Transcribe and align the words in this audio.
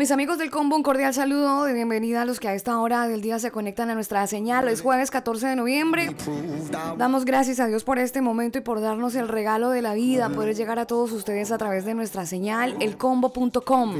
Mis 0.00 0.10
amigos 0.12 0.38
del 0.38 0.50
combo, 0.50 0.76
un 0.76 0.82
cordial 0.82 1.12
saludo 1.12 1.64
de 1.64 1.74
bienvenida 1.74 2.22
a 2.22 2.24
los 2.24 2.40
que 2.40 2.48
a 2.48 2.54
esta 2.54 2.78
hora 2.78 3.06
del 3.06 3.20
día 3.20 3.38
se 3.38 3.50
conectan 3.50 3.90
a 3.90 3.94
nuestra 3.94 4.26
señal. 4.26 4.66
Es 4.68 4.80
jueves 4.80 5.10
14 5.10 5.48
de 5.48 5.56
noviembre. 5.56 6.16
Damos 6.96 7.26
gracias 7.26 7.60
a 7.60 7.66
Dios 7.66 7.84
por 7.84 7.98
este 7.98 8.22
momento 8.22 8.56
y 8.56 8.62
por 8.62 8.80
darnos 8.80 9.14
el 9.14 9.28
regalo 9.28 9.68
de 9.68 9.82
la 9.82 9.92
vida, 9.92 10.30
poder 10.30 10.56
llegar 10.56 10.78
a 10.78 10.86
todos 10.86 11.12
ustedes 11.12 11.52
a 11.52 11.58
través 11.58 11.84
de 11.84 11.92
nuestra 11.92 12.24
señal, 12.24 12.76
elcombo.com. 12.80 13.94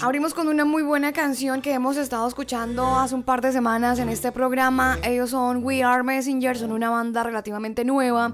Abrimos 0.00 0.32
con 0.32 0.48
una 0.48 0.64
muy 0.64 0.82
buena 0.82 1.12
canción 1.12 1.60
que 1.60 1.74
hemos 1.74 1.98
estado 1.98 2.26
escuchando 2.26 2.86
hace 2.98 3.14
un 3.14 3.22
par 3.22 3.42
de 3.42 3.52
semanas 3.52 3.98
en 3.98 4.08
este 4.08 4.32
programa. 4.32 4.96
Ellos 5.02 5.28
son 5.28 5.62
We 5.62 5.82
Are 5.82 6.02
Messenger, 6.02 6.56
son 6.56 6.72
una 6.72 6.88
banda 6.88 7.22
relativamente 7.22 7.84
nueva 7.84 8.32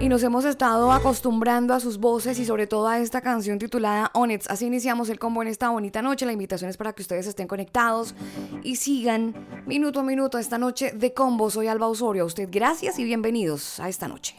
y 0.00 0.08
nos 0.08 0.22
hemos 0.22 0.44
estado 0.44 0.92
acostumbrando 0.92 1.74
a 1.74 1.80
sus 1.80 1.98
voces 1.98 2.38
y 2.38 2.44
sobre 2.44 2.66
todo 2.66 2.88
a 2.88 2.98
esta 2.98 3.20
canción 3.20 3.58
titulada 3.58 4.10
Onyx. 4.14 4.48
Así 4.50 4.66
iniciamos 4.66 5.08
el 5.08 5.18
combo 5.18 5.42
en 5.42 5.48
esta 5.48 5.70
bonita 5.70 6.02
noche. 6.02 6.26
La 6.26 6.32
invitación 6.32 6.70
es 6.70 6.76
para 6.76 6.92
que 6.92 7.02
ustedes 7.02 7.26
estén 7.26 7.46
conectados 7.46 8.14
y 8.62 8.76
sigan 8.76 9.34
minuto 9.66 10.00
a 10.00 10.02
minuto 10.02 10.38
esta 10.38 10.58
noche 10.58 10.92
de 10.92 11.12
combo. 11.14 11.50
Soy 11.50 11.68
Alba 11.68 11.88
Osorio. 11.88 12.24
A 12.24 12.26
usted 12.26 12.48
gracias 12.50 12.98
y 12.98 13.04
bienvenidos 13.04 13.80
a 13.80 13.88
esta 13.88 14.08
noche. 14.08 14.34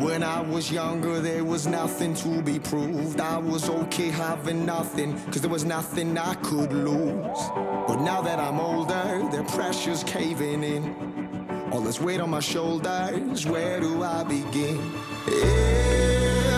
When 0.00 0.22
I 0.22 0.40
was 0.40 0.70
younger, 0.70 1.20
there 1.20 1.44
was 1.44 1.66
nothing 1.66 2.14
to 2.14 2.42
be 2.42 2.58
proved. 2.58 3.20
I 3.20 3.36
was 3.36 3.68
okay 3.68 4.08
having 4.08 4.64
nothing, 4.64 5.12
cause 5.26 5.42
there 5.42 5.50
was 5.50 5.66
nothing 5.66 6.16
I 6.16 6.36
could 6.36 6.72
lose. 6.72 7.50
But 7.86 8.00
now 8.00 8.22
that 8.22 8.38
I'm 8.38 8.58
older, 8.58 9.28
the 9.30 9.44
pressure's 9.44 10.02
caving 10.04 10.64
in. 10.64 11.39
All 11.72 11.80
this 11.80 12.00
weight 12.00 12.20
on 12.20 12.30
my 12.30 12.40
shoulders, 12.40 13.46
where 13.46 13.78
do 13.78 14.02
I 14.02 14.24
begin? 14.24 14.80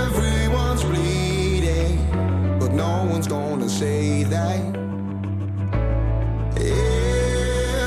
Everyone's 0.06 0.82
bleeding, 0.84 1.98
but 2.58 2.72
no 2.72 3.04
one's 3.10 3.26
gonna 3.26 3.68
say 3.68 4.22
that. 4.24 4.74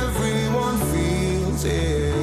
Everyone 0.03 0.77
feels 0.93 1.65
it. 1.65 2.13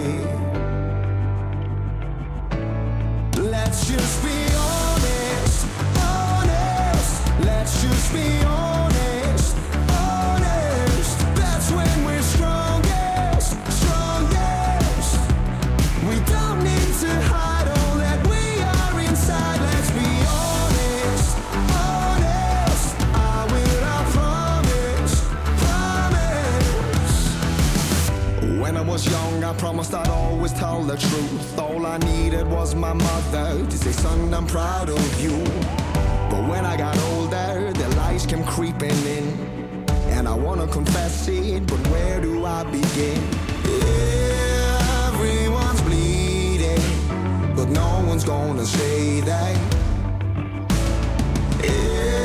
Let's 3.38 3.88
just 3.88 4.22
be 4.22 4.46
honest, 4.54 5.66
honest. 5.98 7.22
Let's 7.40 7.82
just 7.82 8.12
be 8.12 8.44
honest, 8.44 8.71
was 28.92 29.10
young, 29.10 29.42
I 29.42 29.54
promised 29.54 29.94
I'd 29.94 30.08
always 30.08 30.52
tell 30.52 30.82
the 30.82 30.98
truth. 30.98 31.58
All 31.58 31.86
I 31.86 31.96
needed 31.96 32.46
was 32.46 32.74
my 32.74 32.92
mother 32.92 33.64
to 33.64 33.76
say, 33.78 33.90
son, 33.90 34.34
I'm 34.34 34.46
proud 34.46 34.90
of 34.90 35.20
you. 35.22 35.38
But 36.30 36.46
when 36.46 36.66
I 36.66 36.76
got 36.76 36.98
older, 37.12 37.72
the 37.72 37.88
lies 37.96 38.26
came 38.26 38.44
creeping 38.44 39.02
in. 39.16 39.26
And 40.14 40.28
I 40.28 40.34
wanna 40.34 40.66
confess 40.66 41.26
it, 41.26 41.66
but 41.66 41.80
where 41.88 42.20
do 42.20 42.44
I 42.44 42.64
begin? 42.64 43.18
Everyone's 45.08 45.80
bleeding, 45.80 46.84
but 47.56 47.70
no 47.70 48.04
one's 48.06 48.24
gonna 48.24 48.66
say 48.66 49.20
that. 49.22 49.56
Everyone 51.64 52.21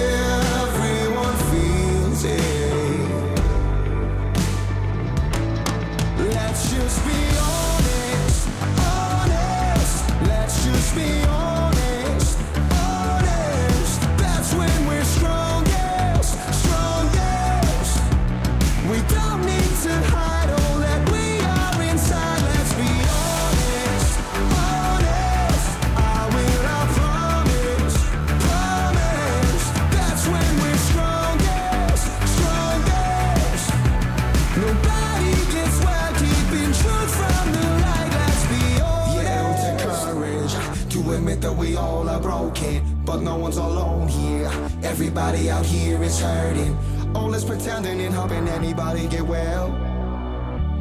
that 41.48 41.56
we 41.56 41.78
all 41.78 42.10
are 42.10 42.20
broken, 42.20 42.84
but 43.06 43.22
no 43.22 43.38
one's 43.38 43.56
alone 43.56 44.06
here. 44.10 44.52
Everybody 44.84 45.50
out 45.50 45.66
here 45.66 46.04
is 46.04 46.20
hurting. 46.20 46.78
All 47.16 47.34
is 47.34 47.46
pretending 47.46 48.02
and 48.02 48.14
hoping 48.14 48.50
anybody 48.50 49.08
get 49.08 49.22
well. 49.22 49.68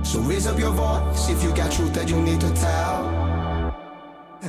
So 0.02 0.18
raise 0.22 0.48
up 0.48 0.58
your 0.58 0.72
voice 0.72 1.28
if 1.28 1.40
you 1.44 1.54
got 1.54 1.70
truth 1.70 1.94
that 1.94 2.10
you 2.10 2.20
need 2.20 2.40
to 2.40 2.52
tell. 2.54 2.98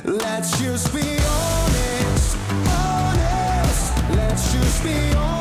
Let's 0.04 0.58
just 0.60 0.92
be 0.92 1.06
honest, 1.36 2.36
honest. 2.66 3.84
Let's 4.10 4.52
just 4.52 4.82
be 4.82 4.96
honest, 5.14 5.37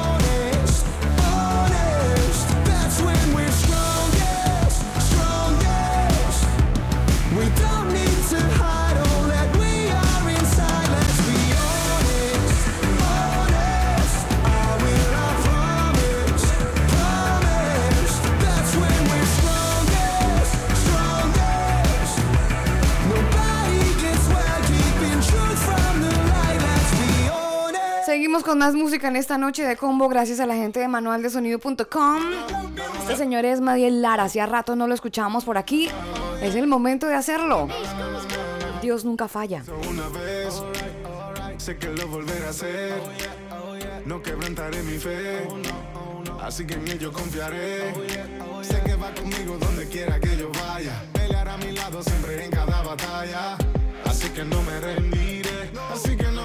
con 28.58 28.66
más 28.66 28.74
música 28.74 29.08
en 29.08 29.16
esta 29.16 29.38
noche 29.38 29.64
de 29.64 29.78
combo 29.78 30.10
gracias 30.10 30.40
a 30.40 30.48
la 30.48 30.56
gente 30.56 30.80
de 30.80 30.88
manualdesonido.com. 30.88 32.18
Este 33.02 33.16
señor 33.16 33.46
es 33.46 33.62
Madiel 33.62 34.02
Lara, 34.02 34.24
hacía 34.24 34.48
rato 34.48 34.76
no 34.76 34.88
lo 34.88 34.96
escuchábamos 34.96 35.46
por 35.46 35.60
aquí. 35.60 35.90
Es 36.42 36.56
el 36.56 36.66
momento 36.66 37.06
de 37.06 37.14
hacerlo. 37.14 37.68
Dios 38.82 39.06
nunca 39.06 39.28
falla. 39.28 39.64
Una 39.88 40.08
vez, 40.10 40.64
sé 41.58 41.78
que 41.78 41.90
lo 41.90 42.08
volveré 42.08 42.48
a 42.48 42.50
hacer. 42.50 42.94
No 44.06 44.24
quebrantaré 44.24 44.82
mi 44.82 44.98
fe, 44.98 45.48
así 46.42 46.66
que 46.66 46.74
en 46.74 46.88
ello 46.88 47.14
confiaré. 47.14 47.94
Sé 48.64 48.82
que 48.84 48.96
va 48.96 49.14
conmigo 49.14 49.56
donde 49.60 49.88
quiera 49.88 50.20
que 50.20 50.36
yo 50.36 50.50
vaya. 50.68 51.04
Pelear 51.14 51.48
a 51.48 51.58
mi 51.58 51.74
lado 51.74 52.02
siempre 52.02 52.44
en 52.46 52.50
cada 52.50 52.82
batalla. 52.82 53.56
Así 54.06 54.30
que 54.30 54.44
no 54.44 54.64
me 54.64 54.80
rendiré, 54.80 55.70
así 55.94 56.18
que 56.18 56.24
no 56.32 56.37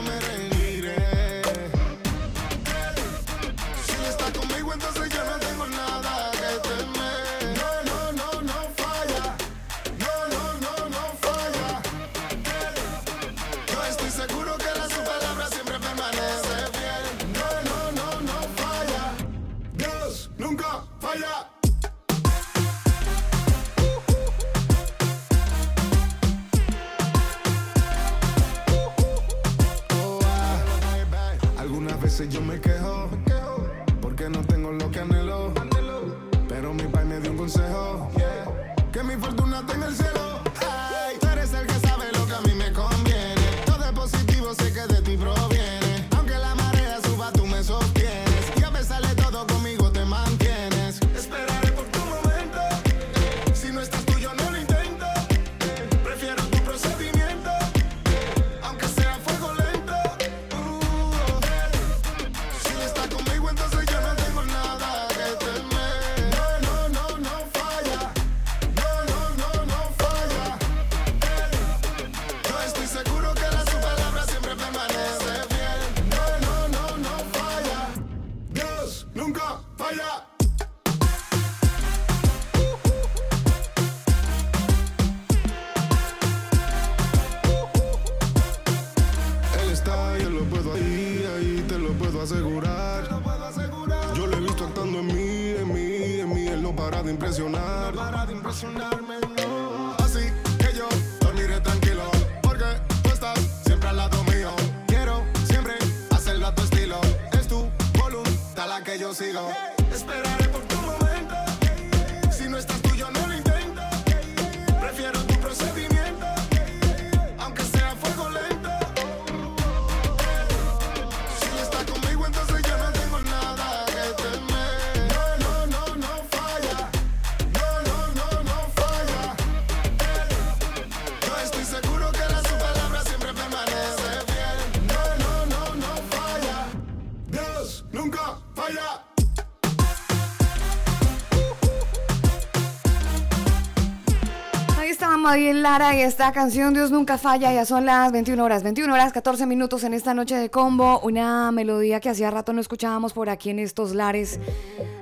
Lara 145.62 145.94
y 145.96 146.00
esta 146.00 146.32
canción 146.32 146.74
Dios 146.74 146.90
nunca 146.90 147.18
falla, 147.18 147.52
ya 147.52 147.64
son 147.64 147.86
las 147.86 148.10
21 148.10 148.42
horas, 148.42 148.64
21 148.64 148.92
horas 148.92 149.12
14 149.12 149.46
minutos 149.46 149.84
en 149.84 149.94
esta 149.94 150.12
noche 150.12 150.34
de 150.36 150.50
combo, 150.50 150.98
una 151.04 151.52
melodía 151.52 152.00
que 152.00 152.08
hacía 152.08 152.32
rato 152.32 152.52
no 152.52 152.60
escuchábamos 152.60 153.12
por 153.12 153.30
aquí 153.30 153.50
en 153.50 153.60
estos 153.60 153.94
lares, 153.94 154.40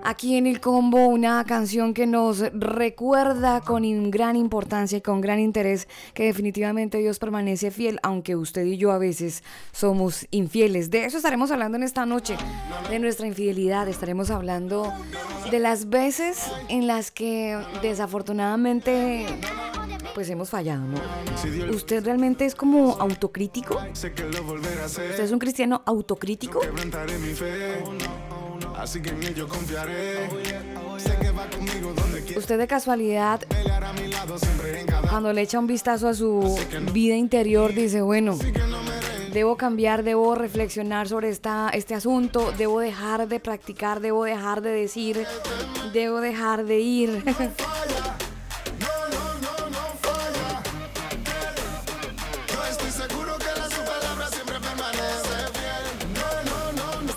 aquí 0.04 0.36
en 0.36 0.46
el 0.46 0.60
combo, 0.60 1.06
una 1.06 1.42
canción 1.44 1.94
que 1.94 2.06
nos 2.06 2.40
recuerda 2.52 3.62
con 3.62 4.10
gran 4.10 4.36
importancia 4.36 4.98
y 4.98 5.00
con 5.00 5.22
gran 5.22 5.40
interés 5.40 5.88
que 6.12 6.24
definitivamente 6.24 6.98
Dios 6.98 7.18
permanece 7.18 7.70
fiel, 7.70 7.98
aunque 8.02 8.36
usted 8.36 8.64
y 8.66 8.76
yo 8.76 8.92
a 8.92 8.98
veces 8.98 9.42
somos 9.72 10.26
infieles. 10.30 10.90
De 10.90 11.06
eso 11.06 11.16
estaremos 11.16 11.50
hablando 11.50 11.78
en 11.78 11.84
esta 11.84 12.04
noche, 12.04 12.36
de 12.90 12.98
nuestra 12.98 13.26
infidelidad, 13.26 13.88
estaremos 13.88 14.30
hablando 14.30 14.92
de 15.50 15.58
las 15.58 15.88
veces 15.88 16.50
en 16.68 16.86
las 16.86 17.10
que 17.10 17.58
desafortunadamente 17.80 19.26
pues 20.14 20.28
hemos 20.30 20.50
fallado, 20.50 20.82
¿no? 20.82 20.98
¿Usted 21.74 22.04
realmente 22.04 22.44
es 22.44 22.54
como 22.54 22.96
autocrítico? 23.00 23.80
¿Usted 23.92 25.20
es 25.20 25.30
un 25.30 25.38
cristiano 25.38 25.82
autocrítico? 25.86 26.60
Quebrantaré 26.60 27.18
mi 27.18 27.34
fe. 27.34 27.82
Así 28.76 29.02
que 29.02 29.10
en 29.10 29.22
ello 29.22 29.46
confiaré. 29.48 30.28
Sé 30.96 31.16
que 31.20 31.30
va 31.30 31.48
conmigo 31.50 31.92
donde 31.92 32.22
quiera. 32.22 32.38
¿Usted 32.38 32.58
de 32.58 32.66
casualidad, 32.66 33.42
cuando 35.08 35.32
le 35.32 35.42
echa 35.42 35.58
un 35.58 35.66
vistazo 35.66 36.08
a 36.08 36.14
su 36.14 36.58
vida 36.92 37.14
interior, 37.14 37.74
dice, 37.74 38.00
bueno, 38.00 38.38
debo 39.32 39.56
cambiar, 39.56 40.02
debo 40.02 40.34
reflexionar 40.34 41.08
sobre 41.08 41.28
esta, 41.28 41.70
este 41.70 41.94
asunto, 41.94 42.52
debo 42.56 42.80
dejar 42.80 43.28
de 43.28 43.38
practicar, 43.38 44.00
debo 44.00 44.24
dejar 44.24 44.62
de 44.62 44.70
decir, 44.70 45.26
debo 45.92 46.20
dejar 46.20 46.64
de 46.64 46.80
ir? 46.80 47.24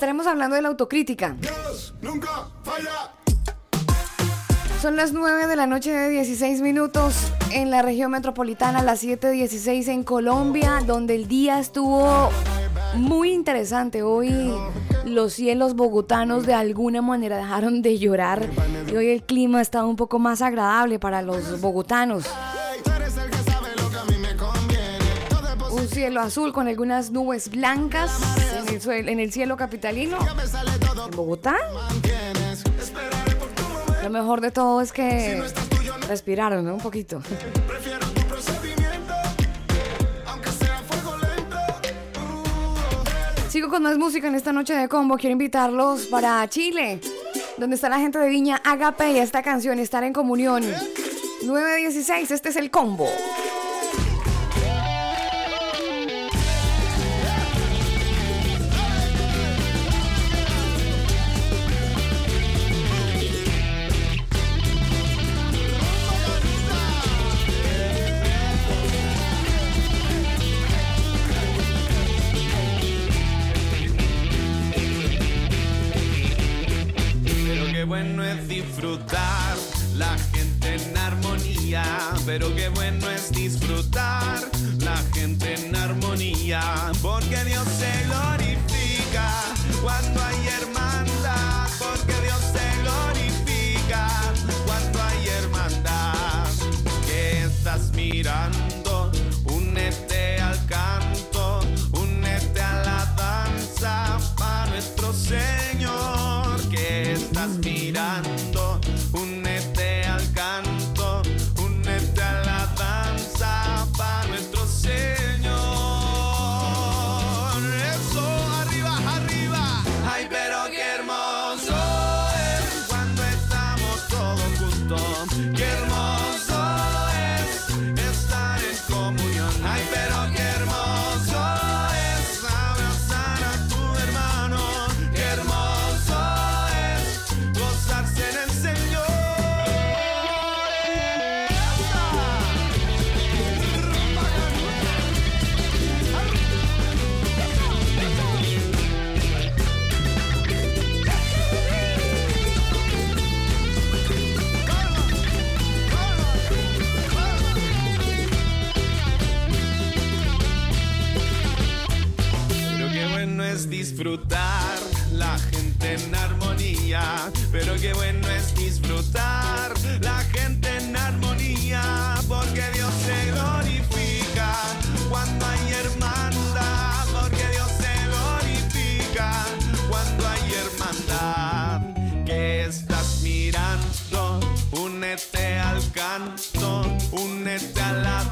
Estaremos 0.03 0.27
hablando 0.27 0.57
de 0.57 0.61
la 0.61 0.67
autocrítica. 0.67 1.33
Dios 1.39 1.93
nunca 2.01 2.49
falla. 2.61 3.13
Son 4.81 4.97
las 4.97 5.13
9 5.13 5.47
de 5.47 5.55
la 5.55 5.65
noche 5.65 5.93
de 5.93 6.09
16 6.09 6.59
minutos 6.59 7.31
en 7.53 7.71
la 7.71 7.81
región 7.81 8.11
metropolitana, 8.11 8.83
las 8.83 9.01
7.16 9.01 9.87
en 9.87 10.03
Colombia, 10.03 10.81
donde 10.85 11.15
el 11.15 11.29
día 11.29 11.57
estuvo 11.57 12.29
muy 12.95 13.31
interesante. 13.31 14.03
Hoy 14.03 14.53
los 15.05 15.31
cielos 15.31 15.73
bogotanos 15.73 16.45
de 16.45 16.53
alguna 16.53 17.01
manera 17.01 17.37
dejaron 17.37 17.81
de 17.81 17.97
llorar 17.97 18.49
y 18.91 18.97
hoy 18.97 19.07
el 19.07 19.23
clima 19.23 19.61
está 19.61 19.85
un 19.85 19.95
poco 19.95 20.19
más 20.19 20.41
agradable 20.41 20.99
para 20.99 21.21
los 21.21 21.61
bogotanos. 21.61 22.25
Cielo 25.93 26.21
azul 26.21 26.51
con 26.53 26.67
algunas 26.67 27.11
nubes 27.11 27.49
blancas 27.49 28.11
en 28.67 28.73
el, 28.75 28.81
suel- 28.81 29.09
en 29.09 29.19
el 29.19 29.31
cielo 29.31 29.55
capitalino. 29.57 30.17
En 31.05 31.11
Bogotá, 31.15 31.55
lo 34.03 34.09
mejor 34.09 34.41
de 34.41 34.51
todo 34.51 34.81
es 34.81 34.91
que 34.91 35.41
respiraron 36.07 36.67
un 36.67 36.79
poquito. 36.79 37.21
Sigo 43.49 43.69
con 43.69 43.83
más 43.83 43.97
música 43.97 44.27
en 44.27 44.35
esta 44.35 44.51
noche 44.51 44.73
de 44.73 44.87
combo. 44.89 45.15
Quiero 45.17 45.33
invitarlos 45.33 46.07
para 46.07 46.47
Chile, 46.49 46.99
donde 47.57 47.75
está 47.75 47.87
la 47.87 47.99
gente 47.99 48.17
de 48.17 48.27
Viña 48.29 48.59
Agape 48.63 49.11
y 49.11 49.19
esta 49.19 49.43
canción, 49.43 49.77
Estar 49.79 50.03
en 50.03 50.11
Comunión. 50.13 50.63
916, 51.43 52.31
este 52.31 52.49
es 52.49 52.55
el 52.55 52.71
combo. 52.71 53.07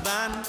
than 0.03 0.40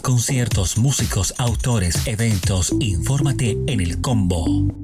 conciertos, 0.00 0.76
músicos, 0.78 1.34
autores, 1.38 2.06
eventos. 2.06 2.72
Infórmate 2.80 3.58
en 3.66 3.80
el 3.80 4.00
Combo. 4.00 4.81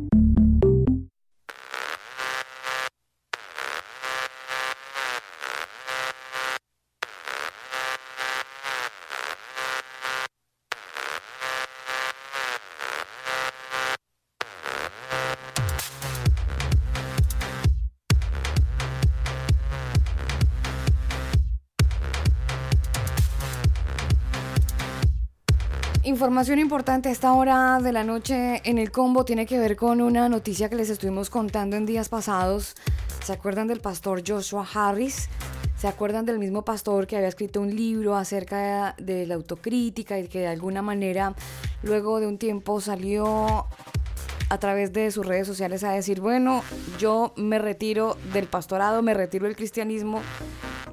Información 26.28 26.58
importante 26.58 27.08
a 27.08 27.12
esta 27.12 27.32
hora 27.32 27.80
de 27.80 27.90
la 27.90 28.04
noche 28.04 28.60
en 28.68 28.76
el 28.76 28.90
combo 28.90 29.24
tiene 29.24 29.46
que 29.46 29.58
ver 29.58 29.76
con 29.76 30.02
una 30.02 30.28
noticia 30.28 30.68
que 30.68 30.76
les 30.76 30.90
estuvimos 30.90 31.30
contando 31.30 31.74
en 31.74 31.86
días 31.86 32.10
pasados. 32.10 32.74
¿Se 33.24 33.32
acuerdan 33.32 33.66
del 33.66 33.80
pastor 33.80 34.22
Joshua 34.22 34.68
Harris? 34.74 35.30
¿Se 35.78 35.88
acuerdan 35.88 36.26
del 36.26 36.38
mismo 36.38 36.66
pastor 36.66 37.06
que 37.06 37.16
había 37.16 37.28
escrito 37.28 37.62
un 37.62 37.74
libro 37.74 38.14
acerca 38.14 38.94
de 38.98 39.26
la 39.26 39.36
autocrítica 39.36 40.18
y 40.18 40.28
que 40.28 40.40
de 40.40 40.48
alguna 40.48 40.82
manera 40.82 41.34
luego 41.82 42.20
de 42.20 42.26
un 42.26 42.36
tiempo 42.36 42.82
salió 42.82 43.64
a 44.48 44.58
través 44.58 44.92
de 44.92 45.10
sus 45.10 45.26
redes 45.26 45.46
sociales 45.46 45.84
a 45.84 45.92
decir, 45.92 46.20
bueno, 46.20 46.62
yo 46.98 47.32
me 47.36 47.58
retiro 47.58 48.16
del 48.32 48.46
pastorado, 48.46 49.02
me 49.02 49.14
retiro 49.14 49.46
del 49.46 49.56
cristianismo 49.56 50.22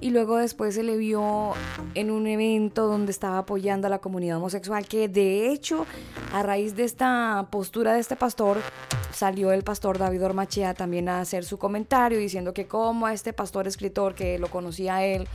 y 0.02 0.10
luego 0.10 0.38
después 0.38 0.76
se 0.76 0.84
le 0.84 0.98
vio 0.98 1.54
en 1.94 2.12
un 2.12 2.28
evento 2.28 2.88
donde 2.88 3.12
estaba 3.12 3.40
apoyando 3.40 3.88
a 3.88 3.90
la 3.90 4.00
comunidad 4.00 4.38
homosexual, 4.38 4.88
que 4.88 5.08
de 5.08 5.52
hecho 5.52 5.86
a 6.34 6.44
raíz 6.44 6.76
de 6.76 6.84
esta 6.84 7.48
postura 7.50 7.94
de 7.94 8.02
este 8.02 8.16
pastor 8.16 8.58
salió 9.14 9.52
el 9.54 9.64
pastor 9.64 9.98
David 9.98 10.26
Ormachea 10.26 10.74
también 10.74 11.08
a 11.08 11.22
hacer 11.22 11.46
su 11.46 11.58
comentario 11.58 12.20
diciendo 12.20 12.54
que 12.54 12.68
como 12.68 13.06
a 13.06 13.14
este 13.14 13.32
pastor 13.32 13.68
escritor 13.68 14.14
que 14.14 14.38
lo 14.38 14.50
conocía 14.50 14.98
a 14.98 15.06
él, 15.06 15.28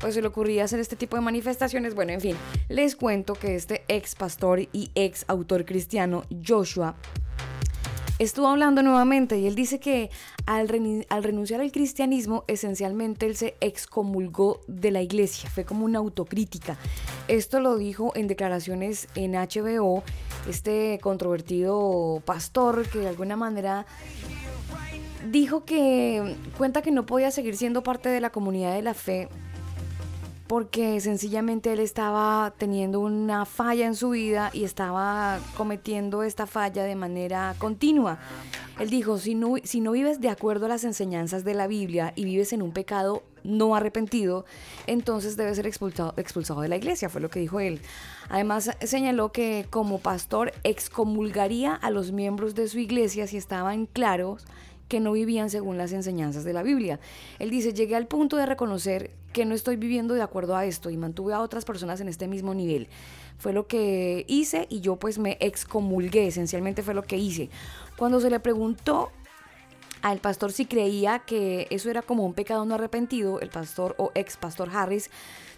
pues 0.00 0.14
se 0.14 0.20
le 0.20 0.28
ocurría 0.28 0.64
hacer 0.64 0.80
este 0.80 0.96
tipo 0.96 1.16
de 1.16 1.22
manifestaciones. 1.22 1.94
Bueno, 1.94 2.12
en 2.12 2.20
fin, 2.20 2.36
les 2.68 2.96
cuento 2.96 3.34
que 3.34 3.54
este 3.54 3.84
ex 3.88 4.14
pastor 4.14 4.60
y 4.60 4.90
ex 4.94 5.24
autor 5.28 5.64
cristiano 5.64 6.24
Joshua 6.46 6.96
estuvo 8.22 8.48
hablando 8.48 8.82
nuevamente 8.82 9.38
y 9.38 9.46
él 9.46 9.54
dice 9.54 9.80
que 9.80 10.10
al, 10.46 10.68
renunciar 10.68 11.60
al 11.60 11.72
cristianismo, 11.72 12.44
esencialmente 12.46 13.26
él 13.26 13.36
se 13.36 13.54
excomulgó 13.60 14.60
de 14.66 14.90
la 14.90 15.02
iglesia, 15.02 15.50
fue 15.50 15.64
como 15.64 15.84
una 15.84 15.98
autocrítica. 15.98 16.76
Esto 17.28 17.60
lo 17.60 17.76
dijo 17.76 18.12
en 18.14 18.28
declaraciones 18.28 19.08
en 19.14 19.32
HBO, 19.32 20.02
este 20.48 20.98
controvertido 21.02 22.22
pastor 22.24 22.88
que 22.88 22.98
de 22.98 23.08
alguna 23.08 23.36
manera 23.36 23.86
dijo 25.30 25.64
que 25.64 26.36
cuenta 26.58 26.82
que 26.82 26.90
no 26.90 27.06
podía 27.06 27.30
seguir 27.30 27.56
siendo 27.56 27.82
parte 27.82 28.08
de 28.08 28.20
la 28.20 28.30
comunidad 28.30 28.74
de 28.74 28.82
la 28.82 28.94
fe 28.94 29.28
porque 30.52 31.00
sencillamente 31.00 31.72
él 31.72 31.80
estaba 31.80 32.52
teniendo 32.58 33.00
una 33.00 33.46
falla 33.46 33.86
en 33.86 33.94
su 33.94 34.10
vida 34.10 34.50
y 34.52 34.64
estaba 34.64 35.38
cometiendo 35.56 36.22
esta 36.22 36.46
falla 36.46 36.84
de 36.84 36.94
manera 36.94 37.54
continua. 37.56 38.18
Él 38.78 38.90
dijo, 38.90 39.16
si 39.16 39.34
no, 39.34 39.52
vives 39.92 40.20
de 40.20 40.28
acuerdo 40.28 40.66
a 40.66 40.68
las 40.68 40.84
enseñanzas 40.84 41.44
de 41.44 41.54
la 41.54 41.68
Biblia 41.68 42.12
y 42.16 42.26
vives 42.26 42.52
en 42.52 42.60
un 42.60 42.72
pecado 42.72 43.22
no 43.44 43.74
arrepentido, 43.74 44.44
entonces 44.86 45.38
debes 45.38 45.56
ser 45.56 45.66
expulsado 45.66 46.60
de 46.60 46.68
la 46.68 46.76
iglesia, 46.76 47.08
fue 47.08 47.22
lo 47.22 47.30
que 47.30 47.40
dijo 47.40 47.58
él. 47.58 47.80
Además 48.28 48.72
señaló 48.82 49.32
que 49.32 49.64
como 49.70 50.00
pastor 50.00 50.52
excomulgaría 50.64 51.72
a 51.72 51.88
los 51.88 52.12
miembros 52.12 52.54
de 52.54 52.68
su 52.68 52.78
iglesia 52.78 53.26
si 53.26 53.38
estaban 53.38 53.86
claros 53.86 54.44
que 54.92 55.00
no 55.00 55.12
vivían 55.12 55.48
según 55.48 55.78
las 55.78 55.90
enseñanzas 55.94 56.44
de 56.44 56.52
la 56.52 56.62
Biblia. 56.62 57.00
Él 57.38 57.48
dice, 57.48 57.72
llegué 57.72 57.96
al 57.96 58.06
punto 58.06 58.36
de 58.36 58.44
reconocer 58.44 59.10
que 59.32 59.46
no 59.46 59.54
estoy 59.54 59.76
viviendo 59.76 60.12
de 60.12 60.20
acuerdo 60.20 60.54
a 60.54 60.66
esto 60.66 60.90
y 60.90 60.98
mantuve 60.98 61.32
a 61.32 61.40
otras 61.40 61.64
personas 61.64 62.02
en 62.02 62.08
este 62.08 62.28
mismo 62.28 62.52
nivel. 62.52 62.88
Fue 63.38 63.54
lo 63.54 63.66
que 63.66 64.26
hice 64.28 64.66
y 64.68 64.80
yo 64.80 64.96
pues 64.96 65.18
me 65.18 65.38
excomulgué, 65.40 66.26
esencialmente 66.26 66.82
fue 66.82 66.92
lo 66.92 67.04
que 67.04 67.16
hice. 67.16 67.48
Cuando 67.96 68.20
se 68.20 68.28
le 68.28 68.38
preguntó 68.38 69.10
al 70.02 70.18
pastor 70.18 70.52
si 70.52 70.66
creía 70.66 71.20
que 71.20 71.68
eso 71.70 71.88
era 71.88 72.02
como 72.02 72.26
un 72.26 72.34
pecado 72.34 72.66
no 72.66 72.74
arrepentido, 72.74 73.40
el 73.40 73.48
pastor 73.48 73.94
o 73.96 74.12
ex 74.14 74.36
pastor 74.36 74.68
Harris 74.74 75.08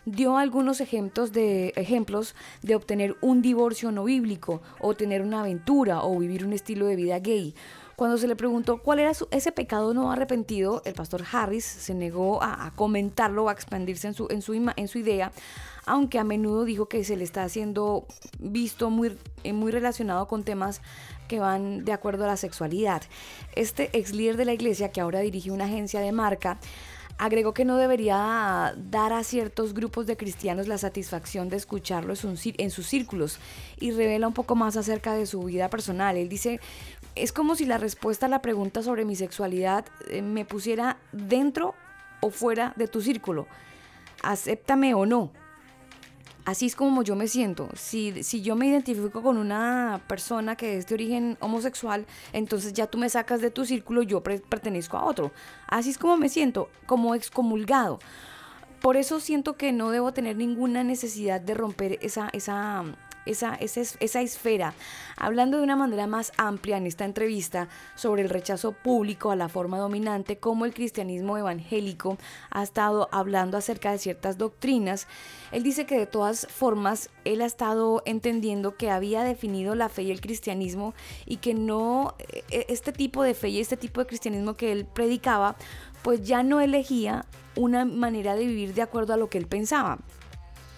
dio 0.05 0.37
algunos 0.37 0.81
ejemplos 0.81 1.33
de, 1.33 1.73
ejemplos 1.75 2.37
de 2.63 2.77
obtener 2.77 3.17
un 3.21 3.43
divorcio 3.43 3.91
no 3.91 4.05
bíblico, 4.05 4.63
o 4.81 4.95
tener 4.95 5.23
una 5.23 5.41
aventura, 5.41 6.05
o 6.05 6.17
vivir 6.19 6.45
un 6.45 6.53
estilo 6.53 6.87
de 6.87 6.95
vida 6.95 7.19
gay. 7.19 7.55
Cuando 7.97 8.19
se 8.19 8.27
le 8.27 8.35
preguntó 8.37 8.79
cuál 8.79 8.99
era 8.99 9.15
su- 9.15 9.29
ese 9.31 9.53
pecado 9.53 9.95
no 9.95 10.11
arrepentido, 10.11 10.83
el 10.85 10.95
pastor 10.95 11.25
Harris 11.31 11.65
se 11.65 11.95
negó 11.95 12.43
a, 12.43 12.67
a 12.67 12.71
comentarlo 12.73 13.49
a 13.49 13.53
expandirse 13.53 14.09
en 14.09 14.15
su, 14.43 14.99
idea, 14.99 15.33
aunque 15.87 16.19
a 16.19 16.25
menudo 16.25 16.65
dijo 16.65 16.87
que 16.87 17.05
se 17.05 17.17
le 17.17 17.25
está 17.25 17.45
haciendo 17.45 18.07
visto 18.39 18.91
muy, 18.91 19.17
eh, 19.45 19.53
muy 19.53 19.71
relacionado 19.71 20.27
con 20.27 20.43
temas 20.43 20.81
que 21.29 21.39
van 21.39 21.85
de 21.85 21.93
acuerdo 21.93 22.25
a 22.25 22.29
la 22.29 22.37
sexualidad. 22.37 23.03
Este 23.55 23.91
ex 23.97 24.13
líder 24.13 24.37
de 24.37 24.45
la 24.45 24.53
iglesia, 24.53 24.91
que 24.91 25.01
ahora 25.01 25.21
dirige 25.21 25.51
una 25.51 25.65
agencia 25.67 26.01
de 26.01 26.13
marca, 26.13 26.59
agregó 27.17 27.55
que 27.55 27.65
no 27.65 27.77
debería 27.77 28.75
dar 28.77 29.13
a 29.13 29.23
ciertos 29.23 29.73
grupos 29.73 30.07
de 30.07 30.17
cristianos 30.17 30.67
la 30.67 30.79
satisfacción 30.79 31.49
de 31.49 31.57
escucharlo 31.57 32.15
en 32.15 32.71
sus 32.71 32.87
círculos 32.89 33.39
y 33.79 33.93
revela 33.93 34.27
un 34.27 34.35
poco 34.35 34.57
más 34.57 34.77
acerca 34.77 35.15
de 35.15 35.27
su 35.27 35.43
vida 35.45 35.71
personal. 35.71 36.17
Él 36.17 36.29
dice, 36.29 36.61
es 37.15 37.33
como 37.33 37.55
si 37.55 37.65
la 37.65 37.79
respuesta 37.79 38.27
a 38.27 38.29
la 38.29 38.43
pregunta 38.43 38.83
sobre 38.83 39.05
mi 39.05 39.17
sexualidad 39.17 39.87
eh, 40.09 40.23
me 40.23 40.45
pusiera 40.45 40.99
dentro 41.13 41.75
o 42.21 42.31
fuera 42.31 42.73
de 42.77 42.89
tu 42.89 43.01
círculo. 43.01 43.47
Acéptame 44.23 44.95
o 44.95 45.07
no. 45.07 45.31
Así 46.45 46.67
es 46.67 46.77
como 46.77 47.03
yo 47.03 47.17
me 47.17 47.27
siento. 47.27 47.71
Si, 47.75 48.23
si 48.23 48.43
yo 48.43 48.55
me 48.55 48.67
identifico 48.67 49.23
con 49.23 49.39
una 49.39 50.03
persona 50.07 50.57
que 50.57 50.77
es 50.77 50.87
de 50.87 50.95
origen 50.95 51.39
homosexual, 51.41 52.05
entonces 52.35 52.75
ya 52.75 52.87
tú 52.87 52.99
me 52.99 53.09
sacas 53.09 53.41
de 53.41 53.51
tu 53.51 53.65
círculo, 53.65 54.03
yo 54.03 54.23
pertenezco 54.23 54.99
a 54.99 55.05
otro. 55.05 55.33
Así 55.69 55.91
es 55.91 55.99
como 55.99 56.19
me 56.19 56.29
siento, 56.29 56.69
como 56.85 57.15
excomulgado. 57.15 57.99
Por 58.83 58.99
eso 58.99 59.21
siento 59.21 59.57
que 59.57 59.73
no 59.73 59.91
debo 59.91 60.13
tener 60.13 60.37
ninguna 60.37 60.85
necesidad 60.85 61.41
de 61.41 61.55
romper 61.55 61.99
esa, 62.03 62.29
esa, 62.35 62.85
esa, 63.27 63.55
esa, 63.55 63.81
es- 63.81 63.97
esa 64.01 64.21
esfera. 64.21 64.75
Hablando 65.17 65.59
de 65.59 65.63
una 65.65 65.77
manera 65.77 66.07
más 66.07 66.33
amplia 66.37 66.77
en 66.77 66.87
esta 66.87 67.05
entrevista 67.05 67.69
sobre 67.95 68.23
el 68.23 68.29
rechazo 68.29 68.73
público 68.73 69.31
a 69.31 69.37
la 69.37 69.49
forma 69.49 69.79
dominante, 69.79 70.39
cómo 70.39 70.65
el 70.65 70.75
cristianismo 70.75 71.39
evangélico 71.39 72.19
ha 72.51 72.63
estado 72.63 73.09
hablando 73.13 73.57
acerca 73.57 73.93
de 73.93 73.99
ciertas 73.99 74.39
doctrinas, 74.39 75.07
él 75.53 75.63
dice 75.63 75.87
que 75.87 75.99
de 75.99 76.07
todas 76.07 76.47
formas 76.49 77.11
él 77.25 77.41
ha 77.43 77.47
estado 77.47 78.03
entendiendo 78.07 78.77
que 78.77 78.91
había 78.91 79.23
definido 79.23 79.75
la 79.75 79.89
fe 79.89 80.03
y 80.03 80.11
el 80.11 80.21
cristianismo 80.21 80.95
y 81.27 81.37
que 81.37 81.55
no, 81.55 82.15
eh, 82.51 82.67
este 82.69 82.93
tipo 82.93 83.23
de 83.23 83.35
fe 83.35 83.49
y 83.51 83.61
este 83.61 83.77
tipo 83.77 84.01
de 84.01 84.07
cristianismo 84.07 84.55
que 84.57 84.73
él 84.73 84.85
predicaba, 84.85 85.57
pues 86.03 86.23
ya 86.27 86.43
no 86.43 86.61
elegía 86.61 87.25
una 87.57 87.85
manera 87.85 88.35
de 88.35 88.47
vivir 88.47 88.75
de 88.75 88.83
acuerdo 88.83 89.15
a 89.15 89.17
lo 89.17 89.31
que 89.31 89.39
él 89.39 89.47
pensaba. 89.47 89.99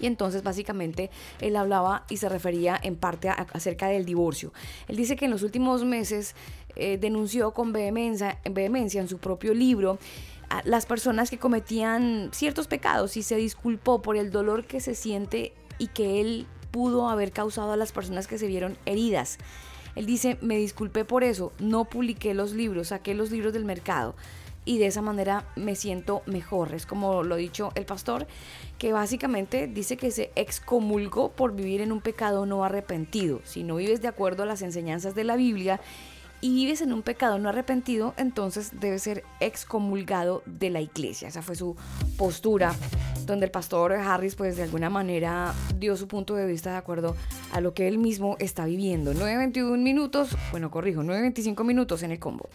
Y 0.00 0.06
entonces 0.06 0.42
básicamente 0.42 1.10
él 1.40 1.56
hablaba 1.56 2.04
y 2.08 2.18
se 2.18 2.28
refería 2.28 2.78
en 2.82 2.96
parte 2.96 3.28
acerca 3.28 3.88
del 3.88 4.04
divorcio. 4.04 4.52
Él 4.88 4.96
dice 4.96 5.16
que 5.16 5.26
en 5.26 5.30
los 5.30 5.42
últimos 5.42 5.84
meses 5.84 6.34
eh, 6.76 6.98
denunció 6.98 7.52
con 7.52 7.72
vehemencia, 7.72 8.38
vehemencia 8.50 9.00
en 9.00 9.08
su 9.08 9.18
propio 9.18 9.54
libro 9.54 9.98
a 10.48 10.62
las 10.64 10.86
personas 10.86 11.30
que 11.30 11.38
cometían 11.38 12.30
ciertos 12.32 12.68
pecados 12.68 13.16
y 13.16 13.22
se 13.22 13.36
disculpó 13.36 14.02
por 14.02 14.16
el 14.16 14.30
dolor 14.30 14.64
que 14.64 14.80
se 14.80 14.94
siente 14.94 15.52
y 15.78 15.88
que 15.88 16.20
él 16.20 16.46
pudo 16.70 17.08
haber 17.08 17.32
causado 17.32 17.72
a 17.72 17.76
las 17.76 17.92
personas 17.92 18.26
que 18.26 18.38
se 18.38 18.46
vieron 18.46 18.76
heridas. 18.84 19.38
Él 19.94 20.04
dice, 20.04 20.36
me 20.42 20.58
disculpé 20.58 21.06
por 21.06 21.24
eso, 21.24 21.52
no 21.58 21.86
publiqué 21.86 22.34
los 22.34 22.52
libros, 22.52 22.88
saqué 22.88 23.14
los 23.14 23.30
libros 23.30 23.54
del 23.54 23.64
mercado 23.64 24.14
y 24.66 24.78
de 24.78 24.86
esa 24.86 25.00
manera 25.00 25.46
me 25.56 25.74
siento 25.74 26.22
mejor. 26.26 26.74
Es 26.74 26.84
como 26.84 27.22
lo 27.22 27.36
ha 27.36 27.38
dicho 27.38 27.72
el 27.76 27.86
pastor, 27.86 28.26
que 28.78 28.92
básicamente 28.92 29.68
dice 29.68 29.96
que 29.96 30.10
se 30.10 30.30
excomulgó 30.34 31.30
por 31.30 31.54
vivir 31.54 31.80
en 31.80 31.92
un 31.92 32.02
pecado 32.02 32.44
no 32.44 32.64
arrepentido. 32.64 33.40
Si 33.44 33.62
no 33.62 33.76
vives 33.76 34.02
de 34.02 34.08
acuerdo 34.08 34.42
a 34.42 34.46
las 34.46 34.60
enseñanzas 34.60 35.14
de 35.14 35.24
la 35.24 35.36
Biblia 35.36 35.80
y 36.40 36.52
vives 36.54 36.82
en 36.82 36.92
un 36.92 37.02
pecado 37.02 37.38
no 37.38 37.48
arrepentido, 37.48 38.12
entonces 38.18 38.72
debe 38.78 38.98
ser 38.98 39.24
excomulgado 39.40 40.42
de 40.44 40.68
la 40.68 40.80
iglesia. 40.80 41.28
Esa 41.28 41.42
fue 41.42 41.54
su 41.54 41.76
postura, 42.18 42.74
donde 43.24 43.46
el 43.46 43.52
pastor 43.52 43.92
Harris 43.92 44.34
pues 44.34 44.56
de 44.56 44.64
alguna 44.64 44.90
manera 44.90 45.54
dio 45.78 45.96
su 45.96 46.08
punto 46.08 46.34
de 46.34 46.46
vista 46.46 46.72
de 46.72 46.76
acuerdo 46.76 47.16
a 47.52 47.60
lo 47.60 47.72
que 47.72 47.86
él 47.88 47.98
mismo 47.98 48.36
está 48.40 48.66
viviendo. 48.66 49.14
9.21 49.14 49.78
minutos, 49.78 50.36
bueno 50.50 50.70
corrijo, 50.72 51.02
9.25 51.02 51.64
minutos 51.64 52.02
en 52.02 52.10
el 52.10 52.18
combo. 52.18 52.48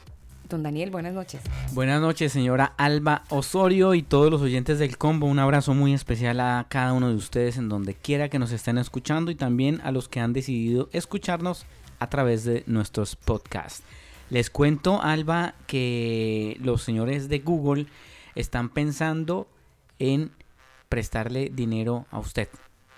Don 0.51 0.63
Daniel, 0.63 0.91
buenas 0.91 1.13
noches. 1.13 1.41
Buenas 1.71 2.01
noches, 2.01 2.33
señora 2.33 2.73
Alba 2.75 3.23
Osorio 3.29 3.93
y 3.93 4.03
todos 4.03 4.29
los 4.29 4.41
oyentes 4.41 4.79
del 4.79 4.97
combo. 4.97 5.25
Un 5.27 5.39
abrazo 5.39 5.73
muy 5.73 5.93
especial 5.93 6.41
a 6.41 6.65
cada 6.67 6.91
uno 6.91 7.07
de 7.07 7.15
ustedes 7.15 7.55
en 7.55 7.69
donde 7.69 7.93
quiera 7.93 8.27
que 8.27 8.37
nos 8.37 8.51
estén 8.51 8.77
escuchando 8.77 9.31
y 9.31 9.35
también 9.35 9.79
a 9.85 9.91
los 9.91 10.09
que 10.09 10.19
han 10.19 10.33
decidido 10.33 10.89
escucharnos 10.91 11.65
a 11.99 12.09
través 12.09 12.43
de 12.43 12.65
nuestros 12.67 13.15
podcasts. 13.15 13.81
Les 14.29 14.49
cuento, 14.49 15.01
Alba, 15.01 15.55
que 15.67 16.57
los 16.59 16.83
señores 16.83 17.29
de 17.29 17.39
Google 17.39 17.85
están 18.35 18.67
pensando 18.67 19.47
en 19.99 20.31
prestarle 20.89 21.49
dinero 21.49 22.07
a 22.11 22.19
usted 22.19 22.49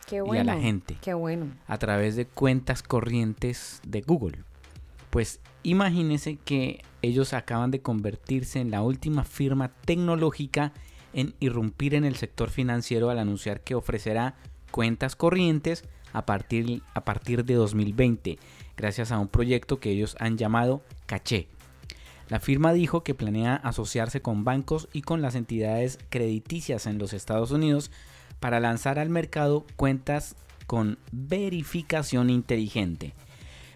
Qué 0.08 0.24
y 0.26 0.38
a 0.38 0.44
la 0.44 0.58
gente 0.60 0.98
Qué 1.02 1.14
bueno. 1.14 1.52
a 1.68 1.78
través 1.78 2.16
de 2.16 2.26
cuentas 2.26 2.82
corrientes 2.82 3.80
de 3.86 4.02
Google. 4.02 4.40
Pues 5.14 5.42
imagínese 5.62 6.38
que 6.38 6.82
ellos 7.04 7.34
acaban 7.34 7.70
de 7.70 7.84
convertirse 7.84 8.60
en 8.60 8.72
la 8.72 8.82
última 8.82 9.24
firma 9.24 9.72
tecnológica 9.86 10.74
en 11.14 11.36
irrumpir 11.40 11.94
en 11.94 12.04
el 12.04 12.16
sector 12.16 12.50
financiero 12.50 13.12
al 13.12 13.20
anunciar 13.20 13.62
que 13.62 13.76
ofrecerá 13.76 14.34
cuentas 14.72 15.16
corrientes 15.16 15.84
a 16.14 16.26
partir, 16.26 16.82
a 16.96 17.06
partir 17.06 17.46
de 17.46 17.54
2020, 17.54 18.40
gracias 18.76 19.12
a 19.12 19.20
un 19.20 19.28
proyecto 19.28 19.80
que 19.80 19.92
ellos 19.92 20.16
han 20.20 20.36
llamado 20.36 20.82
Caché. 21.06 21.48
La 22.28 22.40
firma 22.40 22.74
dijo 22.74 23.04
que 23.04 23.14
planea 23.14 23.58
asociarse 23.58 24.24
con 24.24 24.44
bancos 24.44 24.90
y 24.94 25.04
con 25.04 25.22
las 25.22 25.36
entidades 25.36 26.00
crediticias 26.10 26.88
en 26.88 26.98
los 26.98 27.14
Estados 27.14 27.52
Unidos 27.52 27.92
para 28.40 28.60
lanzar 28.60 28.98
al 28.98 29.12
mercado 29.12 29.64
cuentas 29.76 30.36
con 30.66 30.98
verificación 31.12 32.32
inteligente. 32.32 33.14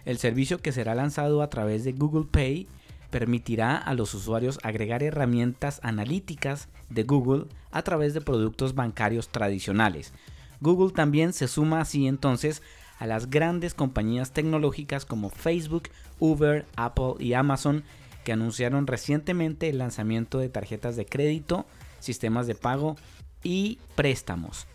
El 0.04 0.18
servicio 0.18 0.58
que 0.58 0.72
será 0.72 0.94
lanzado 0.94 1.42
a 1.42 1.50
través 1.50 1.84
de 1.84 1.92
Google 1.92 2.26
Pay 2.30 2.66
permitirá 3.10 3.76
a 3.76 3.94
los 3.94 4.14
usuarios 4.14 4.58
agregar 4.62 5.02
herramientas 5.02 5.80
analíticas 5.82 6.68
de 6.90 7.04
Google 7.04 7.46
a 7.70 7.82
través 7.82 8.14
de 8.14 8.20
productos 8.20 8.74
bancarios 8.74 9.28
tradicionales. 9.28 10.12
Google 10.60 10.92
también 10.92 11.32
se 11.32 11.48
suma 11.48 11.80
así 11.80 12.06
entonces 12.06 12.62
a 12.98 13.06
las 13.06 13.30
grandes 13.30 13.74
compañías 13.74 14.32
tecnológicas 14.32 15.04
como 15.04 15.30
Facebook, 15.30 15.84
Uber, 16.18 16.66
Apple 16.76 17.14
y 17.18 17.34
Amazon 17.34 17.84
que 18.24 18.32
anunciaron 18.32 18.86
recientemente 18.86 19.68
el 19.70 19.78
lanzamiento 19.78 20.38
de 20.38 20.48
tarjetas 20.48 20.96
de 20.96 21.06
crédito, 21.06 21.64
sistemas 22.00 22.46
de 22.46 22.54
pago 22.54 22.96
y 23.42 23.78
préstamos. 23.94 24.66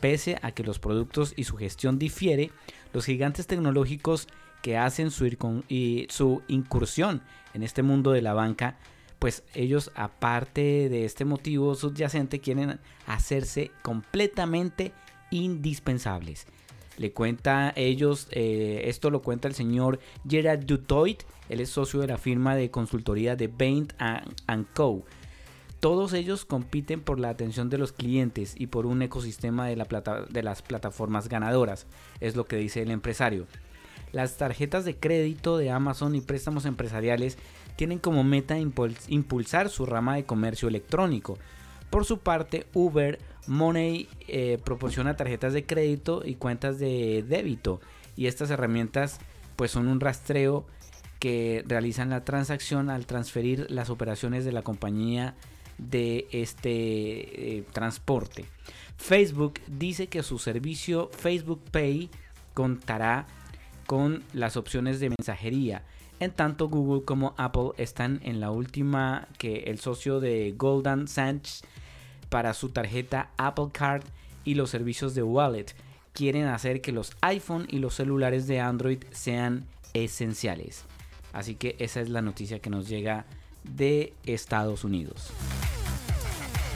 Pese 0.00 0.38
a 0.42 0.52
que 0.52 0.62
los 0.62 0.78
productos 0.78 1.32
y 1.36 1.44
su 1.44 1.56
gestión 1.56 1.98
difiere, 1.98 2.50
los 2.92 3.06
gigantes 3.06 3.46
tecnológicos 3.46 4.28
que 4.62 4.76
hacen 4.76 5.10
su, 5.10 5.26
y 5.68 6.06
su 6.10 6.42
incursión 6.48 7.22
en 7.54 7.62
este 7.62 7.82
mundo 7.82 8.12
de 8.12 8.22
la 8.22 8.34
banca, 8.34 8.78
pues 9.18 9.42
ellos 9.54 9.90
aparte 9.94 10.88
de 10.88 11.04
este 11.04 11.24
motivo 11.24 11.74
subyacente 11.74 12.40
quieren 12.40 12.78
hacerse 13.06 13.70
completamente 13.82 14.92
indispensables. 15.30 16.46
Le 16.96 17.12
cuenta 17.12 17.72
ellos, 17.76 18.28
eh, 18.32 18.82
esto 18.86 19.10
lo 19.10 19.22
cuenta 19.22 19.46
el 19.48 19.54
señor 19.54 20.00
Gerard 20.28 20.64
Dutoit, 20.64 21.22
él 21.48 21.60
es 21.60 21.70
socio 21.70 22.00
de 22.00 22.08
la 22.08 22.18
firma 22.18 22.56
de 22.56 22.70
consultoría 22.70 23.36
de 23.36 23.46
Bain 23.48 23.88
Co. 24.74 25.04
Todos 25.80 26.12
ellos 26.12 26.44
compiten 26.44 27.00
por 27.00 27.20
la 27.20 27.28
atención 27.28 27.70
de 27.70 27.78
los 27.78 27.92
clientes 27.92 28.54
y 28.58 28.66
por 28.66 28.84
un 28.84 29.00
ecosistema 29.02 29.68
de, 29.68 29.76
la 29.76 29.84
plata- 29.84 30.26
de 30.28 30.42
las 30.42 30.60
plataformas 30.60 31.28
ganadoras, 31.28 31.86
es 32.18 32.34
lo 32.34 32.46
que 32.46 32.56
dice 32.56 32.82
el 32.82 32.90
empresario. 32.90 33.46
Las 34.12 34.36
tarjetas 34.36 34.84
de 34.84 34.96
crédito 34.96 35.58
de 35.58 35.70
Amazon 35.70 36.14
y 36.14 36.20
préstamos 36.20 36.64
empresariales 36.64 37.38
tienen 37.76 37.98
como 37.98 38.24
meta 38.24 38.58
impuls- 38.58 39.04
impulsar 39.08 39.68
su 39.68 39.86
rama 39.86 40.16
de 40.16 40.24
comercio 40.24 40.68
electrónico. 40.68 41.38
Por 41.90 42.04
su 42.04 42.18
parte, 42.18 42.66
Uber 42.74 43.18
Money 43.46 44.08
eh, 44.26 44.58
proporciona 44.64 45.16
tarjetas 45.16 45.52
de 45.52 45.64
crédito 45.64 46.22
y 46.24 46.34
cuentas 46.34 46.78
de 46.78 47.24
débito 47.26 47.80
y 48.16 48.26
estas 48.26 48.50
herramientas 48.50 49.20
pues 49.56 49.70
son 49.70 49.88
un 49.88 50.00
rastreo 50.00 50.66
que 51.18 51.64
realizan 51.66 52.10
la 52.10 52.24
transacción 52.24 52.90
al 52.90 53.06
transferir 53.06 53.66
las 53.70 53.90
operaciones 53.90 54.44
de 54.44 54.52
la 54.52 54.62
compañía 54.62 55.34
de 55.78 56.28
este 56.30 57.58
eh, 57.58 57.64
transporte. 57.72 58.44
Facebook 58.96 59.54
dice 59.66 60.08
que 60.08 60.22
su 60.22 60.38
servicio 60.38 61.08
Facebook 61.16 61.62
Pay 61.70 62.10
contará 62.54 63.26
con 63.88 64.22
las 64.34 64.58
opciones 64.58 65.00
de 65.00 65.08
mensajería. 65.08 65.82
En 66.20 66.30
tanto, 66.30 66.68
Google 66.68 67.06
como 67.06 67.32
Apple 67.38 67.70
están 67.78 68.20
en 68.22 68.38
la 68.38 68.50
última 68.50 69.26
que 69.38 69.64
el 69.68 69.80
socio 69.80 70.20
de 70.20 70.54
Golden 70.58 71.08
Sands 71.08 71.62
para 72.28 72.52
su 72.52 72.68
tarjeta 72.68 73.30
Apple 73.38 73.70
Card 73.72 74.02
y 74.44 74.56
los 74.56 74.68
servicios 74.68 75.14
de 75.14 75.22
wallet 75.22 75.74
quieren 76.12 76.48
hacer 76.48 76.82
que 76.82 76.92
los 76.92 77.12
iPhone 77.22 77.66
y 77.70 77.78
los 77.78 77.94
celulares 77.94 78.46
de 78.46 78.60
Android 78.60 79.02
sean 79.10 79.64
esenciales. 79.94 80.84
Así 81.32 81.54
que 81.54 81.74
esa 81.78 82.02
es 82.02 82.10
la 82.10 82.20
noticia 82.20 82.58
que 82.58 82.68
nos 82.68 82.88
llega 82.88 83.24
de 83.64 84.12
Estados 84.26 84.84
Unidos. 84.84 85.30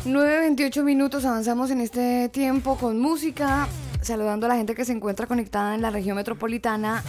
9.28 0.07 0.83
minutos, 0.83 1.27
avanzamos 1.27 1.71
en 1.71 1.83
este 1.83 2.31
tiempo 2.31 2.79
con 2.79 2.99
música, 2.99 3.69
saludando 4.03 4.47
a 4.47 4.49
la 4.49 4.57
gente 4.57 4.75
que 4.75 4.85
se 4.85 4.93
encuentra 4.93 5.27
conectada 5.27 5.75
en 5.75 5.83
la 5.83 5.91
región 5.91 6.17
metropolitana. 6.17 7.03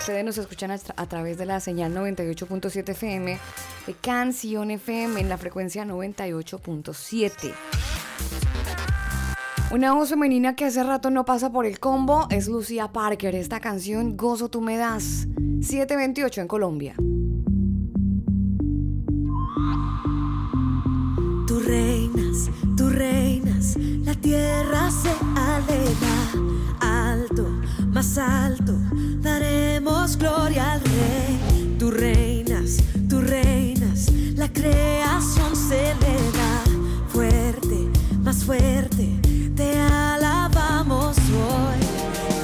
Ustedes 0.00 0.24
nos 0.24 0.36
escuchan 0.36 0.70
a, 0.70 1.06
través 1.06 1.38
de 1.38 1.46
la 1.46 1.60
señal 1.60 1.94
98.7 1.94 2.90
FM 2.90 3.38
de 3.86 3.94
Canción 3.94 4.70
FM 4.70 5.18
en 5.20 5.28
la 5.30 5.38
frecuencia 5.38 5.84
98.7. 5.84 7.54
Una 9.70 9.94
voz 9.94 10.10
femenina 10.10 10.54
que 10.54 10.66
hace 10.66 10.84
rato 10.84 11.10
no 11.10 11.24
pasa 11.24 11.50
por 11.50 11.64
el 11.64 11.80
combo 11.80 12.26
es 12.30 12.48
Lucía 12.48 12.88
Parker. 12.88 13.34
Esta 13.34 13.60
canción, 13.60 14.16
Gozo 14.16 14.50
tú 14.50 14.60
me 14.60 14.76
das, 14.76 15.26
728 15.62 16.42
en 16.42 16.48
Colombia. 16.48 16.94
Reinas, 21.64 22.50
tú 22.76 22.88
reinas, 22.90 23.76
la 24.04 24.14
tierra 24.14 24.90
se 24.90 25.10
alegra. 25.34 26.16
Alto, 26.80 27.46
más 27.92 28.18
alto, 28.18 28.74
daremos 29.20 30.16
gloria 30.16 30.72
al 30.72 30.80
rey. 30.80 31.76
Tú 31.78 31.90
reinas, 31.90 32.78
tú 33.08 33.20
reinas, 33.20 34.12
la 34.36 34.52
creación 34.52 35.56
se 35.56 35.94
le 36.00 36.16
da. 36.38 36.64
Fuerte, 37.08 37.90
más 38.22 38.44
fuerte, 38.44 39.20
te 39.56 39.78
alabamos 39.78 41.16
hoy. 41.18 41.80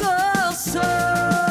Gozo. 0.01 1.50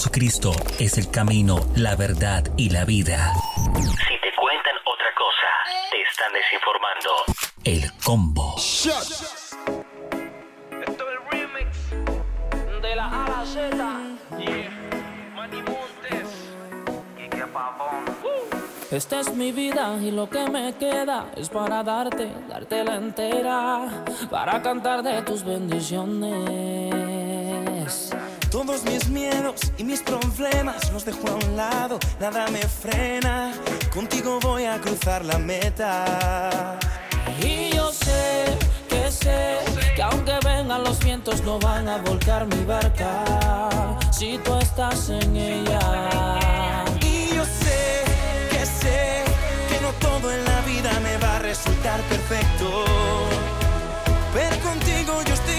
Jesucristo 0.00 0.52
es 0.78 0.96
el 0.96 1.10
camino, 1.10 1.60
la 1.76 1.94
verdad 1.94 2.42
y 2.56 2.70
la 2.70 2.86
vida. 2.86 3.34
Si 3.66 3.70
te 3.70 4.32
cuentan 4.34 4.72
otra 4.86 5.12
cosa, 5.14 5.46
te 5.90 6.00
están 6.00 6.32
desinformando. 6.32 7.10
El 7.64 7.92
combo. 8.02 8.54
Esto 8.56 8.88
es 8.96 9.52
el 10.80 11.18
remix 11.30 11.90
de 12.80 12.96
la 12.96 13.04
A 13.04 13.26
a 13.26 13.28
la 13.28 13.44
Z. 13.44 13.76
Yeah. 14.38 14.70
Manny 15.34 15.58
Montes. 15.58 16.30
Quique 17.18 17.44
Pavón. 17.52 18.06
Esta 18.90 19.20
es 19.20 19.34
mi 19.34 19.52
vida 19.52 19.98
y 20.00 20.12
lo 20.12 20.30
que 20.30 20.48
me 20.48 20.72
queda 20.76 21.30
es 21.36 21.50
para 21.50 21.82
darte, 21.82 22.32
darte 22.48 22.84
la 22.84 22.96
entera, 22.96 24.02
para 24.30 24.62
cantar 24.62 25.02
de 25.02 25.20
tus 25.20 25.44
bendiciones. 25.44 26.69
Los 30.92 31.04
dejo 31.04 31.28
a 31.28 31.34
un 31.34 31.56
lado, 31.56 31.98
nada 32.20 32.48
me 32.48 32.60
frena. 32.60 33.52
Contigo 33.94 34.38
voy 34.40 34.64
a 34.64 34.80
cruzar 34.80 35.24
la 35.24 35.38
meta. 35.38 36.78
Y 37.42 37.70
yo 37.74 37.92
sé 37.92 38.58
que 38.88 39.10
sé 39.10 39.58
que 39.94 40.02
aunque 40.02 40.38
vengan 40.44 40.82
los 40.84 40.98
vientos 41.00 41.42
no 41.44 41.58
van 41.58 41.88
a 41.88 41.98
volcar 41.98 42.46
mi 42.46 42.64
barca 42.64 43.24
si 44.10 44.38
tú 44.38 44.54
estás 44.58 45.08
en 45.10 45.36
ella. 45.36 45.80
Y 47.02 47.34
yo 47.34 47.44
sé 47.44 48.04
que 48.50 48.66
sé 48.66 49.24
que 49.68 49.80
no 49.80 49.90
todo 50.00 50.32
en 50.32 50.44
la 50.44 50.60
vida 50.62 50.90
me 51.00 51.16
va 51.18 51.36
a 51.36 51.38
resultar 51.40 52.00
perfecto. 52.02 52.84
Pero 54.34 54.56
contigo 54.60 55.22
yo 55.26 55.34
estoy 55.34 55.49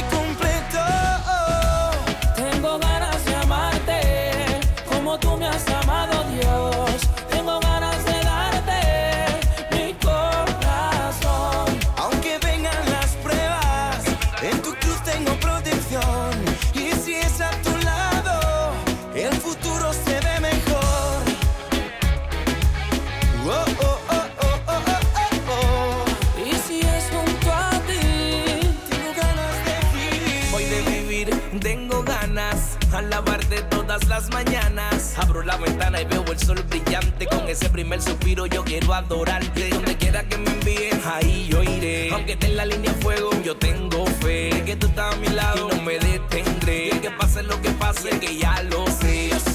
las 34.11 34.29
mañanas. 34.29 35.13
Abro 35.17 35.41
la 35.41 35.55
ventana 35.55 36.01
y 36.01 36.05
veo 36.05 36.25
el 36.25 36.37
sol 36.37 36.61
brillante. 36.69 37.27
Con 37.27 37.47
ese 37.47 37.69
primer 37.69 38.01
suspiro 38.01 38.45
yo 38.45 38.61
quiero 38.65 38.93
adorarte. 38.93 39.69
Donde 39.69 39.95
quiera 39.95 40.21
que 40.27 40.37
me 40.37 40.51
envíes, 40.51 41.05
ahí 41.05 41.47
yo 41.49 41.63
iré. 41.63 42.09
Aunque 42.11 42.33
esté 42.33 42.47
en 42.47 42.57
la 42.57 42.65
línea 42.65 42.93
fuego, 42.95 43.29
yo 43.41 43.55
tengo 43.55 44.05
fe. 44.21 44.63
Que 44.65 44.75
tú 44.75 44.87
estás 44.87 45.15
a 45.15 45.17
mi 45.17 45.29
lado 45.29 45.69
y 45.71 45.75
no 45.77 45.83
me 45.83 45.97
detendré. 45.97 46.89
Que 47.01 47.09
pase 47.11 47.41
lo 47.43 47.61
que 47.61 47.69
pase, 47.71 48.09
que 48.19 48.37
ya 48.37 48.61
lo 48.63 48.85
sé 48.87 49.50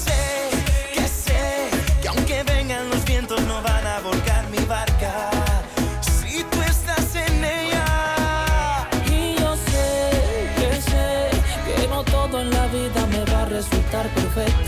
resultar 14.03 14.09
perfecto. 14.09 14.66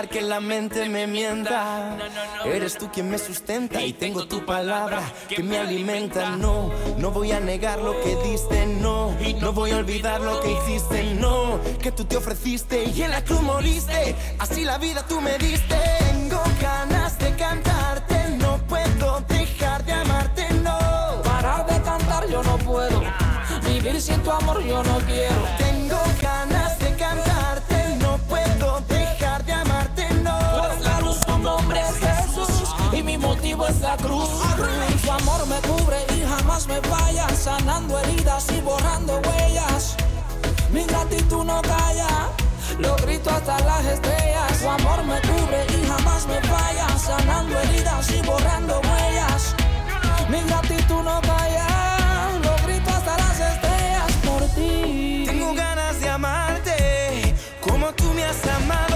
Dejar 0.00 0.08
que 0.08 0.22
la 0.22 0.40
mente 0.40 0.88
me 0.88 1.06
mienta. 1.06 1.96
Eres 2.44 2.78
tú 2.78 2.90
quien 2.90 3.10
me 3.10 3.18
sustenta 3.18 3.82
y 3.82 3.92
tengo 3.92 4.26
tu 4.26 4.44
palabra 4.44 5.02
que 5.28 5.42
me 5.42 5.58
alimenta. 5.58 6.36
No, 6.36 6.70
no 6.98 7.10
voy 7.10 7.32
a 7.32 7.40
negar 7.40 7.80
lo 7.80 8.00
que 8.00 8.16
diste, 8.24 8.66
no. 8.66 9.14
No 9.40 9.52
voy 9.52 9.72
a 9.72 9.76
olvidar 9.76 10.20
lo 10.20 10.40
que 10.40 10.52
hiciste, 10.52 11.14
no. 11.14 11.60
Que 11.82 11.92
tú 11.92 12.04
te 12.04 12.16
ofreciste 12.16 12.84
y 12.84 13.02
en 13.02 13.10
la 13.10 13.22
cruz 13.24 13.42
moriste. 13.42 14.14
Así 14.38 14.64
la 14.64 14.78
vida 14.78 15.04
tú 15.06 15.20
me 15.20 15.36
diste. 15.38 15.76
Tengo 16.10 16.42
ganas 16.60 17.18
de 17.18 17.34
cantarte, 17.34 18.36
no 18.38 18.58
puedo 18.66 19.20
dejar 19.28 19.84
de 19.84 19.92
amarte, 19.92 20.46
no. 20.62 20.78
Parar 21.22 21.66
de 21.66 21.80
cantar 21.82 22.28
yo 22.28 22.42
no 22.42 22.56
puedo. 22.58 23.02
Vivir 23.66 24.00
sin 24.00 24.20
tu 24.22 24.30
amor 24.30 24.62
yo 24.64 24.82
no 24.82 24.98
quiero. 25.00 25.42
Tengo 25.58 25.98
motivo 33.40 33.66
es 33.66 33.80
la 33.80 33.96
cruz. 33.96 34.28
Tu 35.02 35.10
amor 35.10 35.46
me 35.46 35.58
cubre 35.60 35.96
y 36.14 36.20
jamás 36.28 36.66
me 36.66 36.78
falla, 36.82 37.26
sanando 37.30 37.98
heridas 38.00 38.46
y 38.52 38.60
borrando 38.60 39.18
huellas. 39.26 39.96
Mi 40.70 40.84
gratitud 40.84 41.44
no 41.44 41.62
calla, 41.62 42.28
lo 42.78 42.96
grito 42.96 43.30
hasta 43.30 43.58
las 43.60 43.84
estrellas. 43.86 44.58
Tu 44.60 44.68
amor 44.68 45.04
me 45.04 45.18
cubre 45.22 45.64
y 45.74 45.86
jamás 45.86 46.26
me 46.26 46.38
falla, 46.42 46.86
sanando 46.98 47.58
heridas 47.60 48.10
y 48.10 48.20
borrando 48.26 48.74
huellas. 48.80 49.54
Mi 50.28 50.40
gratitud 50.42 51.02
no 51.02 51.20
calla, 51.22 51.66
lo 52.44 52.54
grito 52.66 52.90
hasta 52.90 53.16
las 53.16 53.40
estrellas 53.40 54.12
por 54.26 54.42
ti. 54.54 55.24
Tengo 55.26 55.54
ganas 55.54 55.98
de 55.98 56.08
amarte 56.10 57.34
como 57.60 57.90
tú 57.94 58.04
me 58.12 58.22
has 58.22 58.46
amado, 58.46 58.89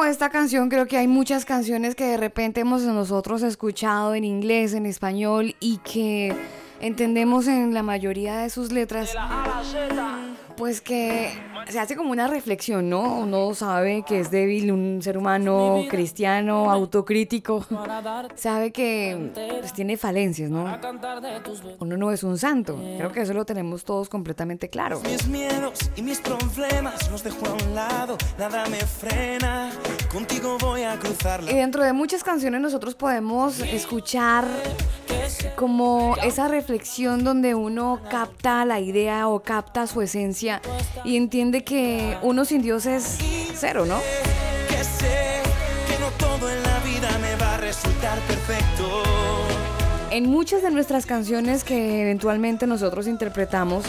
como 0.00 0.10
esta 0.10 0.30
canción, 0.30 0.70
creo 0.70 0.86
que 0.86 0.96
hay 0.96 1.06
muchas 1.06 1.44
canciones 1.44 1.94
que 1.94 2.06
de 2.06 2.16
repente 2.16 2.62
hemos 2.62 2.80
nosotros 2.84 3.42
escuchado 3.42 4.14
en 4.14 4.24
inglés, 4.24 4.72
en 4.72 4.86
español 4.86 5.54
y 5.60 5.76
que 5.84 6.34
entendemos 6.80 7.46
en 7.46 7.74
la 7.74 7.82
mayoría 7.82 8.38
de 8.38 8.48
sus 8.48 8.72
letras, 8.72 9.14
pues 10.56 10.80
que 10.80 11.30
se 11.68 11.78
hace 11.78 11.96
como 11.96 12.10
una 12.12 12.26
reflexión, 12.26 12.88
¿no? 12.88 13.18
Uno 13.18 13.54
sabe 13.54 14.04
que 14.06 14.20
es 14.20 14.30
débil, 14.30 14.72
un 14.72 15.00
ser 15.02 15.18
humano 15.18 15.82
cristiano, 15.88 16.70
autocrítico, 16.70 17.64
sabe 18.34 18.72
que 18.72 19.30
pues, 19.60 19.72
tiene 19.72 19.96
falencias, 19.96 20.50
¿no? 20.50 20.78
Uno 21.78 21.96
no 21.96 22.10
es 22.12 22.22
un 22.22 22.38
santo, 22.38 22.76
creo 22.96 23.12
que 23.12 23.22
eso 23.22 23.34
lo 23.34 23.44
tenemos 23.44 23.84
todos 23.84 24.08
completamente 24.08 24.68
claro. 24.68 25.00
Mis 25.04 25.26
miedos 25.26 25.90
y 25.96 26.02
mis 26.02 26.20
problemas 26.20 27.10
los 27.10 27.22
dejo 27.22 27.46
a 27.46 27.52
un 27.52 27.74
lado, 27.74 28.16
nada 28.38 28.66
me 28.68 28.78
frena. 28.78 29.70
Contigo 30.12 30.56
voy 30.60 30.82
a 30.82 30.98
Y 31.48 31.54
dentro 31.54 31.84
de 31.84 31.92
muchas 31.92 32.24
canciones 32.24 32.60
nosotros 32.60 32.94
podemos 32.94 33.60
escuchar 33.60 34.44
como 35.56 36.16
esa 36.22 36.48
reflexión 36.48 37.24
donde 37.24 37.54
uno 37.54 38.00
capta 38.10 38.64
la 38.64 38.80
idea 38.80 39.28
o 39.28 39.40
capta 39.40 39.86
su 39.86 40.02
esencia 40.02 40.60
y 41.04 41.16
entiende 41.16 41.49
que 41.58 42.16
uno 42.22 42.44
sin 42.44 42.62
Dios 42.62 42.86
es 42.86 43.18
cero, 43.54 43.84
¿no? 43.84 43.98
que 44.68 44.84
sé 44.84 45.42
que 45.88 45.98
no 45.98 46.10
todo 46.12 46.50
en 46.50 46.62
la 46.62 46.78
vida 46.80 47.08
me 47.20 47.34
va 47.36 47.54
a 47.54 47.56
resultar 47.58 48.18
perfecto. 48.20 49.02
En 50.10 50.28
muchas 50.28 50.62
de 50.62 50.70
nuestras 50.70 51.06
canciones 51.06 51.64
que 51.64 52.02
eventualmente 52.02 52.66
nosotros 52.66 53.06
interpretamos, 53.06 53.84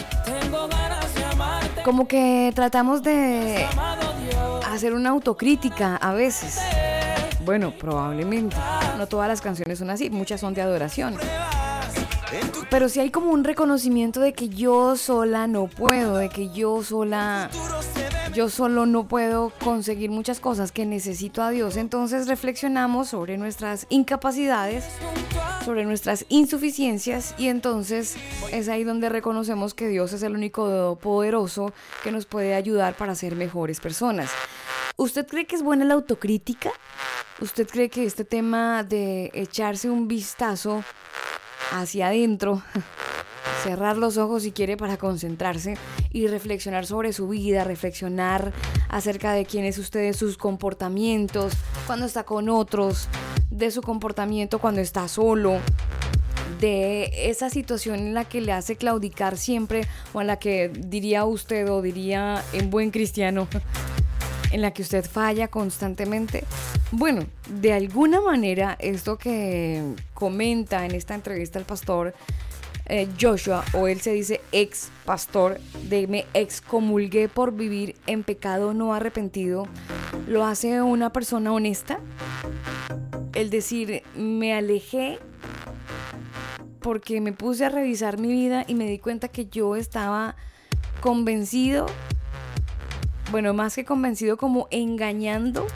como 1.84 2.06
que 2.06 2.52
tratamos 2.54 3.02
de 3.02 3.66
hacer 4.70 4.94
una 4.94 5.10
autocrítica 5.10 5.96
a 5.96 6.12
veces. 6.12 6.58
Bueno, 7.44 7.72
probablemente. 7.76 8.56
No 8.98 9.06
todas 9.06 9.28
las 9.28 9.40
canciones 9.40 9.78
son 9.78 9.90
así, 9.90 10.10
muchas 10.10 10.40
son 10.40 10.54
de 10.54 10.62
adoración. 10.62 11.16
Pero 12.70 12.88
sí 12.88 13.00
hay 13.00 13.10
como 13.10 13.30
un 13.30 13.44
reconocimiento 13.44 14.20
de 14.20 14.32
que 14.32 14.48
yo 14.48 14.96
sola 14.96 15.46
no 15.46 15.66
puedo, 15.66 16.16
de 16.16 16.28
que 16.28 16.50
yo 16.50 16.82
sola, 16.82 17.50
yo 18.34 18.48
solo 18.48 18.86
no 18.86 19.06
puedo 19.06 19.52
conseguir 19.62 20.10
muchas 20.10 20.40
cosas 20.40 20.72
que 20.72 20.86
necesito 20.86 21.42
a 21.42 21.50
Dios. 21.50 21.76
Entonces 21.76 22.28
reflexionamos 22.28 23.08
sobre 23.08 23.36
nuestras 23.36 23.86
incapacidades, 23.90 24.84
sobre 25.64 25.84
nuestras 25.84 26.24
insuficiencias 26.28 27.34
y 27.38 27.48
entonces 27.48 28.16
es 28.50 28.68
ahí 28.68 28.84
donde 28.84 29.08
reconocemos 29.08 29.74
que 29.74 29.88
Dios 29.88 30.12
es 30.12 30.22
el 30.22 30.34
único 30.34 30.98
poderoso 31.00 31.72
que 32.02 32.12
nos 32.12 32.26
puede 32.26 32.54
ayudar 32.54 32.94
para 32.94 33.14
ser 33.14 33.36
mejores 33.36 33.80
personas. 33.80 34.30
¿Usted 34.96 35.26
cree 35.26 35.46
que 35.46 35.56
es 35.56 35.62
buena 35.62 35.84
la 35.84 35.94
autocrítica? 35.94 36.70
¿Usted 37.40 37.66
cree 37.66 37.88
que 37.88 38.04
este 38.04 38.24
tema 38.24 38.84
de 38.84 39.30
echarse 39.34 39.90
un 39.90 40.06
vistazo 40.06 40.84
hacia 41.72 42.08
adentro, 42.08 42.62
cerrar 43.62 43.96
los 43.96 44.18
ojos 44.18 44.42
si 44.42 44.52
quiere 44.52 44.76
para 44.76 44.96
concentrarse 44.96 45.76
y 46.10 46.26
reflexionar 46.26 46.86
sobre 46.86 47.12
su 47.12 47.28
vida, 47.28 47.64
reflexionar 47.64 48.52
acerca 48.88 49.32
de 49.32 49.46
quién 49.46 49.64
es 49.64 49.78
usted, 49.78 50.12
sus 50.12 50.36
comportamientos, 50.36 51.54
cuando 51.86 52.06
está 52.06 52.24
con 52.24 52.48
otros, 52.48 53.08
de 53.50 53.70
su 53.70 53.82
comportamiento 53.82 54.58
cuando 54.58 54.80
está 54.80 55.08
solo, 55.08 55.58
de 56.60 57.28
esa 57.30 57.50
situación 57.50 57.98
en 57.98 58.14
la 58.14 58.24
que 58.24 58.40
le 58.40 58.52
hace 58.52 58.76
claudicar 58.76 59.36
siempre 59.36 59.86
o 60.12 60.20
en 60.20 60.28
la 60.28 60.38
que 60.38 60.68
diría 60.68 61.24
usted 61.24 61.68
o 61.68 61.82
diría 61.82 62.42
en 62.52 62.70
buen 62.70 62.90
cristiano 62.90 63.48
en 64.52 64.60
la 64.60 64.72
que 64.72 64.82
usted 64.82 65.04
falla 65.04 65.48
constantemente. 65.48 66.44
Bueno, 66.92 67.24
de 67.48 67.72
alguna 67.72 68.20
manera 68.20 68.76
esto 68.78 69.18
que 69.18 69.82
comenta 70.14 70.84
en 70.84 70.94
esta 70.94 71.14
entrevista 71.14 71.58
el 71.58 71.64
pastor 71.64 72.14
eh, 72.86 73.08
Joshua, 73.18 73.64
o 73.72 73.88
él 73.88 74.00
se 74.00 74.12
dice 74.12 74.40
ex 74.52 74.90
pastor, 75.04 75.58
de 75.88 76.06
me 76.06 76.26
excomulgué 76.34 77.28
por 77.28 77.52
vivir 77.52 77.96
en 78.06 78.22
pecado 78.24 78.74
no 78.74 78.92
arrepentido, 78.92 79.66
lo 80.26 80.44
hace 80.44 80.82
una 80.82 81.12
persona 81.12 81.52
honesta. 81.52 82.00
El 83.34 83.50
decir, 83.50 84.02
me 84.14 84.52
alejé 84.52 85.18
porque 86.80 87.20
me 87.20 87.32
puse 87.32 87.64
a 87.64 87.68
revisar 87.68 88.18
mi 88.18 88.28
vida 88.28 88.64
y 88.66 88.74
me 88.74 88.86
di 88.86 88.98
cuenta 88.98 89.28
que 89.28 89.46
yo 89.46 89.76
estaba 89.76 90.36
convencido 91.00 91.86
bueno, 93.32 93.54
más 93.54 93.74
que 93.74 93.86
convencido, 93.86 94.36
como 94.36 94.68
engañando 94.70 95.66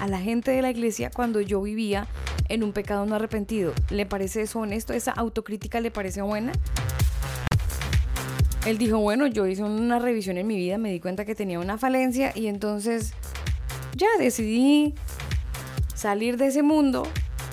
a 0.00 0.08
la 0.08 0.18
gente 0.18 0.50
de 0.50 0.62
la 0.62 0.70
iglesia 0.70 1.10
cuando 1.14 1.40
yo 1.40 1.62
vivía 1.62 2.08
en 2.48 2.64
un 2.64 2.72
pecado 2.72 3.06
no 3.06 3.14
arrepentido. 3.14 3.72
¿Le 3.90 4.04
parece 4.04 4.42
eso 4.42 4.58
honesto? 4.58 4.92
¿Esa 4.92 5.12
autocrítica 5.12 5.80
le 5.80 5.92
parece 5.92 6.22
buena? 6.22 6.50
Él 8.66 8.78
dijo, 8.78 8.98
bueno, 8.98 9.28
yo 9.28 9.46
hice 9.46 9.62
una 9.62 10.00
revisión 10.00 10.38
en 10.38 10.48
mi 10.48 10.56
vida, 10.56 10.76
me 10.76 10.90
di 10.90 10.98
cuenta 10.98 11.24
que 11.24 11.36
tenía 11.36 11.60
una 11.60 11.78
falencia 11.78 12.32
y 12.34 12.48
entonces 12.48 13.14
ya 13.94 14.08
decidí 14.18 14.94
salir 15.94 16.36
de 16.36 16.48
ese 16.48 16.64
mundo 16.64 17.06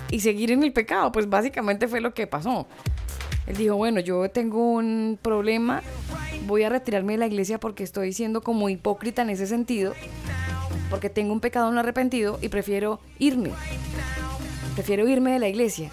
y 0.10 0.22
seguir 0.22 0.50
en 0.50 0.64
el 0.64 0.74
pecado. 0.74 1.12
Pues 1.12 1.30
básicamente 1.30 1.88
fue 1.88 2.02
lo 2.02 2.16
que 2.16 2.26
pasó. 2.26 2.68
Él 3.48 3.58
dijo, 3.58 3.76
bueno, 3.76 4.00
yo 4.00 4.30
tengo 4.30 4.74
un 4.74 5.18
problema, 5.22 5.82
voy 6.46 6.64
a 6.64 6.70
retirarme 6.70 7.14
de 7.14 7.20
la 7.20 7.28
iglesia 7.28 7.60
porque 7.60 7.84
estoy 7.84 8.14
siendo 8.14 8.42
como 8.42 8.70
hipócrita 8.70 9.22
en 9.24 9.32
ese 9.32 9.48
sentido, 9.48 9.94
porque 10.90 11.10
tengo 11.10 11.34
un 11.34 11.40
pecado 11.40 11.72
no 11.72 11.80
arrepentido 11.80 12.38
y 12.42 12.50
prefiero 12.50 13.00
irme. 13.20 13.52
Prefiero 14.76 15.08
irme 15.08 15.32
de 15.32 15.40
la 15.40 15.48
iglesia. 15.50 15.92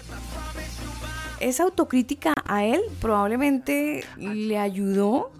Esa 1.39 1.63
autocrítica 1.63 2.33
a 2.45 2.65
él 2.65 2.81
probablemente 2.99 4.03
le 4.17 4.57
ayudó 4.57 5.31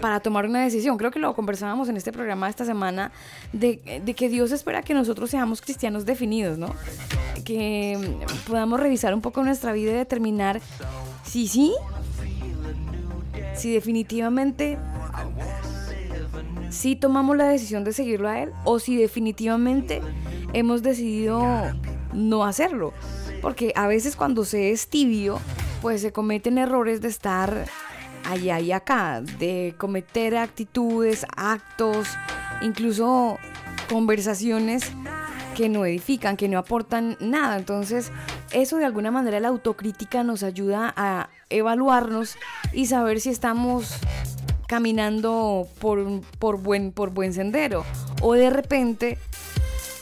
para 0.00 0.20
tomar 0.20 0.46
una 0.46 0.62
decisión. 0.62 0.96
Creo 0.96 1.10
que 1.10 1.18
lo 1.18 1.34
conversábamos 1.34 1.88
en 1.88 1.96
este 1.96 2.12
programa 2.12 2.48
esta 2.48 2.64
semana 2.64 3.12
de, 3.52 4.00
de 4.04 4.14
que 4.14 4.28
Dios 4.28 4.52
espera 4.52 4.82
que 4.82 4.94
nosotros 4.94 5.30
seamos 5.30 5.60
cristianos 5.60 6.06
definidos, 6.06 6.58
¿no? 6.58 6.74
Que 7.44 7.98
podamos 8.46 8.80
revisar 8.80 9.14
un 9.14 9.20
poco 9.20 9.42
nuestra 9.42 9.72
vida 9.72 9.90
y 9.90 9.94
determinar 9.94 10.60
si 11.24 11.46
sí, 11.46 11.74
si 13.54 13.72
definitivamente 13.72 14.78
si 16.70 16.96
tomamos 16.96 17.36
la 17.36 17.48
decisión 17.48 17.84
de 17.84 17.92
seguirlo 17.92 18.28
a 18.28 18.40
él 18.40 18.52
o 18.64 18.78
si 18.78 18.96
definitivamente 18.96 20.00
hemos 20.54 20.82
decidido 20.82 21.44
no 22.12 22.44
hacerlo. 22.44 22.92
Porque 23.42 23.72
a 23.76 23.86
veces 23.86 24.16
cuando 24.16 24.46
se 24.46 24.70
es 24.70 24.88
tibio, 24.88 25.38
pues 25.82 26.00
se 26.00 26.12
cometen 26.12 26.56
errores 26.56 27.02
de 27.02 27.08
estar 27.08 27.66
allá 28.24 28.60
y 28.60 28.72
acá, 28.72 29.20
de 29.20 29.74
cometer 29.76 30.36
actitudes, 30.36 31.26
actos, 31.36 32.08
incluso 32.62 33.38
conversaciones 33.90 34.84
que 35.56 35.68
no 35.68 35.84
edifican, 35.84 36.36
que 36.36 36.48
no 36.48 36.58
aportan 36.58 37.16
nada. 37.20 37.58
Entonces, 37.58 38.10
eso 38.52 38.76
de 38.76 38.84
alguna 38.84 39.10
manera 39.10 39.40
la 39.40 39.48
autocrítica 39.48 40.22
nos 40.22 40.42
ayuda 40.42 40.94
a 40.96 41.28
evaluarnos 41.50 42.36
y 42.72 42.86
saber 42.86 43.20
si 43.20 43.30
estamos 43.30 43.94
caminando 44.66 45.68
por, 45.80 46.22
por, 46.38 46.58
buen, 46.58 46.92
por 46.92 47.10
buen 47.10 47.34
sendero 47.34 47.84
o 48.22 48.32
de 48.32 48.48
repente 48.48 49.18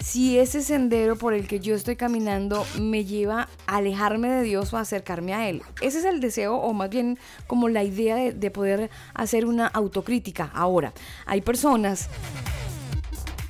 si 0.00 0.38
ese 0.38 0.62
sendero 0.62 1.16
por 1.16 1.34
el 1.34 1.46
que 1.46 1.60
yo 1.60 1.74
estoy 1.74 1.96
caminando 1.96 2.66
me 2.78 3.04
lleva 3.04 3.48
a 3.66 3.76
alejarme 3.76 4.28
de 4.28 4.42
Dios 4.42 4.72
o 4.72 4.78
a 4.78 4.80
acercarme 4.80 5.34
a 5.34 5.48
Él. 5.48 5.62
Ese 5.80 5.98
es 5.98 6.04
el 6.04 6.20
deseo 6.20 6.56
o 6.56 6.72
más 6.72 6.90
bien 6.90 7.18
como 7.46 7.68
la 7.68 7.84
idea 7.84 8.16
de, 8.16 8.32
de 8.32 8.50
poder 8.50 8.90
hacer 9.14 9.46
una 9.46 9.66
autocrítica. 9.66 10.50
Ahora, 10.54 10.92
hay 11.26 11.42
personas 11.42 12.08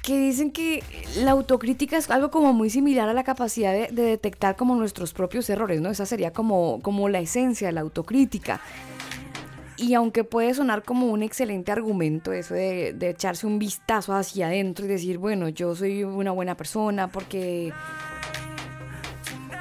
que 0.03 0.19
dicen 0.19 0.51
que 0.51 0.83
la 1.19 1.31
autocrítica 1.33 1.97
es 1.97 2.11
algo 2.11 2.31
como 2.31 2.53
muy 2.53 2.69
similar 2.69 3.09
a 3.09 3.15
la 3.15 3.23
capacidad 3.23 3.73
de, 3.73 3.89
de 3.93 4.03
detectar 4.03 4.57
como 4.57 4.75
nuestros 4.75 5.13
propios 5.13 5.49
errores, 5.51 5.81
¿no? 5.81 5.91
Esa 5.91 6.05
sería 6.05 6.33
como, 6.33 6.81
como 6.83 7.09
la 7.09 7.21
esencia 7.21 7.69
de 7.69 7.73
la 7.73 7.83
autocrítica. 7.83 8.61
Y 9.81 9.95
aunque 9.95 10.25
puede 10.25 10.53
sonar 10.53 10.83
como 10.83 11.07
un 11.07 11.23
excelente 11.23 11.73
argumento 11.73 12.35
eso 12.35 12.53
de, 12.53 12.95
echarse 13.01 13.47
un 13.47 13.59
vistazo 13.59 14.12
hacia 14.12 14.49
adentro 14.49 14.85
y 14.85 14.88
decir, 14.88 15.16
bueno, 15.16 15.49
yo 15.49 15.75
soy 15.75 16.05
una 16.05 16.33
buena 16.33 16.55
persona 16.55 17.09
porque 17.09 17.73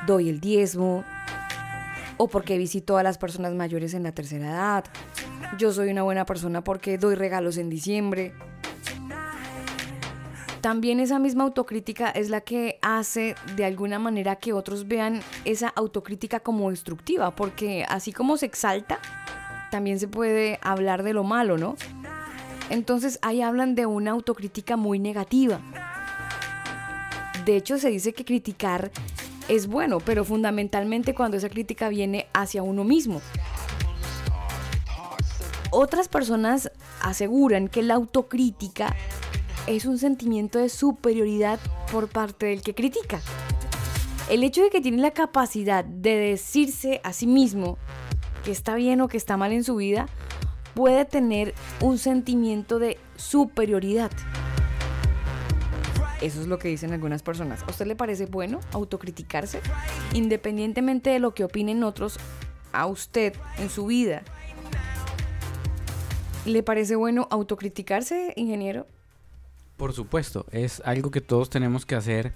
doy 0.05 0.27
el 0.27 0.41
diezmo 0.41 1.05
o 2.17 2.27
porque 2.27 2.57
visito 2.57 2.97
a 2.97 3.03
las 3.03 3.17
personas 3.17 3.53
mayores 3.53 3.93
en 3.93 4.03
la 4.03 4.11
tercera 4.11 4.49
edad. 4.49 4.83
Yo 5.57 5.71
soy 5.71 5.89
una 5.89 6.03
buena 6.03 6.25
persona 6.25 6.65
porque 6.65 6.97
doy 6.97 7.15
regalos 7.15 7.55
en 7.55 7.69
diciembre. 7.69 8.33
También 10.59 10.99
esa 10.99 11.17
misma 11.17 11.45
autocrítica 11.45 12.09
es 12.09 12.29
la 12.29 12.41
que 12.41 12.77
hace 12.81 13.35
de 13.55 13.63
alguna 13.63 13.99
manera 13.99 14.35
que 14.35 14.51
otros 14.51 14.85
vean 14.89 15.21
esa 15.45 15.69
autocrítica 15.69 16.41
como 16.41 16.71
destructiva, 16.71 17.33
porque 17.33 17.85
así 17.87 18.11
como 18.11 18.35
se 18.35 18.47
exalta, 18.47 18.99
también 19.71 19.99
se 19.99 20.07
puede 20.07 20.59
hablar 20.61 21.03
de 21.03 21.13
lo 21.13 21.23
malo, 21.23 21.57
¿no? 21.57 21.75
Entonces 22.69 23.19
ahí 23.21 23.41
hablan 23.41 23.75
de 23.75 23.85
una 23.85 24.11
autocrítica 24.11 24.77
muy 24.77 24.99
negativa. 24.99 25.59
De 27.45 27.55
hecho, 27.55 27.77
se 27.79 27.89
dice 27.89 28.13
que 28.13 28.25
criticar 28.25 28.91
es 29.47 29.67
bueno, 29.67 29.99
pero 29.99 30.23
fundamentalmente 30.23 31.15
cuando 31.15 31.37
esa 31.37 31.49
crítica 31.49 31.89
viene 31.89 32.27
hacia 32.33 32.61
uno 32.61 32.83
mismo. 32.83 33.21
Otras 35.71 36.07
personas 36.07 36.71
aseguran 37.01 37.67
que 37.67 37.81
la 37.81 37.95
autocrítica 37.95 38.95
es 39.67 39.85
un 39.85 39.97
sentimiento 39.97 40.59
de 40.59 40.69
superioridad 40.69 41.59
por 41.91 42.07
parte 42.07 42.47
del 42.47 42.61
que 42.61 42.75
critica. 42.75 43.21
El 44.29 44.43
hecho 44.43 44.61
de 44.61 44.69
que 44.69 44.81
tiene 44.81 45.01
la 45.01 45.11
capacidad 45.11 45.83
de 45.83 46.15
decirse 46.15 47.01
a 47.03 47.13
sí 47.13 47.25
mismo 47.25 47.77
que 48.49 48.53
está 48.53 48.73
bien 48.73 48.99
o 48.99 49.07
que 49.07 49.17
está 49.17 49.37
mal 49.37 49.51
en 49.51 49.63
su 49.63 49.75
vida 49.75 50.07
puede 50.73 51.05
tener 51.05 51.53
un 51.81 51.99
sentimiento 51.99 52.79
de 52.79 52.97
superioridad. 53.15 54.09
Eso 56.19 56.41
es 56.41 56.47
lo 56.47 56.57
que 56.57 56.67
dicen 56.67 56.91
algunas 56.91 57.21
personas. 57.21 57.61
¿A 57.61 57.69
usted 57.69 57.85
le 57.85 57.95
parece 57.95 58.25
bueno 58.25 58.59
autocriticarse? 58.71 59.61
Independientemente 60.15 61.11
de 61.11 61.19
lo 61.19 61.35
que 61.35 61.43
opinen 61.43 61.83
otros, 61.83 62.17
a 62.71 62.87
usted 62.87 63.35
en 63.59 63.69
su 63.69 63.85
vida. 63.85 64.23
¿Le 66.47 66.63
parece 66.63 66.95
bueno 66.95 67.27
autocriticarse, 67.29 68.33
ingeniero? 68.35 68.87
Por 69.77 69.93
supuesto, 69.93 70.47
es 70.49 70.81
algo 70.85 71.11
que 71.11 71.21
todos 71.21 71.51
tenemos 71.51 71.85
que 71.85 71.93
hacer 71.93 72.33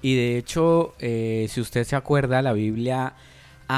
Y 0.00 0.14
de 0.14 0.38
hecho, 0.38 0.94
eh, 1.00 1.48
si 1.50 1.60
usted 1.60 1.82
se 1.82 1.96
acuerda, 1.96 2.40
la 2.40 2.52
Biblia 2.52 3.16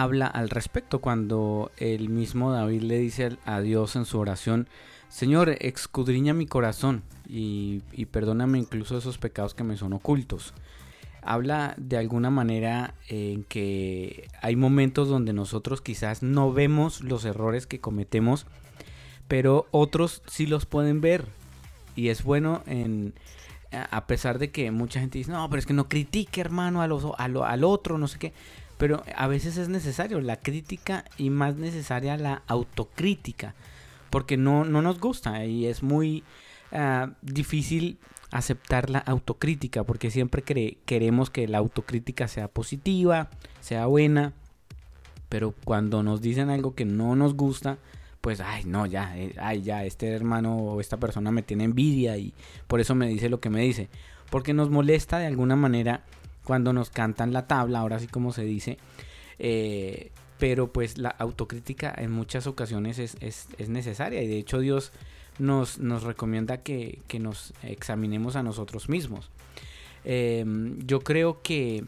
habla 0.00 0.26
al 0.26 0.48
respecto 0.48 1.00
cuando 1.00 1.70
el 1.76 2.08
mismo 2.08 2.50
David 2.52 2.82
le 2.82 2.98
dice 2.98 3.36
a 3.44 3.60
Dios 3.60 3.94
en 3.96 4.04
su 4.04 4.18
oración, 4.18 4.68
Señor, 5.08 5.50
escudriña 5.60 6.32
mi 6.32 6.46
corazón 6.46 7.02
y, 7.28 7.82
y 7.92 8.06
perdóname 8.06 8.58
incluso 8.58 8.96
esos 8.96 9.18
pecados 9.18 9.54
que 9.54 9.64
me 9.64 9.76
son 9.76 9.92
ocultos. 9.92 10.54
Habla 11.20 11.74
de 11.76 11.98
alguna 11.98 12.30
manera 12.30 12.94
en 13.08 13.44
que 13.44 14.28
hay 14.40 14.56
momentos 14.56 15.08
donde 15.08 15.32
nosotros 15.32 15.80
quizás 15.80 16.22
no 16.22 16.52
vemos 16.52 17.02
los 17.02 17.24
errores 17.24 17.66
que 17.66 17.78
cometemos, 17.80 18.46
pero 19.28 19.66
otros 19.70 20.22
sí 20.26 20.46
los 20.46 20.66
pueden 20.66 21.00
ver. 21.00 21.26
Y 21.94 22.08
es 22.08 22.24
bueno 22.24 22.62
en, 22.66 23.12
a 23.70 24.06
pesar 24.06 24.38
de 24.38 24.50
que 24.50 24.70
mucha 24.70 24.98
gente 25.00 25.18
dice, 25.18 25.30
no, 25.30 25.48
pero 25.50 25.60
es 25.60 25.66
que 25.66 25.74
no 25.74 25.88
critique, 25.88 26.40
hermano, 26.40 26.80
a 26.80 26.84
a 26.86 27.28
lo- 27.28 27.44
al 27.44 27.64
otro, 27.64 27.98
no 27.98 28.08
sé 28.08 28.18
qué. 28.18 28.32
Pero 28.82 29.04
a 29.14 29.28
veces 29.28 29.58
es 29.58 29.68
necesario 29.68 30.20
la 30.20 30.40
crítica 30.40 31.04
y 31.16 31.30
más 31.30 31.54
necesaria 31.54 32.16
la 32.16 32.42
autocrítica. 32.48 33.54
Porque 34.10 34.36
no, 34.36 34.64
no 34.64 34.82
nos 34.82 34.98
gusta 34.98 35.44
y 35.44 35.66
es 35.66 35.84
muy 35.84 36.24
ah, 36.72 37.12
difícil 37.22 38.00
aceptar 38.32 38.90
la 38.90 38.98
autocrítica. 38.98 39.84
Porque 39.84 40.10
siempre 40.10 40.42
queremos 40.42 41.30
que 41.30 41.46
la 41.46 41.58
autocrítica 41.58 42.26
sea 42.26 42.48
positiva, 42.48 43.30
sea 43.60 43.86
buena. 43.86 44.32
Pero 45.28 45.54
cuando 45.64 46.02
nos 46.02 46.20
dicen 46.20 46.50
algo 46.50 46.74
que 46.74 46.84
no 46.84 47.14
nos 47.14 47.34
gusta, 47.34 47.78
pues, 48.20 48.40
ay, 48.40 48.64
no, 48.64 48.86
ya, 48.86 49.16
eh, 49.16 49.36
ay, 49.40 49.62
ya, 49.62 49.84
este 49.84 50.08
hermano 50.08 50.56
o 50.56 50.80
esta 50.80 50.96
persona 50.96 51.30
me 51.30 51.44
tiene 51.44 51.62
envidia 51.62 52.16
y 52.16 52.34
por 52.66 52.80
eso 52.80 52.96
me 52.96 53.06
dice 53.06 53.28
lo 53.28 53.38
que 53.38 53.48
me 53.48 53.62
dice. 53.62 53.88
Porque 54.28 54.54
nos 54.54 54.70
molesta 54.70 55.20
de 55.20 55.28
alguna 55.28 55.54
manera 55.54 56.02
cuando 56.44 56.72
nos 56.72 56.90
cantan 56.90 57.32
la 57.32 57.46
tabla, 57.46 57.80
ahora 57.80 57.98
sí 57.98 58.06
como 58.06 58.32
se 58.32 58.42
dice. 58.44 58.78
eh, 59.38 60.10
pero 60.38 60.72
pues 60.72 60.98
la 60.98 61.10
autocrítica 61.10 61.94
en 61.96 62.10
muchas 62.10 62.48
ocasiones 62.48 62.98
es, 62.98 63.16
es- 63.20 63.46
es 63.58 63.68
necesaria 63.68 64.22
y 64.22 64.26
de 64.26 64.38
hecho 64.38 64.58
Dios 64.58 64.90
nos, 65.38 65.78
nos 65.78 66.02
recomienda 66.02 66.58
que, 66.58 66.98
que 67.06 67.20
nos 67.20 67.52
examinemos 67.62 68.34
a 68.34 68.42
nosotros 68.42 68.88
mismos. 68.88 69.30
Eh, 70.04 70.44
yo 70.84 70.98
creo 71.00 71.42
que 71.42 71.84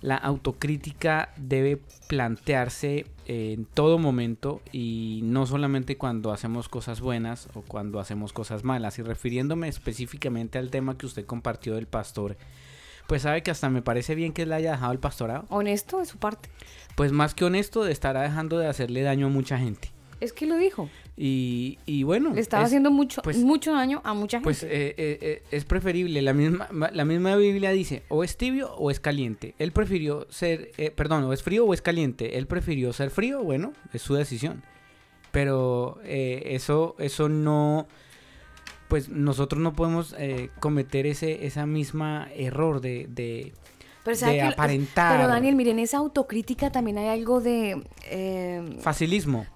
la 0.00 0.16
autocrítica 0.16 1.32
debe 1.36 1.80
plantearse 2.08 3.06
en 3.26 3.64
todo 3.64 3.98
momento 3.98 4.60
y 4.72 5.20
no 5.24 5.46
solamente 5.46 5.96
cuando 5.96 6.32
hacemos 6.32 6.68
cosas 6.68 7.00
buenas 7.00 7.48
o 7.54 7.62
cuando 7.62 7.98
hacemos 8.00 8.32
cosas 8.32 8.62
malas. 8.64 8.98
Y 8.98 9.02
refiriéndome 9.02 9.66
específicamente 9.68 10.58
al 10.58 10.70
tema 10.70 10.96
que 10.96 11.06
usted 11.06 11.26
compartió 11.26 11.74
del 11.74 11.86
pastor, 11.86 12.36
pues 13.06 13.22
sabe 13.22 13.42
que 13.42 13.50
hasta 13.50 13.68
me 13.70 13.82
parece 13.82 14.14
bien 14.14 14.32
que 14.32 14.42
él 14.42 14.52
haya 14.52 14.72
dejado 14.72 14.92
el 14.92 14.98
pastorado. 14.98 15.44
Honesto 15.50 15.98
de 15.98 16.06
su 16.06 16.18
parte. 16.18 16.48
Pues 16.94 17.12
más 17.12 17.34
que 17.34 17.44
honesto, 17.44 17.86
estará 17.86 18.22
dejando 18.22 18.58
de 18.58 18.66
hacerle 18.68 19.02
daño 19.02 19.26
a 19.26 19.30
mucha 19.30 19.58
gente. 19.58 19.90
Es 20.20 20.32
que 20.32 20.46
lo 20.46 20.56
dijo. 20.56 20.88
Y, 21.16 21.78
y 21.84 22.04
bueno, 22.04 22.32
Le 22.32 22.40
estaba 22.40 22.62
es- 22.62 22.68
haciendo 22.68 22.90
mucho, 22.90 23.22
pues- 23.22 23.38
mucho 23.38 23.72
daño 23.72 24.00
a 24.04 24.14
mucha 24.14 24.38
gente. 24.38 24.44
pues 24.44 24.62
eh, 24.62 24.68
eh, 24.70 24.94
eh, 25.20 25.42
es 25.50 25.64
preferible, 25.64 26.22
la 26.22 26.32
misma, 26.32 26.68
la 26.70 27.04
misma 27.04 27.34
Biblia 27.36 27.70
dice, 27.70 28.02
o 28.08 28.22
es 28.22 28.36
tibio 28.36 28.72
o 28.76 28.90
es 28.90 29.00
caliente. 29.00 29.54
Él 29.58 29.72
prefirió 29.72 30.26
ser, 30.30 30.70
eh, 30.78 30.90
perdón, 30.92 31.24
o 31.24 31.32
es 31.32 31.42
frío 31.42 31.64
o 31.66 31.74
es 31.74 31.82
caliente. 31.82 32.38
Él 32.38 32.46
prefirió 32.46 32.92
ser 32.92 33.10
frío, 33.10 33.42
bueno, 33.42 33.72
es 33.92 34.00
su 34.02 34.14
decisión. 34.14 34.62
Pero 35.32 35.98
eh, 36.04 36.42
eso, 36.54 36.94
eso 36.98 37.28
no, 37.28 37.88
pues 38.92 39.08
nosotros 39.08 39.58
no 39.62 39.72
podemos 39.72 40.14
eh, 40.18 40.50
cometer 40.60 41.06
ese, 41.06 41.46
esa 41.46 41.64
misma 41.64 42.28
error 42.36 42.82
de, 42.82 43.06
de, 43.08 43.54
Pero, 44.04 44.16
¿sabe 44.16 44.32
de 44.34 44.42
aparentar. 44.42 45.16
Pero 45.16 45.28
Daniel, 45.28 45.54
miren, 45.54 45.78
esa 45.78 45.98
autocrítica 45.98 46.72
también 46.72 46.98
hay 46.98 47.08
algo 47.08 47.40
de... 47.40 47.84
eh, 48.06 48.78
facilismo. 48.80 49.46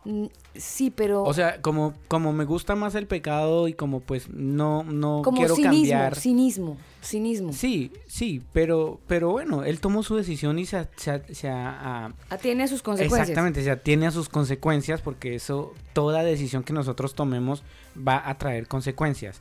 sí, 0.54 0.90
pero... 0.90 1.24
O 1.24 1.34
sea, 1.34 1.60
como, 1.62 1.94
como 2.06 2.32
me 2.32 2.44
gusta 2.44 2.76
más 2.76 2.94
el 2.94 3.06
pecado 3.08 3.66
y 3.66 3.72
como 3.74 3.98
pues 4.00 4.28
no, 4.30 4.84
no 4.84 5.22
como 5.24 5.38
quiero 5.38 5.56
cinismo, 5.56 5.72
cambiar. 5.72 6.14
cinismo, 6.14 6.76
cinismo. 7.02 7.52
Sí, 7.52 7.90
sí, 8.06 8.40
pero, 8.52 9.00
pero 9.08 9.30
bueno, 9.30 9.64
él 9.64 9.80
tomó 9.80 10.04
su 10.04 10.14
decisión 10.14 10.58
y 10.60 10.66
se, 10.66 10.86
se, 10.96 11.22
se 11.34 11.48
a- 11.48 12.12
Tiene 12.40 12.68
sus 12.68 12.82
consecuencias. 12.82 13.28
Exactamente, 13.28 13.64
se 13.64 13.70
atiene 13.72 14.06
a 14.06 14.10
sus 14.12 14.28
consecuencias 14.28 15.00
porque 15.00 15.34
eso, 15.34 15.74
toda 15.92 16.22
decisión 16.22 16.62
que 16.62 16.72
nosotros 16.72 17.14
tomemos 17.14 17.64
va 17.96 18.22
a 18.28 18.38
traer 18.38 18.68
consecuencias. 18.68 19.40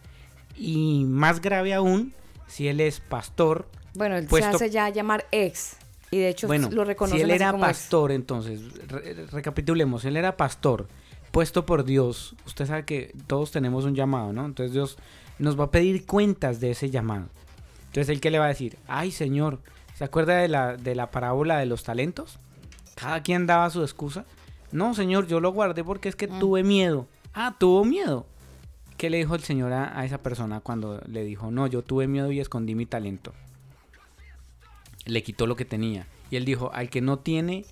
Y 0.57 1.03
más 1.05 1.41
grave 1.41 1.73
aún, 1.75 2.13
si 2.47 2.67
él 2.67 2.79
es 2.81 2.99
pastor, 2.99 3.67
Bueno, 3.93 4.15
él 4.17 4.27
puesto- 4.27 4.57
se 4.57 4.65
hace 4.65 4.69
ya 4.73 4.89
llamar 4.89 5.25
ex. 5.31 5.77
Y 6.11 6.19
de 6.19 6.29
hecho 6.29 6.47
bueno, 6.47 6.69
lo 6.71 6.83
reconoce 6.85 7.17
si 7.17 7.21
él 7.23 7.31
era 7.31 7.57
pastor, 7.57 8.11
entonces, 8.11 8.61
re- 8.87 9.25
recapitulemos, 9.31 10.05
él 10.05 10.15
era 10.17 10.37
pastor, 10.37 10.87
puesto 11.31 11.65
por 11.65 11.83
Dios, 11.83 12.35
usted 12.45 12.67
sabe 12.67 12.85
que 12.85 13.13
todos 13.27 13.51
tenemos 13.51 13.85
un 13.85 13.95
llamado, 13.95 14.31
¿no? 14.31 14.45
Entonces 14.45 14.71
Dios 14.73 14.97
nos 15.39 15.59
va 15.59 15.65
a 15.65 15.71
pedir 15.71 16.05
cuentas 16.05 16.59
de 16.59 16.71
ese 16.71 16.89
llamado. 16.89 17.25
Entonces 17.87 18.09
él 18.09 18.21
que 18.21 18.31
le 18.31 18.39
va 18.39 18.45
a 18.45 18.49
decir, 18.49 18.77
ay 18.87 19.11
Señor, 19.11 19.59
¿se 19.95 20.03
acuerda 20.03 20.37
de 20.37 20.47
la, 20.47 20.77
de 20.77 20.95
la 20.95 21.11
parábola 21.11 21.57
de 21.57 21.65
los 21.65 21.83
talentos? 21.83 22.39
Cada 22.95 23.21
quien 23.23 23.45
daba 23.47 23.69
su 23.69 23.81
excusa. 23.81 24.25
No, 24.71 24.93
Señor, 24.93 25.27
yo 25.27 25.39
lo 25.39 25.51
guardé 25.51 25.83
porque 25.83 26.07
es 26.09 26.15
que 26.15 26.27
tuve 26.27 26.63
miedo. 26.63 27.07
Ah, 27.33 27.55
tuvo 27.57 27.83
miedo. 27.83 28.25
¿Qué 28.97 29.09
le 29.09 29.17
dijo 29.17 29.35
el 29.35 29.41
Señor 29.41 29.73
a, 29.73 29.97
a 29.99 30.05
esa 30.05 30.19
persona 30.19 30.61
cuando 30.61 31.01
le 31.07 31.23
dijo, 31.23 31.51
no, 31.51 31.67
yo 31.67 31.81
tuve 31.81 32.07
miedo 32.07 32.31
y 32.31 32.39
escondí 32.39 32.75
mi 32.75 32.85
talento? 32.85 33.33
Le 35.05 35.21
quitó 35.23 35.47
lo 35.47 35.55
que 35.55 35.65
tenía. 35.65 36.07
Y 36.31 36.37
él 36.37 36.45
dijo, 36.45 36.71
al 36.73 36.89
que 36.89 37.01
no 37.01 37.19
tiene... 37.19 37.65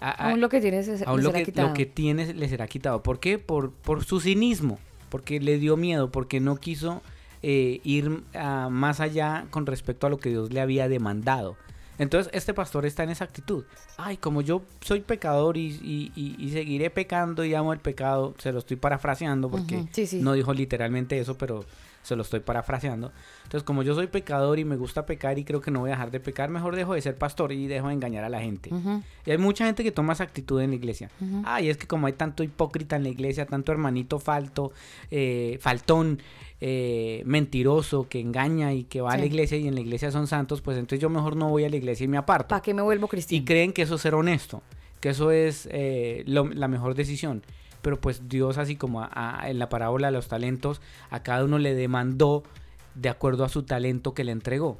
a- 0.00 0.10
a- 0.10 0.30
Aún 0.30 0.40
lo 0.40 0.48
que 0.48 0.60
tiene 0.60 0.82
se, 0.82 1.04
aún 1.04 1.18
le 1.18 1.24
lo 1.24 1.30
será 1.30 1.38
que, 1.40 1.44
quitado. 1.44 1.68
lo 1.68 1.74
que 1.74 1.86
tiene 1.86 2.32
le 2.34 2.48
será 2.48 2.66
quitado. 2.66 3.02
¿Por 3.02 3.20
qué? 3.20 3.38
Por, 3.38 3.72
por 3.72 4.04
su 4.04 4.20
cinismo. 4.20 4.78
Porque 5.10 5.38
le 5.40 5.58
dio 5.58 5.76
miedo, 5.76 6.10
porque 6.10 6.40
no 6.40 6.56
quiso 6.56 7.02
eh, 7.42 7.80
ir 7.84 8.22
ah, 8.34 8.68
más 8.70 8.98
allá 9.00 9.46
con 9.50 9.66
respecto 9.66 10.06
a 10.06 10.10
lo 10.10 10.18
que 10.18 10.30
Dios 10.30 10.50
le 10.52 10.60
había 10.60 10.88
demandado. 10.88 11.56
Entonces 12.02 12.30
este 12.34 12.52
pastor 12.54 12.84
está 12.86 13.02
en 13.04 13.10
esa 13.10 13.24
actitud. 13.24 13.64
Ay, 13.96 14.16
como 14.16 14.42
yo 14.42 14.62
soy 14.80 15.00
pecador 15.00 15.56
y, 15.56 15.66
y- 15.82 16.12
y- 16.14 16.36
y 16.38 16.50
seguiré 16.50 16.90
pecando 16.90 17.44
y 17.44 17.54
amo 17.54 17.72
el 17.72 17.78
pecado, 17.80 18.34
se 18.38 18.52
lo 18.52 18.58
estoy 18.58 18.76
parafraseando 18.76 19.50
porque 19.50 19.76
Ujú, 19.78 19.88
sí, 19.92 20.06
sí. 20.06 20.20
no 20.20 20.32
dijo 20.34 20.52
literalmente 20.52 21.18
eso, 21.18 21.36
pero 21.38 21.64
se 22.02 22.16
lo 22.16 22.22
estoy 22.22 22.40
parafraseando. 22.40 23.12
Entonces 23.44 23.62
como 23.62 23.84
yo 23.84 23.94
soy 23.94 24.08
pecador 24.08 24.58
y 24.58 24.64
me 24.64 24.74
gusta 24.76 25.06
pecar 25.06 25.38
y 25.38 25.44
creo 25.44 25.60
que 25.60 25.70
no 25.70 25.80
voy 25.80 25.90
a 25.90 25.92
dejar 25.92 26.10
de 26.10 26.18
pecar, 26.18 26.50
mejor 26.50 26.74
dejo 26.74 26.94
de 26.94 27.00
ser 27.00 27.14
pastor 27.16 27.52
y 27.52 27.68
dejo 27.68 27.86
de 27.88 27.94
engañar 27.94 28.24
a 28.24 28.28
la 28.28 28.40
gente. 28.40 28.70
Y 29.24 29.30
hay 29.30 29.38
mucha 29.38 29.66
gente 29.66 29.84
que 29.84 29.92
toma 29.92 30.14
esa 30.14 30.24
actitud 30.24 30.60
en 30.60 30.70
la 30.70 30.76
iglesia. 30.76 31.10
Ay, 31.44 31.68
es 31.68 31.76
que 31.76 31.86
como 31.86 32.08
hay 32.08 32.14
tanto 32.14 32.42
hipócrita 32.42 32.96
en 32.96 33.04
la 33.04 33.08
iglesia, 33.10 33.46
tanto 33.46 33.70
hermanito 33.70 34.18
falto, 34.18 34.72
eh, 35.12 35.58
faltón, 35.60 36.20
eh, 36.64 37.22
mentiroso, 37.26 38.08
que 38.08 38.20
engaña 38.20 38.72
y 38.72 38.84
que 38.84 39.00
va 39.00 39.12
a 39.14 39.16
la 39.16 39.26
iglesia 39.26 39.58
y 39.58 39.66
en 39.66 39.74
la 39.74 39.80
iglesia 39.80 40.12
son 40.12 40.28
santos, 40.28 40.60
pues 40.60 40.76
entonces 40.78 41.00
yo 41.00 41.10
mejor 41.10 41.34
no 41.34 41.48
voy 41.48 41.64
a 41.64 41.68
la 41.68 41.74
iglesia 41.74 42.04
y 42.04 42.08
me 42.08 42.18
aparto. 42.18 42.48
¿Para 42.48 42.62
qué 42.62 42.72
me 42.72 42.82
vuelvo 42.82 43.06
Y 43.06 43.08
cristiano? 43.08 43.44
creen 43.44 43.72
que 43.72 43.82
eso 43.82 43.96
es 43.96 44.00
ser 44.00 44.14
honesto, 44.14 44.62
que 45.00 45.08
eso 45.08 45.32
es 45.32 45.68
eh, 45.72 46.22
lo- 46.26 46.48
la 46.48 46.68
mejor 46.68 46.94
decisión. 46.94 47.42
Pero 47.82 48.00
pues 48.00 48.28
Dios, 48.28 48.58
así 48.58 48.76
como 48.76 49.00
a- 49.02 49.10
a- 49.42 49.50
en 49.50 49.58
la 49.58 49.68
parábola 49.68 50.06
de 50.06 50.12
los 50.12 50.28
talentos, 50.28 50.80
a 51.10 51.24
cada 51.24 51.44
uno 51.44 51.58
le 51.58 51.74
demandó 51.74 52.44
de 52.94 53.08
acuerdo 53.08 53.44
a 53.44 53.48
su 53.48 53.64
talento 53.64 54.14
que 54.14 54.22
le 54.22 54.30
entregó. 54.30 54.78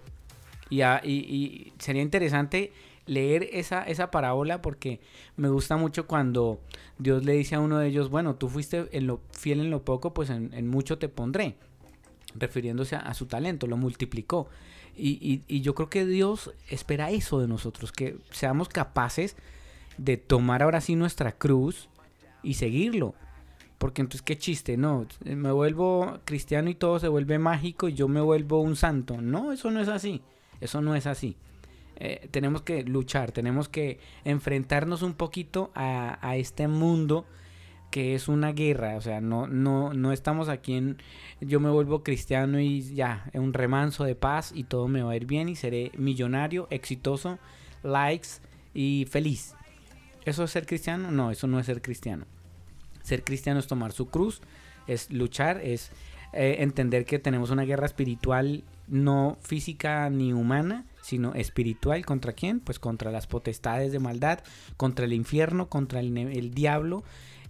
Y, 0.70 0.82
a- 0.82 1.00
y- 1.02 1.10
y 1.10 1.72
sería 1.80 2.00
interesante 2.02 2.72
leer 3.06 3.48
esa, 3.52 3.82
esa 3.82 4.12
parábola 4.12 4.62
porque 4.62 5.00
me 5.36 5.48
gusta 5.48 5.76
mucho 5.76 6.06
cuando 6.06 6.60
Dios 6.98 7.24
le 7.24 7.32
dice 7.32 7.56
a 7.56 7.60
uno 7.60 7.78
de 7.78 7.88
ellos, 7.88 8.08
bueno, 8.08 8.36
tú 8.36 8.48
fuiste 8.48 8.86
en 8.92 9.08
lo, 9.08 9.20
fiel 9.32 9.58
en 9.58 9.70
lo 9.70 9.84
poco, 9.84 10.14
pues 10.14 10.30
en, 10.30 10.54
en 10.54 10.68
mucho 10.68 10.98
te 10.98 11.08
pondré, 11.08 11.56
refiriéndose 12.34 12.96
a, 12.96 13.12
su 13.14 13.26
talento, 13.26 13.66
lo 13.66 13.76
multiplicó. 13.76 14.48
Y, 14.96 15.10
y- 15.20 15.42
y 15.48 15.60
yo 15.62 15.74
creo 15.74 15.88
que 15.88 16.04
Dios 16.06 16.52
espera 16.68 17.10
eso 17.10 17.40
de 17.40 17.48
nosotros, 17.48 17.92
que 17.92 18.16
seamos 18.30 18.68
capaces 18.68 19.36
de 19.98 20.16
tomar 20.16 20.62
ahora 20.62 20.80
sí 20.80 20.96
nuestra 20.96 21.32
cruz 21.32 21.88
y 22.42 22.54
seguirlo. 22.54 23.14
Porque 23.78 24.00
entonces 24.02 24.22
qué 24.22 24.38
chiste, 24.38 24.76
no, 24.76 25.06
me 25.24 25.50
vuelvo 25.50 26.20
cristiano 26.24 26.70
y 26.70 26.74
todo 26.74 26.98
se 27.00 27.08
vuelve 27.08 27.38
mágico 27.38 27.88
y 27.88 27.94
yo 27.94 28.06
me 28.06 28.20
vuelvo 28.20 28.60
un 28.60 28.76
santo. 28.76 29.20
No, 29.20 29.52
eso 29.52 29.70
no 29.70 29.80
es 29.80 29.88
así, 29.88 30.22
eso 30.60 30.80
no 30.80 30.94
es 30.94 31.06
así. 31.06 31.36
Eh, 31.96 32.28
tenemos 32.30 32.62
que 32.62 32.84
luchar, 32.84 33.32
tenemos 33.32 33.68
que 33.68 33.98
enfrentarnos 34.24 35.02
un 35.02 35.14
poquito 35.14 35.70
a, 35.74 36.18
a 36.26 36.36
este 36.36 36.68
mundo 36.68 37.26
que 37.92 38.14
es 38.16 38.26
una 38.26 38.52
guerra, 38.52 38.96
o 38.96 39.00
sea, 39.02 39.20
no, 39.20 39.46
no, 39.46 39.92
no 39.92 40.12
estamos 40.12 40.48
aquí 40.48 40.74
en 40.74 40.96
yo 41.40 41.60
me 41.60 41.70
vuelvo 41.70 42.02
cristiano 42.02 42.58
y 42.58 42.82
ya, 42.94 43.28
en 43.32 43.42
un 43.42 43.52
remanso 43.52 44.04
de 44.04 44.14
paz 44.14 44.50
y 44.54 44.64
todo 44.64 44.88
me 44.88 45.02
va 45.02 45.12
a 45.12 45.16
ir 45.16 45.26
bien 45.26 45.48
y 45.48 45.56
seré 45.56 45.92
millonario, 45.96 46.66
exitoso, 46.70 47.38
likes 47.82 48.28
y 48.74 49.06
feliz. 49.10 49.54
¿Eso 50.24 50.44
es 50.44 50.50
ser 50.50 50.66
cristiano? 50.66 51.10
No, 51.10 51.30
eso 51.30 51.46
no 51.46 51.60
es 51.60 51.66
ser 51.66 51.82
cristiano. 51.82 52.24
Ser 53.02 53.24
cristiano 53.24 53.60
es 53.60 53.66
tomar 53.66 53.92
su 53.92 54.08
cruz, 54.08 54.40
es 54.86 55.10
luchar, 55.10 55.60
es 55.62 55.90
eh, 56.32 56.56
entender 56.60 57.04
que 57.04 57.18
tenemos 57.18 57.50
una 57.50 57.64
guerra 57.64 57.86
espiritual, 57.86 58.64
no 58.88 59.36
física 59.42 60.08
ni 60.08 60.32
humana, 60.32 60.86
sino 61.02 61.34
espiritual. 61.34 62.06
¿Contra 62.06 62.32
quién? 62.32 62.60
Pues 62.60 62.78
contra 62.78 63.10
las 63.10 63.26
potestades 63.26 63.92
de 63.92 63.98
maldad, 63.98 64.40
contra 64.76 65.04
el 65.04 65.12
infierno, 65.12 65.68
contra 65.68 66.00
el, 66.00 66.16
el 66.16 66.54
diablo. 66.54 67.02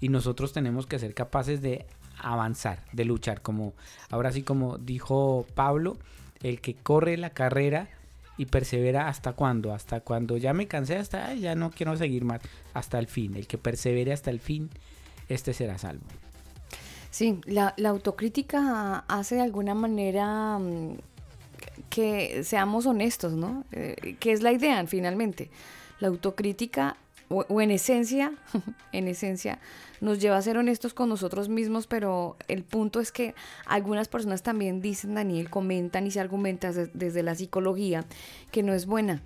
Y 0.02 0.08
nosotros 0.10 0.52
tenemos 0.52 0.86
que 0.86 0.98
ser 0.98 1.14
capaces 1.14 1.62
de 1.62 1.86
avanzar, 2.18 2.84
de 2.92 3.04
luchar. 3.04 3.40
Como 3.40 3.72
ahora 4.10 4.32
sí, 4.32 4.42
como 4.42 4.76
dijo 4.76 5.46
Pablo, 5.54 5.96
el 6.42 6.60
que 6.60 6.74
corre 6.74 7.16
la 7.16 7.30
carrera 7.30 7.88
y 8.36 8.46
persevera 8.46 9.06
hasta 9.06 9.34
cuándo, 9.34 9.72
hasta 9.72 10.00
cuando 10.00 10.36
ya 10.36 10.52
me 10.54 10.66
cansé, 10.66 10.96
hasta 10.96 11.28
"Ay, 11.28 11.40
ya 11.40 11.54
no 11.54 11.70
quiero 11.70 11.96
seguir 11.96 12.24
más, 12.24 12.40
hasta 12.74 12.98
el 12.98 13.06
fin. 13.06 13.36
El 13.36 13.46
que 13.46 13.58
persevere 13.58 14.12
hasta 14.12 14.30
el 14.30 14.40
fin, 14.40 14.70
este 15.28 15.52
será 15.52 15.78
salvo. 15.78 16.02
Sí, 17.10 17.40
la, 17.44 17.74
autocrítica 17.86 19.04
hace 19.06 19.36
de 19.36 19.42
alguna 19.42 19.74
manera 19.74 20.58
mm, 20.58 20.96
que 21.90 22.42
seamos 22.42 22.86
honestos, 22.86 23.34
¿no? 23.34 23.64
Eh, 23.70 24.16
que 24.18 24.32
es 24.32 24.42
la 24.42 24.50
idea 24.50 24.84
finalmente. 24.86 25.48
La 26.00 26.08
autocrítica, 26.08 26.96
o 27.28 27.60
en 27.60 27.70
esencia, 27.70 28.32
en 28.92 29.06
esencia, 29.08 29.60
nos 30.02 30.18
lleva 30.20 30.36
a 30.36 30.42
ser 30.42 30.58
honestos 30.58 30.92
con 30.94 31.08
nosotros 31.08 31.48
mismos, 31.48 31.86
pero 31.86 32.36
el 32.48 32.64
punto 32.64 33.00
es 33.00 33.12
que 33.12 33.34
algunas 33.66 34.08
personas 34.08 34.42
también 34.42 34.80
dicen, 34.82 35.14
Daniel, 35.14 35.48
comentan 35.48 36.06
y 36.06 36.10
se 36.10 36.20
argumentan 36.20 36.74
des- 36.74 36.90
desde 36.92 37.22
la 37.22 37.34
psicología 37.34 38.04
que 38.50 38.62
no 38.62 38.74
es 38.74 38.84
buena. 38.86 39.22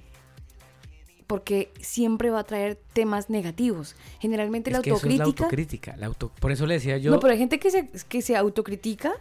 Porque 1.27 1.73
siempre 1.81 2.31
va 2.31 2.41
a 2.41 2.45
traer 2.45 2.79
temas 2.93 3.31
negativos. 3.31 3.97
Generalmente 4.21 4.71
la 4.71 4.81
que 4.81 4.91
eso 4.91 4.99
es 5.09 5.17
la 5.17 5.25
autocrítica. 5.25 5.45
autocrítica. 5.45 5.97
la 5.97 6.07
auto- 6.07 6.31
por 6.41 6.53
eso 6.53 6.67
le 6.67 6.75
decía 6.75 6.99
yo. 6.99 7.11
No, 7.11 7.19
pero 7.19 7.33
hay 7.33 7.39
gente 7.39 7.59
que 7.59 7.71
se, 7.71 7.89
que 8.09 8.23
se 8.23 8.37
autocritica 8.37 9.13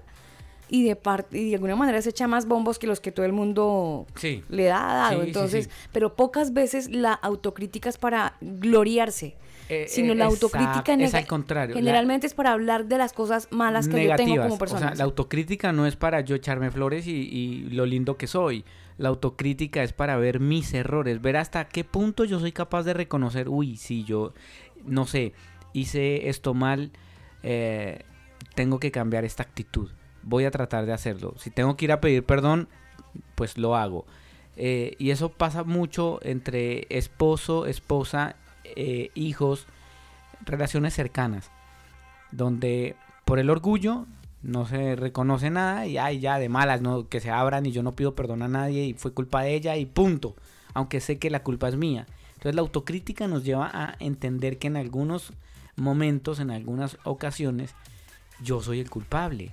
y 0.70 0.84
de 0.84 0.96
parte 0.96 1.38
y 1.40 1.50
de 1.50 1.56
alguna 1.56 1.76
manera 1.76 2.00
se 2.04 2.10
echa 2.12 2.28
más 2.28 2.48
bombos 2.48 2.78
que 2.78 2.86
los 2.86 3.00
que 3.00 3.12
todo 3.12 3.26
el 3.26 3.32
mundo 3.34 4.06
Sí. 4.18 4.44
le 4.50 4.66
da 4.66 4.84
dado. 5.10 5.22
Sí, 5.22 5.28
Entonces, 5.28 5.66
sí. 5.66 5.72
pero 5.94 6.16
pocas 6.16 6.54
veces 6.54 6.92
la 6.92 7.14
autocrítica 7.14 7.90
es 7.90 7.98
para 7.98 8.36
gloriarse. 8.42 9.36
Eh, 9.68 9.86
sino 9.88 10.14
eh, 10.14 10.16
la 10.16 10.26
autocrítica 10.26 10.94
es 10.94 11.14
al 11.16 11.26
contrario, 11.26 11.74
la- 11.76 11.80
Generalmente 11.82 12.28
es 12.28 12.34
para 12.36 12.52
hablar 12.52 12.86
de 12.86 12.98
las 13.00 13.14
cosas 13.14 13.48
malas 13.52 13.88
que 13.88 14.06
yo 14.08 14.16
tengo 14.16 14.36
como 14.44 14.56
O 14.56 14.58
persona. 14.60 14.88
sea, 14.90 14.96
la 14.96 15.04
autocrítica 15.06 15.72
no 15.72 15.88
es 15.88 15.96
para 15.96 16.22
yo 16.22 16.36
echarme 16.36 16.70
flores 16.70 17.08
y, 17.08 17.12
y 17.14 17.62
lo 17.72 17.86
lindo 17.88 18.16
que 18.18 18.28
soy. 18.28 18.64
La 18.98 19.10
autocrítica 19.10 19.82
es 19.84 19.92
para 19.92 20.18
ver 20.18 20.40
mis 20.40 20.74
errores, 20.74 21.22
ver 21.22 21.38
hasta 21.38 21.68
qué 21.68 21.84
punto 21.84 22.26
yo 22.26 22.40
soy 22.40 22.52
capaz 22.52 22.84
de 22.84 22.94
reconocer, 22.94 23.50
uy, 23.50 23.76
si 23.78 24.04
yo, 24.04 24.34
no 24.86 25.06
sé, 25.08 25.34
hice 25.74 26.30
esto 26.30 26.54
mal, 26.54 26.92
eh, 27.44 28.04
tengo 28.54 28.80
que 28.80 28.92
cambiar 28.92 29.26
esta 29.26 29.44
actitud. 29.44 29.90
Voy 30.24 30.46
a 30.46 30.52
tratar 30.52 30.86
de 30.86 30.94
hacerlo. 30.94 31.34
Si 31.38 31.50
tengo 31.50 31.76
que 31.76 31.86
ir 31.86 31.92
a 31.92 32.00
pedir 32.02 32.24
perdón, 32.24 32.70
pues 33.36 33.58
lo 33.58 33.76
hago. 33.76 34.06
Y 34.58 35.10
eso 35.10 35.30
pasa 35.30 35.64
mucho 35.64 36.20
entre 36.24 36.88
esposo, 36.90 37.66
esposa, 37.66 38.38
eh, 38.76 39.10
hijos, 39.16 39.68
relaciones 40.46 40.94
cercanas, 40.94 41.50
donde 42.32 42.96
por 43.26 43.40
el 43.40 43.50
orgullo 43.50 44.06
no 44.44 44.66
se 44.68 44.96
reconoce 44.96 45.50
nada 45.50 45.88
y 45.88 45.98
ay, 45.98 46.20
ya 46.20 46.38
de 46.38 46.50
malas, 46.50 46.82
no, 46.82 47.08
que 47.10 47.20
se 47.20 47.32
abran 47.32 47.66
y 47.66 47.72
yo 47.72 47.82
no 47.84 47.94
pido 47.94 48.16
perdón 48.16 48.44
a 48.44 48.48
nadie 48.48 48.86
y 48.86 48.94
fue 48.94 49.14
culpa 49.14 49.42
de 49.42 49.56
ella 49.56 49.76
y 49.78 49.86
punto, 49.86 50.36
aunque 50.74 51.00
sé 51.00 51.18
que 51.18 51.30
la 51.30 51.42
culpa 51.44 51.68
es 51.68 51.76
mía. 51.76 52.06
Entonces 52.34 52.56
la 52.56 52.62
autocrítica 52.62 53.28
nos 53.28 53.44
lleva 53.44 53.70
a 53.74 53.96
entender 54.00 54.60
que 54.60 54.68
en 54.68 54.78
algunos 54.78 55.34
momentos, 55.76 56.40
en 56.40 56.52
algunas 56.52 56.98
ocasiones, 57.04 57.74
yo 58.44 58.62
soy 58.62 58.82
el 58.82 58.90
culpable 58.90 59.52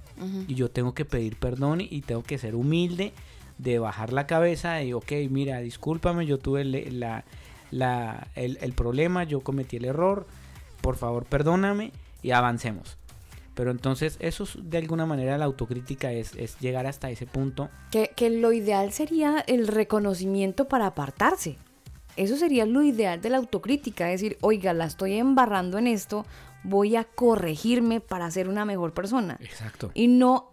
y 0.48 0.54
yo 0.54 0.70
tengo 0.70 0.92
que 0.92 1.04
pedir 1.04 1.36
perdón 1.36 1.80
y 1.80 2.02
tengo 2.02 2.22
que 2.22 2.36
ser 2.36 2.54
humilde 2.54 3.12
de 3.58 3.78
bajar 3.78 4.12
la 4.12 4.26
cabeza 4.26 4.82
y 4.82 4.92
ok, 4.92 5.12
mira, 5.30 5.60
discúlpame, 5.60 6.26
yo 6.26 6.38
tuve 6.38 6.64
la- 6.64 7.24
la- 7.72 8.28
el, 8.36 8.58
el 8.60 8.72
problema, 8.74 9.24
yo 9.24 9.40
cometí 9.40 9.78
el 9.78 9.84
error, 9.86 10.28
por 10.80 10.94
favor 10.96 11.24
perdóname 11.24 11.90
y 12.22 12.30
avancemos. 12.30 12.96
Pero 13.54 13.70
entonces 13.70 14.16
eso 14.20 14.44
es, 14.44 14.56
de 14.62 14.78
alguna 14.78 15.04
manera 15.04 15.36
la 15.36 15.44
autocrítica 15.44 16.10
es, 16.12 16.34
es 16.36 16.58
llegar 16.60 16.86
hasta 16.86 17.10
ese 17.10 17.26
punto. 17.26 17.68
Que, 17.90 18.12
que 18.16 18.30
lo 18.30 18.52
ideal 18.52 18.92
sería 18.92 19.44
el 19.46 19.66
reconocimiento 19.68 20.68
para 20.68 20.86
apartarse. 20.86 21.58
Eso 22.16 22.36
sería 22.36 22.64
lo 22.66 22.82
ideal 22.82 23.20
de 23.20 23.28
la 23.30 23.38
autocrítica, 23.38 24.06
decir, 24.06 24.38
oiga, 24.40 24.72
la 24.72 24.86
estoy 24.86 25.14
embarrando 25.14 25.76
en 25.78 25.86
esto, 25.86 26.24
voy 26.64 26.96
a 26.96 27.04
corregirme 27.04 28.00
para 28.00 28.30
ser 28.30 28.48
una 28.48 28.64
mejor 28.64 28.94
persona. 28.94 29.36
Exacto. 29.40 29.90
Y 29.94 30.08
no, 30.08 30.50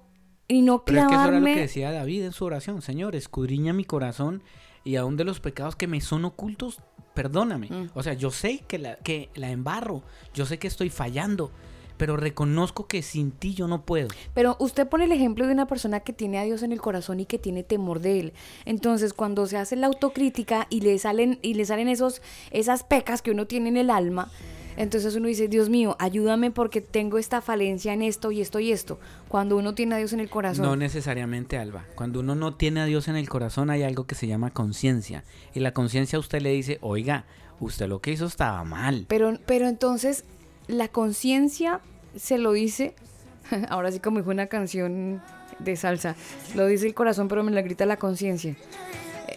y 0.48 0.62
no 0.62 0.84
Pero 0.84 1.02
es 1.02 1.08
que 1.08 1.14
eso 1.16 1.28
era 1.28 1.40
lo 1.40 1.46
que 1.46 1.56
decía 1.56 1.92
David 1.92 2.24
en 2.26 2.32
su 2.34 2.44
oración, 2.46 2.82
Señor, 2.82 3.16
escudriña 3.16 3.72
mi 3.74 3.86
corazón 3.86 4.42
y 4.84 4.96
aún 4.98 5.16
de 5.18 5.24
los 5.26 5.40
pecados 5.40 5.76
que 5.76 5.88
me 5.88 6.02
son 6.02 6.26
ocultos, 6.26 6.82
perdóname. 7.20 7.68
Mm. 7.70 7.90
O 7.96 8.02
sea, 8.02 8.14
yo 8.14 8.32
sé 8.32 8.64
que 8.66 8.80
la, 8.80 8.96
que 8.96 9.28
la 9.36 9.52
embarro, 9.52 10.04
yo 10.34 10.46
sé 10.46 10.58
que 10.58 10.68
estoy 10.68 10.90
fallando, 10.90 11.52
pero 11.98 12.16
reconozco 12.16 12.88
que 12.88 13.02
sin 13.02 13.32
ti 13.32 13.54
yo 13.54 13.68
no 13.68 13.82
puedo. 13.82 14.08
Pero 14.34 14.56
usted 14.60 14.88
pone 14.88 15.04
el 15.04 15.12
ejemplo 15.12 15.46
de 15.46 15.52
una 15.52 15.68
persona 15.68 16.00
que 16.00 16.14
tiene 16.14 16.40
a 16.40 16.44
Dios 16.44 16.64
en 16.64 16.72
el 16.72 16.80
corazón 16.80 17.20
y 17.20 17.26
que 17.26 17.38
tiene 17.38 17.64
temor 17.64 18.00
de 18.00 18.22
él. 18.22 18.34
Entonces, 18.64 19.12
cuando 19.12 19.48
se 19.48 19.58
hace 19.58 19.76
la 19.76 19.88
autocrítica 19.88 20.68
y 20.70 20.80
le 20.80 20.98
salen 20.98 21.40
y 21.42 21.56
le 21.56 21.66
salen 21.66 21.90
esos 21.90 22.22
esas 22.52 22.86
pecas 22.86 23.22
que 23.22 23.32
uno 23.32 23.48
tiene 23.48 23.68
en 23.68 23.76
el 23.76 23.90
alma, 23.90 24.32
entonces 24.80 25.16
uno 25.16 25.28
dice, 25.28 25.48
"Dios 25.48 25.70
mío, 25.70 25.96
ayúdame 26.00 26.50
porque 26.50 26.82
tengo 26.82 27.20
esta 27.20 27.42
falencia 27.42 27.94
en 27.94 28.02
esto 28.02 28.32
y 28.32 28.42
esto 28.42 28.60
y 28.60 28.72
esto." 28.72 29.00
Cuando 29.28 29.58
uno 29.58 29.76
tiene 29.76 29.96
a 29.96 29.98
Dios 30.00 30.14
en 30.14 30.22
el 30.22 30.30
corazón. 30.30 30.66
No 30.66 30.76
necesariamente, 30.76 31.58
Alba. 31.58 31.86
Cuando 31.94 32.22
uno 32.22 32.34
no 32.34 32.56
tiene 32.56 32.80
a 32.80 32.86
Dios 32.86 33.08
en 33.10 33.16
el 33.16 33.30
corazón 33.30 33.70
hay 33.70 33.84
algo 33.84 34.08
que 34.08 34.16
se 34.16 34.26
llama 34.26 34.52
conciencia. 34.52 35.24
Y 35.54 35.60
la 35.60 35.74
conciencia 35.74 36.18
a 36.18 36.20
usted 36.20 36.42
le 36.42 36.52
dice, 36.52 36.80
oiga, 36.82 37.26
usted 37.60 37.88
lo 37.88 38.00
que 38.00 38.12
hizo 38.12 38.26
estaba 38.26 38.64
mal. 38.64 39.06
Pero, 39.08 39.38
pero 39.46 39.68
entonces 39.68 40.24
la 40.68 40.88
conciencia 40.88 41.82
se 42.16 42.38
lo 42.38 42.54
dice, 42.54 42.96
ahora 43.70 43.92
sí 43.92 44.00
como 44.00 44.20
dijo 44.20 44.32
una 44.32 44.48
canción 44.48 45.22
de 45.60 45.76
salsa, 45.76 46.16
lo 46.56 46.66
dice 46.68 46.88
el 46.88 46.94
corazón 46.94 47.28
pero 47.28 47.44
me 47.44 47.52
la 47.52 47.62
grita 47.62 47.86
la 47.86 47.98
conciencia. 47.98 48.56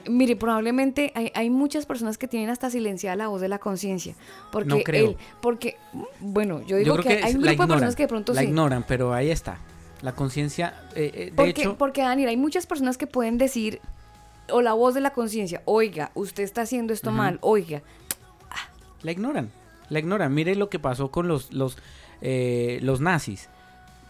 Mire, 0.08 0.36
probablemente 0.36 1.12
hay, 1.14 1.30
hay 1.34 1.50
muchas 1.50 1.86
personas 1.86 2.18
que 2.18 2.28
tienen 2.28 2.50
hasta 2.50 2.70
silenciada 2.70 3.16
la 3.16 3.28
voz 3.28 3.40
de 3.40 3.48
la 3.48 3.58
conciencia. 3.58 4.14
Porque 4.50 4.68
No 4.68 4.78
creo. 4.80 5.10
él- 5.10 5.16
porque, 5.40 5.76
bueno, 6.20 6.62
yo 6.62 6.76
digo 6.76 6.96
que, 6.96 7.02
que 7.18 7.24
hay 7.24 7.34
un 7.34 7.42
grupo 7.42 7.62
de 7.62 7.68
personas 7.68 7.96
que 7.96 8.04
de 8.04 8.08
pronto 8.08 8.32
la 8.34 8.40
sí. 8.42 8.46
ignoran, 8.48 8.84
pero 8.86 9.12
ahí 9.12 9.30
está. 9.30 9.58
La 10.02 10.12
conciencia, 10.14 10.74
eh, 10.96 11.10
eh, 11.14 11.24
de 11.26 11.32
Porque, 11.32 11.50
hecho, 11.62 11.78
porque 11.78 12.02
Daniel, 12.02 12.28
hay 12.28 12.36
muchas 12.36 12.66
personas 12.66 12.98
que 12.98 13.06
pueden 13.06 13.38
decir, 13.38 13.80
o 14.50 14.60
la 14.62 14.72
voz 14.72 14.94
de 14.94 15.00
la 15.00 15.10
conciencia, 15.12 15.62
oiga, 15.64 16.10
usted 16.14 16.42
está 16.42 16.62
haciendo 16.62 16.92
esto 16.92 17.12
mal, 17.12 17.38
oiga. 17.40 17.82
la 19.02 19.12
ignoran. 19.12 19.50
La 19.88 19.98
ignoran. 19.98 20.32
Mire 20.34 20.54
lo 20.56 20.68
que 20.70 20.78
pasó 20.78 21.10
con 21.10 21.28
los, 21.28 21.52
los, 21.52 21.76
eh, 22.20 22.78
los 22.82 23.00
nazis. 23.00 23.48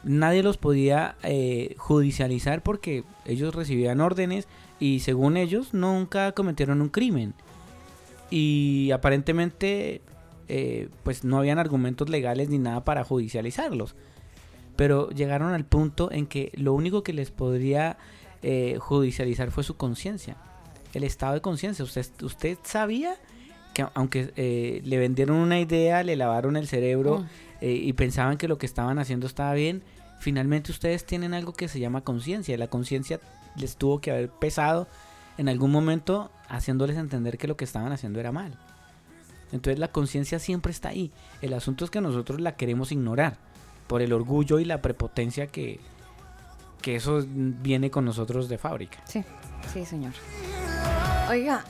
Nadie 0.04 0.42
los 0.42 0.56
podía 0.56 1.16
eh, 1.22 1.74
judicializar 1.78 2.62
porque 2.62 3.04
ellos 3.24 3.54
recibían 3.54 4.00
órdenes 4.00 4.48
y 4.82 4.98
según 4.98 5.36
ellos 5.36 5.74
nunca 5.74 6.32
cometieron 6.32 6.82
un 6.82 6.88
crimen. 6.88 7.34
Y 8.30 8.90
aparentemente 8.90 10.00
eh, 10.48 10.88
pues 11.04 11.22
no 11.22 11.38
habían 11.38 11.60
argumentos 11.60 12.08
legales 12.08 12.48
ni 12.48 12.58
nada 12.58 12.82
para 12.82 13.04
judicializarlos. 13.04 13.94
Pero 14.74 15.10
llegaron 15.10 15.52
al 15.52 15.64
punto 15.64 16.10
en 16.10 16.26
que 16.26 16.50
lo 16.54 16.74
único 16.74 17.04
que 17.04 17.12
les 17.12 17.30
podría 17.30 17.96
eh, 18.42 18.76
judicializar 18.80 19.52
fue 19.52 19.62
su 19.62 19.76
conciencia. 19.76 20.36
El 20.94 21.04
estado 21.04 21.34
de 21.34 21.40
conciencia. 21.40 21.84
Usted, 21.84 22.06
usted 22.22 22.58
sabía 22.64 23.14
que 23.74 23.86
aunque 23.94 24.32
eh, 24.34 24.80
le 24.84 24.98
vendieron 24.98 25.36
una 25.36 25.60
idea, 25.60 26.02
le 26.02 26.16
lavaron 26.16 26.56
el 26.56 26.66
cerebro 26.66 27.20
Mm. 27.20 27.26
eh, 27.60 27.72
y 27.74 27.92
pensaban 27.92 28.36
que 28.36 28.48
lo 28.48 28.58
que 28.58 28.66
estaban 28.66 28.98
haciendo 28.98 29.28
estaba 29.28 29.54
bien, 29.54 29.84
finalmente 30.18 30.72
ustedes 30.72 31.04
tienen 31.04 31.34
algo 31.34 31.52
que 31.52 31.68
se 31.68 31.78
llama 31.78 32.00
conciencia. 32.00 32.58
La 32.58 32.66
conciencia 32.66 33.20
les 33.56 33.76
tuvo 33.76 34.00
que 34.00 34.10
haber 34.10 34.30
pesado 34.30 34.88
en 35.38 35.48
algún 35.48 35.70
momento 35.70 36.30
haciéndoles 36.48 36.96
entender 36.96 37.38
que 37.38 37.48
lo 37.48 37.56
que 37.56 37.64
estaban 37.64 37.92
haciendo 37.92 38.20
era 38.20 38.32
mal. 38.32 38.58
Entonces 39.52 39.78
la 39.78 39.88
conciencia 39.88 40.38
siempre 40.38 40.72
está 40.72 40.90
ahí. 40.90 41.10
El 41.40 41.52
asunto 41.54 41.84
es 41.84 41.90
que 41.90 42.00
nosotros 42.00 42.40
la 42.40 42.56
queremos 42.56 42.92
ignorar 42.92 43.36
por 43.86 44.02
el 44.02 44.12
orgullo 44.12 44.58
y 44.58 44.64
la 44.64 44.80
prepotencia 44.80 45.46
que, 45.46 45.80
que 46.80 46.96
eso 46.96 47.24
viene 47.26 47.90
con 47.90 48.04
nosotros 48.04 48.48
de 48.48 48.58
fábrica. 48.58 48.98
Sí, 49.04 49.24
sí, 49.72 49.84
señor. 49.84 50.12
Oiga, 51.28 51.64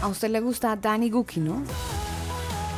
a 0.00 0.08
usted 0.08 0.30
le 0.30 0.40
gusta 0.40 0.74
Danny 0.76 1.10
Guki, 1.10 1.40
¿no? 1.40 1.62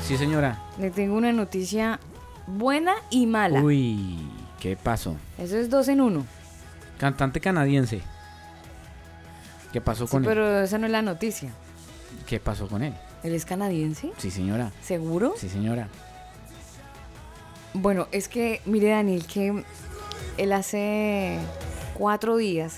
Sí, 0.05 0.16
señora. 0.16 0.62
Le 0.78 0.91
tengo 0.91 1.16
una 1.16 1.32
noticia 1.32 1.99
buena 2.47 2.95
y 3.11 3.26
mala. 3.26 3.62
Uy, 3.62 4.18
¿qué 4.61 4.76
pasó? 4.76 5.16
Eso 5.39 5.57
es 5.57 5.70
dos 5.70 5.89
en 5.89 6.01
uno. 6.01 6.26
Cantante 6.99 7.41
canadiense. 7.41 8.03
¿Qué 9.74 9.80
pasó 9.80 10.06
Sí, 10.06 10.12
con 10.12 10.22
él? 10.22 10.28
pero 10.28 10.60
esa 10.60 10.78
no 10.78 10.86
es 10.86 10.92
la 10.92 11.02
noticia. 11.02 11.50
¿Qué 12.28 12.38
pasó 12.38 12.68
con 12.68 12.84
él? 12.84 12.94
¿Él 13.24 13.34
es 13.34 13.44
canadiense? 13.44 14.12
Sí, 14.18 14.30
señora. 14.30 14.70
¿Seguro? 14.80 15.34
Sí, 15.36 15.48
señora. 15.48 15.88
Bueno, 17.72 18.06
es 18.12 18.28
que, 18.28 18.60
mire 18.66 18.90
Daniel, 18.90 19.26
que 19.26 19.64
él 20.38 20.52
hace 20.52 21.40
cuatro 21.94 22.36
días, 22.36 22.76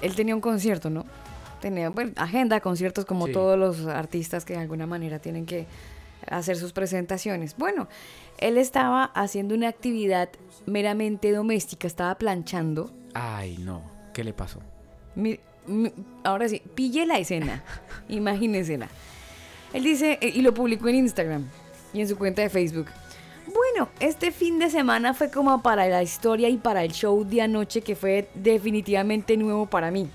él 0.00 0.14
tenía 0.14 0.34
un 0.34 0.40
concierto, 0.40 0.88
¿no? 0.88 1.04
Tenía 1.60 1.90
bueno, 1.90 2.12
agenda, 2.16 2.60
conciertos 2.60 3.04
como 3.04 3.26
Sí. 3.26 3.32
todos 3.34 3.58
los 3.58 3.86
artistas 3.86 4.46
que 4.46 4.54
de 4.54 4.60
alguna 4.60 4.86
manera 4.86 5.18
tienen 5.18 5.44
que 5.44 5.66
hacer 6.26 6.56
sus 6.56 6.72
presentaciones. 6.72 7.54
Bueno, 7.58 7.86
él 8.38 8.56
estaba 8.56 9.04
haciendo 9.14 9.54
una 9.54 9.68
actividad 9.68 10.30
meramente 10.64 11.32
doméstica, 11.32 11.86
estaba 11.86 12.14
planchando. 12.16 12.90
Ay, 13.12 13.58
no. 13.58 13.91
¿Qué 14.12 14.24
le 14.24 14.32
pasó? 14.32 14.60
Mi- 15.14 15.38
mi- 15.66 15.92
ahora 16.24 16.48
sí, 16.48 16.60
pille 16.74 17.06
la 17.06 17.18
escena, 17.18 17.62
imagínensela. 18.08 18.88
Él 19.72 19.84
dice, 19.84 20.18
eh, 20.20 20.32
y 20.34 20.42
lo 20.42 20.52
publicó 20.52 20.88
en 20.88 20.96
Instagram 20.96 21.46
y 21.94 22.00
en 22.00 22.08
su 22.08 22.16
cuenta 22.18 22.42
de 22.42 22.50
Facebook. 22.50 22.86
Bueno, 23.46 23.88
este 24.00 24.30
fin 24.30 24.58
de 24.58 24.70
semana 24.70 25.14
fue 25.14 25.30
como 25.30 25.62
para 25.62 25.88
la 25.88 26.02
historia 26.02 26.48
y 26.48 26.56
para 26.58 26.84
el 26.84 26.92
show 26.92 27.24
de 27.24 27.42
anoche 27.42 27.80
que 27.82 27.96
fue 27.96 28.28
definitivamente 28.34 29.36
nuevo 29.36 29.66
para 29.66 29.90
mí. 29.90 30.08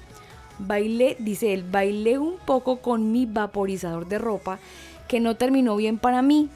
Bailé, 0.60 1.18
dice 1.20 1.54
él, 1.54 1.64
bailé 1.64 2.18
un 2.18 2.38
poco 2.46 2.78
con 2.82 3.12
mi 3.12 3.26
vaporizador 3.26 4.08
de 4.08 4.18
ropa 4.18 4.60
que 5.08 5.20
no 5.20 5.36
terminó 5.36 5.76
bien 5.76 5.98
para 6.00 6.22
mí. 6.22 6.50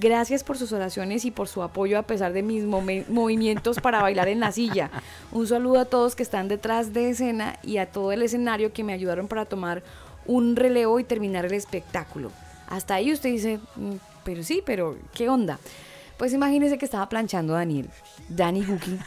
Gracias 0.00 0.44
por 0.44 0.58
sus 0.58 0.72
oraciones 0.72 1.24
y 1.24 1.30
por 1.30 1.48
su 1.48 1.62
apoyo 1.62 1.98
a 1.98 2.02
pesar 2.02 2.32
de 2.32 2.42
mis 2.42 2.64
movimientos 2.64 3.80
para 3.80 4.02
bailar 4.02 4.28
en 4.28 4.40
la 4.40 4.52
silla. 4.52 4.90
Un 5.32 5.46
saludo 5.46 5.80
a 5.80 5.84
todos 5.86 6.14
que 6.14 6.22
están 6.22 6.48
detrás 6.48 6.92
de 6.92 7.10
escena 7.10 7.58
y 7.62 7.78
a 7.78 7.90
todo 7.90 8.12
el 8.12 8.22
escenario 8.22 8.72
que 8.72 8.84
me 8.84 8.92
ayudaron 8.92 9.26
para 9.26 9.46
tomar 9.46 9.82
un 10.26 10.54
relevo 10.56 11.00
y 11.00 11.04
terminar 11.04 11.46
el 11.46 11.54
espectáculo. 11.54 12.30
Hasta 12.68 12.94
ahí 12.94 13.10
usted 13.12 13.30
dice, 13.30 13.58
"Mm, 13.76 13.94
pero 14.22 14.42
sí, 14.42 14.62
pero 14.64 14.96
¿qué 15.14 15.28
onda? 15.30 15.58
Pues 16.18 16.34
imagínese 16.34 16.76
que 16.76 16.84
estaba 16.84 17.08
planchando 17.08 17.54
Daniel, 17.54 17.88
Danny 18.28 18.62
Guki. 18.64 18.98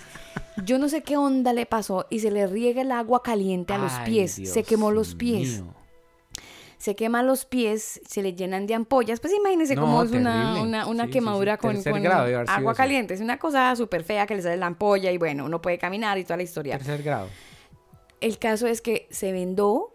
Yo 0.65 0.79
no 0.79 0.89
sé 0.89 1.03
qué 1.03 1.17
onda 1.17 1.53
le 1.53 1.65
pasó 1.67 2.07
y 2.09 2.19
se 2.19 2.31
le 2.31 2.47
riega 2.47 2.81
el 2.81 2.91
agua 2.91 3.21
caliente 3.21 3.73
a 3.73 3.77
los 3.77 3.93
Ay, 3.93 4.05
pies. 4.11 4.41
se 4.45 4.63
quemó 4.63 4.91
los 4.91 5.13
pies 5.13 5.61
mío. 5.61 5.73
Se 6.83 6.97
queman 6.97 7.27
los 7.27 7.45
pies, 7.45 8.01
se 8.05 8.21
le 8.21 8.33
llenan 8.33 8.67
de 8.67 8.73
ampollas. 8.73 9.21
Pues 9.21 9.33
imagínense 9.33 9.73
No, 9.73 9.83
cómo 9.83 10.03
es 10.03 10.11
una, 10.11 10.61
una, 10.61 10.85
una 10.85 11.03
Sí, 11.05 11.07
sí, 11.07 11.13
quemadura 11.13 11.53
sí. 11.55 11.59
con, 11.61 12.03
grado 12.03 12.43
agua 12.45 12.75
caliente. 12.75 13.13
Es 13.13 13.21
una 13.21 13.39
cosa 13.39 13.73
súper 13.77 14.03
fea 14.03 14.27
que 14.27 14.35
le 14.35 14.41
sale 14.41 14.57
la 14.57 14.65
ampolla 14.65 15.09
y 15.09 15.17
bueno, 15.17 15.45
uno 15.45 15.61
puede 15.61 15.77
caminar 15.77 16.17
y 16.17 16.25
toda 16.25 16.35
la 16.35 16.43
historia. 16.43 16.77
Tercer 16.77 17.01
grado. 17.01 17.29
El 18.19 18.37
caso 18.37 18.67
es 18.67 18.81
que 18.81 19.07
se 19.11 19.31
vendó, 19.31 19.93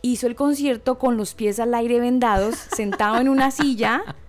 hizo 0.00 0.28
el 0.28 0.36
concierto 0.36 1.00
con 1.00 1.16
los 1.16 1.34
pies 1.34 1.58
al 1.58 1.74
aire 1.74 1.98
vendados, 1.98 2.54
sentado 2.54 3.18
en 3.20 3.28
una 3.28 3.50
silla. 3.50 4.04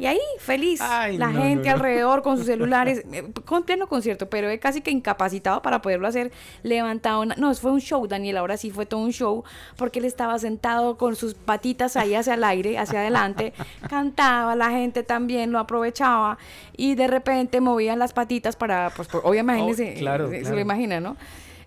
Y 0.00 0.06
ahí, 0.06 0.18
feliz, 0.38 0.80
Ay, 0.80 1.18
la 1.18 1.26
no, 1.30 1.42
gente 1.42 1.68
no, 1.68 1.76
no. 1.76 1.82
alrededor 1.84 2.22
con 2.22 2.38
sus 2.38 2.46
celulares, 2.52 3.04
eh, 3.12 3.22
con 3.44 3.64
pleno 3.64 3.86
concierto, 3.86 4.30
pero 4.30 4.48
casi 4.58 4.80
que 4.80 4.90
incapacitado 4.90 5.60
para 5.60 5.82
poderlo 5.82 6.08
hacer 6.08 6.32
levantado. 6.62 7.26
na- 7.26 7.34
No, 7.36 7.54
fue 7.54 7.70
un 7.70 7.80
show, 7.82 8.06
Daniel, 8.06 8.38
ahora 8.38 8.56
sí 8.56 8.70
fue 8.70 8.86
todo 8.86 9.00
un 9.00 9.12
show, 9.12 9.44
porque 9.76 9.98
él 9.98 10.06
estaba 10.06 10.38
sentado 10.38 10.96
con 10.96 11.16
sus 11.16 11.34
patitas 11.34 11.96
ahí 11.98 12.14
hacia 12.14 12.32
el 12.34 12.44
aire, 12.44 12.78
hacia 12.78 13.00
adelante, 13.00 13.52
cantaba, 13.90 14.56
la 14.56 14.70
gente 14.70 15.02
también 15.02 15.52
lo 15.52 15.58
aprovechaba, 15.58 16.38
y 16.76 16.94
de 16.94 17.06
repente 17.06 17.60
movían 17.60 17.98
las 17.98 18.14
patitas 18.14 18.56
para, 18.56 18.90
pues, 18.96 19.06
por- 19.06 19.20
obviamente, 19.24 19.94
Oh, 19.96 19.98
claro, 19.98 20.26
eh, 20.32 20.36
se 20.36 20.40
claro. 20.40 20.54
lo 20.56 20.60
imagina, 20.62 20.98
¿no? 21.00 21.16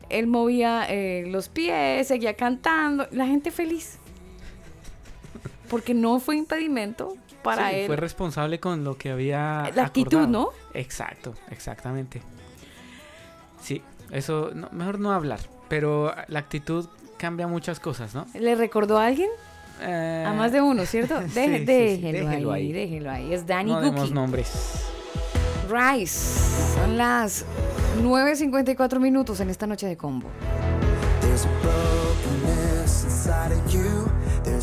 Él 0.09 0.25
movía 0.25 0.85
eh, 0.89 1.25
los 1.27 1.49
pies, 1.49 2.07
seguía 2.07 2.33
cantando, 2.33 3.07
la 3.11 3.27
gente 3.27 3.51
feliz. 3.51 3.99
Porque 5.69 5.93
no 5.93 6.19
fue 6.19 6.35
impedimento 6.37 7.15
para 7.43 7.69
Sí, 7.69 7.75
él. 7.77 7.87
Fue 7.87 7.95
responsable 7.97 8.59
con 8.59 8.83
lo 8.83 8.97
que 8.97 9.11
había. 9.11 9.69
La 9.75 9.83
actitud, 9.85 10.17
acordado. 10.19 10.27
¿no? 10.27 10.49
Exacto, 10.73 11.33
exactamente. 11.51 12.21
Sí, 13.61 13.81
eso, 14.11 14.51
no- 14.53 14.69
mejor 14.71 14.99
no 14.99 15.11
hablar. 15.11 15.39
Pero 15.69 16.13
la 16.27 16.39
actitud 16.39 16.87
cambia 17.17 17.47
muchas 17.47 17.79
cosas, 17.79 18.13
¿no? 18.15 18.25
¿Le 18.33 18.55
recordó 18.55 18.97
a 18.97 19.05
alguien? 19.07 19.29
Eh, 19.81 20.23
A 20.27 20.33
más 20.33 20.51
de 20.51 20.61
uno, 20.61 20.85
¿cierto? 20.85 21.15
Deje- 21.33 21.59
sí, 21.59 22.01
sí, 22.01 22.11
déjelo, 22.11 22.51
ahí, 22.51 22.65
ahí. 22.67 22.71
déjelo 22.73 23.11
ahí. 23.11 23.33
Es 23.33 23.45
Danny 23.47 23.71
no 23.71 23.81
demos 23.81 24.11
nombres. 24.11 24.51
Rice. 25.69 26.39
Son 26.75 26.97
las 26.97 27.45
9.54 28.03 28.99
minutos 28.99 29.39
en 29.39 29.49
esta 29.49 29.65
noche 29.65 29.87
de 29.87 29.97
combo. 29.97 30.29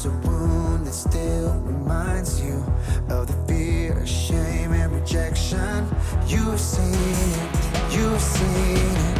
There's 0.02 0.14
a 0.14 0.28
wound 0.28 0.86
that 0.86 0.94
still 0.94 1.52
reminds 1.60 2.40
you 2.40 2.64
of 3.10 3.26
the 3.26 3.34
fear, 3.46 4.06
shame, 4.06 4.72
and 4.72 4.90
rejection. 4.92 5.86
You've 6.26 6.58
seen 6.58 6.94
it, 6.94 7.92
you've 7.92 8.18
seen 8.18 8.78
it. 8.78 9.18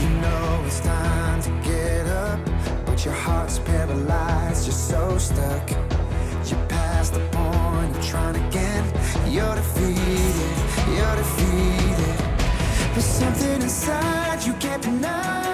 You 0.00 0.08
know 0.20 0.62
it's 0.64 0.78
time 0.78 1.42
to 1.42 1.50
get 1.68 2.06
up, 2.06 2.38
but 2.86 3.04
your 3.04 3.14
heart's 3.14 3.58
paralyzed. 3.58 4.66
You're 4.66 4.74
so 4.74 5.18
stuck. 5.18 5.70
You're 5.70 6.66
past 6.68 7.14
the 7.14 7.26
point 7.32 7.96
of 7.96 8.06
trying 8.06 8.36
again. 8.46 8.84
You're 9.28 9.56
defeated, 9.56 10.56
you're 10.94 11.16
defeated. 11.16 12.18
There's 12.92 13.04
something 13.04 13.60
inside 13.60 14.46
you 14.46 14.52
can't 14.52 14.82
deny. 14.82 15.45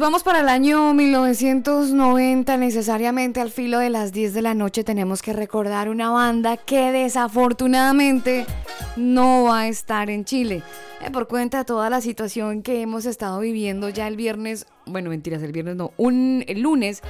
Vamos 0.00 0.22
para 0.22 0.40
el 0.40 0.48
año 0.48 0.94
1990, 0.94 2.56
necesariamente 2.56 3.38
al 3.38 3.50
filo 3.50 3.78
de 3.80 3.90
las 3.90 4.12
10 4.12 4.32
de 4.32 4.40
la 4.40 4.54
noche 4.54 4.82
tenemos 4.82 5.20
que 5.20 5.34
recordar 5.34 5.90
una 5.90 6.08
banda 6.08 6.56
que 6.56 6.90
desafortunadamente 6.90 8.46
no 8.96 9.44
va 9.44 9.60
a 9.60 9.68
estar 9.68 10.08
en 10.08 10.24
Chile. 10.24 10.62
Eh, 11.02 11.10
por 11.10 11.28
cuenta 11.28 11.58
de 11.58 11.64
toda 11.66 11.90
la 11.90 12.00
situación 12.00 12.62
que 12.62 12.80
hemos 12.80 13.04
estado 13.04 13.40
viviendo 13.40 13.90
ya 13.90 14.08
el 14.08 14.16
viernes, 14.16 14.66
bueno, 14.86 15.10
mentiras, 15.10 15.42
el 15.42 15.52
viernes 15.52 15.76
no, 15.76 15.92
un, 15.98 16.44
el 16.48 16.62
lunes 16.62 17.02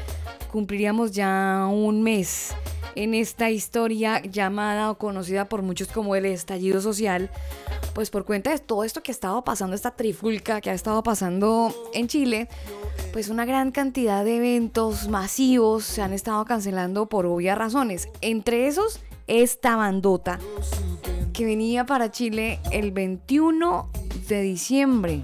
cumpliríamos 0.51 1.12
ya 1.12 1.68
un 1.70 2.03
mes 2.03 2.57
en 2.97 3.14
esta 3.14 3.51
historia 3.51 4.20
llamada 4.20 4.91
o 4.91 4.99
conocida 4.99 5.49
por 5.49 5.62
muchos 5.62 5.86
como 5.86 6.16
el 6.16 6.26
estallido 6.26 6.80
social, 6.80 7.30
pues 7.95 8.11
por 8.11 8.24
cuenta 8.24 8.51
de 8.51 8.59
todo 8.59 8.84
esto 8.84 9.03
que 9.03 9.11
ha 9.11 9.14
estado 9.14 9.43
pasando, 9.45 9.74
esta 9.74 9.93
trifulca 9.93 10.61
que 10.61 10.70
ha 10.70 10.74
estado 10.74 11.03
pasando 11.03 11.74
en 11.93 12.09
Chile, 12.09 12.49
pues 13.12 13.28
una 13.28 13.45
gran 13.45 13.72
cantidad 13.72 14.24
de 14.24 14.36
eventos 14.36 15.09
masivos 15.09 15.84
se 15.84 16.03
han 16.03 16.12
estado 16.12 16.45
cancelando 16.45 17.07
por 17.07 17.26
obvias 17.26 17.59
razones. 17.59 18.09
Entre 18.20 18.66
esos, 18.66 19.01
esta 19.26 19.76
bandota 19.76 20.38
que 21.32 21.45
venía 21.45 21.86
para 21.86 22.11
Chile 22.11 22.61
el 22.70 22.93
21 22.93 23.88
de 24.28 24.43
diciembre. 24.43 25.22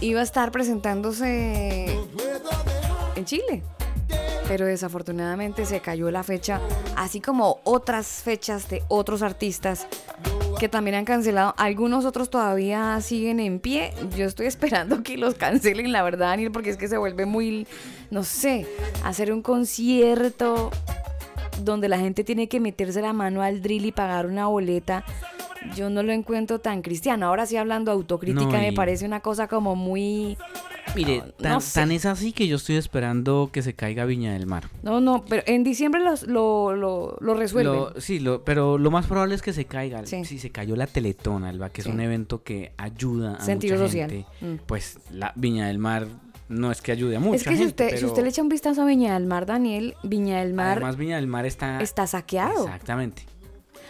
Iba 0.00 0.20
a 0.20 0.24
estar 0.24 0.50
presentándose 0.50 1.98
en 3.16 3.24
Chile. 3.24 3.62
Pero 4.48 4.66
desafortunadamente 4.66 5.64
se 5.64 5.80
cayó 5.80 6.10
la 6.10 6.22
fecha, 6.22 6.60
así 6.96 7.20
como 7.20 7.60
otras 7.64 8.06
fechas 8.06 8.68
de 8.68 8.82
otros 8.88 9.22
artistas 9.22 9.86
que 10.58 10.68
también 10.68 10.94
han 10.94 11.04
cancelado. 11.04 11.54
Algunos 11.56 12.04
otros 12.04 12.30
todavía 12.30 13.00
siguen 13.00 13.40
en 13.40 13.58
pie. 13.58 13.92
Yo 14.16 14.26
estoy 14.26 14.46
esperando 14.46 15.02
que 15.02 15.16
los 15.16 15.34
cancelen, 15.34 15.92
la 15.92 16.02
verdad, 16.02 16.28
Daniel, 16.28 16.52
porque 16.52 16.70
es 16.70 16.76
que 16.76 16.88
se 16.88 16.98
vuelve 16.98 17.26
muy, 17.26 17.66
no 18.10 18.22
sé, 18.22 18.66
hacer 19.02 19.32
un 19.32 19.42
concierto 19.42 20.70
donde 21.62 21.88
la 21.88 21.98
gente 21.98 22.24
tiene 22.24 22.48
que 22.48 22.60
meterse 22.60 23.00
la 23.00 23.12
mano 23.12 23.42
al 23.42 23.62
drill 23.62 23.86
y 23.86 23.92
pagar 23.92 24.26
una 24.26 24.46
boleta. 24.46 25.04
Yo 25.74 25.88
no 25.88 26.02
lo 26.02 26.12
encuentro 26.12 26.58
tan 26.58 26.82
cristiano. 26.82 27.26
Ahora 27.26 27.46
sí 27.46 27.56
hablando 27.56 27.90
autocrítica, 27.90 28.44
No, 28.44 28.58
me 28.58 28.72
parece 28.72 29.06
una 29.06 29.20
cosa 29.20 29.48
como 29.48 29.74
muy... 29.76 30.36
Mire, 30.94 31.18
no 31.18 31.32
tan, 31.32 31.60
sé. 31.60 31.80
tan 31.80 31.92
es 31.92 32.06
así 32.06 32.32
que 32.32 32.46
yo 32.46 32.56
estoy 32.56 32.76
esperando 32.76 33.50
que 33.52 33.62
se 33.62 33.74
caiga 33.74 34.04
Viña 34.04 34.32
del 34.32 34.46
Mar. 34.46 34.68
No, 34.82 35.00
no, 35.00 35.24
pero 35.28 35.42
en 35.46 35.64
diciembre 35.64 36.02
los- 36.02 36.26
lo, 36.26 36.74
lo, 36.76 37.16
lo 37.20 37.34
resuelven. 37.34 37.72
Lo- 37.74 38.00
sí, 38.00 38.18
lo, 38.20 38.44
pero 38.44 38.78
lo 38.78 38.90
más 38.90 39.06
probable 39.06 39.34
es 39.34 39.42
que 39.42 39.52
se 39.52 39.64
caiga. 39.64 40.04
Sí. 40.06 40.24
Si 40.24 40.38
se 40.38 40.50
cayó 40.50 40.76
la 40.76 40.86
Teletón, 40.86 41.44
Alba, 41.44 41.70
que 41.70 41.82
Sí. 41.82 41.88
es 41.88 41.94
un 41.94 42.00
evento 42.00 42.42
que 42.42 42.72
ayuda 42.76 43.34
a 43.36 43.40
Sentido 43.44 43.76
mucha 43.76 43.86
social. 43.88 44.10
gente, 44.10 44.26
Mm. 44.40 44.54
pues 44.66 44.98
la 45.10 45.32
Viña 45.36 45.66
del 45.68 45.78
Mar 45.78 46.06
no 46.48 46.70
es 46.70 46.82
que 46.82 46.92
ayude 46.92 47.16
a 47.16 47.20
mucha 47.20 47.36
es 47.36 47.44
que 47.44 47.56
si 47.56 47.64
usted, 47.64 47.96
si 47.96 48.04
usted 48.04 48.22
le 48.22 48.28
echa 48.28 48.42
un 48.42 48.48
vistazo 48.50 48.82
a 48.82 48.84
Viña 48.84 49.14
del 49.14 49.26
Mar, 49.26 49.46
Daniel, 49.46 49.94
Viña 50.02 50.40
del 50.40 50.52
Mar 50.54 50.72
además 50.78 50.96
Viña 50.96 51.16
del 51.16 51.26
Mar 51.26 51.46
está... 51.46 51.80
está 51.80 52.06
saqueado. 52.06 52.64
Exactamente. 52.64 53.24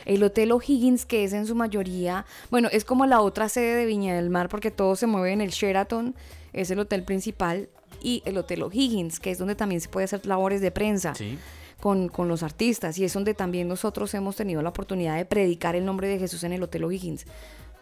El 0.06 0.22
Hotel 0.22 0.52
O'Higgins, 0.52 1.06
que 1.06 1.24
es 1.24 1.32
en 1.32 1.46
su 1.46 1.54
mayoría, 1.54 2.26
bueno, 2.50 2.68
es 2.70 2.84
como 2.84 3.06
la 3.06 3.20
otra 3.22 3.48
sede 3.48 3.74
de 3.74 3.86
Viña 3.86 4.14
del 4.14 4.28
Mar 4.30 4.48
porque 4.50 4.70
todo 4.70 4.96
se 4.96 5.06
mueve 5.06 5.32
en 5.32 5.40
el 5.40 5.50
Sheraton, 5.50 6.14
es 6.54 6.70
el 6.70 6.78
hotel 6.78 7.02
principal, 7.04 7.68
y 8.02 8.22
el 8.26 8.36
Hotel 8.36 8.62
O'Higgins, 8.62 9.18
que 9.20 9.30
es 9.30 9.38
donde 9.38 9.54
también 9.54 9.80
se 9.80 9.88
puede 9.88 10.04
hacer 10.04 10.26
labores 10.26 10.60
de 10.60 10.70
prensa 10.70 11.14
Sí. 11.14 11.38
con, 11.80 12.08
con 12.08 12.28
los 12.28 12.42
artistas, 12.42 12.98
y 12.98 13.04
es 13.04 13.12
donde 13.14 13.34
también 13.34 13.68
nosotros 13.68 14.12
hemos 14.14 14.36
tenido 14.36 14.60
la 14.62 14.70
oportunidad 14.70 15.16
de 15.16 15.24
predicar 15.24 15.74
el 15.76 15.84
nombre 15.84 16.08
de 16.08 16.18
Jesús 16.18 16.42
en 16.44 16.52
el 16.52 16.62
Hotel 16.62 16.84
O'Higgins. 16.84 17.24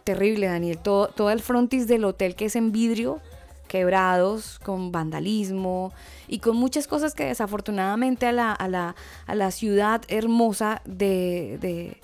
Terrible, 0.03 0.47
Daniel, 0.47 0.77
todo, 0.77 1.07
todo 1.07 1.29
el 1.31 1.39
frontis 1.41 1.87
del 1.87 2.03
hotel 2.05 2.35
que 2.35 2.45
es 2.45 2.55
en 2.55 2.71
vidrio, 2.71 3.19
quebrados, 3.67 4.59
con 4.59 4.91
vandalismo 4.91 5.91
y 6.27 6.39
con 6.39 6.55
muchas 6.57 6.87
cosas 6.87 7.15
que 7.15 7.25
desafortunadamente 7.25 8.25
a 8.27 8.31
la, 8.33 8.51
a 8.51 8.67
la, 8.67 8.95
a 9.25 9.35
la 9.35 9.49
ciudad 9.51 10.01
hermosa 10.09 10.81
de, 10.85 11.57
de, 11.61 11.97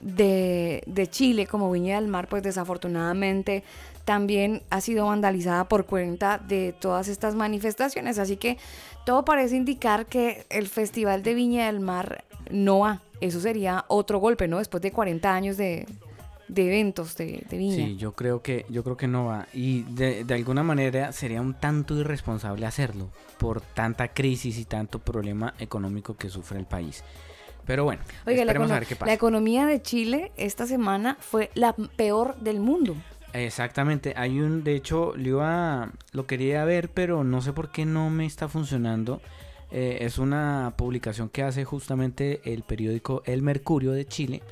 de, 0.00 0.82
de 0.86 1.06
Chile 1.10 1.46
como 1.46 1.70
Viña 1.70 1.96
del 2.00 2.08
Mar, 2.08 2.26
pues 2.28 2.42
desafortunadamente 2.42 3.62
también 4.04 4.62
ha 4.70 4.80
sido 4.80 5.06
vandalizada 5.06 5.68
por 5.68 5.86
cuenta 5.86 6.38
de 6.38 6.74
todas 6.78 7.08
estas 7.08 7.34
manifestaciones. 7.34 8.18
Así 8.18 8.36
que 8.36 8.58
todo 9.04 9.24
parece 9.24 9.56
indicar 9.56 10.06
que 10.06 10.46
el 10.50 10.68
Festival 10.68 11.22
de 11.22 11.34
Viña 11.34 11.66
del 11.66 11.80
Mar 11.80 12.24
no 12.50 12.80
va. 12.80 13.00
Eso 13.20 13.40
sería 13.40 13.84
otro 13.88 14.18
golpe, 14.18 14.48
¿no? 14.48 14.58
Después 14.58 14.82
de 14.82 14.90
40 14.90 15.32
años 15.32 15.56
de, 15.56 15.86
de 16.48 16.66
eventos 16.66 17.16
de, 17.16 17.44
de 17.48 17.56
Viña. 17.56 17.76
Sí, 17.76 17.96
yo 17.96 18.12
creo 18.12 18.42
que 18.42 18.66
yo 18.68 18.82
creo 18.82 18.96
que 18.96 19.06
no 19.06 19.26
va 19.26 19.46
y 19.52 19.82
de, 19.84 20.24
de 20.24 20.34
alguna 20.34 20.62
manera 20.64 21.12
sería 21.12 21.40
un 21.40 21.54
tanto 21.54 21.96
irresponsable 21.96 22.66
hacerlo 22.66 23.10
por 23.38 23.60
tanta 23.60 24.08
crisis 24.08 24.58
y 24.58 24.64
tanto 24.64 24.98
problema 24.98 25.54
económico 25.60 26.16
que 26.16 26.28
sufre 26.28 26.58
el 26.58 26.66
país. 26.66 27.04
Pero 27.64 27.84
bueno, 27.84 28.02
Oiga, 28.26 28.44
la, 28.44 28.50
esperemos 28.50 28.70
a 28.72 28.74
ver 28.74 28.86
qué 28.86 28.94
la 28.94 28.98
pasa. 29.00 29.12
economía 29.12 29.66
de 29.66 29.80
Chile 29.80 30.32
esta 30.36 30.66
semana 30.66 31.16
fue 31.20 31.50
la 31.54 31.74
peor 31.74 32.36
del 32.40 32.58
mundo. 32.58 32.96
Exactamente, 33.32 34.14
hay 34.16 34.40
un, 34.40 34.62
de 34.62 34.74
hecho, 34.76 35.14
lo 35.16 35.28
iba, 35.28 35.92
lo 36.12 36.26
quería 36.26 36.64
ver, 36.64 36.90
pero 36.90 37.24
no 37.24 37.40
sé 37.40 37.52
por 37.52 37.70
qué 37.70 37.84
no 37.86 38.10
me 38.10 38.26
está 38.26 38.48
funcionando. 38.48 39.20
Eh, 39.70 39.98
es 40.02 40.18
una 40.18 40.74
publicación 40.76 41.30
que 41.30 41.42
hace 41.42 41.64
justamente 41.64 42.42
el 42.44 42.62
periódico 42.62 43.22
El 43.24 43.40
Mercurio 43.40 43.92
de 43.92 44.04
Chile 44.04 44.42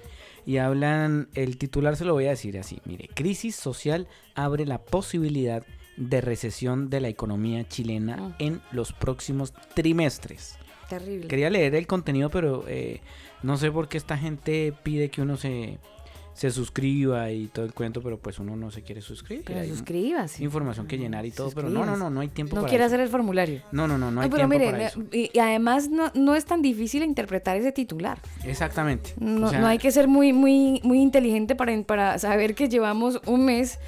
y 0.47 0.57
hablan, 0.57 1.29
el 1.35 1.59
titular 1.59 1.95
se 1.97 2.07
lo 2.07 2.15
voy 2.15 2.25
a 2.25 2.31
decir 2.31 2.59
así, 2.59 2.81
mire, 2.87 3.11
crisis 3.15 3.55
social 3.55 4.09
abre 4.35 4.65
la 4.65 4.79
posibilidad 4.79 5.63
de 5.99 6.23
recesión 6.23 6.89
de 6.89 7.01
la 7.03 7.09
economía 7.09 7.69
chilena 7.69 8.17
Mm. 8.17 8.35
en 8.39 8.63
los 8.73 8.95
próximos 8.95 9.53
trimestres. 9.75 10.57
Terrible. 10.89 11.29
Quería 11.29 11.51
leer 11.51 11.75
el 11.75 11.87
contenido, 11.87 12.31
pero 12.31 12.65
eh, 12.67 13.01
no 13.43 13.59
sé 13.59 13.71
por 13.71 13.89
qué 13.89 13.99
esta 13.99 14.17
gente 14.17 14.73
pide 14.83 15.11
que 15.11 15.21
uno 15.21 15.37
se, 15.37 15.79
se 16.35 16.51
suscriba 16.51 17.31
y 17.31 17.49
todo 17.49 17.65
el 17.67 17.75
cuento, 17.75 18.01
pero 18.03 18.19
pues 18.19 18.39
uno 18.39 18.57
no 18.57 18.71
se 18.71 18.83
quiere 18.83 19.01
suscribir. 19.03 19.45
Pero 19.45 19.65
suscríbase. 19.67 20.43
información 20.43 20.87
que 20.87 20.97
llenar 20.97 21.27
y 21.27 21.31
todo, 21.33 21.51
pero 21.55 21.69
no, 21.69 21.85
no, 21.85 21.97
no, 21.97 22.09
no 22.09 22.21
hay 22.21 22.29
tiempo 22.29 22.55
No 22.57 22.63
para 22.63 22.71
quiere 22.71 22.85
eso. 22.85 22.95
hacer 22.95 23.01
el 23.01 23.09
formulario. 23.11 23.61
No, 23.73 23.87
no, 23.87 23.99
no, 23.99 24.07
no 24.07 24.13
No, 24.13 24.21
hay 24.23 24.31
pero 24.31 24.49
tiempo 24.49 24.55
mire, 24.59 24.67
para 24.71 24.79
no- 24.79 24.85
eso. 24.89 25.03
y, 25.13 25.31
y 25.33 25.39
además 25.39 25.89
no, 25.91 26.11
no 26.15 26.35
es 26.35 26.45
tan 26.47 26.63
difícil 26.63 27.03
interpretar 27.03 27.57
ese 27.57 27.73
titular. 27.73 28.19
Exactamente. 28.45 29.13
No, 29.19 29.47
O 29.49 29.51
sea, 29.51 29.61
no 29.61 29.67
hay 29.67 29.79
que 29.79 29.91
ser 29.91 30.09
muy, 30.09 30.33
muy, 30.33 30.81
muy 30.85 31.01
inteligente 31.01 31.55
para, 31.55 31.81
para 31.83 32.19
saber 32.19 32.55
que 32.55 32.69
llevamos 32.69 33.21
un 33.27 33.45
mes 33.45 33.79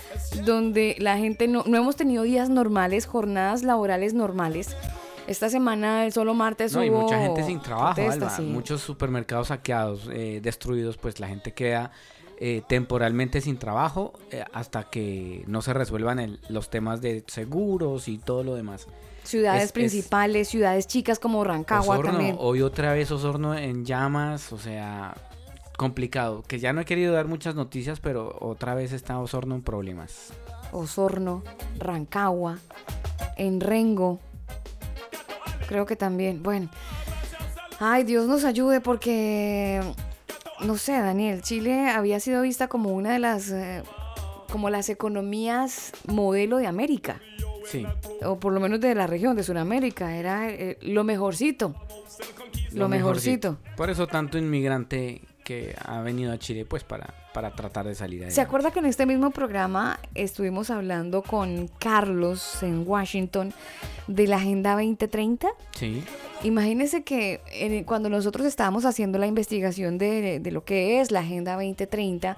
donde 0.44 0.96
la 0.98 1.16
gente 1.18 1.48
no, 1.48 1.64
no 1.66 1.76
hemos 1.76 1.96
tenido 1.96 2.22
días 2.24 2.48
normales, 2.50 3.06
jornadas 3.06 3.62
laborales 3.62 4.14
normales. 4.14 4.76
Esta 5.28 5.48
semana, 5.48 6.04
el 6.04 6.12
solo 6.12 6.34
martes, 6.34 6.74
No, 6.74 6.82
y 6.84 6.90
hubo 6.90 7.02
mucha 7.02 7.18
gente 7.20 7.44
sin 7.44 7.60
trabajo, 7.60 7.94
protestas, 7.94 8.34
Alba. 8.34 8.36
sí. 8.36 8.42
Muchos 8.52 8.80
supermercados 8.82 9.48
saqueados, 9.48 10.08
eh, 10.12 10.40
destruidos, 10.42 10.96
pues 10.96 11.20
la 11.20 11.28
gente 11.28 11.52
queda 11.52 11.92
eh, 12.44 12.60
temporalmente 12.66 13.40
sin 13.40 13.56
trabajo 13.56 14.14
eh, 14.32 14.44
hasta 14.52 14.90
que 14.90 15.44
no 15.46 15.62
se 15.62 15.72
resuelvan 15.72 16.18
el- 16.18 16.40
los 16.48 16.70
temas 16.70 17.00
de 17.00 17.22
seguros 17.28 18.08
y 18.08 18.18
todo 18.18 18.42
lo 18.42 18.56
demás. 18.56 18.88
Ciudades 19.22 19.60
es- 19.62 19.66
es- 19.66 19.72
principales, 19.72 20.48
ciudades 20.48 20.88
chicas 20.88 21.20
como 21.20 21.44
Rancagua 21.44 21.94
Osorno, 21.98 22.10
también. 22.10 22.36
hoy 22.40 22.60
otra 22.62 22.92
vez 22.94 23.12
Osorno 23.12 23.54
en 23.54 23.84
llamas, 23.84 24.52
o 24.52 24.58
sea, 24.58 25.14
complicado. 25.76 26.42
Que 26.42 26.58
ya 26.58 26.72
no 26.72 26.80
he 26.80 26.84
querido 26.84 27.12
dar 27.14 27.28
muchas 27.28 27.54
noticias, 27.54 28.00
pero 28.00 28.36
otra 28.40 28.74
vez 28.74 28.92
está 28.92 29.20
Osorno 29.20 29.54
en 29.54 29.62
problemas. 29.62 30.32
Osorno, 30.72 31.44
Rancagua, 31.78 32.58
en 33.36 33.60
Rengo. 33.60 34.18
Creo 35.68 35.86
que 35.86 35.94
también. 35.94 36.42
Bueno. 36.42 36.68
Ay, 37.78 38.02
Dios 38.04 38.26
nos 38.26 38.44
ayude 38.44 38.80
porque, 38.80 39.80
no 40.64 40.76
sé, 40.76 40.92
Daniel, 40.92 41.42
Chile 41.42 41.90
había 41.90 42.20
sido 42.20 42.42
vista 42.42 42.68
como 42.68 42.90
una 42.90 43.12
de 43.12 43.18
las, 43.18 43.50
eh, 43.50 43.82
como 44.50 44.70
las 44.70 44.88
economías 44.88 45.92
modelo 46.06 46.58
de 46.58 46.66
América, 46.66 47.20
Sí. 47.64 47.86
o 48.24 48.38
por 48.38 48.52
lo 48.52 48.60
menos 48.60 48.80
de 48.80 48.94
la 48.94 49.06
región 49.06 49.36
de 49.36 49.42
Sudamérica. 49.42 50.16
Era 50.16 50.50
eh, 50.50 50.78
lo 50.82 51.04
mejorcito. 51.04 51.74
Lo, 52.72 52.88
mejorcito. 52.88 53.58
Por 53.76 53.90
eso 53.90 54.06
tanto 54.06 54.38
inmigrante 54.38 55.20
que 55.44 55.74
ha 55.84 56.00
venido 56.00 56.32
a 56.32 56.38
Chile, 56.38 56.64
pues 56.64 56.84
para, 56.84 57.14
para 57.32 57.50
tratar 57.50 57.86
de 57.86 57.94
salir 57.94 58.20
¿Se 58.20 58.24
adelante. 58.26 58.40
acuerda 58.42 58.70
que 58.70 58.78
en 58.80 58.86
este 58.86 59.06
mismo 59.06 59.30
programa 59.30 59.98
estuvimos 60.14 60.70
hablando 60.70 61.22
con 61.22 61.68
Carlos 61.78 62.62
en 62.62 62.84
Washington 62.86 63.52
de 64.06 64.26
la 64.26 64.36
Agenda 64.36 64.72
2030? 64.72 65.48
Sí. 65.76 66.02
Imagínese 66.44 67.02
que 67.04 67.40
en- 67.52 67.84
cuando 67.84 68.08
nosotros 68.08 68.46
estábamos 68.46 68.84
haciendo 68.84 69.18
la 69.18 69.26
investigación 69.26 69.98
de, 69.98 70.40
de 70.40 70.50
lo 70.50 70.64
que 70.64 71.00
es 71.00 71.10
la 71.10 71.20
Agenda 71.20 71.54
2030, 71.54 72.36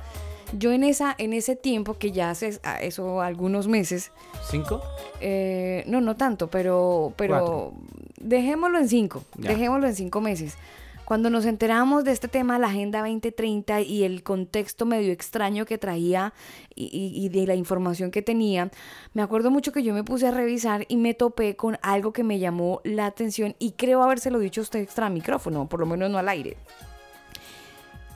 yo 0.59 0.71
en, 0.73 0.85
esa, 0.85 1.15
en 1.19 1.33
ese 1.33 1.57
tiempo, 1.57 1.95
que 1.95 2.13
ya 2.13 2.31
hace 2.31 2.61
eso 2.81 3.21
algunos 3.23 3.67
meses, 3.67 4.13
¿Cinco? 4.51 4.83
eh, 5.21 5.83
no, 5.89 6.01
no 6.01 6.17
tanto, 6.17 6.49
pero, 6.49 7.13
pero 7.17 7.39
Cuatro. 7.39 7.73
dejémoslo 8.21 8.79
en 8.79 8.89
cinco, 8.89 9.25
Ya. 9.39 9.51
dejémoslo 9.51 9.87
en 9.89 9.97
cinco 9.97 10.21
meses. 10.21 10.57
Cuando 11.05 11.29
nos 11.29 11.45
enteramos 11.45 12.03
de 12.05 12.13
este 12.13 12.29
tema, 12.29 12.59
la 12.59 12.69
Agenda 12.69 13.01
2030 13.01 13.83
y 13.83 14.05
el 14.05 14.23
contexto 14.23 14.87
medio 14.87 15.13
extraño 15.13 15.67
que 15.67 15.77
traía 15.77 16.33
y, 16.75 16.85
y- 16.85 17.25
y 17.27 17.29
de 17.29 17.47
la 17.47 17.55
información 17.55 18.11
que 18.11 18.23
tenía, 18.23 18.71
me 19.13 19.21
acuerdo 19.21 19.51
mucho 19.51 19.71
que 19.71 19.83
yo 19.83 19.93
me 19.93 20.03
puse 20.03 20.27
a 20.29 20.31
revisar 20.31 20.87
y 20.89 20.97
me 20.97 21.13
topé 21.13 21.57
con 21.57 21.79
algo 21.83 22.15
que 22.15 22.25
me 22.25 22.39
llamó 22.39 22.81
la 22.85 23.05
atención 23.05 23.55
y 23.59 23.73
creo 23.73 24.03
habérselo 24.03 24.39
dicho 24.39 24.63
a 24.63 24.65
usted 24.65 24.81
extra 24.81 25.11
micrófono, 25.11 25.69
por 25.69 25.81
lo 25.81 25.85
menos 25.87 26.09
no 26.11 26.17
al 26.17 26.29
aire. 26.31 26.57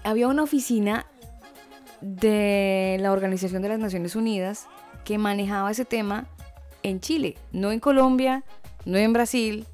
Había 0.03 0.29
una 0.29 0.43
oficina 0.45 1.05
de 2.01 2.97
la 3.01 3.13
Organización 3.13 3.61
de 3.61 3.69
las 3.69 3.79
Naciones 3.81 4.17
Unidas 4.17 4.67
que 5.05 5.19
manejaba 5.19 5.71
ese 5.71 5.85
tema 5.85 6.27
en 6.83 7.01
Chile, 7.01 7.37
no 7.53 7.71
en 7.71 7.81
Colombia, 7.81 8.45
no 8.87 8.97
en 8.97 9.13
Brasil, 9.13 9.67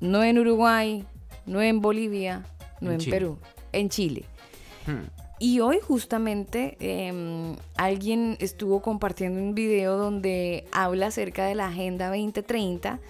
no 0.00 0.22
en 0.22 0.38
Uruguay, 0.38 1.04
no 1.46 1.62
en 1.62 1.80
Bolivia, 1.80 2.44
no 2.80 2.92
En. 2.92 3.04
Perú, 3.04 3.38
en 3.72 3.88
Chile. 3.88 4.24
Hmm. 4.86 5.08
Y 5.38 5.60
hoy 5.60 5.80
justamente 5.80 6.76
em, 6.80 7.56
alguien 7.76 8.36
estuvo 8.40 8.80
compartiendo 8.80 9.40
un 9.40 9.54
video 9.54 9.96
donde 9.98 10.66
habla 10.72 11.08
acerca 11.08 11.44
de 11.44 11.54
la 11.54 11.66
Agenda 11.66 12.08
2030 12.08 13.00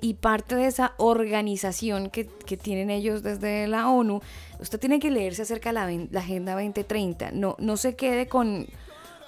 y 0.00 0.14
parte 0.14 0.54
de 0.54 0.66
esa 0.66 0.94
organización 0.98 2.08
que, 2.10 2.26
que 2.26 2.56
tienen 2.56 2.90
ellos 2.90 3.22
desde 3.22 3.66
la 3.66 3.88
ONU. 3.88 4.20
Usted 4.60 4.78
tiene 4.78 5.00
que 5.00 5.10
leerse 5.10 5.42
acerca 5.42 5.70
de 5.70 6.08
la, 6.10 6.20
Agenda 6.20 6.52
2030. 6.52 7.32
No, 7.32 7.56
no 7.58 7.76
se 7.76 7.96
quede 7.96 8.28
con, 8.28 8.66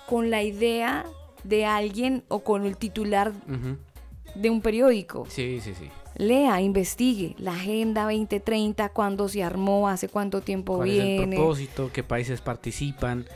con 0.08 0.30
la 0.30 0.42
idea 0.42 1.06
de 1.42 1.64
alguien 1.64 2.22
o 2.28 2.40
con 2.40 2.66
el 2.66 2.76
titular 2.76 3.32
de 4.34 4.50
un 4.50 4.60
periódico. 4.60 5.26
Sí, 5.28 5.60
sí, 5.60 5.74
sí. 5.74 5.88
Lea, 6.16 6.60
investigue 6.60 7.34
la 7.38 7.52
Agenda 7.52 8.04
2030, 8.04 8.88
cuándo 8.90 9.28
se 9.28 9.42
armó, 9.42 9.88
hace 9.88 10.08
cuánto 10.08 10.40
tiempo 10.42 10.76
¿Cuál 10.76 10.90
es 10.90 10.98
el 11.00 11.06
viene. 11.18 11.36
propósito? 11.36 11.90
¿Qué 11.92 12.02
países 12.04 12.40
participan? 12.40 13.26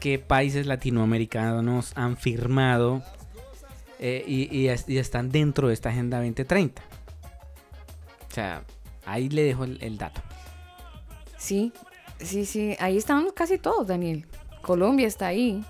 ¿Qué 0.00 0.18
países 0.18 0.66
latinoamericanos 0.66 1.92
han 1.96 2.16
firmado 2.16 3.02
eh, 4.00 4.24
y, 4.26 4.54
y 4.54 4.68
es- 4.68 4.88
y 4.88 4.98
están 4.98 5.30
dentro 5.30 5.68
de 5.68 5.74
esta 5.74 5.90
Agenda 5.90 6.18
2030? 6.18 6.82
O 8.30 8.34
sea, 8.34 8.64
ahí 9.06 9.28
le 9.28 9.44
dejo 9.44 9.64
el, 9.64 9.78
el 9.80 9.96
dato. 9.96 10.20
Sí, 11.38 11.72
sí, 12.18 12.44
sí. 12.44 12.74
Ahí 12.80 12.96
están 12.96 13.30
casi 13.30 13.58
todos, 13.58 13.86
Daniel. 13.86 14.26
Colombia 14.60 15.06
está 15.06 15.28
ahí 15.28 15.64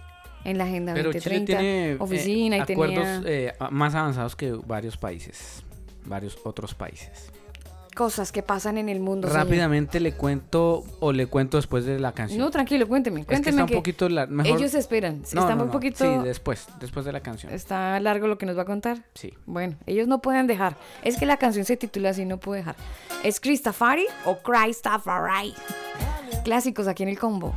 en 0.44 0.56
la 0.58 0.64
Agenda 0.64 0.94
Pero 0.94 1.12
Chile 1.12 1.40
2030. 1.40 1.46
tiene 1.58 1.90
eh, 1.92 2.56
y 2.56 2.60
acuerdos 2.60 2.94
tenía 3.04 3.22
eh, 3.26 3.52
más 3.70 3.94
avanzados 3.94 4.34
que 4.34 4.52
varios 4.52 4.96
países, 4.96 5.62
varios 6.06 6.38
otros 6.44 6.74
países. 6.74 7.30
cosas 7.94 8.32
que 8.32 8.42
pasan 8.42 8.76
en 8.76 8.88
el 8.88 8.98
mundo. 8.98 9.28
señor. 9.28 9.44
Rápidamente 9.44 10.00
le 10.00 10.14
cuento 10.14 10.82
o 10.98 11.12
le 11.12 11.28
cuento 11.28 11.58
después 11.58 11.84
de 11.84 12.00
la 12.00 12.10
canción. 12.10 12.40
No, 12.40 12.50
tranquilo, 12.50 12.88
cuénteme. 12.88 13.20
es 13.20 13.40
que 13.40 13.50
está 13.50 13.62
un 13.62 13.70
poquito 13.70 14.08
la- 14.08 14.26
mejor. 14.26 14.58
ellos 14.58 14.74
esperan. 14.74 15.22
No, 15.32 15.42
está 15.42 15.54
no, 15.54 15.62
un 15.62 15.70
poquito... 15.70 16.04
Sí, 16.04 16.24
después, 16.24 16.66
después 16.80 17.06
de 17.06 17.12
la 17.12 17.20
canción. 17.20 17.52
Está 17.52 18.00
largo 18.00 18.26
lo 18.26 18.36
que 18.36 18.46
nos 18.46 18.58
va 18.58 18.62
a 18.62 18.64
contar. 18.64 19.04
Sí. 19.14 19.32
Bueno, 19.46 19.76
ellos 19.86 20.08
no 20.08 20.20
pueden 20.20 20.48
dejar. 20.48 20.76
Es 21.04 21.16
que 21.16 21.24
la 21.24 21.36
canción 21.36 21.64
se 21.64 21.76
titula 21.76 22.10
así, 22.10 22.24
no 22.24 22.38
puede 22.38 22.62
dejar. 22.62 22.74
¿Es 23.22 23.38
Christafari 23.38 24.06
o 24.24 24.38
Christafari? 24.38 25.54
Clásicos 26.42 26.88
aquí 26.88 27.04
en 27.04 27.10
el 27.10 27.18
combo. 27.20 27.54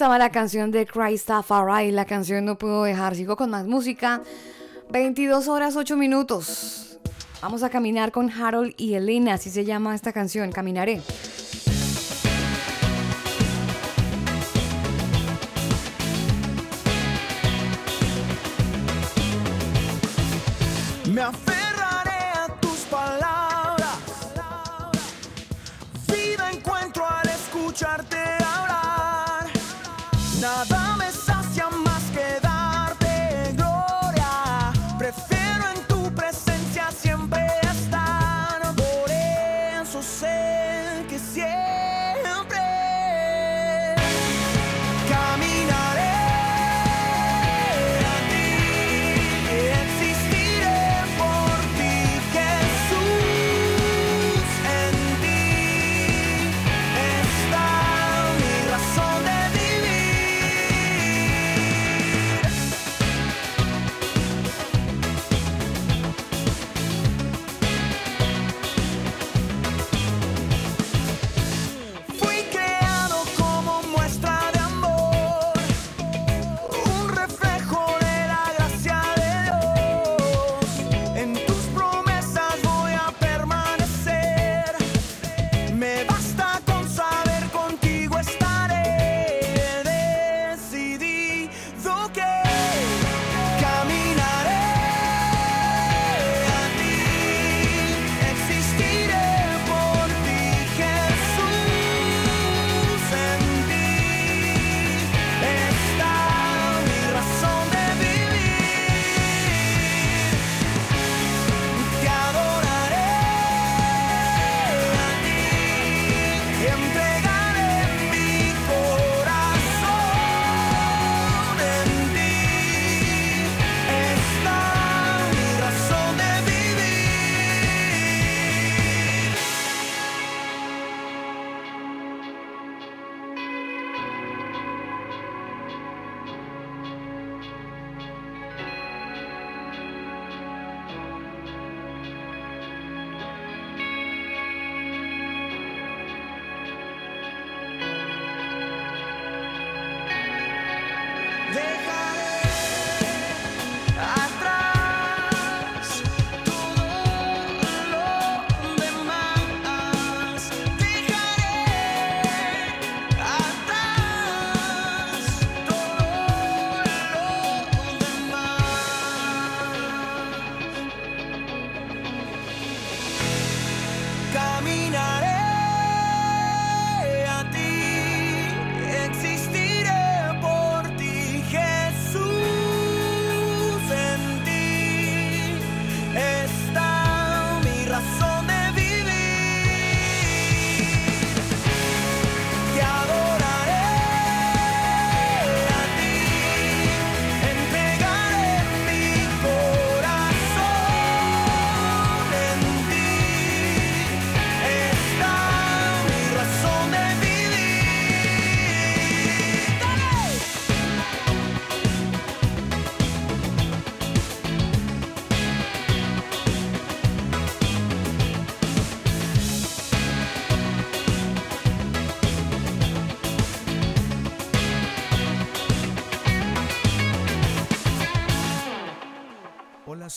estaba 0.00 0.16
la 0.16 0.32
canción 0.32 0.70
de 0.70 0.86
Christopher 0.86 1.92
la 1.92 2.06
canción 2.06 2.46
No 2.46 2.56
Puedo 2.56 2.84
Dejar. 2.84 3.14
Sigo 3.14 3.36
con 3.36 3.50
más 3.50 3.66
música. 3.66 4.22
22 4.88 5.46
horas 5.46 5.76
8 5.76 5.94
minutos. 5.94 6.98
Vamos 7.42 7.62
a 7.62 7.68
caminar 7.68 8.10
con 8.10 8.30
Harold 8.30 8.72
y 8.78 8.94
Elena, 8.94 9.34
así 9.34 9.50
se 9.50 9.66
llama 9.66 9.94
esta 9.94 10.14
canción, 10.14 10.52
Caminaré. 10.52 11.02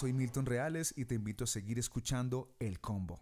Soy 0.03 0.11
Milton 0.11 0.45
Reales 0.45 0.93
y 0.97 1.05
te 1.05 1.15
invito 1.15 1.45
a 1.45 1.47
seguir 1.47 1.79
escuchando 1.79 2.53
El 2.59 2.81
Combo. 2.81 3.21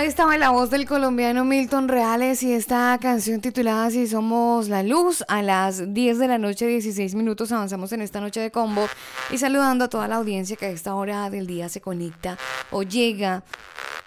Ahí 0.00 0.06
estaba 0.06 0.38
la 0.38 0.48
voz 0.48 0.70
del 0.70 0.86
colombiano 0.86 1.44
Milton 1.44 1.86
Reales 1.86 2.42
y 2.42 2.54
esta 2.54 2.96
canción 3.02 3.42
titulada 3.42 3.90
Si 3.90 4.06
somos 4.06 4.70
la 4.70 4.82
luz. 4.82 5.22
A 5.28 5.42
las 5.42 5.92
10 5.92 6.18
de 6.18 6.26
la 6.26 6.38
noche, 6.38 6.66
16 6.66 7.14
minutos, 7.14 7.52
avanzamos 7.52 7.92
en 7.92 8.00
esta 8.00 8.18
noche 8.18 8.40
de 8.40 8.50
combo 8.50 8.88
y 9.30 9.36
saludando 9.36 9.84
a 9.84 9.88
toda 9.88 10.08
la 10.08 10.16
audiencia 10.16 10.56
que 10.56 10.64
a 10.64 10.70
esta 10.70 10.94
hora 10.94 11.28
del 11.28 11.46
día 11.46 11.68
se 11.68 11.82
conecta 11.82 12.38
o 12.70 12.82
llega 12.82 13.44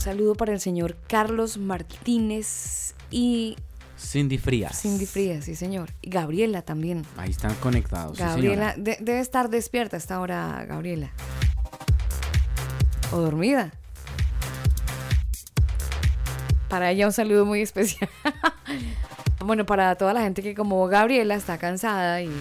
Saludo 0.01 0.33
para 0.33 0.51
el 0.51 0.59
señor 0.59 0.97
Carlos 1.07 1.57
Martínez 1.59 2.95
y 3.11 3.55
Cindy 3.99 4.39
Frías. 4.39 4.81
Cindy 4.81 5.05
Frías, 5.05 5.45
sí 5.45 5.55
señor. 5.55 5.91
Y 6.01 6.09
Gabriela 6.09 6.63
también. 6.63 7.05
Ahí 7.17 7.29
están 7.29 7.53
conectados. 7.55 8.17
Gabriela, 8.17 8.73
de- 8.75 8.97
debe 8.99 9.19
estar 9.19 9.49
despierta 9.51 9.97
a 9.97 9.99
esta 9.99 10.19
hora, 10.19 10.65
Gabriela. 10.67 11.11
O 13.11 13.17
dormida. 13.19 13.71
Para 16.67 16.89
ella 16.89 17.05
un 17.05 17.13
saludo 17.13 17.45
muy 17.45 17.61
especial. 17.61 18.09
bueno, 19.45 19.67
para 19.67 19.93
toda 19.97 20.13
la 20.15 20.21
gente 20.21 20.41
que 20.41 20.55
como 20.55 20.87
Gabriela 20.87 21.35
está 21.35 21.59
cansada 21.59 22.23
y 22.23 22.31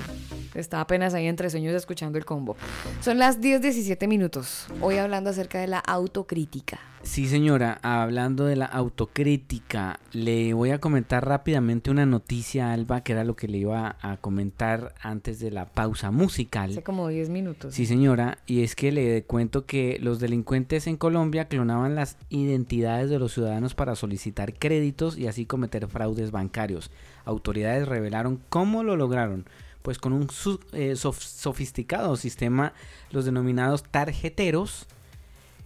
que 0.60 0.62
está 0.62 0.82
apenas 0.82 1.14
ahí 1.14 1.26
entre 1.26 1.48
sueños 1.48 1.72
escuchando 1.74 2.18
el 2.18 2.26
combo. 2.26 2.54
Son 3.00 3.18
las 3.18 3.40
10.17 3.40 4.06
minutos. 4.06 4.66
Hoy 4.82 4.98
hablando 4.98 5.30
acerca 5.30 5.58
de 5.58 5.66
la 5.66 5.78
autocrítica. 5.78 6.78
Sí, 7.02 7.26
señora, 7.28 7.78
hablando 7.80 8.44
de 8.44 8.56
la 8.56 8.66
autocrítica, 8.66 9.98
le 10.12 10.52
voy 10.52 10.70
a 10.70 10.78
comentar 10.78 11.26
rápidamente 11.26 11.90
una 11.90 12.04
noticia, 12.04 12.74
Alba, 12.74 13.00
que 13.02 13.12
era 13.12 13.24
lo 13.24 13.36
que 13.36 13.48
le 13.48 13.56
iba 13.56 13.96
a 14.02 14.18
comentar 14.18 14.94
antes 15.00 15.40
de 15.40 15.50
la 15.50 15.64
pausa 15.64 16.10
musical. 16.10 16.72
Hace 16.72 16.82
como 16.82 17.08
10 17.08 17.30
minutos. 17.30 17.74
Sí, 17.74 17.86
señora, 17.86 18.36
y 18.44 18.62
es 18.62 18.76
que 18.76 18.92
le 18.92 19.24
cuento 19.24 19.64
que 19.64 19.98
los 20.02 20.20
delincuentes 20.20 20.86
en 20.86 20.98
Colombia 20.98 21.48
clonaban 21.48 21.94
las 21.94 22.18
identidades 22.28 23.08
de 23.08 23.18
los 23.18 23.32
ciudadanos 23.32 23.74
para 23.74 23.96
solicitar 23.96 24.52
créditos 24.52 25.16
y 25.16 25.26
así 25.26 25.46
cometer 25.46 25.88
fraudes 25.88 26.32
bancarios. 26.32 26.90
Autoridades 27.24 27.88
revelaron 27.88 28.42
cómo 28.50 28.82
lo 28.82 28.96
lograron, 28.96 29.46
pues 29.82 29.98
con 29.98 30.12
un 30.12 30.24
eh, 30.72 30.94
sof- 30.96 31.18
sofisticado 31.20 32.16
sistema, 32.16 32.72
los 33.10 33.24
denominados 33.24 33.82
tarjeteros, 33.82 34.86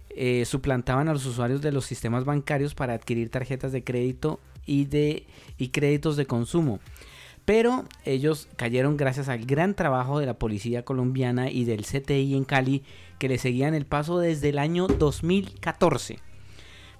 eh, 0.09 0.45
suplantaban 0.45 1.09
a 1.09 1.13
los 1.13 1.25
usuarios 1.25 1.61
de 1.61 1.71
los 1.71 1.85
sistemas 1.85 2.23
bancarios 2.23 2.73
para 2.73 2.93
adquirir 2.93 3.29
tarjetas 3.29 3.71
de 3.71 3.83
crédito 3.83 4.39
y, 4.65 4.85
de, 4.85 5.27
y 5.57 5.69
créditos 5.69 6.15
de 6.15 6.25
consumo. 6.25 6.79
Pero 7.43 7.85
ellos 8.05 8.47
cayeron 8.55 8.97
gracias 8.97 9.29
al 9.29 9.45
gran 9.45 9.75
trabajo 9.75 10.19
de 10.19 10.25
la 10.25 10.39
policía 10.39 10.83
colombiana 10.83 11.51
y 11.51 11.65
del 11.65 11.85
CTI 11.85 12.35
en 12.35 12.43
Cali 12.43 12.83
que 13.19 13.29
le 13.29 13.37
seguían 13.37 13.75
el 13.75 13.85
paso 13.85 14.17
desde 14.19 14.49
el 14.49 14.57
año 14.57 14.87
2014. 14.87 16.19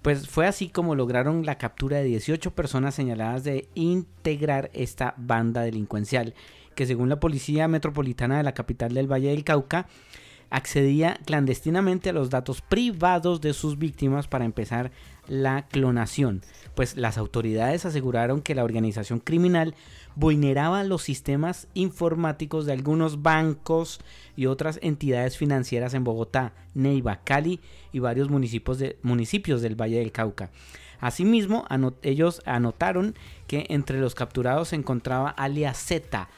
Pues 0.04 0.28
fue 0.30 0.46
así 0.46 0.70
como 0.70 0.94
lograron 0.94 1.48
la 1.48 1.58
captura 1.58 1.98
de 1.98 2.04
18 2.04 2.52
personas 2.54 2.94
señaladas 2.94 3.44
de 3.44 3.68
integrar 3.74 4.70
esta 4.74 5.16
banda 5.18 5.62
delincuencial, 5.64 6.36
que 6.76 6.86
según 6.86 7.10
la 7.10 7.20
Policía 7.20 7.68
Metropolitana 7.68 8.38
de 8.38 8.44
la 8.44 8.54
capital 8.54 8.94
del 8.94 9.12
Valle 9.12 9.30
del 9.30 9.44
Cauca, 9.44 9.88
accedía 10.50 11.20
clandestinamente 11.26 12.10
a 12.10 12.14
los 12.14 12.30
datos 12.30 12.62
privados 12.62 13.42
de 13.42 13.54
sus 13.54 13.78
víctimas 13.78 14.28
para 14.28 14.46
empezar 14.46 14.92
la 15.28 15.68
clonación. 15.68 16.44
Pues 16.76 16.98
las 16.98 17.18
autoridades 17.18 17.86
aseguraron 17.86 18.42
que 18.42 18.56
la 18.56 18.64
organización 18.64 19.20
criminal 19.20 19.74
vulneraba 20.16 20.84
los 20.84 21.02
sistemas 21.02 21.68
informáticos 21.74 22.66
de 22.66 22.74
algunos 22.74 23.22
bancos 23.22 24.00
y 24.36 24.46
otras 24.46 24.80
entidades 24.82 25.38
financieras 25.38 25.94
en 25.94 26.04
Bogotá, 26.04 26.54
Neiva, 26.74 27.22
Cali 27.24 27.60
y 27.92 28.00
varios 28.00 28.30
municipios, 28.30 28.84
municipios 29.02 29.62
del 29.62 29.80
Valle 29.80 30.00
del 30.00 30.12
Cauca. 30.12 30.52
Asimismo, 31.00 31.66
ellos 32.04 32.42
anotaron 32.46 33.16
que 33.48 33.66
entre 33.70 34.00
los 34.00 34.16
capturados 34.16 34.70
se 34.70 34.76
encontraba 34.76 35.30
alias 35.30 35.78
Z, 35.78 36.30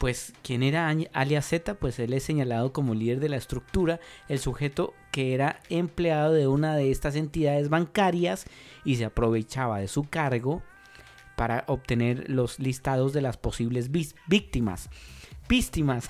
pues, 0.00 0.32
¿quién 0.42 0.62
era 0.64 0.88
alias 1.12 1.46
Z? 1.46 1.74
Pues 1.74 1.98
él 2.00 2.14
es 2.14 2.22
señalado 2.24 2.72
como 2.72 2.94
líder 2.94 3.20
de 3.20 3.28
la 3.28 3.36
estructura, 3.36 4.00
el 4.28 4.38
sujeto 4.40 4.94
que 5.12 5.34
era 5.34 5.60
empleado 5.68 6.32
de 6.32 6.46
una 6.48 6.74
de 6.74 6.90
estas 6.90 7.14
entidades 7.16 7.68
bancarias 7.68 8.46
y 8.84 8.96
se 8.96 9.04
aprovechaba 9.04 9.78
de 9.78 9.88
su 9.88 10.04
cargo 10.08 10.62
para 11.36 11.64
obtener 11.68 12.30
los 12.30 12.58
listados 12.58 13.12
de 13.12 13.20
las 13.20 13.36
posibles 13.36 13.90
víctimas. 14.26 14.88
Víctimas. 15.48 16.08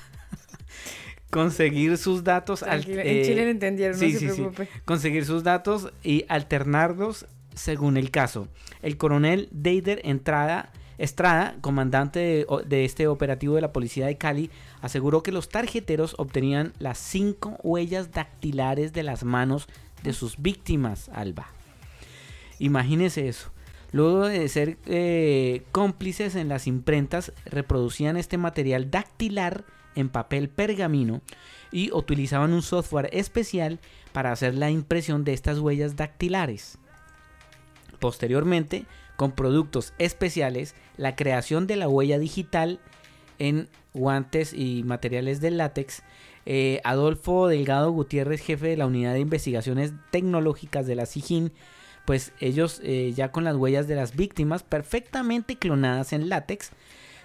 Conseguir 1.31 1.97
sus 1.99 2.25
datos. 2.25 2.63
al- 2.63 2.89
en 2.89 3.25
Chile 3.25 3.45
lo 3.45 3.51
entendieron, 3.51 3.99
no 4.01 4.09
se 4.09 4.19
preocupe. 4.35 4.69
Conseguir 4.85 5.25
sus 5.25 5.43
datos 5.45 5.93
y 6.03 6.25
alternarlos 6.29 7.27
según 7.55 7.97
el 7.97 8.11
caso. 8.11 8.49
El 8.83 8.97
coronel 8.97 9.49
Deider 9.53 10.01
Entrada, 10.05 10.73
Estrada, 11.01 11.57
comandante 11.63 12.47
de, 12.67 12.85
este 12.85 13.09
operativo 13.09 13.55
de 13.55 13.63
la 13.63 13.73
policía 13.73 14.07
de 14.07 14.19
Cali, 14.19 14.51
aseguró 14.83 15.23
que 15.23 15.33
los 15.33 15.49
tarjeteros 15.49 16.15
obtenían 16.19 16.75
las 16.79 16.99
cinco 16.99 17.57
huellas 17.63 18.13
dactilares 18.13 18.93
de 18.93 19.03
las 19.03 19.25
manos 19.25 19.67
de 20.03 20.13
sus 20.13 20.37
víctimas, 20.37 21.09
Alba. 21.15 21.47
Imagínese 22.59 23.29
eso. 23.29 23.51
Luego 23.93 24.27
de 24.27 24.47
ser 24.51 24.77
eh, 24.85 25.63
cómplices 25.73 26.35
en 26.35 26.49
las 26.49 26.67
imprentas, 26.67 27.33
reproducían 27.47 28.19
este 28.19 28.37
material 28.37 28.91
dactilar 28.91 29.65
en 29.95 30.11
papel 30.11 30.51
pergamino 30.51 31.23
y 31.73 31.93
utilizaban 31.93 32.53
un 32.53 32.61
software 32.61 33.09
especial 33.15 33.81
para 34.13 34.33
hacer 34.33 34.55
la 34.55 34.69
impresión 34.69 35.25
de 35.25 35.33
estas 35.33 35.61
huellas 35.61 35.97
dactilares. 35.97 36.77
Posteriormente, 38.01 38.85
con 39.21 39.33
productos 39.33 39.93
especiales, 39.99 40.75
la 41.01 41.17
creación 41.17 41.67
de 41.67 41.77
la 41.77 41.89
huella 41.89 42.19
digital 42.19 42.79
en 43.39 43.69
guantes 43.95 44.53
y 44.53 44.83
materiales 44.85 45.41
de 45.41 45.51
látex. 45.51 46.03
eh, 46.47 46.81
Adolfo 46.85 47.49
Delgado 47.49 47.91
Gutiérrez, 47.93 48.41
jefe 48.43 48.69
de 48.69 48.77
la 48.77 48.87
Unidad 48.87 49.13
de 49.15 49.21
Investigaciones 49.21 49.93
Tecnológicas 50.11 50.87
de 50.87 50.95
la 50.95 51.07
SIGIN, 51.07 51.53
pues 52.07 52.33
ellos 52.41 52.81
eh, 52.83 53.13
ya 53.15 53.31
con 53.31 53.45
las 53.45 53.57
huellas 53.57 53.87
de 53.89 53.95
las 53.95 54.17
víctimas 54.17 54.63
perfectamente 54.63 55.57
clonadas 55.57 56.13
en 56.13 56.29
látex, 56.29 56.71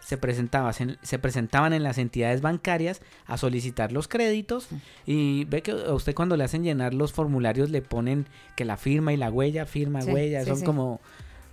se, 0.01 0.17
presentaba- 0.17 0.73
se- 0.73 0.97
se 1.01 1.17
presentaban 1.17 1.73
en 1.73 1.81
las 1.83 1.97
entidades 1.97 2.41
bancarias 2.41 3.01
a 3.25 3.37
solicitar 3.37 3.91
los 3.91 4.07
créditos 4.07 4.67
y 5.05 5.45
ve 5.45 5.61
que 5.63 5.71
a 5.71 5.93
usted 5.93 6.13
cuando 6.13 6.37
le 6.37 6.43
hacen 6.43 6.63
llenar 6.63 6.93
los 6.93 7.11
formularios 7.13 7.69
le 7.71 7.81
ponen 7.81 8.27
que 8.55 8.65
la 8.65 8.77
firma 8.77 9.13
y 9.13 9.17
la 9.17 9.31
huella, 9.31 9.65
firma, 9.65 10.01
Sí, 10.01 10.11
huella, 10.11 10.41
sí, 10.43 10.49
son 10.49 10.59
sí. 10.59 10.65
como, 10.65 11.01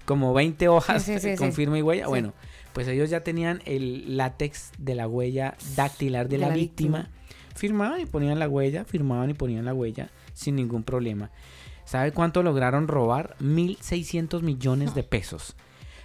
como 0.04 0.34
20 0.34 0.68
hojas 0.68 1.02
Sí, 1.04 1.36
con 1.38 1.52
firma 1.52 1.78
y 1.78 1.82
huella. 1.82 2.06
Bueno, 2.08 2.32
pues 2.72 2.88
ellos 2.88 3.10
ya 3.10 3.20
tenían 3.20 3.62
el 3.64 4.16
látex 4.16 4.72
de 4.78 4.94
la 4.94 5.06
huella 5.08 5.56
dactilar 5.76 6.28
de, 6.28 6.36
De 6.36 6.42
la, 6.42 6.48
la 6.48 6.54
víctima. 6.54 6.98
víctima. 6.98 7.22
Firmaban 7.54 8.00
y 8.00 8.06
ponían 8.06 8.38
la 8.38 8.48
huella, 8.48 8.84
firmaban 8.84 9.30
y 9.30 9.34
ponían 9.34 9.64
la 9.64 9.74
huella 9.74 10.10
sin 10.32 10.56
ningún 10.56 10.82
problema. 10.84 11.30
¿Sabe 11.84 12.12
cuánto 12.12 12.42
lograron 12.42 12.88
robar? 12.88 13.36
1.600 13.40 14.40
millones 14.42 14.94
de 14.94 15.02
pesos. 15.02 15.56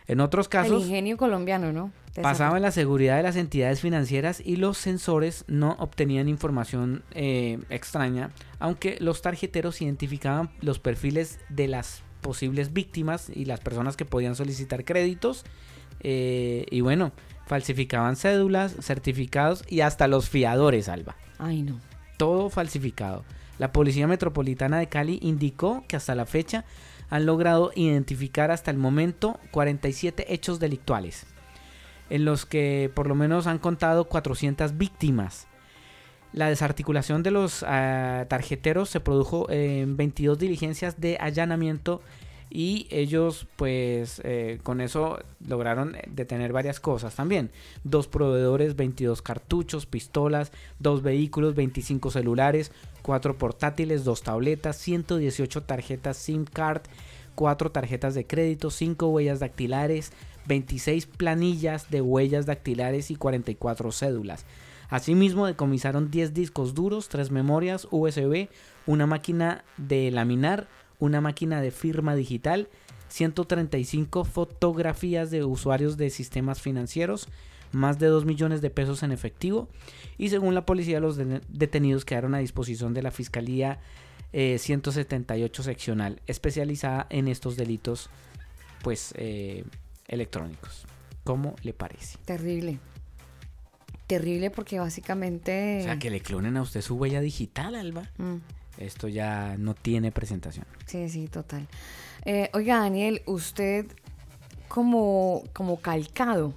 En 0.07 0.19
otros 0.22 0.48
El 0.48 0.49
casos, 0.49 0.84
ingenio 0.84 1.18
colombiano, 1.18 1.72
¿no? 1.72 1.91
Pasaban 2.22 2.61
la 2.64 2.72
seguridad 2.72 3.18
de 3.18 3.24
las 3.24 3.36
entidades 3.36 3.82
financieras 3.82 4.41
y 4.44 4.56
los 4.56 4.78
sensores 4.78 5.45
no 5.48 5.76
obtenían 5.80 6.28
información 6.30 7.03
eh, 7.11 7.60
extraña, 7.69 8.32
aunque 8.60 8.98
los 8.99 9.22
tarjeteros 9.22 9.82
identificaban 9.82 10.49
los 10.61 10.80
perfiles 10.80 11.40
de 11.49 11.68
las 11.68 12.02
posibles 12.18 12.73
víctimas 12.73 13.30
y 13.34 13.45
las 13.45 13.60
personas 13.60 13.95
que 13.98 14.06
podían 14.06 14.35
solicitar 14.35 14.85
créditos. 14.85 15.45
eh, 15.99 16.65
y 16.69 16.81
bueno, 16.81 17.11
falsificaban 17.48 18.15
cédulas, 18.15 18.76
certificados 18.81 19.64
y 19.68 19.81
hasta 19.81 20.07
los 20.07 20.30
fiadores, 20.30 20.89
Alba. 20.89 21.15
Ay, 21.39 21.64
no. 21.64 21.80
Todo 22.18 22.49
falsificado. 22.49 23.23
La 23.57 23.72
Policía 23.72 24.07
Metropolitana 24.07 24.77
de 24.77 24.88
Cali 24.88 25.18
indicó 25.22 25.84
que 25.88 25.95
hasta 25.95 26.14
la 26.14 26.26
fecha 26.26 26.65
han 27.10 27.26
logrado 27.26 27.72
identificar 27.76 28.52
hasta 28.52 28.69
el 28.69 28.77
momento 28.77 29.39
47 29.52 30.34
hechos 30.34 30.60
delictuales, 30.60 31.26
en 32.10 32.26
los 32.26 32.45
que 32.45 32.91
por 32.94 33.07
lo 33.07 33.15
menos 33.15 33.48
han 33.48 33.60
contado 33.60 34.06
400 34.06 34.77
víctimas. 34.77 35.48
La 36.34 36.49
desarticulación 36.49 37.24
de 37.24 37.32
los 37.32 37.64
ah, 37.64 38.26
tarjeteros 38.28 38.90
se 38.90 38.99
produjo 38.99 39.49
en 39.49 39.98
22 39.98 40.38
diligencias 40.38 40.99
de 40.99 41.18
allanamiento 41.20 42.02
y 42.49 42.88
ellos 42.91 43.45
pues 43.56 44.22
eh, 44.24 44.60
con 44.64 44.80
eso 44.80 45.20
lograron 45.45 45.95
eh, 45.95 46.04
detener 46.08 46.54
varias 46.54 46.80
cosas 46.80 47.16
también. 47.16 47.52
Dos 47.84 48.08
proveedores, 48.08 48.76
22 48.76 49.22
cartuchos, 49.22 49.86
pistolas, 49.86 50.52
dos 50.80 51.02
vehículos, 51.02 51.56
25 51.56 52.12
celulares, 52.12 52.72
cuatro 53.02 53.38
portátiles, 53.38 54.04
dos 54.04 54.24
tabletas, 54.24 54.78
118 54.78 55.64
tarjetas 55.64 56.18
SIM 56.18 56.45
card, 56.45 56.82
cuatro 57.36 57.72
tarjetas 57.72 58.16
de 58.16 58.26
crédito, 58.26 58.72
cinco 58.72 59.08
huellas 59.08 59.40
dactilares, 59.40 60.14
26 60.45 61.06
planillas 61.06 61.90
de 61.90 62.02
huellas 62.02 62.45
dactilares 62.45 63.12
y 63.12 63.16
44 63.16 63.91
cédulas. 63.91 64.45
Asimismo, 64.89 65.45
decomisaron 65.45 66.09
10 66.11 66.34
discos 66.34 66.73
duros, 66.73 67.09
3 67.09 67.31
memorias 67.31 67.88
USB, 67.91 68.47
una 68.85 69.05
máquina 69.05 69.64
de 69.77 70.11
laminar, 70.11 70.68
una 70.99 71.19
máquina 71.22 71.61
de 71.61 71.72
firma 71.72 72.15
digital, 72.15 72.69
135 73.09 74.23
fotografías 74.26 75.30
de 75.31 75.43
usuarios 75.43 75.97
de 75.97 76.09
sistemas 76.09 76.61
financieros, 76.61 77.27
más 77.73 77.99
de 77.99 78.07
2 78.07 78.23
millones 78.26 78.61
de 78.61 78.69
pesos 78.69 79.03
en 79.03 79.11
efectivo 79.11 79.68
y 80.18 80.30
según 80.30 80.55
la 80.55 80.65
policía 80.65 81.01
los 81.01 81.18
de- 81.18 81.41
detenidos 81.49 82.05
quedaron 82.05 82.34
a 82.34 82.38
disposición 82.39 82.93
de 82.93 83.01
la 83.01 83.11
Fiscalía 83.11 83.80
eh, 84.31 84.57
178 84.57 85.64
seccional 85.64 86.22
especializada 86.27 87.07
en 87.09 87.27
estos 87.27 87.57
delitos 87.57 88.09
pues 88.84 89.14
eh, 89.18 89.65
electrónicos. 90.07 90.85
¿Cómo 91.26 91.55
le 91.64 91.73
parece? 91.73 92.18
Terrible. 92.23 92.80
Terrible 94.08 94.50
porque 94.52 94.80
básicamente... 94.80 95.80
O 95.82 95.84
sea, 95.84 96.00
que 96.00 96.10
le 96.10 96.22
clonen 96.22 96.58
a 96.58 96.62
usted 96.62 96.82
su 96.82 96.96
huella 96.96 97.20
digital, 97.22 97.76
Alba. 97.76 98.10
Mm, 98.18 98.38
Esto 98.78 99.08
ya 99.08 99.56
no 99.58 99.74
tiene 99.76 100.12
presentación. 100.12 100.66
sí, 100.86 101.10
sí, 101.10 101.28
total. 101.28 101.68
Eh, 102.26 102.50
oiga, 102.54 102.80
Daniel, 102.80 103.22
usted 103.26 103.86
como, 104.68 105.44
como 105.54 105.80
calcado 105.82 106.54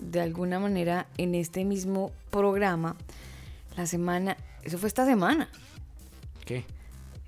de 0.00 0.20
alguna 0.20 0.58
manera 0.58 1.06
en 1.16 1.34
este 1.34 1.64
mismo 1.64 2.12
programa 2.30 2.96
la 3.76 3.86
semana, 3.86 4.36
eso 4.62 4.78
fue 4.78 4.88
esta 4.88 5.04
semana. 5.04 5.48
¿Qué? 6.44 6.64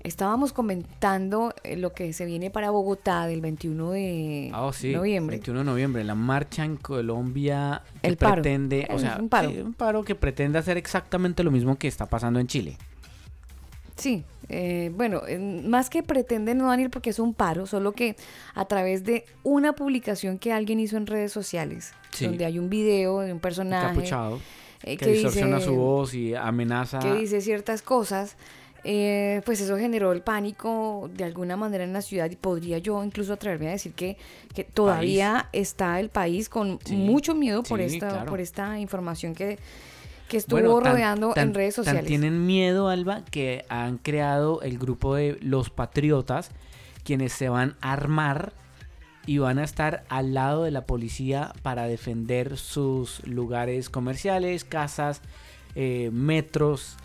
Estábamos 0.07 0.53
comentando 0.53 1.53
eh, 1.63 1.75
lo 1.75 1.91
que 1.93 2.13
se 2.13 2.25
viene 2.25 2.49
para 2.49 2.69
Bogotá 2.71 3.25
del 3.27 3.41
21 3.41 3.91
de 3.91 4.49
Ah, 4.53 4.63
oh, 4.65 4.71
sí. 4.73 4.93
noviembre. 4.93 5.35
21 5.37 5.59
de 5.59 5.65
noviembre. 5.65 6.03
La 6.05 6.15
marcha 6.15 6.63
en 6.63 6.77
Colombia 6.77 7.81
que 8.01 8.07
El 8.07 8.17
paro. 8.17 8.35
pretende, 8.41 8.87
o 8.89 8.95
Es 8.95 9.01
sea, 9.01 9.17
un 9.19 9.27
paro. 9.27 9.49
sí, 9.49 9.59
un 9.59 9.73
paro 9.73 10.03
que 10.03 10.15
pretende 10.15 10.59
hacer 10.59 10.77
exactamente 10.77 11.43
lo 11.43 11.51
mismo 11.51 11.77
que 11.77 11.87
está 11.89 12.05
pasando 12.05 12.39
en 12.39 12.47
Chile. 12.47 12.77
Sí, 13.97 14.23
eh, 14.47 14.91
bueno, 14.95 15.21
más 15.65 15.89
que 15.89 16.03
pretende 16.03 16.53
no 16.55 16.67
Daniel 16.67 16.89
porque 16.89 17.09
es 17.09 17.19
un 17.19 17.33
paro, 17.33 17.65
solo 17.65 17.91
que 17.93 18.15
a 18.53 18.63
través 18.65 19.03
de 19.03 19.25
una 19.43 19.73
publicación 19.73 20.37
que 20.37 20.53
alguien 20.53 20.79
hizo 20.79 20.97
en 20.97 21.07
redes 21.07 21.31
sociales, 21.33 21.93
Sí. 22.11 22.25
donde 22.27 22.45
hay 22.45 22.59
un 22.59 22.69
video 22.69 23.19
de 23.21 23.33
un 23.33 23.39
personaje 23.39 24.03
eh, 24.83 24.95
que 24.97 25.07
distorsiona 25.07 25.59
su 25.59 25.75
voz 25.75 26.13
y 26.13 26.35
amenaza. 26.35 26.99
que 26.99 27.13
dice 27.15 27.41
ciertas 27.41 27.81
cosas, 27.81 28.37
eh, 28.89 29.41
pues 29.45 29.59
eso 29.59 29.75
generó 29.77 30.13
el 30.13 30.21
pánico 30.21 31.09
de 31.13 31.25
alguna 31.25 31.57
manera 31.57 31.83
en 31.83 31.91
la 31.91 32.01
ciudad 32.01 32.31
y 32.31 32.37
podría 32.37 32.77
yo 32.77 33.03
incluso 33.03 33.33
atreverme 33.33 33.67
a 33.67 33.71
decir 33.71 33.91
que, 33.93 34.15
que 34.55 34.63
todavía 34.63 35.49
está 35.51 35.99
el 35.99 36.09
país 36.09 36.47
con 36.47 36.79
Sí, 36.85 36.95
mucho 36.95 37.35
miedo 37.35 37.63
por 37.63 37.79
sí, 37.79 37.95
esta 37.95 38.07
claro. 38.09 38.29
por 38.29 38.39
esta 38.39 38.79
información 38.79 39.35
que, 39.35 39.59
que 40.29 40.37
estuvo 40.37 40.59
Bueno, 40.61 40.79
tan- 40.79 40.93
rodeando 40.93 41.33
tan- 41.33 41.49
en 41.49 41.53
redes 41.53 41.75
tan 41.75 41.83
sociales. 41.83 42.07
tienen 42.07 42.45
miedo, 42.45 42.87
Alba, 42.87 43.23
que 43.29 43.65
han 43.67 43.97
creado 43.97 44.61
el 44.61 44.77
grupo 44.77 45.15
de 45.15 45.37
los 45.41 45.69
patriotas, 45.69 46.51
quienes 47.03 47.33
se 47.33 47.49
van 47.49 47.75
a 47.81 47.91
armar 47.91 48.53
y 49.25 49.39
van 49.39 49.59
a 49.59 49.65
estar 49.65 50.05
al 50.07 50.33
lado 50.33 50.63
de 50.63 50.71
la 50.71 50.85
policía 50.85 51.51
para 51.61 51.87
defender 51.87 52.55
sus 52.55 53.21
lugares 53.27 53.89
comerciales, 53.89 54.63
casas, 54.63 55.21
eh, 55.75 56.09
metros, 56.13 56.95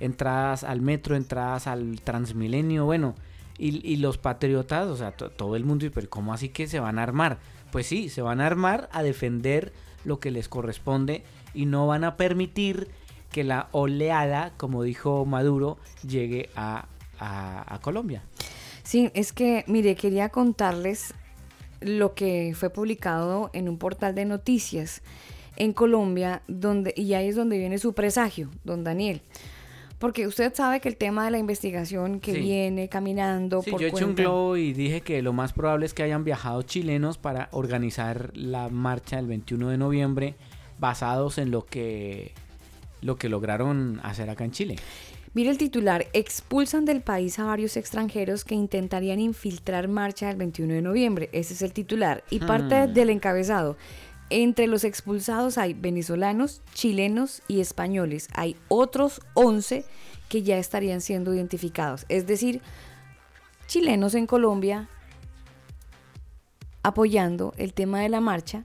entradas 0.00 0.64
al 0.64 0.80
metro, 0.80 1.16
entradas 1.16 1.66
al 1.66 2.00
Transmilenio, 2.02 2.84
bueno, 2.84 3.14
y, 3.58 3.96
los 3.96 4.18
patriotas, 4.18 4.86
o 4.88 4.96
sea, 4.96 5.12
to- 5.12 5.30
todo 5.30 5.56
el 5.56 5.64
mundo, 5.64 5.86
pero 5.94 6.10
¿cómo 6.10 6.34
así 6.34 6.50
que 6.50 6.66
se 6.66 6.78
van 6.78 6.98
a 6.98 7.02
armar? 7.02 7.38
Pues 7.72 7.86
sí, 7.86 8.10
se 8.10 8.20
van 8.20 8.40
a 8.42 8.46
armar 8.46 8.88
a 8.92 9.02
defender 9.02 9.72
lo 10.04 10.20
que 10.20 10.30
les 10.30 10.48
corresponde 10.48 11.24
y 11.54 11.64
no 11.64 11.86
van 11.86 12.04
a 12.04 12.16
permitir 12.16 12.88
que 13.32 13.44
la 13.44 13.68
oleada, 13.72 14.52
como 14.58 14.82
dijo 14.82 15.24
Maduro, 15.24 15.78
llegue 16.06 16.50
a, 16.54 16.86
a- 17.18 17.74
a 17.74 17.80
Colombia. 17.80 18.22
Sí, 18.82 19.10
es 19.14 19.32
que, 19.32 19.64
mire, 19.66 19.94
quería 19.96 20.28
contarles 20.28 21.14
lo 21.80 22.14
que 22.14 22.52
fue 22.54 22.68
publicado 22.70 23.50
en 23.54 23.68
un 23.70 23.78
portal 23.78 24.14
de 24.14 24.26
noticias 24.26 25.02
en 25.56 25.72
Colombia, 25.72 26.42
donde, 26.46 26.92
y 26.96 27.14
ahí 27.14 27.28
es 27.28 27.36
donde 27.36 27.58
viene 27.58 27.78
su 27.78 27.94
presagio, 27.94 28.50
don 28.64 28.84
Daniel. 28.84 29.22
Porque 29.98 30.26
usted 30.26 30.52
sabe 30.54 30.80
que 30.80 30.88
el 30.88 30.96
tema 30.96 31.24
de 31.24 31.30
la 31.30 31.38
investigación 31.38 32.20
que 32.20 32.34
Sí. 32.34 32.40
viene 32.40 32.88
caminando 32.88 33.62
Sí, 33.62 33.70
por 33.70 33.80
yo 33.80 33.86
eché 33.86 33.96
un 33.96 34.02
cuenta- 34.14 34.22
globo 34.22 34.56
y 34.58 34.72
dije 34.74 35.00
que 35.00 35.22
lo 35.22 35.32
más 35.32 35.52
probable 35.54 35.86
es 35.86 35.94
que 35.94 36.02
hayan 36.02 36.22
viajado 36.22 36.60
chilenos 36.62 37.16
para 37.16 37.48
organizar 37.52 38.30
la 38.34 38.68
marcha 38.68 39.16
del 39.16 39.26
21 39.26 39.70
de 39.70 39.78
noviembre 39.78 40.34
basados 40.78 41.38
en 41.38 41.50
lo 41.50 41.64
que 41.64 42.32
lo 43.02 43.16
que 43.16 43.28
lograron 43.28 44.00
hacer 44.02 44.28
acá 44.30 44.44
en 44.44 44.50
Chile. 44.50 44.76
Mire 45.34 45.50
el 45.50 45.58
titular, 45.58 46.06
expulsan 46.14 46.86
del 46.86 47.02
país 47.02 47.38
a 47.38 47.44
varios 47.44 47.76
extranjeros 47.76 48.42
que 48.44 48.54
intentarían 48.54 49.20
infiltrar 49.20 49.86
marcha 49.86 50.28
del 50.28 50.36
21 50.36 50.72
de 50.72 50.80
noviembre. 50.82 51.28
Ese 51.32 51.52
es 51.52 51.60
el 51.62 51.72
titular. 51.74 52.24
Y 52.30 52.38
parte 52.40 52.86
Hmm. 52.88 52.92
del 52.94 53.10
encabezado. 53.10 53.76
Entre 54.28 54.66
los 54.66 54.84
expulsados 54.84 55.56
hay 55.56 55.74
venezolanos, 55.74 56.62
chilenos 56.74 57.42
y 57.46 57.60
españoles. 57.60 58.28
Hay 58.34 58.56
otros 58.68 59.20
11 59.34 59.84
que 60.28 60.42
ya 60.42 60.58
estarían 60.58 61.00
siendo 61.00 61.32
identificados. 61.32 62.06
Es 62.08 62.26
decir, 62.26 62.60
chilenos 63.66 64.14
en 64.14 64.26
Colombia 64.26 64.88
apoyando 66.82 67.52
el 67.56 67.72
tema 67.72 68.00
de 68.00 68.08
la 68.08 68.20
marcha, 68.20 68.64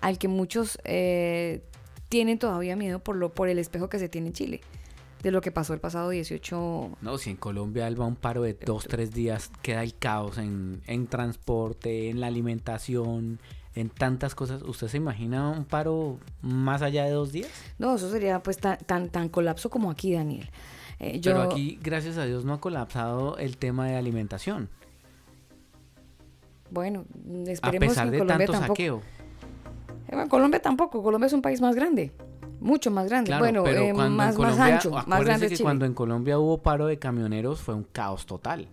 al 0.00 0.18
que 0.18 0.26
muchos 0.26 0.78
eh, 0.84 1.62
tienen 2.08 2.38
todavía 2.38 2.76
miedo 2.76 2.98
por, 2.98 3.16
lo, 3.16 3.32
por 3.32 3.48
el 3.48 3.58
espejo 3.58 3.88
que 3.88 3.98
se 3.98 4.08
tiene 4.08 4.28
en 4.28 4.32
Chile, 4.32 4.60
de 5.22 5.30
lo 5.30 5.40
que 5.40 5.52
pasó 5.52 5.74
el 5.74 5.80
pasado 5.80 6.10
18 6.10 6.98
No, 7.00 7.18
si 7.18 7.30
en 7.30 7.36
Colombia 7.36 7.86
Alba 7.86 8.04
un 8.04 8.16
paro 8.16 8.42
de 8.42 8.54
dos, 8.54 8.84
tres 8.88 9.12
días 9.12 9.50
queda 9.62 9.82
el 9.82 9.94
caos 9.94 10.38
en, 10.38 10.82
en 10.86 11.06
transporte, 11.06 12.10
en 12.10 12.20
la 12.20 12.26
alimentación, 12.26 13.38
en 13.74 13.90
tantas 13.90 14.34
cosas. 14.34 14.62
¿Usted 14.62 14.88
se 14.88 14.96
imagina 14.98 15.50
un 15.50 15.64
paro 15.64 16.18
más 16.42 16.82
allá 16.82 17.04
de 17.04 17.10
dos 17.10 17.32
días? 17.32 17.50
No, 17.78 17.94
eso 17.96 18.10
sería 18.10 18.42
pues 18.42 18.58
tan, 18.58 18.78
tan, 18.78 19.08
tan 19.08 19.28
colapso 19.28 19.70
como 19.70 19.90
aquí, 19.90 20.12
Daniel. 20.12 20.48
Eh, 21.00 21.18
yo, 21.20 21.32
Pero 21.32 21.42
aquí, 21.42 21.78
gracias 21.82 22.16
a 22.18 22.24
Dios, 22.24 22.44
no 22.44 22.52
ha 22.54 22.60
colapsado 22.60 23.36
el 23.38 23.56
tema 23.56 23.86
de 23.88 23.96
alimentación. 23.96 24.68
bueno, 26.70 27.04
A 27.46 27.50
esperemos 27.50 27.88
pesar 27.88 28.04
que 28.06 28.10
de 28.12 28.16
en 28.18 28.22
Colombia 28.22 28.46
tanto 28.46 28.52
tampoco. 28.60 28.74
saqueo. 28.76 29.02
Eh, 30.08 30.14
bueno, 30.14 30.28
Colombia 30.28 30.60
tampoco, 30.62 31.02
Colombia 31.02 31.26
es 31.26 31.32
un 31.32 31.42
país 31.42 31.60
más 31.60 31.74
grande, 31.74 32.12
mucho 32.60 32.90
más 32.90 33.06
grande. 33.08 33.28
Claro, 33.28 33.42
bueno, 33.44 33.64
pero 33.64 33.80
eh, 33.82 33.88
en 33.88 33.96
más, 33.96 34.36
ancho, 34.38 34.90
más 35.06 35.24
grande 35.24 35.48
que 35.48 35.54
Chile. 35.56 35.64
cuando 35.64 35.84
en 35.86 35.94
Colombia 35.94 36.38
hubo 36.38 36.62
paro 36.62 36.86
de 36.86 36.98
camioneros 36.98 37.60
fue 37.60 37.74
un 37.74 37.84
caos 37.84 38.26
total. 38.26 38.68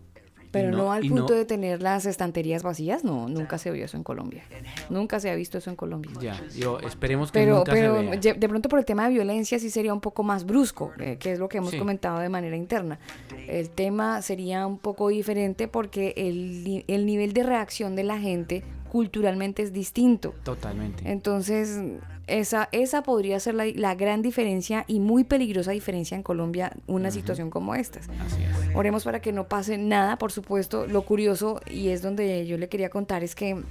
Pero 0.51 0.71
no, 0.71 0.91
al 0.91 1.07
punto 1.07 1.33
de 1.33 1.45
tener 1.45 1.81
las 1.81 2.05
estanterías 2.05 2.61
vacías, 2.61 3.03
no, 3.05 3.29
nunca 3.29 3.57
se 3.57 3.71
vio 3.71 3.85
eso 3.85 3.95
en 3.97 4.03
Colombia. 4.03 4.43
Nunca 4.89 5.19
se 5.19 5.29
ha 5.29 5.35
visto 5.35 5.57
eso 5.57 5.69
en 5.69 5.75
Colombia. 5.77 6.11
Ya, 6.19 6.41
yo 6.57 6.79
esperemos 6.79 7.31
que 7.31 7.39
Pero, 7.39 7.57
nunca 7.59 7.71
pero 7.71 7.95
se 8.01 8.17
vea. 8.19 8.33
de 8.33 8.49
pronto 8.49 8.67
por 8.67 8.77
el 8.79 8.85
tema 8.85 9.05
de 9.07 9.13
violencia 9.13 9.59
sí 9.59 9.69
sería 9.69 9.93
un 9.93 10.01
poco 10.01 10.23
más 10.23 10.45
brusco, 10.45 10.91
eh, 10.99 11.17
que 11.17 11.31
es 11.31 11.39
lo 11.39 11.47
que 11.47 11.59
hemos 11.59 11.71
Sí. 11.71 11.77
comentado 11.79 12.19
de 12.19 12.27
manera 12.29 12.55
interna. 12.57 12.99
El 13.47 13.69
tema 13.69 14.21
sería 14.21 14.67
un 14.67 14.77
poco 14.77 15.07
diferente 15.07 15.67
porque 15.69 16.13
el, 16.17 16.83
el 16.87 17.05
nivel 17.05 17.31
de 17.33 17.43
reacción 17.43 17.95
de 17.95 18.03
la 18.03 18.19
gente 18.19 18.63
culturalmente 18.91 19.63
es 19.63 19.72
distinto. 19.72 20.35
Totalmente. 20.43 21.09
Entonces, 21.09 21.80
esa, 22.27 22.68
esa 22.73 23.03
podría 23.03 23.39
ser 23.39 23.55
la, 23.55 23.65
la 23.73 23.95
gran 23.95 24.22
diferencia 24.22 24.84
y 24.85 24.99
muy 24.99 25.23
peligrosa 25.23 25.72
diferencia 25.72 26.18
en 26.18 26.23
Colombia, 26.23 26.73
una 26.88 27.09
situación 27.09 27.49
como 27.49 27.73
esta. 27.73 27.99
Así 27.99 28.43
es. 28.43 28.76
Oremos 28.76 29.05
para 29.05 29.22
que 29.22 29.31
no 29.31 29.47
pase 29.47 29.77
nada, 29.77 30.18
por 30.18 30.34
supuesto. 30.34 30.88
Lo 30.88 31.03
curioso, 31.03 31.61
y 31.72 31.88
es 31.88 32.01
donde 32.01 32.45
yo 32.45 32.57
le 32.57 32.68
quería 32.68 32.89
contar, 32.89 33.23
es 33.23 33.34
que 33.34 33.63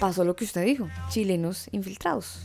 pasó 0.00 0.24
lo 0.24 0.34
que 0.34 0.44
usted 0.44 0.64
dijo, 0.64 0.88
chilenos 1.08 1.68
infiltrados. 1.70 2.40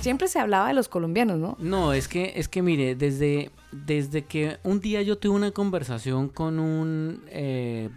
Siempre 0.00 0.26
se 0.26 0.40
hablaba 0.40 0.66
de 0.66 0.74
los 0.74 0.88
colombianos, 0.88 1.38
¿no? 1.38 1.56
No, 1.60 1.92
es 1.92 2.08
que, 2.08 2.32
es 2.34 2.48
que 2.48 2.62
mire, 2.62 2.96
desde, 2.96 3.52
desde 3.70 4.24
que 4.24 4.56
un 4.64 4.80
día 4.80 5.02
yo 5.02 5.18
tuve 5.18 5.36
una 5.36 5.52
conversación 5.52 6.28
con 6.28 6.58
un 6.58 7.22
eh, 7.28 7.90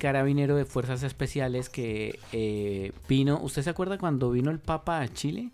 carabinero 0.00 0.56
de 0.56 0.64
fuerzas 0.64 1.04
especiales 1.04 1.68
que 1.68 2.18
eh, 2.32 2.90
vino, 3.08 3.38
¿usted 3.40 3.62
se 3.62 3.70
acuerda 3.70 3.98
cuando 3.98 4.30
vino 4.32 4.50
el 4.50 4.58
Papa 4.58 5.00
a 5.00 5.06
Chile? 5.08 5.50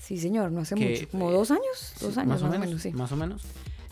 Sí, 0.00 0.16
señor, 0.18 0.52
no 0.52 0.60
hace 0.60 0.76
Que, 0.76 0.90
mucho, 0.90 1.08
como 1.10 1.32
dos 1.32 1.50
años, 1.50 1.94
dos 2.00 2.14
Sí, 2.14 2.20
años 2.20 2.40
más 2.40 2.42
o 2.42 2.48
menos, 2.58 2.80
sí. 2.82 2.92
más 2.92 3.10
o 3.12 3.16
menos. 3.16 3.42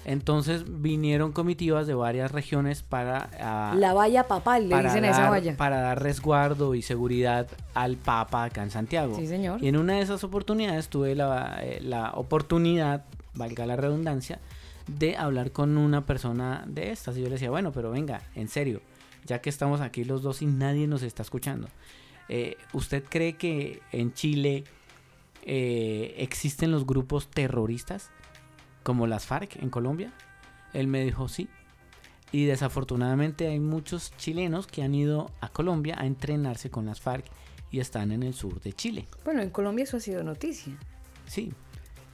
Entonces 0.04 0.62
vinieron 0.68 1.32
comitivas 1.32 1.88
de 1.88 1.94
varias 1.94 2.30
regiones 2.30 2.82
para 2.84 3.74
La 3.74 3.92
valla 3.92 4.28
papal, 4.28 4.68
le 4.68 4.80
dicen 4.80 5.04
a 5.04 5.10
esa 5.10 5.22
dar- 5.22 5.30
valla. 5.30 5.56
para 5.56 5.80
dar 5.80 6.00
resguardo 6.00 6.76
y 6.76 6.82
seguridad 6.82 7.48
al 7.74 7.96
Papa 7.96 8.44
acá 8.44 8.62
en 8.62 8.70
Santiago. 8.70 9.16
Sí, 9.16 9.26
señor. 9.26 9.60
Y 9.64 9.66
en 9.66 9.76
una 9.76 9.94
de 9.94 10.02
esas 10.02 10.22
oportunidades 10.22 10.88
tuve 10.88 11.16
la, 11.16 11.58
eh, 11.60 11.80
la 11.82 12.12
oportunidad, 12.12 13.04
valga 13.34 13.66
la 13.66 13.74
redundancia, 13.74 14.38
de 14.86 15.16
hablar 15.16 15.50
con 15.50 15.76
una 15.76 16.06
persona 16.06 16.62
de 16.68 16.92
estas. 16.92 17.16
Y 17.16 17.22
yo 17.22 17.26
le 17.26 17.32
decía, 17.32 17.50
bueno, 17.50 17.72
pero 17.72 17.90
venga, 17.90 18.22
en 18.36 18.46
serio, 18.46 18.80
ya 19.26 19.40
que 19.40 19.50
estamos 19.50 19.80
aquí 19.80 20.04
los 20.04 20.22
dos 20.22 20.42
y 20.42 20.46
nadie 20.46 20.86
nos 20.86 21.02
está 21.02 21.22
escuchando, 21.22 21.68
eh, 22.28 22.56
¿usted 22.72 23.04
cree 23.08 23.34
que 23.34 23.82
en 23.92 24.12
Chile 24.12 24.64
eh, 25.42 26.14
existen 26.18 26.70
los 26.70 26.86
grupos 26.86 27.28
terroristas 27.28 28.10
como 28.82 29.06
las 29.06 29.26
FARC 29.26 29.56
en 29.56 29.70
Colombia? 29.70 30.12
Él 30.72 30.86
me 30.86 31.04
dijo 31.04 31.28
sí. 31.28 31.48
Y 32.32 32.44
desafortunadamente 32.44 33.46
hay 33.48 33.60
muchos 33.60 34.12
chilenos 34.16 34.66
que 34.66 34.82
han 34.82 34.94
ido 34.94 35.30
a 35.40 35.48
Colombia 35.48 35.96
a 35.98 36.06
entrenarse 36.06 36.70
con 36.70 36.86
las 36.86 37.00
FARC 37.00 37.24
y 37.70 37.80
están 37.80 38.10
en 38.10 38.22
el 38.22 38.34
sur 38.34 38.60
de 38.60 38.72
Chile. 38.72 39.06
Bueno, 39.24 39.42
en 39.42 39.50
Colombia 39.50 39.84
eso 39.84 39.96
ha 39.96 40.00
sido 40.00 40.22
noticia. 40.24 40.76
Sí. 41.26 41.52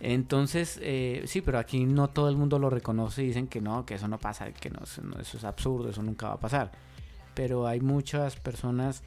Entonces, 0.00 0.80
eh, 0.82 1.22
sí, 1.26 1.40
pero 1.42 1.58
aquí 1.58 1.84
no 1.84 2.08
todo 2.10 2.28
el 2.28 2.36
mundo 2.36 2.58
lo 2.58 2.68
reconoce 2.68 3.22
y 3.22 3.28
dicen 3.28 3.46
que 3.46 3.60
no, 3.60 3.86
que 3.86 3.94
eso 3.94 4.08
no 4.08 4.18
pasa, 4.18 4.52
que 4.52 4.68
no, 4.68 4.80
eso 4.82 5.36
es 5.36 5.44
absurdo, 5.44 5.88
eso 5.88 6.02
nunca 6.02 6.28
va 6.28 6.34
a 6.34 6.40
pasar. 6.40 6.72
Pero 7.34 7.66
hay 7.66 7.80
muchas 7.80 8.36
personas 8.36 9.02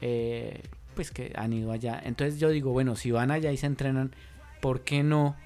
eh, 0.00 0.62
pues 0.94 1.10
que 1.10 1.32
han 1.36 1.52
ido 1.52 1.72
allá. 1.72 2.00
Entonces 2.04 2.38
yo 2.40 2.48
digo, 2.50 2.72
bueno, 2.72 2.96
si 2.96 3.10
van 3.10 3.30
allá 3.30 3.52
y 3.52 3.56
se 3.56 3.66
entrenan, 3.66 4.14
¿por 4.60 4.80
qué 4.82 5.02
no 5.02 5.36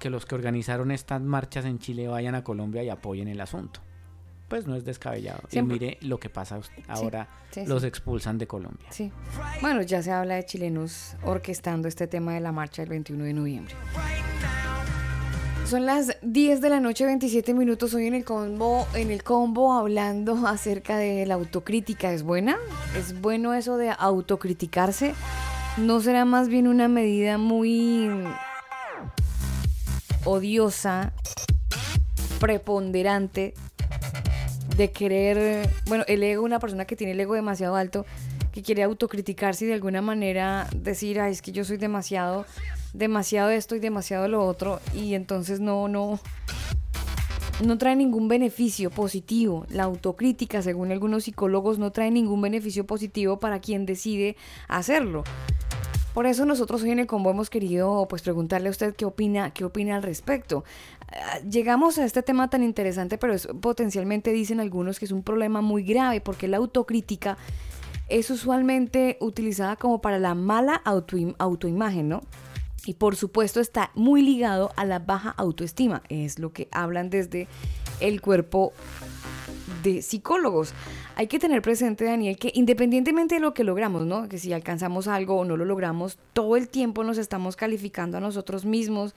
que 0.00 0.10
los 0.10 0.26
que 0.26 0.34
organizaron 0.34 0.90
estas 0.92 1.20
marchas 1.20 1.64
en 1.64 1.78
Chile 1.78 2.08
vayan 2.08 2.34
a 2.34 2.44
Colombia 2.44 2.82
y 2.82 2.88
apoyen 2.88 3.28
el 3.28 3.40
asunto? 3.40 3.80
pues 4.48 4.66
no 4.66 4.76
es 4.76 4.84
descabellado. 4.86 5.42
Siempre- 5.50 5.76
Y 5.76 5.78
mire 5.80 5.98
lo 6.00 6.18
que 6.18 6.30
pasa 6.30 6.58
ahora, 6.86 7.28
sí, 7.50 7.66
los 7.66 7.82
sí. 7.82 7.88
expulsan 7.88 8.38
de 8.38 8.46
Colombia. 8.46 8.86
Sí. 8.88 9.12
Bueno, 9.60 9.82
ya 9.82 10.02
se 10.02 10.10
habla 10.10 10.36
de 10.36 10.46
chilenos 10.46 11.16
orquestando 11.22 11.86
este 11.86 12.06
tema 12.06 12.32
de 12.32 12.40
la 12.40 12.50
marcha 12.50 12.80
del 12.80 12.88
21 12.88 13.24
de 13.24 13.34
noviembre. 13.34 13.74
Son 15.68 15.84
las 15.84 16.16
10 16.22 16.62
de 16.62 16.70
la 16.70 16.80
noche, 16.80 17.04
27 17.04 17.52
minutos. 17.52 17.92
Hoy 17.92 18.06
en 18.06 18.14
el 18.14 18.24
combo, 18.24 18.88
en 18.94 19.10
el 19.10 19.22
combo 19.22 19.74
hablando 19.74 20.34
acerca 20.46 20.96
de 20.96 21.26
la 21.26 21.34
autocrítica. 21.34 22.10
¿Es 22.10 22.22
buena? 22.22 22.56
¿Es 22.96 23.20
bueno 23.20 23.52
eso 23.52 23.76
de 23.76 23.90
autocriticarse? 23.90 25.14
¿No 25.76 26.00
será 26.00 26.24
más 26.24 26.48
bien 26.48 26.68
una 26.68 26.88
medida 26.88 27.36
muy 27.36 28.08
odiosa, 30.24 31.12
preponderante 32.40 33.52
de 34.74 34.90
querer, 34.90 35.68
bueno, 35.84 36.04
el 36.08 36.22
ego, 36.22 36.44
una 36.44 36.60
persona 36.60 36.86
que 36.86 36.96
tiene 36.96 37.12
el 37.12 37.20
ego 37.20 37.34
demasiado 37.34 37.76
alto, 37.76 38.06
que 38.52 38.62
quiere 38.62 38.84
autocriticarse 38.84 39.66
y 39.66 39.68
de 39.68 39.74
alguna 39.74 40.00
manera 40.00 40.66
decir, 40.74 41.20
ay, 41.20 41.32
es 41.32 41.42
que 41.42 41.52
yo 41.52 41.62
soy 41.64 41.76
demasiado, 41.76 42.46
demasiado 42.92 43.50
esto 43.50 43.74
y 43.76 43.80
demasiado 43.80 44.28
lo 44.28 44.44
otro, 44.44 44.80
y 44.94 45.14
entonces 45.14 45.60
no, 45.60 45.88
no, 45.88 46.18
no 47.64 47.78
trae 47.78 47.96
ningún 47.96 48.28
beneficio 48.28 48.90
positivo. 48.90 49.66
La 49.68 49.84
autocrítica, 49.84 50.62
según 50.62 50.92
algunos 50.92 51.24
psicólogos, 51.24 51.78
no 51.78 51.92
trae 51.92 52.10
ningún 52.10 52.40
beneficio 52.40 52.86
positivo 52.86 53.38
para 53.38 53.60
quien 53.60 53.86
decide 53.86 54.36
hacerlo. 54.68 55.24
Por 56.14 56.26
eso 56.26 56.44
nosotros 56.46 56.82
hoy 56.82 56.90
en 56.90 56.98
el 56.98 57.06
combo 57.06 57.30
hemos 57.30 57.48
querido 57.48 58.06
pues 58.08 58.22
preguntarle 58.22 58.68
a 58.68 58.70
usted 58.72 58.96
qué 58.96 59.04
opina, 59.04 59.50
qué 59.52 59.64
opina 59.64 59.94
al 59.94 60.02
respecto. 60.02 60.64
Ah, 61.12 61.38
Llegamos 61.48 61.98
a 61.98 62.04
este 62.04 62.22
tema 62.22 62.50
tan 62.50 62.64
interesante, 62.64 63.18
pero 63.18 63.36
potencialmente 63.60 64.32
dicen 64.32 64.58
algunos 64.58 64.98
que 64.98 65.04
es 65.04 65.12
un 65.12 65.22
problema 65.22 65.60
muy 65.60 65.84
grave 65.84 66.20
porque 66.20 66.48
la 66.48 66.56
autocrítica 66.56 67.36
es 68.08 68.30
usualmente 68.30 69.16
utilizada 69.20 69.76
como 69.76 70.00
para 70.00 70.18
la 70.18 70.34
mala 70.34 70.82
autoim- 70.84 71.36
autoimagen, 71.38 72.08
¿no? 72.08 72.22
Y 72.86 72.94
por 72.94 73.16
supuesto 73.16 73.60
está 73.60 73.90
muy 73.94 74.22
ligado 74.22 74.70
a 74.76 74.84
la 74.84 74.98
baja 74.98 75.34
autoestima, 75.36 76.02
es 76.08 76.38
lo 76.38 76.52
que 76.52 76.68
hablan 76.70 77.10
desde 77.10 77.48
el 78.00 78.20
cuerpo 78.20 78.72
de 79.82 80.02
psicólogos. 80.02 80.72
Hay 81.16 81.26
que 81.26 81.38
tener 81.38 81.62
presente, 81.62 82.04
Daniel, 82.04 82.38
que 82.38 82.52
independientemente 82.54 83.36
de 83.36 83.40
lo 83.40 83.54
que 83.54 83.64
logramos, 83.64 84.06
¿no? 84.06 84.28
Que 84.28 84.38
si 84.38 84.52
alcanzamos 84.52 85.08
algo 85.08 85.36
o 85.36 85.44
no 85.44 85.56
lo 85.56 85.64
logramos, 85.64 86.18
todo 86.32 86.56
el 86.56 86.68
tiempo 86.68 87.04
nos 87.04 87.18
estamos 87.18 87.56
calificando 87.56 88.18
a 88.18 88.20
nosotros 88.20 88.64
mismos 88.64 89.14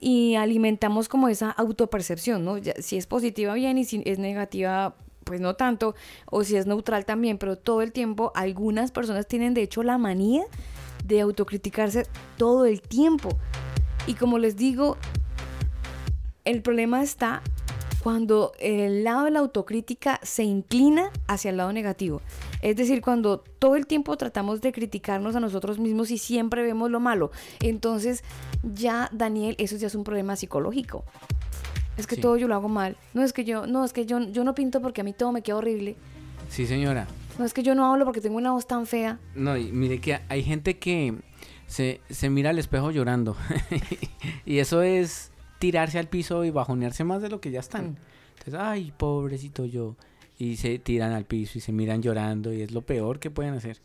y 0.00 0.36
alimentamos 0.36 1.08
como 1.08 1.28
esa 1.28 1.50
autopercepción, 1.50 2.44
¿no? 2.44 2.56
Si 2.78 2.96
es 2.96 3.06
positiva, 3.06 3.54
bien, 3.54 3.78
y 3.78 3.84
si 3.84 4.02
es 4.04 4.18
negativa, 4.18 4.94
pues 5.24 5.40
no 5.40 5.56
tanto, 5.56 5.94
o 6.26 6.44
si 6.44 6.56
es 6.56 6.66
neutral 6.66 7.04
también, 7.04 7.38
pero 7.38 7.56
todo 7.56 7.82
el 7.82 7.92
tiempo 7.92 8.32
algunas 8.34 8.92
personas 8.92 9.26
tienen 9.26 9.54
de 9.54 9.62
hecho 9.62 9.82
la 9.82 9.98
manía 9.98 10.44
de 11.08 11.20
autocriticarse 11.22 12.06
todo 12.36 12.66
el 12.66 12.80
tiempo. 12.82 13.30
Y 14.06 14.14
como 14.14 14.38
les 14.38 14.56
digo, 14.56 14.96
el 16.44 16.62
problema 16.62 17.02
está 17.02 17.42
cuando 18.02 18.52
el 18.60 19.02
lado 19.04 19.24
de 19.24 19.32
la 19.32 19.40
autocrítica 19.40 20.20
se 20.22 20.44
inclina 20.44 21.10
hacia 21.26 21.50
el 21.50 21.56
lado 21.56 21.72
negativo. 21.72 22.22
Es 22.62 22.76
decir, 22.76 23.02
cuando 23.02 23.40
todo 23.58 23.76
el 23.76 23.86
tiempo 23.86 24.16
tratamos 24.16 24.60
de 24.60 24.72
criticarnos 24.72 25.34
a 25.36 25.40
nosotros 25.40 25.78
mismos 25.78 26.10
y 26.10 26.18
siempre 26.18 26.62
vemos 26.62 26.90
lo 26.90 27.00
malo. 27.00 27.30
Entonces, 27.60 28.22
ya, 28.62 29.08
Daniel, 29.12 29.56
eso 29.58 29.76
ya 29.76 29.88
es 29.88 29.94
un 29.94 30.04
problema 30.04 30.36
psicológico. 30.36 31.04
Es 31.96 32.06
que 32.06 32.14
Sí. 32.14 32.20
todo 32.20 32.36
yo 32.36 32.46
lo 32.46 32.54
hago 32.54 32.68
mal. 32.68 32.96
No 33.14 33.22
es 33.24 33.32
que 33.32 33.44
yo, 33.44 33.66
no, 33.66 33.84
es 33.84 33.92
que 33.92 34.06
yo, 34.06 34.20
yo 34.20 34.44
no 34.44 34.54
pinto 34.54 34.80
porque 34.80 35.00
a 35.00 35.04
mí 35.04 35.12
todo 35.12 35.32
me 35.32 35.42
queda 35.42 35.56
horrible. 35.56 35.96
Sí, 36.48 36.66
señora. 36.66 37.06
No 37.38 37.44
es 37.44 37.54
que 37.54 37.62
yo 37.62 37.74
no 37.74 37.90
hablo 37.90 38.04
porque 38.04 38.20
tengo 38.20 38.36
una 38.36 38.52
voz 38.52 38.66
tan 38.66 38.86
fea. 38.86 39.20
No, 39.34 39.56
y 39.56 39.70
mire 39.70 40.00
que 40.00 40.20
hay 40.28 40.42
gente 40.42 40.78
que 40.78 41.14
se, 41.66 42.00
se 42.10 42.30
mira 42.30 42.50
al 42.50 42.58
espejo 42.58 42.90
llorando. 42.90 43.36
y 44.44 44.58
eso 44.58 44.82
es 44.82 45.30
tirarse 45.58 45.98
al 45.98 46.08
piso 46.08 46.44
y 46.44 46.50
bajonearse 46.50 47.04
más 47.04 47.22
de 47.22 47.28
lo 47.28 47.40
que 47.40 47.50
ya 47.50 47.60
están. 47.60 47.96
Entonces, 48.38 48.54
ay, 48.54 48.92
pobrecito 48.96 49.64
yo. 49.64 49.96
Y 50.38 50.56
se 50.56 50.78
tiran 50.78 51.12
al 51.12 51.24
piso 51.24 51.58
y 51.58 51.60
se 51.60 51.72
miran 51.72 52.02
llorando 52.02 52.52
y 52.52 52.62
es 52.62 52.72
lo 52.72 52.82
peor 52.82 53.18
que 53.18 53.30
pueden 53.30 53.54
hacer. 53.54 53.80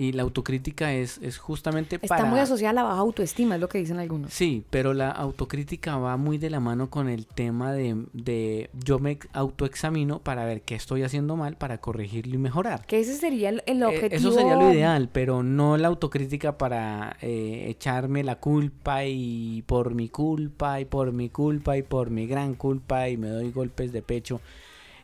Y 0.00 0.12
la 0.12 0.22
autocrítica 0.22 0.94
es, 0.94 1.18
es 1.18 1.36
justamente 1.36 1.96
Está 1.96 2.08
para... 2.16 2.24
muy 2.24 2.40
asociada 2.40 2.70
a 2.70 2.72
la 2.72 2.82
baja 2.84 3.00
autoestima, 3.00 3.56
es 3.56 3.60
lo 3.60 3.68
que 3.68 3.76
dicen 3.76 3.98
algunos. 3.98 4.32
Sí, 4.32 4.64
pero 4.70 4.94
la 4.94 5.10
autocrítica 5.10 5.98
va 5.98 6.16
muy 6.16 6.38
de 6.38 6.48
la 6.48 6.58
mano 6.58 6.88
con 6.88 7.10
el 7.10 7.26
tema 7.26 7.72
de, 7.74 8.06
de 8.14 8.70
yo 8.72 8.98
me 8.98 9.18
autoexamino 9.34 10.20
para 10.20 10.46
ver 10.46 10.62
qué 10.62 10.74
estoy 10.74 11.02
haciendo 11.02 11.36
mal 11.36 11.56
para 11.56 11.78
corregirlo 11.82 12.36
y 12.36 12.38
mejorar. 12.38 12.86
Que 12.86 13.00
ese 13.00 13.14
sería 13.14 13.50
el, 13.50 13.62
el 13.66 13.82
Eh, 13.82 13.84
objetivo. 13.84 14.16
Eso 14.16 14.32
sería 14.32 14.56
lo 14.56 14.72
ideal, 14.72 15.10
pero 15.12 15.42
no 15.42 15.76
la 15.76 15.88
autocrítica 15.88 16.56
para 16.56 17.18
eh, 17.20 17.66
echarme 17.68 18.24
la 18.24 18.36
culpa 18.36 19.04
y 19.04 19.62
por 19.66 19.94
mi 19.94 20.08
culpa 20.08 20.80
y 20.80 20.86
por 20.86 21.12
mi 21.12 21.28
culpa 21.28 21.76
y 21.76 21.82
por 21.82 22.08
mi 22.08 22.26
gran 22.26 22.54
culpa 22.54 23.10
y 23.10 23.18
me 23.18 23.28
doy 23.28 23.50
golpes 23.50 23.92
de 23.92 24.00
pecho 24.00 24.40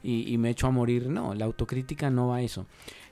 y, 0.02 0.32
y 0.32 0.39
me 0.39 0.48
echo 0.51 0.68
a 0.68 0.70
morir. 0.70 1.09
No, 1.10 1.35
la 1.35 1.44
autocrítica 1.44 2.09
no 2.09 2.28
va 2.28 2.36
a 2.36 2.43
eso. 2.43 2.64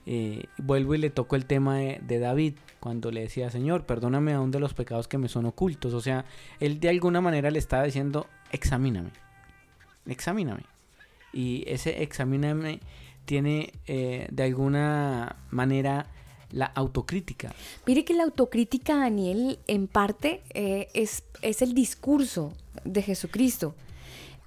Eh, 0.07 0.45
vuelvo 0.57 0.93
y 0.93 0.99
le 0.99 1.09
toco 1.09 1.35
el 1.35 1.45
tema 1.45 1.77
de, 1.77 2.19
David 2.19 2.53
cuando 2.79 3.09
le 3.11 3.21
decía, 3.21 3.49
Señor, 3.49 3.85
perdóname 3.85 4.33
aún 4.33 4.51
de 4.51 4.59
los 4.59 4.73
pecados 4.75 5.07
que 5.07 5.17
me 5.17 5.27
son 5.29 5.45
ocultos. 5.45 5.93
O 5.93 6.01
sea, 6.01 6.25
él 6.59 6.79
de 6.79 6.89
alguna 6.89 7.21
manera 7.21 7.49
le 7.49 7.57
estaba 7.59 7.83
diciendo, 7.83 8.27
examíname, 8.51 9.09
examíname. 10.05 10.63
Y 11.33 11.63
ese 11.67 12.03
examíname 12.03 12.79
tiene 13.25 13.73
eh, 13.87 14.27
de 14.31 14.43
alguna 14.43 15.37
manera 15.49 16.07
la 16.51 16.67
autocrítica. 16.67 17.53
Mire 17.87 18.05
que 18.05 18.13
la 18.13 18.23
autocrítica, 18.23 18.95
Daniel, 18.97 19.57
en 19.67 19.87
parte 19.87 20.43
eh, 20.53 20.87
es, 20.93 21.23
es 21.41 21.61
el 21.63 21.73
discurso 21.73 22.53
de 22.83 23.01
Jesucristo. 23.01 23.75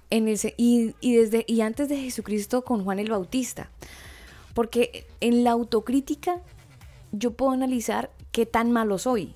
En 0.09 0.27
el, 0.27 0.37
se- 0.37 0.55
y, 0.57 0.95
y 1.01 1.15
desde, 1.15 1.43
y 1.47 1.61
antes 1.61 1.89
de 1.89 1.97
Jesucristo 1.97 2.63
con 2.63 2.83
Juan 2.83 2.99
el 2.99 3.11
Bautista. 3.11 3.69
Porque 4.53 5.07
en 5.19 5.43
la 5.43 5.51
autocrítica 5.51 6.41
yo 7.11 7.31
puedo 7.31 7.51
analizar 7.51 8.11
qué 8.31 8.45
tan 8.45 8.71
malo 8.71 8.97
soy. 8.97 9.33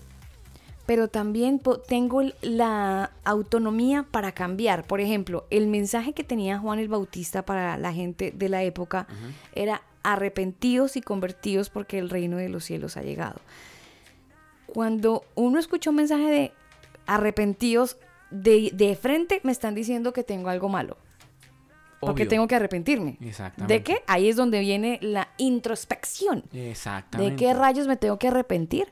Pero 0.85 1.07
también 1.07 1.61
tengo 1.87 2.21
la 2.41 3.11
autonomía 3.23 4.05
para 4.11 4.33
cambiar. 4.33 4.85
Por 4.85 4.99
ejemplo, 4.99 5.45
el 5.49 5.67
mensaje 5.67 6.13
que 6.13 6.25
tenía 6.25 6.59
Juan 6.59 6.79
el 6.79 6.89
Bautista 6.89 7.45
para 7.45 7.77
la 7.77 7.93
gente 7.93 8.33
de 8.35 8.49
la 8.49 8.63
época 8.63 9.07
era 9.53 9.81
arrepentidos 10.03 10.97
y 10.97 11.01
convertidos 11.01 11.69
porque 11.69 11.99
el 11.99 12.09
reino 12.09 12.35
de 12.35 12.49
los 12.49 12.65
cielos 12.65 12.97
ha 12.97 13.01
llegado. 13.01 13.39
Cuando 14.67 15.23
uno 15.35 15.57
escucha 15.57 15.89
un 15.89 15.95
mensaje 15.95 16.25
de 16.25 16.51
arrepentidos, 17.05 17.97
de, 18.29 18.71
de 18.73 18.95
frente 18.95 19.39
me 19.43 19.53
están 19.53 19.75
diciendo 19.75 20.11
que 20.11 20.23
tengo 20.23 20.49
algo 20.49 20.67
malo. 20.67 20.97
Porque 22.05 22.25
tengo 22.25 22.47
que 22.47 22.55
arrepentirme. 22.55 23.17
Exactamente. 23.21 23.73
¿De 23.73 23.83
qué? 23.83 24.03
Ahí 24.07 24.29
es 24.29 24.35
donde 24.35 24.59
viene 24.59 24.99
la 25.01 25.29
introspección. 25.37 26.43
Exactamente. 26.53 27.31
¿De 27.31 27.37
qué 27.37 27.53
rayos 27.53 27.87
me 27.87 27.97
tengo 27.97 28.17
que 28.19 28.27
arrepentir? 28.27 28.91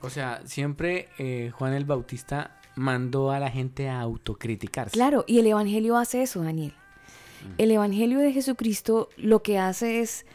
O 0.00 0.10
sea, 0.10 0.40
siempre 0.44 1.08
eh, 1.18 1.50
Juan 1.54 1.72
el 1.72 1.84
Bautista 1.84 2.60
mandó 2.74 3.30
a 3.30 3.40
la 3.40 3.50
gente 3.50 3.88
a 3.88 4.00
autocriticarse. 4.00 4.92
Claro, 4.92 5.24
y 5.26 5.38
el 5.38 5.46
Evangelio 5.46 5.96
hace 5.96 6.22
eso, 6.22 6.42
Daniel. 6.42 6.74
El 7.58 7.70
Evangelio 7.70 8.18
de 8.18 8.32
Jesucristo 8.32 9.08
lo 9.16 9.42
que 9.42 9.58
hace 9.58 10.00
es 10.00 10.26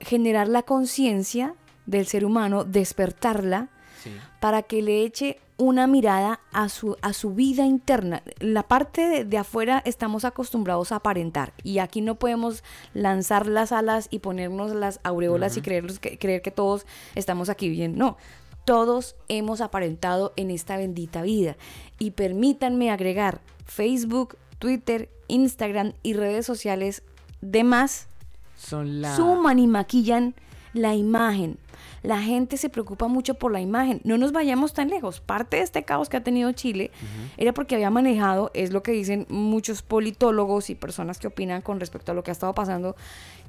generar 0.00 0.48
la 0.48 0.62
conciencia 0.62 1.54
del 1.86 2.06
ser 2.06 2.24
humano, 2.24 2.64
despertarla, 2.64 3.68
Sí. 4.02 4.10
para 4.40 4.62
que 4.62 4.80
le 4.82 5.04
eche 5.04 5.38
una 5.60 5.86
mirada 5.86 6.40
a 6.52 6.70
su, 6.70 6.96
a 7.02 7.12
su 7.12 7.34
vida 7.34 7.66
interna. 7.66 8.22
La 8.38 8.62
parte 8.62 9.08
de, 9.08 9.24
de 9.26 9.36
afuera 9.36 9.82
estamos 9.84 10.24
acostumbrados 10.24 10.90
a 10.90 10.96
aparentar 10.96 11.52
y 11.62 11.78
aquí 11.78 12.00
no 12.00 12.14
podemos 12.14 12.64
lanzar 12.94 13.46
las 13.46 13.70
alas 13.70 14.08
y 14.10 14.20
ponernos 14.20 14.74
las 14.74 15.00
aureolas 15.04 15.58
y 15.58 15.60
creerlos 15.60 15.98
que, 15.98 16.18
creer 16.18 16.40
que 16.40 16.50
todos 16.50 16.86
estamos 17.14 17.50
aquí 17.50 17.68
bien. 17.68 17.98
No, 17.98 18.16
todos 18.64 19.16
hemos 19.28 19.60
aparentado 19.60 20.32
en 20.36 20.50
esta 20.50 20.78
bendita 20.78 21.20
vida. 21.20 21.56
Y 21.98 22.12
permítanme 22.12 22.90
agregar 22.90 23.42
Facebook, 23.66 24.38
Twitter, 24.58 25.10
Instagram 25.28 25.92
y 26.02 26.14
redes 26.14 26.46
sociales 26.46 27.02
demás 27.42 28.08
Son 28.56 29.02
la... 29.02 29.14
suman 29.14 29.58
y 29.58 29.66
maquillan 29.66 30.34
la 30.72 30.94
imagen. 30.94 31.58
La 32.02 32.20
gente 32.22 32.56
se 32.56 32.68
preocupa 32.68 33.08
mucho 33.08 33.34
por 33.34 33.52
la 33.52 33.60
imagen. 33.60 34.00
No 34.04 34.16
nos 34.18 34.32
vayamos 34.32 34.72
tan 34.72 34.88
lejos. 34.88 35.20
Parte 35.20 35.58
de 35.58 35.62
este 35.62 35.82
caos 35.82 36.08
que 36.08 36.16
ha 36.16 36.22
tenido 36.24 36.50
Chile 36.52 36.90
era 37.36 37.52
porque 37.52 37.74
había 37.74 37.90
manejado, 37.90 38.50
es 38.54 38.72
lo 38.72 38.82
que 38.82 38.92
dicen 38.92 39.26
muchos 39.28 39.82
politólogos 39.82 40.70
y 40.70 40.74
personas 40.74 41.18
que 41.18 41.26
opinan 41.26 41.60
con 41.62 41.78
respecto 41.80 42.12
a 42.12 42.14
lo 42.14 42.22
que 42.22 42.30
ha 42.30 42.32
estado 42.32 42.54
pasando. 42.54 42.96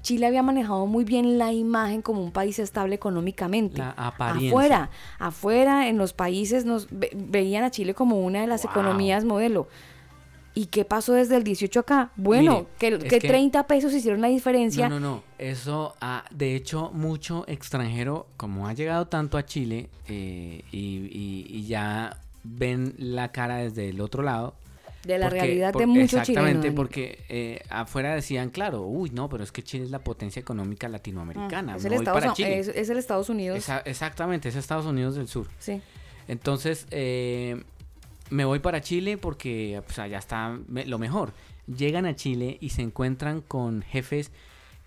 Chile 0.02 0.26
había 0.26 0.42
manejado 0.42 0.88
muy 0.88 1.04
bien 1.04 1.38
la 1.38 1.54
imagen 1.54 2.02
como 2.02 2.24
un 2.24 2.32
país 2.32 2.58
estable 2.58 2.96
económicamente. 2.96 3.78
La 3.78 3.92
apariencia. 3.92 4.50
Afuera, 4.50 4.90
afuera 5.20 5.88
en 5.90 5.98
los 5.98 6.14
países 6.14 6.66
nos 6.66 6.88
ve- 6.90 7.12
veían 7.14 7.64
a 7.64 7.70
Chile 7.72 7.94
como 7.94 8.20
una 8.20 8.42
de 8.42 8.48
las 8.48 8.66
economías 8.66 9.26
modelo. 9.26 9.68
¿Y 10.54 10.66
qué 10.66 10.84
pasó 10.84 11.14
desde 11.14 11.38
el 11.38 11.44
18 11.44 11.80
acá? 11.80 12.12
Bueno, 12.18 12.68
Mire, 12.82 13.00
que, 13.00 13.08
que 13.08 13.20
que- 13.20 13.28
30 13.28 13.68
pesos 13.68 13.94
hicieron 13.94 14.20
la 14.22 14.28
diferencia. 14.28 14.90
No, 14.90 15.00
no, 15.00 15.16
no. 15.16 15.24
Eso, 15.38 15.96
ah, 16.02 16.26
de 16.30 16.56
hecho, 16.56 16.92
mucho 16.94 17.46
extranjero, 17.48 18.28
como 18.38 18.68
ha 18.68 18.74
llegado 18.74 19.08
tanto 19.08 19.38
a 19.38 19.46
Chile 19.46 19.90
eh, 20.10 20.64
y, 20.72 20.78
y- 20.78 21.46
y 21.50 21.68
ya 21.68 22.18
ven 22.44 22.96
la 22.98 23.32
cara 23.32 23.58
desde 23.58 23.90
el 23.90 24.02
otro 24.02 24.24
lado. 24.24 24.56
De 25.06 25.18
la 25.18 25.30
realidad 25.30 25.68
de 25.70 25.74
por- 25.74 25.88
mucho 25.88 26.00
chileno, 26.22 26.22
Exactamente, 26.22 26.72
porque 26.74 27.24
eh, 27.30 27.62
afuera 27.70 28.14
decían, 28.14 28.50
claro, 28.52 28.84
uy, 28.84 29.10
no, 29.10 29.30
pero 29.30 29.44
es 29.44 29.52
que 29.52 29.64
Chile 29.64 29.86
es 29.86 29.90
la 29.90 30.04
potencia 30.04 30.40
económica 30.40 30.88
latinoamericana. 30.90 31.74
Ah, 31.74 31.78
es, 31.78 31.86
el 31.86 31.94
Estados, 31.94 32.22
para 32.22 32.34
Chile. 32.34 32.60
es, 32.60 32.68
es 32.68 32.90
el 32.90 32.98
Estados 32.98 33.30
Unidos. 33.30 33.58
Esa- 33.58 33.80
exactamente, 33.80 34.50
es 34.50 34.56
Estados 34.56 34.86
Unidos 34.86 35.16
del 35.16 35.28
Sur. 35.28 35.48
Sí. 35.58 35.82
Entonces, 36.28 36.86
eh, 36.92 37.64
me 38.32 38.46
voy 38.46 38.60
para 38.60 38.82
Chile 38.82 39.18
porque 39.18 39.82
pues, 39.86 40.00
allá 40.00 40.18
está 40.18 40.58
me- 40.68 40.86
lo 40.86 40.98
mejor. 40.98 41.34
Llegan 41.68 42.06
a 42.06 42.16
Chile 42.16 42.58
y 42.60 42.70
se 42.70 42.82
encuentran 42.82 43.42
con 43.42 43.84
jefes 43.84 44.32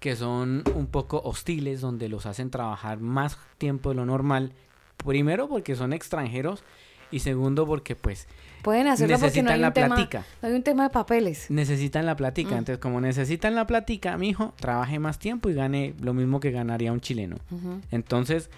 que 0.01 0.17
son 0.17 0.65
un 0.75 0.87
poco 0.87 1.23
hostiles, 1.25 1.81
donde 1.81 2.09
los 2.09 2.27
hacen 2.27 2.51
trabajar 2.51 2.99
más 3.01 3.39
tiempo 3.59 3.91
de 3.91 3.95
lo 3.95 4.05
normal. 4.05 4.53
Primero 4.99 5.49
porque 5.49 5.77
son 5.77 5.93
extranjeros 5.93 6.63
y 7.11 7.21
segundo 7.21 7.67
porque 7.67 7.95
pues 7.97 8.27
Pueden 8.63 8.87
hacerlo 8.89 9.19
porque 9.19 9.43
no 9.43 9.51
necesitan 9.51 9.55
hay, 9.55 9.61
la 9.61 9.69
un 9.69 9.75
tema, 9.75 10.25
no 10.43 10.49
hay 10.49 10.55
un 10.55 10.63
tema 10.63 10.83
de 10.85 10.91
papeles. 10.91 11.51
Necesitan 11.51 12.07
la 12.07 12.17
platica. 12.17 12.55
Mm. 12.55 12.59
Entonces, 12.59 12.79
como 12.79 13.01
necesitan 13.01 13.55
la 13.55 13.67
platica, 13.67 14.17
mi 14.17 14.31
hijo, 14.31 14.55
trabaje 14.57 14.99
más 14.99 15.19
tiempo 15.19 15.51
y 15.51 15.55
gane 15.55 15.95
lo 16.01 16.15
mismo 16.15 16.41
que 16.41 16.51
ganaría 16.51 16.91
un 16.91 17.01
chileno. 17.01 17.37
Entonces, 17.91 18.49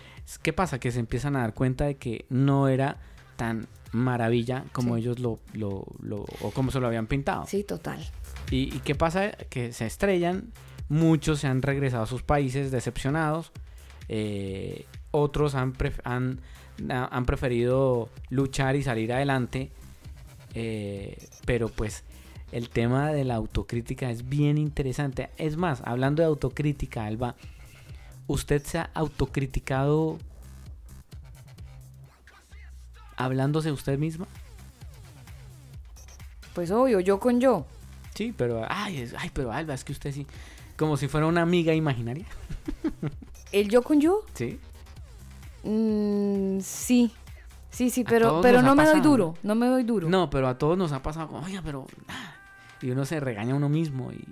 ¿qué 0.43 0.53
pasa? 0.53 0.79
Que 0.79 0.93
se 0.93 1.01
empiezan 1.01 1.35
a 1.35 1.41
dar 1.41 1.55
cuenta 1.55 1.87
de 1.87 1.97
que 1.97 2.25
no 2.29 2.69
era 2.69 2.99
tan 3.37 3.67
maravilla 3.93 4.65
como 4.73 4.95
Sí. 4.95 5.01
ellos 5.03 5.19
lo, 5.19 5.39
lo, 5.55 5.85
lo- 6.01 6.25
o 6.43 6.51
como 6.53 6.71
se 6.71 6.81
lo 6.81 6.87
habían 6.87 7.07
pintado. 7.07 7.47
Sí, 7.47 7.65
total. 7.65 8.05
¿Y, 8.51 8.75
y 8.75 8.81
qué 8.85 8.95
pasa? 8.95 9.31
Que 9.33 9.73
se 9.73 9.87
estrellan, 9.87 10.53
muchos 10.89 11.41
se 11.41 11.47
han 11.47 11.63
regresado 11.63 12.03
a 12.03 12.07
sus 12.07 12.23
países 12.23 12.71
decepcionados, 12.71 13.53
eh, 14.09 14.85
otros 15.11 15.55
han, 15.55 15.73
pref- 15.75 16.01
han, 16.05 16.41
han 16.89 17.25
preferido 17.27 18.09
luchar 18.31 18.77
y 18.77 18.83
salir 18.83 19.13
adelante, 19.13 19.71
eh, 20.55 21.29
pero 21.45 21.69
pues 21.69 22.05
el 22.53 22.69
tema 22.69 23.13
de 23.13 23.25
la 23.25 23.35
autocrítica 23.35 24.11
es 24.11 24.29
bien 24.29 24.59
interesante. 24.59 25.31
Es 25.39 25.57
más, 25.57 25.83
hablando 25.85 26.23
de 26.23 26.29
autocrítica, 26.29 27.05
Alba, 27.07 27.35
¿usted 28.27 28.63
se 28.63 28.79
ha 28.79 28.91
autocriticado 28.95 30.19
hablándose 33.17 33.73
usted 33.73 33.99
misma? 33.99 34.27
Pues 36.55 36.71
obvio, 36.71 37.01
yo 37.01 37.19
con 37.21 37.41
yo. 37.41 37.67
Sí, 38.15 38.33
pero, 38.37 38.65
ay, 38.69 39.01
es- 39.03 39.15
ay, 39.19 39.31
pero 39.33 39.53
Alba, 39.53 39.75
es 39.75 39.85
que 39.85 39.93
usted 39.93 40.13
sí, 40.13 40.27
como 40.77 40.97
si 40.97 41.07
fuera 41.09 41.27
una 41.27 41.43
amiga 41.43 41.75
imaginaria. 41.75 42.25
¿El 43.53 43.69
yo 43.69 43.83
con 43.83 44.01
yo? 44.01 44.23
Sí. 44.35 44.59
Mm, 45.65 46.61
sí. 46.61 47.13
Sí, 47.71 47.91
sí, 47.91 48.05
pero, 48.05 48.41
pero 48.41 48.63
no 48.63 48.75
me 48.75 48.85
doy 48.87 49.01
duro. 49.01 49.35
No 49.43 49.55
me 49.55 49.67
doy 49.67 49.83
duro. 49.83 50.09
No, 50.09 50.31
pero 50.31 50.49
a 50.49 50.57
todos 50.57 50.79
nos 50.79 50.93
ha 50.93 51.03
pasado, 51.03 51.29
como, 51.29 51.45
oiga, 51.45 51.61
pero, 51.63 51.87
ah", 52.09 52.33
y 52.81 52.91
uno 52.91 53.05
se 53.05 53.21
regaña 53.21 53.53
a 53.53 53.57
uno 53.57 53.69
mismo 53.69 54.13
y 54.13 54.25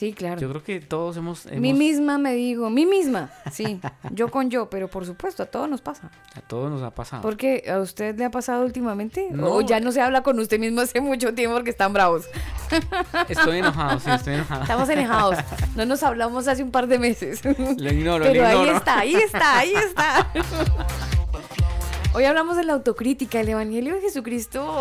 Sí, 0.00 0.14
claro. 0.14 0.40
yo 0.40 0.48
creo 0.48 0.62
que 0.64 0.80
todos 0.80 1.18
hemos, 1.18 1.44
Mí 1.44 1.68
hemos- 1.68 1.78
misma 1.78 2.16
me 2.16 2.32
digo, 2.32 2.70
mí 2.70 2.86
misma. 2.86 3.28
Sí, 3.52 3.78
yo 4.12 4.30
con 4.30 4.48
yo, 4.48 4.70
pero 4.70 4.88
por 4.88 5.04
supuesto, 5.04 5.42
a 5.42 5.46
todos 5.46 5.68
nos 5.68 5.82
pasa. 5.82 6.10
a 6.34 6.40
todos 6.40 6.70
nos 6.70 6.82
ha 6.82 6.90
pasado. 6.90 7.20
¿Por 7.20 7.36
qué? 7.36 7.64
¿A 7.70 7.80
usted 7.80 8.16
le 8.16 8.24
ha 8.24 8.30
pasado 8.30 8.64
últimamente? 8.64 9.28
No. 9.30 9.48
¿O 9.50 9.60
ya 9.60 9.78
no 9.78 9.92
se 9.92 10.00
habla 10.00 10.22
con 10.22 10.38
usted 10.38 10.58
mismo 10.58 10.80
hace 10.80 11.02
mucho 11.02 11.34
tiempo 11.34 11.54
porque 11.54 11.68
están 11.68 11.92
bravos? 11.92 12.24
Estoy 13.28 13.58
enojado, 13.58 14.00
sí, 14.00 14.08
estoy 14.10 14.34
enojado. 14.36 14.62
Estamos 14.62 14.88
enojados. 14.88 15.36
No 15.76 15.84
nos 15.84 16.02
hablamos 16.02 16.48
hace 16.48 16.62
un 16.62 16.70
par 16.70 16.86
de 16.86 16.98
meses. 16.98 17.42
Lo 17.44 17.92
ignoro, 17.92 18.24
Pero 18.24 18.40
lo 18.40 18.48
ahí 18.48 18.56
ignoro. 18.56 18.78
está, 18.78 18.98
ahí 19.00 19.14
está, 19.16 19.58
ahí 19.58 19.74
está. 19.74 20.30
Hoy 22.14 22.24
hablamos 22.24 22.56
de 22.56 22.64
la 22.64 22.72
autocrítica. 22.72 23.40
El 23.40 23.50
Evangelio 23.50 23.94
de 23.96 24.00
Jesucristo 24.00 24.80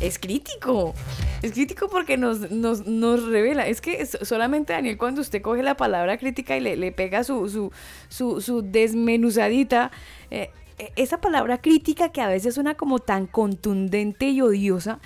es 0.00 0.18
crítico. 0.18 0.94
Es 1.42 1.52
crítico 1.52 1.88
porque 1.88 2.16
nos, 2.16 2.50
nos, 2.50 2.86
nos 2.86 3.24
revela. 3.24 3.66
Es 3.66 3.80
que 3.80 4.04
so- 4.06 4.24
solamente, 4.24 4.72
Daniel, 4.72 4.98
cuando 4.98 5.20
usted 5.20 5.42
coge 5.42 5.62
la 5.62 5.76
palabra 5.76 6.18
crítica 6.18 6.56
y 6.56 6.60
le, 6.60 6.76
le 6.76 6.92
pega 6.92 7.24
su, 7.24 7.48
su, 7.48 7.72
su, 8.08 8.40
su 8.40 8.62
desmenuzadita, 8.62 9.90
eh, 10.30 10.50
eh, 10.78 10.92
esa 10.96 11.20
palabra 11.20 11.58
crítica 11.60 12.10
que 12.10 12.20
a 12.20 12.28
veces 12.28 12.54
suena 12.54 12.74
como 12.74 12.98
tan 12.98 13.26
contundente 13.26 14.28
y 14.28 14.40
odiosa, 14.42 14.98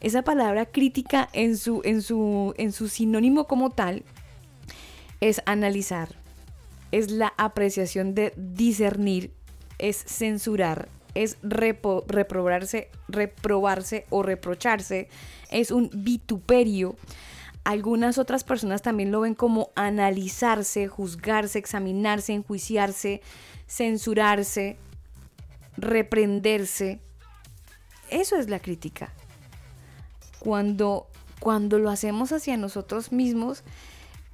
esa 0.00 0.22
palabra 0.22 0.66
crítica 0.66 1.28
en 1.32 1.56
su, 1.56 1.82
en 1.84 2.02
su, 2.02 2.54
en 2.56 2.72
su 2.72 2.88
sinónimo 2.88 3.46
como 3.46 3.70
tal, 3.70 4.04
es 5.20 5.42
analizar, 5.46 6.14
es 6.92 7.10
la 7.10 7.34
apreciación 7.36 8.14
de 8.14 8.32
discernir, 8.36 9.32
es 9.78 9.96
censurar, 10.06 10.88
es 11.14 11.38
reprobarse, 11.42 12.90
reprobarse 13.08 14.06
o 14.10 14.22
reprocharse, 14.22 15.08
es 15.50 15.70
un 15.70 15.90
vituperio. 15.92 16.96
Algunas 17.64 18.18
otras 18.18 18.44
personas 18.44 18.82
también 18.82 19.10
lo 19.10 19.20
ven 19.20 19.34
como 19.34 19.70
analizarse, 19.74 20.88
juzgarse, 20.88 21.58
examinarse, 21.58 22.32
enjuiciarse, 22.32 23.20
censurarse, 23.66 24.78
reprenderse. 25.76 27.00
Eso 28.10 28.36
es 28.36 28.48
la 28.48 28.58
crítica. 28.58 29.12
Cuando, 30.38 31.08
cuando 31.40 31.78
lo 31.78 31.90
hacemos 31.90 32.32
hacia 32.32 32.56
nosotros 32.56 33.12
mismos, 33.12 33.64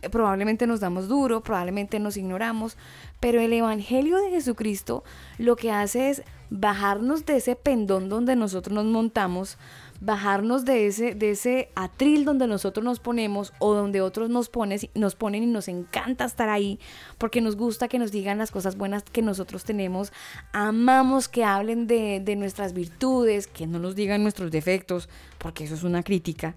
eh, 0.04 0.10
probablemente 0.10 0.66
nos 0.66 0.80
damos 0.80 1.08
duro, 1.08 1.42
probablemente 1.42 1.98
nos 1.98 2.16
ignoramos, 2.16 2.76
pero 3.20 3.40
el 3.40 3.52
Evangelio 3.52 4.18
de 4.18 4.30
Jesucristo 4.30 5.02
lo 5.38 5.56
que 5.56 5.72
hace 5.72 6.10
es 6.10 6.22
bajarnos 6.50 7.26
de 7.26 7.36
ese 7.36 7.56
pendón 7.56 8.08
donde 8.08 8.36
nosotros 8.36 8.74
nos 8.74 8.86
montamos, 8.86 9.58
bajarnos 10.00 10.64
de 10.64 10.86
ese, 10.86 11.14
de 11.14 11.30
ese 11.30 11.70
atril 11.74 12.24
donde 12.24 12.46
nosotros 12.46 12.84
nos 12.84 13.00
ponemos 13.00 13.52
o 13.58 13.74
donde 13.74 14.00
otros 14.00 14.28
nos, 14.28 14.48
pones, 14.48 14.88
nos 14.94 15.14
ponen 15.14 15.42
y 15.42 15.46
nos 15.46 15.68
encanta 15.68 16.24
estar 16.24 16.48
ahí 16.48 16.78
porque 17.18 17.40
nos 17.40 17.56
gusta 17.56 17.88
que 17.88 17.98
nos 17.98 18.12
digan 18.12 18.38
las 18.38 18.50
cosas 18.50 18.76
buenas 18.76 19.02
que 19.02 19.22
nosotros 19.22 19.64
tenemos, 19.64 20.12
amamos 20.52 21.28
que 21.28 21.44
hablen 21.44 21.86
de, 21.86 22.20
de 22.20 22.36
nuestras 22.36 22.72
virtudes, 22.74 23.46
que 23.46 23.66
no 23.66 23.78
nos 23.78 23.94
digan 23.94 24.22
nuestros 24.22 24.50
defectos, 24.50 25.08
porque 25.38 25.64
eso 25.64 25.74
es 25.74 25.82
una 25.82 26.02
crítica. 26.02 26.54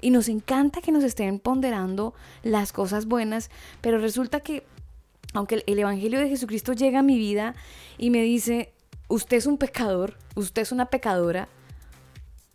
Y 0.00 0.10
nos 0.10 0.28
encanta 0.28 0.80
que 0.80 0.92
nos 0.92 1.04
estén 1.04 1.38
ponderando 1.38 2.12
las 2.42 2.72
cosas 2.72 3.06
buenas, 3.06 3.50
pero 3.80 3.98
resulta 3.98 4.40
que 4.40 4.64
aunque 5.32 5.56
el, 5.56 5.64
el 5.66 5.78
Evangelio 5.78 6.20
de 6.20 6.28
Jesucristo 6.28 6.72
llega 6.72 6.98
a 6.98 7.02
mi 7.02 7.16
vida 7.16 7.54
y 7.98 8.10
me 8.10 8.22
dice, 8.22 8.72
usted 9.08 9.36
es 9.36 9.46
un 9.46 9.58
pecador, 9.58 10.16
usted 10.34 10.62
es 10.62 10.72
una 10.72 10.86
pecadora 10.86 11.48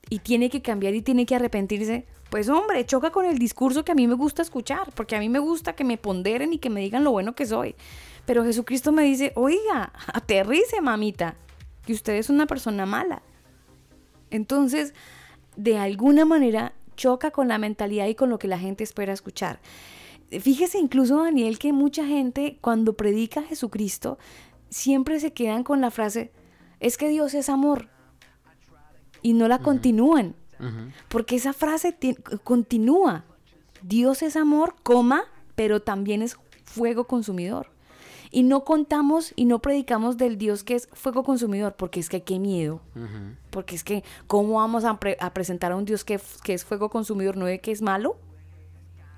y 0.09 0.19
tiene 0.19 0.49
que 0.49 0.61
cambiar 0.61 0.93
y 0.93 1.01
tiene 1.01 1.25
que 1.25 1.35
arrepentirse, 1.35 2.05
pues 2.29 2.49
hombre, 2.49 2.85
choca 2.85 3.11
con 3.11 3.25
el 3.25 3.37
discurso 3.37 3.85
que 3.85 3.91
a 3.91 3.95
mí 3.95 4.07
me 4.07 4.15
gusta 4.15 4.41
escuchar, 4.41 4.91
porque 4.93 5.15
a 5.15 5.19
mí 5.19 5.29
me 5.29 5.39
gusta 5.39 5.75
que 5.75 5.83
me 5.83 5.97
ponderen 5.97 6.53
y 6.53 6.57
que 6.57 6.69
me 6.69 6.81
digan 6.81 7.03
lo 7.03 7.11
bueno 7.11 7.35
que 7.35 7.45
soy. 7.45 7.75
Pero 8.25 8.43
Jesucristo 8.43 8.91
me 8.91 9.03
dice, 9.03 9.31
oiga, 9.35 9.93
aterrice, 10.13 10.81
mamita, 10.81 11.35
que 11.85 11.93
usted 11.93 12.13
es 12.13 12.29
una 12.29 12.45
persona 12.45 12.85
mala. 12.85 13.21
Entonces, 14.29 14.93
de 15.55 15.77
alguna 15.77 16.25
manera, 16.25 16.73
choca 16.97 17.31
con 17.31 17.47
la 17.47 17.57
mentalidad 17.57 18.07
y 18.07 18.15
con 18.15 18.29
lo 18.29 18.39
que 18.39 18.47
la 18.47 18.59
gente 18.59 18.83
espera 18.83 19.13
escuchar. 19.13 19.59
Fíjese 20.29 20.77
incluso, 20.77 21.23
Daniel, 21.23 21.57
que 21.57 21.71
mucha 21.71 22.05
gente 22.05 22.57
cuando 22.59 22.93
predica 22.93 23.39
a 23.39 23.43
Jesucristo 23.43 24.17
siempre 24.69 25.19
se 25.19 25.33
quedan 25.33 25.63
con 25.63 25.81
la 25.81 25.91
frase, 25.91 26.31
es 26.79 26.97
que 26.97 27.09
Dios 27.09 27.33
es 27.33 27.49
amor. 27.49 27.89
Y 29.21 29.33
no 29.33 29.47
la 29.47 29.59
continúan. 29.59 30.35
Porque 31.09 31.35
esa 31.35 31.53
frase 31.53 31.91
ti- 31.91 32.15
continúa. 32.43 33.25
Dios 33.83 34.21
es 34.23 34.35
amor, 34.35 34.75
coma, 34.83 35.23
pero 35.55 35.81
también 35.81 36.21
es 36.21 36.37
fuego 36.63 37.05
consumidor. 37.05 37.69
Y 38.29 38.43
no 38.43 38.65
contamos 38.65 39.33
y 39.35 39.45
no 39.45 39.59
predicamos 39.59 40.17
del 40.17 40.37
Dios 40.37 40.63
que 40.63 40.75
es 40.75 40.89
fuego 40.91 41.23
consumidor, 41.23 41.75
porque 41.77 41.99
es 41.99 42.09
que 42.09 42.23
qué 42.23 42.39
miedo. 42.39 42.81
Porque 43.51 43.75
es 43.75 43.83
que, 43.83 44.03
¿cómo 44.27 44.55
vamos 44.55 44.83
a, 44.83 44.99
pre- 44.99 45.17
a 45.21 45.33
presentar 45.33 45.71
a 45.71 45.75
un 45.77 45.85
Dios 45.85 46.03
que, 46.03 46.19
que 46.43 46.53
es 46.53 46.65
fuego 46.65 46.89
consumidor, 46.89 47.37
no 47.37 47.45
de 47.45 47.59
que 47.61 47.71
es 47.71 47.81
malo? 47.81 48.17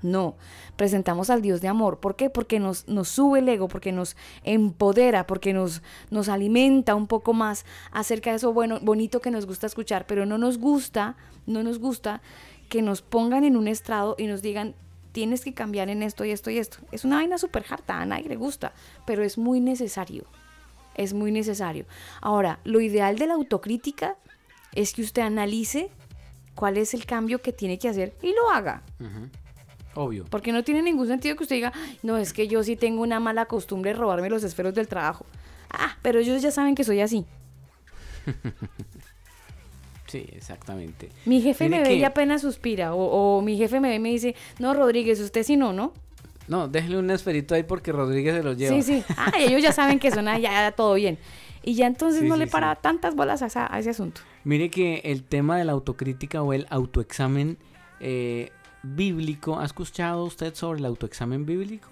No, 0.01 0.35
presentamos 0.75 1.29
al 1.29 1.41
Dios 1.41 1.61
de 1.61 1.67
amor. 1.67 1.99
¿Por 1.99 2.15
qué? 2.15 2.29
Porque 2.29 2.59
nos, 2.59 2.87
nos 2.87 3.09
sube 3.09 3.39
el 3.39 3.49
ego, 3.49 3.67
porque 3.67 3.91
nos 3.91 4.15
empodera, 4.43 5.27
porque 5.27 5.53
nos, 5.53 5.81
nos 6.09 6.29
alimenta 6.29 6.95
un 6.95 7.07
poco 7.07 7.33
más 7.33 7.65
acerca 7.91 8.29
de 8.29 8.37
eso 8.37 8.53
bueno, 8.53 8.79
bonito 8.81 9.19
que 9.19 9.31
nos 9.31 9.45
gusta 9.45 9.67
escuchar, 9.67 10.05
pero 10.07 10.25
no 10.25 10.37
nos 10.37 10.57
gusta, 10.57 11.17
no 11.45 11.63
nos 11.63 11.79
gusta 11.79 12.21
que 12.69 12.81
nos 12.81 13.01
pongan 13.01 13.43
en 13.43 13.57
un 13.57 13.67
estrado 13.67 14.15
y 14.17 14.27
nos 14.27 14.41
digan, 14.41 14.75
tienes 15.11 15.43
que 15.43 15.53
cambiar 15.53 15.89
en 15.89 16.03
esto 16.03 16.23
y 16.23 16.31
esto 16.31 16.49
y 16.49 16.59
esto. 16.59 16.77
Es 16.91 17.03
una 17.03 17.17
vaina 17.17 17.37
súper 17.37 17.65
harta, 17.69 17.99
a 17.99 18.05
nadie 18.05 18.29
le 18.29 18.35
gusta, 18.35 18.73
pero 19.05 19.23
es 19.23 19.37
muy 19.37 19.59
necesario. 19.59 20.25
Es 20.95 21.13
muy 21.13 21.31
necesario. 21.31 21.85
Ahora, 22.21 22.59
lo 22.63 22.79
ideal 22.81 23.17
de 23.17 23.27
la 23.27 23.33
autocrítica 23.33 24.17
es 24.73 24.93
que 24.93 25.01
usted 25.01 25.23
analice 25.23 25.89
cuál 26.55 26.77
es 26.77 26.93
el 26.93 27.05
cambio 27.05 27.41
que 27.41 27.53
tiene 27.53 27.79
que 27.79 27.89
hacer 27.89 28.15
y 28.21 28.33
lo 28.33 28.49
haga. 28.49 28.83
Obvio. 29.95 30.25
Porque 30.29 30.51
no 30.51 30.63
tiene 30.63 30.81
ningún 30.81 31.07
sentido 31.07 31.35
que 31.35 31.43
usted 31.43 31.55
diga, 31.55 31.71
"Ay, 31.75 31.97
no, 32.03 32.17
es 32.17 32.31
que 32.33 32.47
yo 32.47 32.63
sí 32.63 32.75
tengo 32.75 33.01
una 33.01 33.19
mala 33.19 33.45
costumbre 33.45 33.91
de 33.93 33.97
robarme 33.99 34.29
los 34.29 34.43
esferos 34.43 34.73
del 34.73 34.87
trabajo. 34.87 35.25
Ah, 35.71 35.97
pero 36.01 36.19
ellos 36.19 36.41
ya 36.41 36.51
saben 36.51 36.75
que 36.75 36.83
soy 36.83 37.01
así. 37.01 37.25
Sí, 40.07 40.25
exactamente. 40.31 41.09
Mi 41.25 41.39
jefe 41.39 41.65
Mire 41.69 41.83
me 41.83 41.87
ve 41.89 41.95
y 41.95 42.03
apenas 42.03 42.41
suspira. 42.41 42.95
O, 42.95 43.37
o 43.37 43.41
mi 43.43 43.57
jefe 43.57 43.79
me 43.79 43.89
ve 43.89 43.95
y 43.95 43.99
me 43.99 44.09
dice, 44.09 44.35
no, 44.57 44.73
Rodríguez, 44.73 45.19
usted 45.19 45.43
sí 45.43 45.55
no, 45.55 45.71
¿no? 45.71 45.93
No, 46.47 46.67
déjele 46.67 46.97
un 46.97 47.11
esferito 47.11 47.53
ahí 47.53 47.61
porque 47.61 47.91
Rodríguez 47.91 48.33
se 48.35 48.41
los 48.41 48.57
lleva. 48.57 48.75
Sí, 48.75 48.81
sí. 48.81 49.03
Ah, 49.15 49.31
ellos 49.37 49.61
ya 49.61 49.71
saben 49.71 49.99
que 49.99 50.09
son 50.09 50.25
ya, 50.25 50.39
ya 50.39 50.71
todo 50.71 50.95
bien. 50.95 51.19
Y 51.61 51.75
ya 51.75 51.85
entonces 51.85 52.21
Sí, 52.21 52.27
no 52.27 52.33
sí, 52.35 52.39
le 52.39 52.45
sí. 52.47 52.51
para 52.51 52.73
tantas 52.77 53.13
bolas 53.13 53.43
a, 53.55 53.71
a 53.71 53.77
ese 53.79 53.91
asunto. 53.91 54.21
Mire 54.45 54.71
que 54.71 55.01
el 55.05 55.23
tema 55.23 55.59
de 55.59 55.65
la 55.65 55.73
autocrítica 55.73 56.41
o 56.41 56.53
el 56.53 56.65
autoexamen 56.71 57.59
eh, 57.99 58.49
bíblico, 58.83 59.59
¿ha 59.59 59.65
escuchado 59.65 60.23
usted 60.23 60.55
sobre 60.55 60.79
el 60.79 60.85
autoexamen 60.85 61.45
bíblico? 61.45 61.89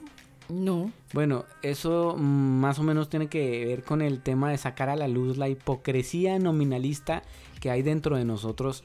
No. 0.49 0.91
Bueno, 1.13 1.45
eso 1.61 2.15
mm, 2.17 2.21
más 2.21 2.79
o 2.79 2.83
menos 2.83 3.09
tiene 3.09 3.27
que 3.27 3.65
ver 3.65 3.83
con 3.83 4.01
el 4.01 4.21
tema 4.21 4.49
de 4.51 4.57
sacar 4.57 4.89
a 4.89 4.95
la 4.95 5.07
luz 5.07 5.37
la 5.37 5.49
hipocresía 5.49 6.39
nominalista 6.39 7.23
que 7.59 7.69
hay 7.69 7.81
dentro 7.81 8.15
de 8.15 8.25
nosotros, 8.25 8.83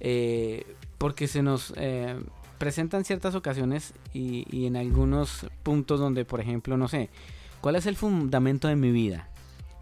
eh, 0.00 0.64
porque 0.98 1.28
se 1.28 1.42
nos 1.42 1.74
eh, 1.76 2.16
presentan 2.58 3.04
ciertas 3.04 3.34
ocasiones 3.34 3.92
y, 4.14 4.46
y 4.50 4.66
en 4.66 4.76
algunos 4.76 5.46
puntos 5.62 6.00
donde, 6.00 6.24
por 6.24 6.40
ejemplo, 6.40 6.76
no 6.76 6.88
sé, 6.88 7.10
¿cuál 7.60 7.76
es 7.76 7.86
el 7.86 7.96
fundamento 7.96 8.68
de 8.68 8.76
mi 8.76 8.90
vida? 8.90 9.28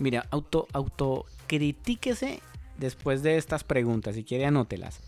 Mira, 0.01 0.27
auto, 0.31 0.67
autocritíquese 0.73 2.41
después 2.79 3.23
de 3.23 3.37
estas 3.37 3.63
preguntas, 3.63 4.17
si 4.17 4.25
quiere 4.25 4.47
anótelas 4.47 5.01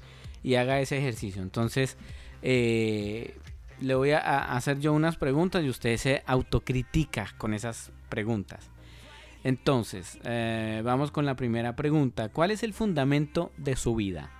y 0.44 0.54
haga 0.54 0.80
ese 0.80 0.98
ejercicio. 0.98 1.42
Entonces, 1.42 1.96
eh, 2.42 3.36
le 3.80 3.94
voy 3.94 4.10
a, 4.12 4.56
hacer 4.56 4.78
yo 4.80 4.92
unas 4.92 5.16
preguntas 5.16 5.64
y 5.64 5.68
usted 5.68 5.96
se 5.96 6.22
autocritica 6.26 7.34
con 7.38 7.54
esas 7.54 7.92
preguntas. 8.08 8.70
Entonces, 9.44 10.18
eh, 10.24 10.82
vamos 10.84 11.10
con 11.10 11.24
la 11.24 11.36
primera 11.36 11.76
pregunta. 11.76 12.30
¿Cuál 12.30 12.50
es 12.50 12.62
el 12.62 12.72
fundamento 12.72 13.52
de 13.56 13.76
su 13.76 13.94
vida? 13.94 14.30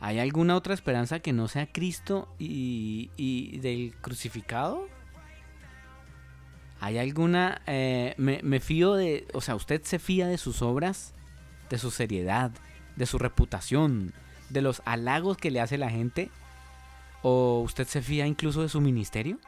¿Hay 0.00 0.18
alguna 0.18 0.56
otra 0.56 0.72
esperanza 0.72 1.20
que 1.20 1.34
no 1.34 1.46
sea 1.46 1.70
Cristo 1.70 2.34
y, 2.38 3.58
del 3.58 3.94
crucificado? 4.00 4.88
¿Hay 6.80 6.96
alguna... 6.96 7.60
eh, 7.66 8.14
me 8.16 8.60
fío 8.60 8.94
de... 8.94 9.26
O 9.34 9.42
sea, 9.42 9.54
¿usted 9.56 9.82
se 9.82 9.98
fía 9.98 10.26
de 10.26 10.38
sus 10.38 10.62
obras? 10.62 11.12
¿De 11.68 11.76
su 11.76 11.90
seriedad? 11.90 12.52
¿De 12.96 13.04
su 13.04 13.18
reputación? 13.18 14.14
¿De 14.48 14.62
los 14.62 14.80
halagos 14.86 15.36
que 15.36 15.50
le 15.50 15.60
hace 15.60 15.76
la 15.76 15.90
gente? 15.90 16.30
¿O 17.22 17.60
usted 17.60 17.86
se 17.86 18.02
fía 18.02 18.26
incluso 18.26 18.62
de 18.62 18.68
su 18.68 18.80
ministerio? 18.80 19.38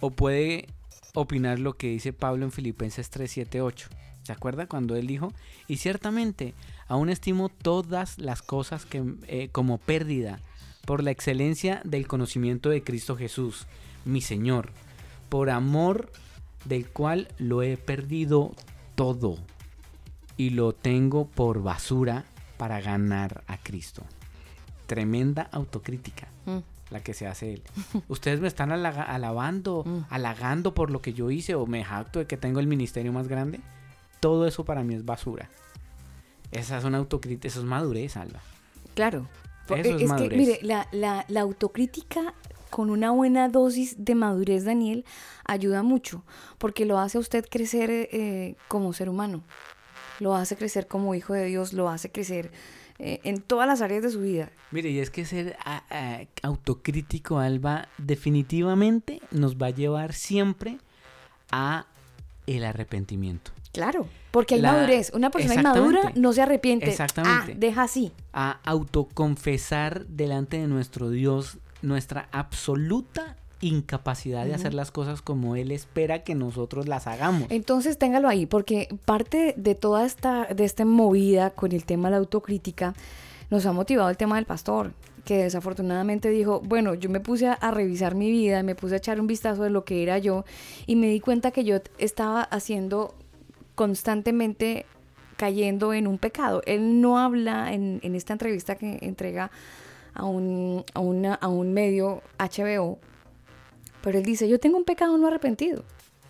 ¿O 0.00 0.10
puede 0.10 0.68
opinar 1.14 1.58
lo 1.58 1.74
que 1.74 1.88
dice 1.88 2.12
Pablo 2.12 2.44
en 2.44 2.52
Filipenses 2.52 3.10
3, 3.10 3.30
7, 3.30 3.60
8? 3.60 3.88
¿Se 4.22 4.32
acuerda 4.32 4.66
cuando 4.66 4.96
él 4.96 5.06
dijo? 5.06 5.32
Y 5.68 5.76
ciertamente, 5.76 6.54
aún 6.88 7.10
estimo 7.10 7.48
todas 7.48 8.18
las 8.18 8.42
cosas 8.42 8.86
eh, 8.92 9.48
como 9.52 9.78
pérdida 9.78 10.40
por 10.84 11.02
la 11.02 11.10
excelencia 11.10 11.80
del 11.84 12.06
conocimiento 12.06 12.68
de 12.68 12.82
Cristo 12.82 13.16
Jesús, 13.16 13.66
mi 14.04 14.20
Señor, 14.20 14.70
por 15.28 15.50
amor 15.50 16.10
del 16.64 16.88
cual 16.88 17.28
lo 17.38 17.62
he 17.62 17.76
perdido 17.76 18.54
todo 18.94 19.38
y 20.36 20.50
lo 20.50 20.72
tengo 20.72 21.26
por 21.26 21.62
basura 21.62 22.24
para 22.56 22.80
ganar 22.80 23.44
a 23.46 23.58
Cristo. 23.58 24.04
Tremenda 24.86 25.48
autocrítica 25.52 26.28
Mm. 26.46 26.58
la 26.90 27.00
que 27.02 27.12
se 27.14 27.26
hace 27.26 27.52
él. 27.54 27.62
Ustedes 28.08 28.40
me 28.40 28.48
están 28.48 28.70
alabando, 28.72 29.84
halagando 30.10 30.74
por 30.74 30.90
lo 30.90 31.00
que 31.02 31.12
yo 31.12 31.30
hice 31.30 31.54
o 31.54 31.66
me 31.66 31.82
jacto 31.84 32.18
de 32.20 32.26
que 32.26 32.36
tengo 32.36 32.60
el 32.60 32.66
ministerio 32.66 33.12
más 33.12 33.26
grande. 33.28 33.60
Todo 34.20 34.46
eso 34.46 34.64
para 34.64 34.82
mí 34.84 34.94
es 34.94 35.04
basura. 35.04 35.50
Esa 36.52 36.78
es 36.78 36.84
una 36.84 36.98
autocrítica, 36.98 37.48
eso 37.48 37.60
es 37.60 37.66
madurez, 37.66 38.16
Alba. 38.16 38.40
Claro. 38.94 39.26
Eso 39.66 39.74
Eh, 39.74 39.80
es 39.80 39.96
que, 39.96 40.06
madurez. 40.06 40.38
mire, 40.38 40.58
la, 40.62 40.86
la- 40.92 41.24
la 41.28 41.40
autocrítica 41.40 42.32
con 42.70 42.90
una 42.90 43.10
buena 43.10 43.48
dosis 43.48 43.96
de 43.98 44.14
madurez, 44.14 44.64
Daniel, 44.64 45.04
ayuda 45.44 45.82
mucho, 45.82 46.22
porque 46.58 46.84
lo 46.84 46.98
hace 47.00 47.18
a 47.18 47.20
usted 47.20 47.44
crecer 47.50 47.90
eh, 47.90 48.54
como 48.68 48.92
ser 48.92 49.08
humano, 49.08 49.42
lo 50.20 50.34
hace 50.36 50.56
crecer 50.56 50.86
como 50.86 51.14
hijo 51.16 51.32
de 51.32 51.46
Dios, 51.46 51.72
lo 51.72 51.88
hace 51.88 52.10
crecer 52.12 52.52
eh, 52.98 53.20
en 53.24 53.40
todas 53.42 53.66
las 53.68 53.80
áreas 53.82 54.02
de 54.02 54.10
su 54.10 54.20
vida. 54.20 54.50
Mire, 54.70 54.90
y 54.90 54.98
es 55.00 55.10
que 55.10 55.24
ser 55.24 55.56
a- 55.64 55.82
a- 55.90 56.26
autocrítico, 56.42 57.38
Alba, 57.38 57.88
definitivamente 57.98 59.20
nos 59.30 59.56
va 59.56 59.66
a 59.66 59.70
llevar 59.70 60.12
siempre 60.12 60.78
a 61.50 61.86
el 62.46 62.64
arrepentimiento. 62.64 63.50
Claro, 63.72 64.08
porque 64.30 64.54
hay 64.54 64.60
La- 64.62 64.72
madurez. 64.72 65.10
Una 65.14 65.30
persona 65.30 65.54
inmadura 65.56 66.12
no 66.14 66.32
se 66.32 66.40
arrepiente. 66.42 66.88
Exactamente. 66.88 67.52
Ah, 67.52 67.56
deja 67.58 67.82
así. 67.82 68.12
a 68.32 68.60
autoconfesar 68.64 70.06
delante 70.06 70.58
de 70.58 70.66
nuestro 70.66 71.10
Dios 71.10 71.58
nuestra 71.82 72.28
absoluta 72.32 73.36
incapacidad 73.60 74.44
de 74.44 74.54
hacer 74.54 74.74
las 74.74 74.90
cosas 74.90 75.22
como 75.22 75.56
Él 75.56 75.70
espera 75.72 76.22
que 76.24 76.34
nosotros 76.34 76.86
las 76.88 77.06
hagamos. 77.06 77.46
Entonces 77.50 77.96
téngalo 77.98 78.28
ahí, 78.28 78.46
porque 78.46 78.88
parte 79.04 79.54
de 79.56 79.74
toda 79.74 80.04
esta, 80.04 80.44
de 80.46 80.64
esta 80.64 80.84
movida 80.84 81.50
con 81.50 81.72
el 81.72 81.84
tema 81.84 82.08
de 82.08 82.12
la 82.12 82.16
autocrítica, 82.18 82.94
nos 83.50 83.64
ha 83.66 83.72
motivado 83.72 84.10
el 84.10 84.16
tema 84.16 84.36
del 84.36 84.44
pastor, 84.44 84.92
que 85.24 85.38
desafortunadamente 85.38 86.28
dijo, 86.30 86.60
bueno, 86.60 86.94
yo 86.94 87.08
me 87.10 87.20
puse 87.20 87.46
a, 87.48 87.54
a 87.54 87.70
revisar 87.70 88.14
mi 88.14 88.30
vida, 88.30 88.62
me 88.62 88.74
puse 88.74 88.94
a 88.94 88.98
echar 88.98 89.20
un 89.20 89.26
vistazo 89.26 89.62
de 89.62 89.70
lo 89.70 89.84
que 89.84 90.02
era 90.02 90.18
yo 90.18 90.44
y 90.86 90.96
me 90.96 91.08
di 91.08 91.20
cuenta 91.20 91.50
que 91.50 91.64
yo 91.64 91.78
estaba 91.98 92.42
haciendo 92.42 93.14
constantemente 93.74 94.86
cayendo 95.36 95.92
en 95.94 96.06
un 96.06 96.18
pecado. 96.18 96.62
Él 96.66 97.00
no 97.00 97.18
habla 97.18 97.72
en, 97.72 98.00
en 98.02 98.14
esta 98.14 98.32
entrevista 98.32 98.76
que 98.76 98.98
entrega 99.02 99.50
a 100.14 100.24
un, 100.24 100.84
a, 100.94 101.00
una- 101.00 101.34
a 101.34 101.48
un 101.48 101.72
medio 101.74 102.22
HBO, 102.38 102.98
pero 104.06 104.18
él 104.18 104.24
dice, 104.24 104.48
yo 104.48 104.60
tengo 104.60 104.76
un 104.76 104.84
pecado 104.84 105.18
no 105.18 105.26
arrepentido. 105.26 105.82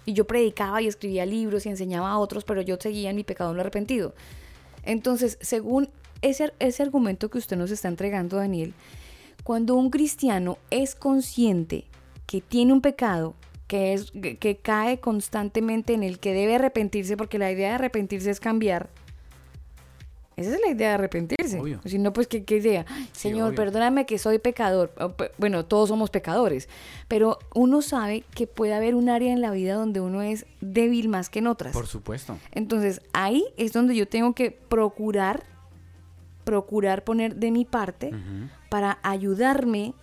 Y 0.07 0.15
yo 0.15 0.27
predicaba 0.27 0.81
y 0.81 0.87
escribía 0.87 1.27
libros 1.27 1.67
y 1.67 1.69
enseñaba 1.69 2.11
a 2.11 2.17
otros, 2.17 2.43
pero 2.43 2.63
yo 2.63 2.79
seguía 2.81 3.11
en 3.11 3.17
mi 3.17 3.23
pecado 3.23 3.53
no 3.53 3.61
arrepentido. 3.61 4.15
Entonces, 4.83 5.37
según 5.43 5.91
ese, 6.23 6.55
ese 6.59 6.83
argumento 6.83 7.29
que 7.29 7.37
usted 7.37 7.59
nos 7.59 7.71
está 7.71 7.89
entregando, 7.89 8.39
Daniel, 8.39 8.73
cuando 9.45 9.75
un 9.75 9.91
cristiano 9.91 10.57
es 10.71 10.95
consciente 10.95 11.85
que 12.27 12.41
tiene 12.41 12.73
un 12.73 12.81
pecado, 12.81 13.35
que, 13.67 13.93
es, 13.93 14.11
que, 14.11 14.39
que 14.39 14.57
cae 14.57 14.99
constantemente 14.99 15.93
en 15.93 16.03
el 16.03 16.19
que 16.19 16.33
debe 16.33 16.55
arrepentirse, 16.55 17.19
porque 17.19 17.39
la 17.39 17.53
idea 17.53 17.69
de 17.69 17.75
arrepentirse 17.75 18.31
es 18.31 18.41
cambiar. 18.41 18.89
Esa 20.37 20.55
es 20.55 20.61
la 20.61 20.71
idea 20.71 20.89
de 20.89 20.95
arrepentirse. 20.95 21.59
Obvio. 21.59 21.81
Si 21.87 21.99
no, 21.99 22.13
pues, 22.13 22.27
¿qué, 22.27 22.45
qué 22.45 22.57
idea? 22.59 22.85
Ay, 22.89 23.09
Señor, 23.13 23.55
perdóname 23.55 24.05
que 24.05 24.19
soy 24.19 24.39
pecador. 24.39 24.93
O, 25.01 25.09
pe- 25.11 25.31
Bueno, 25.39 25.65
todos 25.65 25.89
somos 25.89 26.11
pecadores. 26.11 26.69
Pero 27.09 27.39
uno 27.55 27.81
sabe 27.81 28.23
que 28.35 28.47
puede 28.47 28.75
haber 28.75 28.95
un 28.95 29.09
área 29.09 29.33
en 29.33 29.41
la 29.41 29.51
vida 29.51 29.75
donde 29.75 30.01
uno 30.01 30.21
es 30.21 30.45
débil 30.61 31.09
más 31.09 31.31
que 31.31 31.39
en 31.39 31.47
otras. 31.47 31.73
Por 31.73 31.87
supuesto. 31.87 32.37
Entonces, 32.53 33.01
ahí 33.15 33.47
es 33.57 33.73
donde 33.73 33.97
yo 33.97 34.07
tengo 34.07 34.35
que 34.35 34.51
procurar, 34.51 35.45
procurar 36.45 37.03
poner 37.03 37.37
de 37.37 37.51
mi 37.51 37.65
parte 37.65 38.13
para 38.69 38.99
ayudarme, 39.03 39.95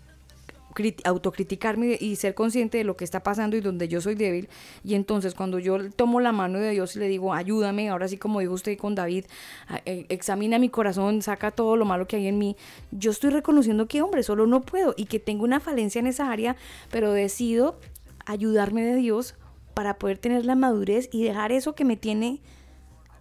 autocriticarme 1.04 1.98
y 2.00 2.16
ser 2.16 2.34
consciente 2.34 2.78
de 2.78 2.84
lo 2.84 2.96
que 2.98 3.04
está 3.04 3.22
pasando 3.24 3.56
y 3.58 3.62
donde 3.62 3.88
yo 3.88 4.02
soy 4.02 4.16
débil. 4.16 4.50
Y 4.84 4.96
entonces, 4.96 5.34
cuando 5.36 5.60
yo 5.60 5.90
tomo 5.92 6.20
la 6.20 6.32
mano 6.32 6.60
de 6.60 6.72
Dios 6.72 6.96
y 6.96 7.00
le 7.00 7.08
digo, 7.08 7.34
ayúdame, 7.34 7.90
ahora 7.90 8.08
sí 8.08 8.18
como 8.18 8.40
dijo 8.40 8.54
usted 8.54 8.78
con 8.78 8.96
David, 8.96 9.26
a- 9.68 9.82
eh, 9.86 10.06
examina 10.10 10.60
mi 10.60 10.70
corazón, 10.70 11.22
saca 11.22 11.52
todo 11.52 11.76
lo 11.78 11.86
malo 11.86 12.08
que 12.08 12.16
hay 12.18 12.28
en 12.28 12.38
mí, 12.38 12.56
yo 12.92 13.12
estoy 13.12 13.30
reconociendo 13.32 13.88
que, 13.88 14.02
hombre, 14.02 14.24
solo 14.24 14.48
no 14.48 14.62
puedo 14.62 14.94
y 14.98 15.06
que 15.06 15.20
tengo 15.20 15.44
una 15.44 15.60
falencia 15.60 16.00
en 16.00 16.08
esa 16.08 16.32
área, 16.32 16.56
pero 16.92 17.12
decido 17.12 17.80
ayudarme 18.26 18.84
de 18.84 18.96
Dios 18.96 19.36
para 19.74 19.98
poder 19.98 20.18
tener 20.18 20.46
la 20.46 20.56
madurez 20.56 21.10
y 21.12 21.24
dejar 21.24 21.52
eso 21.52 21.76
que 21.76 21.86
me 21.86 21.98
tiene 21.98 22.42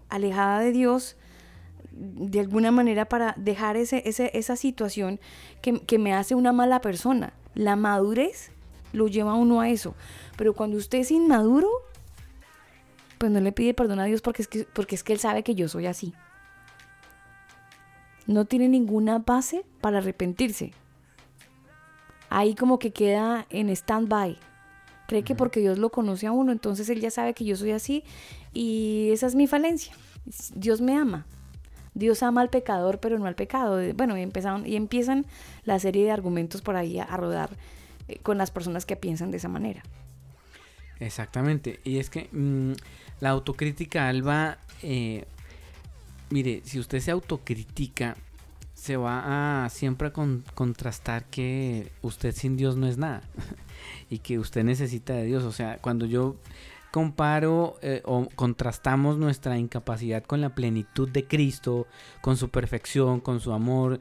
alejada 0.08 0.60
de 0.60 0.72
Dios 0.72 1.16
de 1.94 2.40
alguna 2.40 2.70
manera 2.70 3.06
para 3.06 3.34
dejar 3.36 3.76
ese, 3.76 4.02
ese- 4.06 4.30
esa 4.34 4.56
situación 4.56 5.20
que, 5.60 5.80
que 5.80 5.98
me 5.98 6.14
hace 6.14 6.34
una 6.34 6.52
mala 6.52 6.80
persona. 6.80 7.34
La 7.54 7.76
madurez 7.76 8.50
lo 8.92 9.08
lleva 9.08 9.32
a 9.32 9.36
uno 9.36 9.60
a 9.60 9.68
eso. 9.68 9.94
Pero 10.36 10.54
cuando 10.54 10.76
usted 10.76 10.98
es 10.98 11.10
inmaduro, 11.10 11.68
pues 13.18 13.30
no 13.30 13.40
le 13.40 13.52
pide 13.52 13.74
perdón 13.74 14.00
a 14.00 14.04
Dios 14.04 14.22
porque 14.22 14.42
es 14.42 14.48
que, 14.48 14.64
porque 14.64 14.94
es 14.94 15.04
que 15.04 15.12
Él 15.12 15.18
sabe 15.18 15.42
que 15.42 15.54
yo 15.54 15.68
soy 15.68 15.86
así. 15.86 16.14
No 18.26 18.44
tiene 18.44 18.68
ninguna 18.68 19.18
base 19.18 19.64
para 19.80 19.98
arrepentirse. 19.98 20.72
Ahí 22.30 22.54
como 22.54 22.78
que 22.78 22.92
queda 22.92 23.46
en 23.50 23.68
stand-by. 23.68 24.38
Cree 25.06 25.24
que 25.24 25.34
porque 25.34 25.60
Dios 25.60 25.78
lo 25.78 25.90
conoce 25.90 26.26
a 26.26 26.32
uno, 26.32 26.52
entonces 26.52 26.88
Él 26.88 27.00
ya 27.00 27.10
sabe 27.10 27.34
que 27.34 27.44
yo 27.44 27.56
soy 27.56 27.72
así 27.72 28.04
y 28.54 29.10
esa 29.12 29.26
es 29.26 29.34
mi 29.34 29.46
falencia. 29.46 29.94
Dios 30.54 30.80
me 30.80 30.96
ama. 30.96 31.26
Dios 31.94 32.22
ama 32.22 32.40
al 32.40 32.48
pecador, 32.50 32.98
pero 33.00 33.18
no 33.18 33.26
al 33.26 33.34
pecado. 33.34 33.76
De- 33.76 33.92
Bueno, 33.92 34.16
y 34.16 34.22
empezaron, 34.22 34.66
y 34.66 34.76
empiezan 34.76 35.26
la 35.64 35.78
serie 35.78 36.04
de 36.04 36.10
argumentos 36.10 36.62
por 36.62 36.76
ahí 36.76 36.98
a, 36.98 37.16
rodar 37.16 37.50
eh, 38.08 38.18
con 38.22 38.38
las 38.38 38.50
personas 38.50 38.86
que 38.86 38.96
piensan 38.96 39.30
de 39.30 39.36
esa 39.36 39.48
manera. 39.48 39.82
Exactamente. 41.00 41.80
Y 41.84 41.98
es 41.98 42.10
que 42.10 42.28
mm, 42.32 42.72
la 43.20 43.30
autocrítica, 43.30 44.08
Alba, 44.08 44.58
eh, 44.82 45.24
mire, 46.30 46.62
si 46.64 46.78
usted 46.78 47.00
se 47.00 47.10
autocritica, 47.10 48.16
se 48.74 48.96
va 48.96 49.64
a 49.64 49.68
siempre 49.68 50.08
a 50.08 50.12
con- 50.12 50.44
contrastar 50.54 51.24
que 51.24 51.90
usted 52.02 52.34
sin 52.34 52.56
Dios 52.56 52.76
no 52.76 52.86
es 52.88 52.98
nada 52.98 53.22
y 54.10 54.18
que 54.18 54.38
usted 54.38 54.64
necesita 54.64 55.12
de 55.12 55.24
Dios. 55.24 55.44
O 55.44 55.52
sea, 55.52 55.78
cuando 55.78 56.06
yo 56.06 56.36
comparo 56.92 57.76
eh, 57.82 58.02
o 58.04 58.28
contrastamos 58.36 59.18
nuestra 59.18 59.58
incapacidad 59.58 60.22
con 60.22 60.40
la 60.40 60.54
plenitud 60.54 61.08
de 61.08 61.26
Cristo, 61.26 61.88
con 62.20 62.36
su 62.36 62.50
perfección, 62.50 63.18
con 63.18 63.40
su 63.40 63.52
amor 63.52 63.98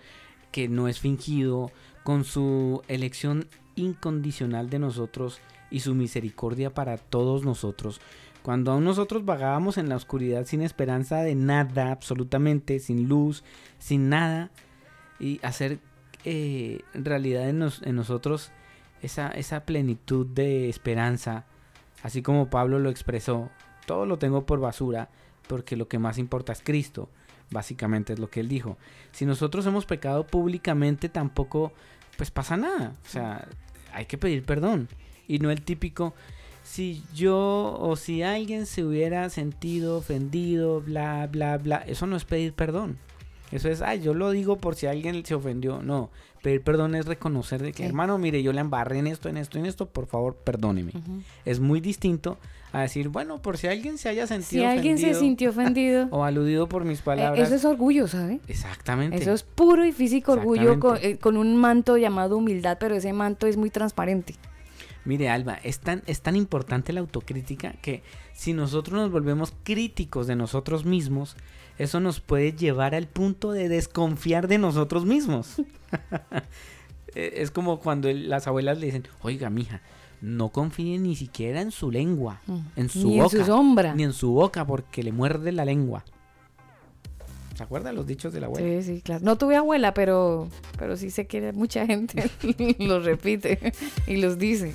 que 0.52 0.68
no 0.68 0.88
es 0.88 1.00
fingido, 1.00 1.72
con 2.04 2.24
su 2.26 2.84
elección 2.88 3.48
incondicional 3.76 4.70
de 4.70 4.78
nosotros 4.80 5.40
y 5.72 5.80
su 5.80 5.96
misericordia 5.96 6.74
para 6.74 6.98
todos 6.98 7.44
nosotros. 7.46 8.02
Cuando 8.44 8.72
aún 8.72 8.84
nosotros 8.84 9.24
vagábamos 9.24 9.78
en 9.78 9.88
la 9.88 9.96
oscuridad 9.96 10.46
sin 10.46 10.62
esperanza 10.62 11.22
de 11.22 11.36
nada, 11.36 11.92
absolutamente, 11.92 12.80
sin 12.80 13.08
luz, 13.08 13.44
sin 13.80 14.10
nada, 14.10 14.52
y 15.20 15.40
hacer 15.44 15.80
eh, 16.26 16.82
realidad 16.94 17.48
en, 17.48 17.60
nos- 17.60 17.82
en 17.84 17.96
nosotros 17.96 18.52
esa 19.02 19.66
plenitud 19.66 20.26
de 20.28 20.70
esperanza, 20.70 21.46
así 22.04 22.22
como 22.22 22.50
Pablo 22.50 22.80
lo 22.80 22.90
expresó, 22.90 23.50
todo 23.86 24.06
lo 24.06 24.18
tengo 24.18 24.46
por 24.46 24.60
basura, 24.60 25.10
porque 25.48 25.76
lo 25.76 25.88
que 25.88 26.00
más 26.00 26.18
importa 26.18 26.54
es 26.54 26.62
Cristo, 26.64 27.10
básicamente 27.50 28.14
es 28.14 28.20
lo 28.20 28.30
que 28.30 28.40
él 28.40 28.48
dijo. 28.48 28.78
Si 29.12 29.26
nosotros 29.26 29.66
hemos 29.66 29.86
pecado 29.86 30.26
públicamente, 30.26 31.10
tampoco, 31.10 31.74
pues 32.18 32.32
pasa 32.32 32.58
nada, 32.58 32.96
o 33.06 33.10
sea, 33.10 33.48
hay 33.94 34.06
que 34.06 34.18
pedir 34.18 34.44
perdón, 34.44 34.88
y 35.28 35.40
no 35.40 35.52
el 35.52 35.62
típico, 35.62 36.14
si 36.64 37.04
yo 37.14 37.78
o 37.80 37.96
si 37.96 38.24
alguien 38.24 38.66
se 38.66 38.84
hubiera 38.84 39.30
sentido 39.30 39.98
ofendido, 39.98 40.82
bla, 40.82 41.28
bla, 41.28 41.58
bla, 41.58 41.78
eso 41.78 42.06
no 42.08 42.16
es 42.16 42.26
pedir 42.26 42.54
perdón. 42.54 42.98
Eso 43.52 43.70
es, 43.70 43.82
ay, 43.82 44.02
yo 44.02 44.14
lo 44.14 44.32
digo 44.32 44.58
por 44.58 44.76
si 44.76 44.88
alguien 44.88 45.26
se 45.26 45.36
ofendió. 45.36 45.82
No, 45.82 46.10
pedir 46.42 46.62
perdón 46.62 46.96
es 46.96 47.06
reconocer 47.06 47.62
de 47.62 47.72
que, 47.72 47.84
Sí. 47.84 47.84
hermano, 47.84 48.18
mire, 48.18 48.42
yo 48.44 48.54
le 48.54 48.62
embarré 48.62 49.00
en 49.00 49.08
esto, 49.08 49.30
en 49.30 49.38
esto, 49.38 49.60
en 49.60 49.66
esto, 49.66 49.88
por 49.88 50.08
favor, 50.08 50.36
perdóneme. 50.36 50.94
Es 51.46 51.60
muy 51.60 51.82
distinto 51.82 52.38
a 52.74 52.82
decir, 52.82 53.10
bueno, 53.10 53.42
por 53.42 53.58
si 53.58 53.68
alguien 53.68 53.98
se 53.98 54.08
haya 54.10 54.26
sentido 54.28 54.64
Si 54.64 54.66
alguien 54.66 54.98
se 54.98 55.08
ofendido 55.08 55.20
sintió 55.20 55.50
ofendido, 55.50 56.08
o 56.12 56.24
aludido 56.24 56.68
por 56.68 56.86
mis 56.86 57.00
eh, 57.00 57.04
palabras. 57.04 57.48
eso 57.48 57.56
es 57.56 57.66
orgullo, 57.66 58.08
¿sabe? 58.08 58.40
Exactamente. 58.48 59.18
Eso 59.18 59.34
es 59.34 59.44
puro 59.44 59.86
y 59.86 59.92
físico 59.92 60.32
orgullo 60.32 60.80
con, 60.80 60.98
eh, 61.02 61.18
con 61.18 61.36
un 61.36 61.58
manto 61.58 61.98
llamado 61.98 62.38
humildad, 62.38 62.78
pero 62.80 62.96
ese 62.96 63.12
manto 63.12 63.48
es 63.48 63.58
muy 63.58 63.70
transparente. 63.70 64.36
Mire, 65.04 65.30
Alba, 65.30 65.56
es 65.64 65.80
tan, 65.80 66.04
es 66.06 66.22
tan 66.22 66.36
importante 66.36 66.94
la 66.94 67.00
autocrítica 67.00 67.74
que 67.82 68.04
si 68.34 68.54
nosotros 68.54 68.96
nos 68.96 69.12
volvemos 69.12 69.54
críticos 69.64 70.28
de 70.28 70.36
nosotros 70.36 70.86
mismos, 70.86 71.36
eso 71.82 72.00
nos 72.00 72.20
puede 72.20 72.54
llevar 72.54 72.96
al 72.96 73.08
punto 73.08 73.52
de 73.52 73.70
desconfiar 73.70 74.48
de 74.48 74.58
nosotros 74.58 75.06
mismos. 75.06 75.56
Eh, 77.14 77.42
es 77.42 77.52
como 77.52 77.82
cuando 77.82 78.10
las 78.10 78.48
abuelas 78.48 78.78
le 78.80 78.86
dicen, 78.86 79.06
oiga, 79.22 79.50
mija, 79.50 79.82
no 80.22 80.48
confíe 80.48 80.98
ni 80.98 81.18
siquiera 81.18 81.60
en 81.60 81.72
su 81.72 81.92
lengua, 81.92 82.40
Mm. 82.48 82.60
en 82.78 82.88
su 82.88 83.06
Ni 83.10 83.18
en 83.18 83.24
boca, 83.26 83.38
su 83.38 83.44
sombra. 83.46 83.94
ni 83.96 84.04
en 84.04 84.14
su 84.14 84.32
boca, 84.32 84.66
porque 84.66 85.04
le 85.04 85.12
muerde 85.12 85.52
la 85.52 85.66
lengua. 85.66 86.06
¿Se 87.58 87.64
acuerdan 87.64 87.96
los 87.96 88.08
dichos 88.08 88.32
de 88.32 88.40
la 88.40 88.46
abuela? 88.48 88.82
Sí, 88.82 88.96
sí, 88.96 89.02
claro. 89.02 89.26
No 89.26 89.38
tuve 89.38 89.58
abuela, 89.58 89.94
pero, 89.94 90.48
pero 90.80 90.96
sí 90.96 91.10
sé 91.10 91.28
que 91.28 91.52
mucha 91.52 91.86
gente 91.86 92.32
los 92.80 93.04
repite 93.04 93.74
y 94.08 94.16
los 94.16 94.38
dice. 94.40 94.74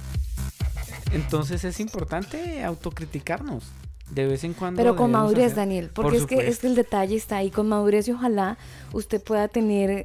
Entonces 1.12 1.64
es 1.64 1.80
importante 1.80 2.62
autocriticarnos 2.64 3.64
de 4.10 4.26
vez 4.26 4.44
en 4.44 4.52
cuando. 4.54 4.78
Pero 4.80 4.94
con 4.96 5.10
madurez, 5.10 5.46
hacer- 5.46 5.56
Daniel, 5.56 5.90
Por 5.90 6.04
porque 6.04 6.18
es 6.18 6.26
que, 6.26 6.48
es 6.48 6.58
que 6.60 6.66
el 6.68 6.74
detalle 6.76 7.16
está 7.16 7.38
ahí 7.38 7.50
con 7.50 7.68
madurez 7.68 8.06
y 8.08 8.12
ojalá 8.12 8.56
usted 8.92 9.20
pueda 9.22 9.48
tener 9.48 10.04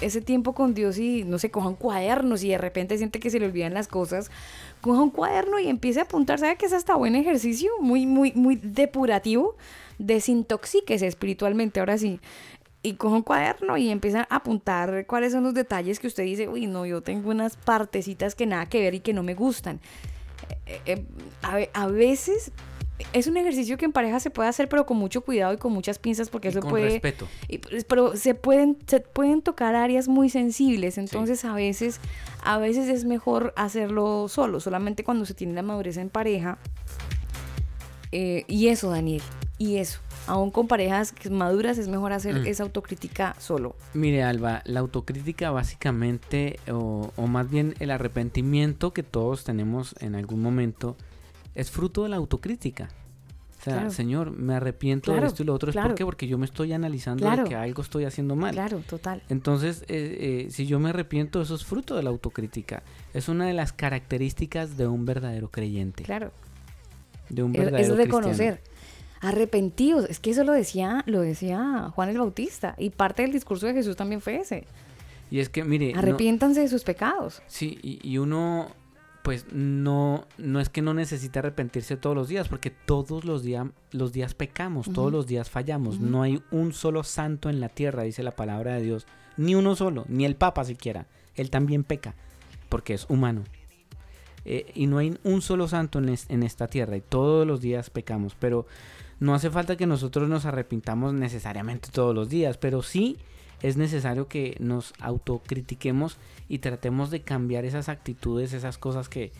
ese 0.00 0.20
tiempo 0.20 0.52
con 0.54 0.74
Dios 0.74 0.98
y 0.98 1.22
no 1.24 1.38
sé, 1.38 1.50
coja 1.50 1.68
un 1.68 1.76
cuaderno 1.76 2.36
si 2.36 2.48
de 2.48 2.58
repente 2.58 2.96
siente 2.98 3.20
que 3.20 3.30
se 3.30 3.38
le 3.38 3.46
olvidan 3.46 3.72
las 3.74 3.86
cosas, 3.88 4.30
coja 4.80 5.00
un 5.00 5.10
cuaderno 5.10 5.58
y 5.60 5.68
empiece 5.68 6.00
a 6.00 6.04
apuntar, 6.04 6.38
¿sabe 6.40 6.56
que 6.56 6.66
es 6.66 6.72
hasta 6.72 6.96
buen 6.96 7.14
ejercicio? 7.14 7.70
Muy, 7.80 8.06
muy, 8.06 8.32
muy 8.34 8.56
depurativo, 8.56 9.54
desintoxíquese 9.98 11.06
espiritualmente, 11.06 11.78
ahora 11.80 11.98
sí. 11.98 12.20
Y 12.82 12.94
coja 12.94 13.14
un 13.14 13.22
cuaderno 13.22 13.76
y 13.76 13.90
empieza 13.90 14.26
a 14.28 14.36
apuntar 14.36 15.06
cuáles 15.06 15.32
son 15.32 15.44
los 15.44 15.54
detalles 15.54 16.00
que 16.00 16.08
usted 16.08 16.24
dice, 16.24 16.48
uy, 16.48 16.66
no, 16.66 16.84
yo 16.84 17.00
tengo 17.00 17.30
unas 17.30 17.56
partecitas 17.56 18.34
que 18.34 18.44
nada 18.46 18.66
que 18.66 18.80
ver 18.80 18.94
y 18.94 19.00
que 19.00 19.12
no 19.12 19.22
me 19.22 19.34
gustan. 19.34 19.78
Eh, 20.66 20.80
eh, 20.86 21.04
a, 21.42 21.54
ve- 21.54 21.70
a 21.74 21.86
veces 21.86 22.50
es 23.12 23.26
un 23.26 23.36
ejercicio 23.36 23.76
que 23.76 23.84
en 23.84 23.92
pareja 23.92 24.20
se 24.20 24.30
puede 24.30 24.48
hacer, 24.48 24.68
pero 24.68 24.86
con 24.86 24.96
mucho 24.96 25.20
cuidado 25.22 25.52
y 25.52 25.56
con 25.56 25.72
muchas 25.72 25.98
pinzas, 25.98 26.30
porque 26.30 26.48
Y 26.48 26.50
eso 26.50 26.60
con 26.60 26.70
puede. 26.70 26.90
respeto. 26.90 27.26
y, 27.48 27.58
pues, 27.58 27.84
pero 27.84 28.16
se 28.16 28.34
pueden, 28.34 28.76
se 28.86 29.00
pueden 29.00 29.42
tocar 29.42 29.74
áreas 29.74 30.08
muy 30.08 30.28
sensibles, 30.30 30.98
entonces 30.98 31.44
a 31.44 31.54
veces, 31.54 32.00
a 32.42 32.58
veces 32.58 32.88
es 32.88 33.04
mejor 33.04 33.52
hacerlo 33.56 34.26
solo, 34.28 34.60
solamente 34.60 35.04
cuando 35.04 35.24
se 35.26 35.34
tiene 35.34 35.54
la 35.54 35.62
madurez 35.62 35.96
en 35.96 36.08
pareja. 36.10 36.58
Eh, 38.14 38.44
y 38.46 38.68
eso, 38.68 38.90
Daniel, 38.90 39.22
y 39.58 39.76
eso. 39.76 40.00
Aún 40.26 40.50
con 40.50 40.68
parejas 40.68 41.14
maduras 41.30 41.78
es 41.78 41.88
mejor 41.88 42.12
hacer 42.12 42.34
Mm. 42.40 42.46
esa 42.46 42.62
autocrítica 42.62 43.34
solo. 43.40 43.74
Mire, 43.94 44.22
Alba, 44.22 44.62
la 44.66 44.80
autocrítica 44.80 45.50
básicamente, 45.50 46.60
o, 46.70 47.10
o 47.16 47.26
más 47.26 47.50
bien 47.50 47.74
el 47.80 47.90
arrepentimiento 47.90 48.92
que 48.92 49.02
todos 49.02 49.44
tenemos 49.44 49.94
en 50.00 50.14
algún 50.14 50.40
momento, 50.42 50.96
es 51.54 51.70
fruto 51.70 52.02
de 52.04 52.08
la 52.10 52.16
autocrítica. 52.16 52.88
O 53.60 53.64
sea, 53.64 53.74
Claro. 53.74 53.90
Señor, 53.92 54.30
me 54.32 54.54
arrepiento 54.56 55.12
Claro, 55.12 55.20
de 55.22 55.28
esto 55.28 55.42
y 55.44 55.46
lo 55.46 55.54
otro. 55.54 55.70
¿Es 55.70 55.76
por 55.76 55.94
qué? 55.94 56.04
Porque 56.04 56.26
yo 56.26 56.36
me 56.36 56.46
estoy 56.46 56.72
analizando 56.72 57.30
de 57.30 57.44
que 57.44 57.54
algo 57.54 57.80
estoy 57.82 58.04
haciendo 58.04 58.34
mal. 58.34 58.52
Claro, 58.52 58.80
total. 58.80 59.22
Entonces, 59.28 59.82
eh, 59.88 60.46
eh, 60.46 60.50
si 60.50 60.66
yo 60.66 60.80
me 60.80 60.88
arrepiento, 60.90 61.40
eso 61.40 61.54
es 61.54 61.64
fruto 61.64 61.94
de 61.94 62.02
la 62.02 62.10
autocrítica. 62.10 62.82
Es 63.14 63.28
una 63.28 63.46
de 63.46 63.52
las 63.52 63.72
características 63.72 64.76
de 64.76 64.88
un 64.88 65.04
verdadero 65.06 65.48
creyente. 65.48 66.02
Claro. 66.02 66.32
De 67.28 67.44
un 67.44 67.54
Es- 67.54 67.60
verdadero 67.64 67.92
es 67.92 67.98
reconocer. 67.98 68.54
cristiano. 68.60 68.72
Arrepentidos. 69.20 70.06
Es 70.10 70.18
que 70.18 70.30
eso 70.30 70.42
lo 70.42 70.52
decía, 70.52 71.04
lo 71.06 71.20
decía 71.20 71.90
Juan 71.94 72.08
el 72.08 72.18
Bautista. 72.18 72.74
Y 72.78 72.90
parte 72.90 73.22
del 73.22 73.30
discurso 73.32 73.66
de 73.68 73.74
Jesús 73.74 73.94
también 73.94 74.20
fue 74.20 74.36
ese. 74.40 74.66
Y 75.30 75.38
es 75.38 75.48
que, 75.48 75.62
mire, 75.62 75.92
no- 75.92 76.00
Arrepiéntanse 76.00 76.60
de 76.60 76.68
sus 76.68 76.82
pecados. 76.82 77.40
Sí, 77.46 77.78
y, 77.82 78.00
y 78.02 78.18
uno, 78.18 78.68
pues 79.22 79.46
no, 79.52 80.26
no 80.38 80.58
es 80.60 80.68
que 80.68 80.82
no 80.82 80.94
necesite 80.94 81.38
arrepentirse 81.38 81.96
todos 81.96 82.16
los 82.16 82.28
días, 82.28 82.48
porque 82.48 82.70
todos 82.70 83.24
los 83.24 83.42
días, 83.42 83.66
los 83.92 84.12
días 84.12 84.34
pecamos, 84.34 84.92
todos 84.92 85.12
los 85.12 85.26
días 85.26 85.48
fallamos. 85.48 86.00
No 86.10 86.22
hay 86.22 86.42
un 86.50 86.72
solo 86.72 87.04
santo 87.04 87.48
en 87.48 87.60
la 87.60 87.68
tierra, 87.68 88.02
dice 88.02 88.22
la 88.22 88.32
palabra 88.36 88.74
de 88.74 88.82
Dios. 88.82 89.06
Ni 89.36 89.54
uno 89.54 89.76
solo, 89.76 90.04
ni 90.08 90.24
el 90.24 90.34
Papa 90.36 90.64
siquiera. 90.64 91.06
Él 91.36 91.50
también 91.50 91.84
peca, 91.84 92.14
porque 92.68 92.94
es 92.94 93.06
humano. 93.08 93.44
Eh, 94.44 94.72
y 94.74 94.88
no 94.88 94.98
hay 94.98 95.16
un 95.22 95.40
solo 95.40 95.68
santo 95.68 96.00
en, 96.00 96.08
es- 96.08 96.26
en 96.28 96.42
esta 96.42 96.66
tierra, 96.66 96.96
y 96.96 97.00
todos 97.00 97.46
los 97.46 97.60
días 97.60 97.90
pecamos. 97.90 98.34
Pero 98.38 98.66
no 99.20 99.34
hace 99.34 99.50
falta 99.50 99.76
que 99.76 99.86
nosotros 99.86 100.28
nos 100.28 100.46
arrepintamos 100.46 101.14
necesariamente 101.14 101.90
todos 101.92 102.12
los 102.14 102.28
días, 102.28 102.58
pero 102.58 102.82
sí 102.82 103.18
es 103.62 103.76
necesario 103.76 104.28
que 104.28 104.56
nos 104.60 104.92
autocritiquemos 105.00 106.16
y 106.48 106.58
tratemos 106.58 107.10
de 107.10 107.22
cambiar 107.22 107.64
esas 107.64 107.88
actitudes, 107.88 108.52
esas 108.52 108.78
cosas 108.78 109.08
que, 109.08 109.32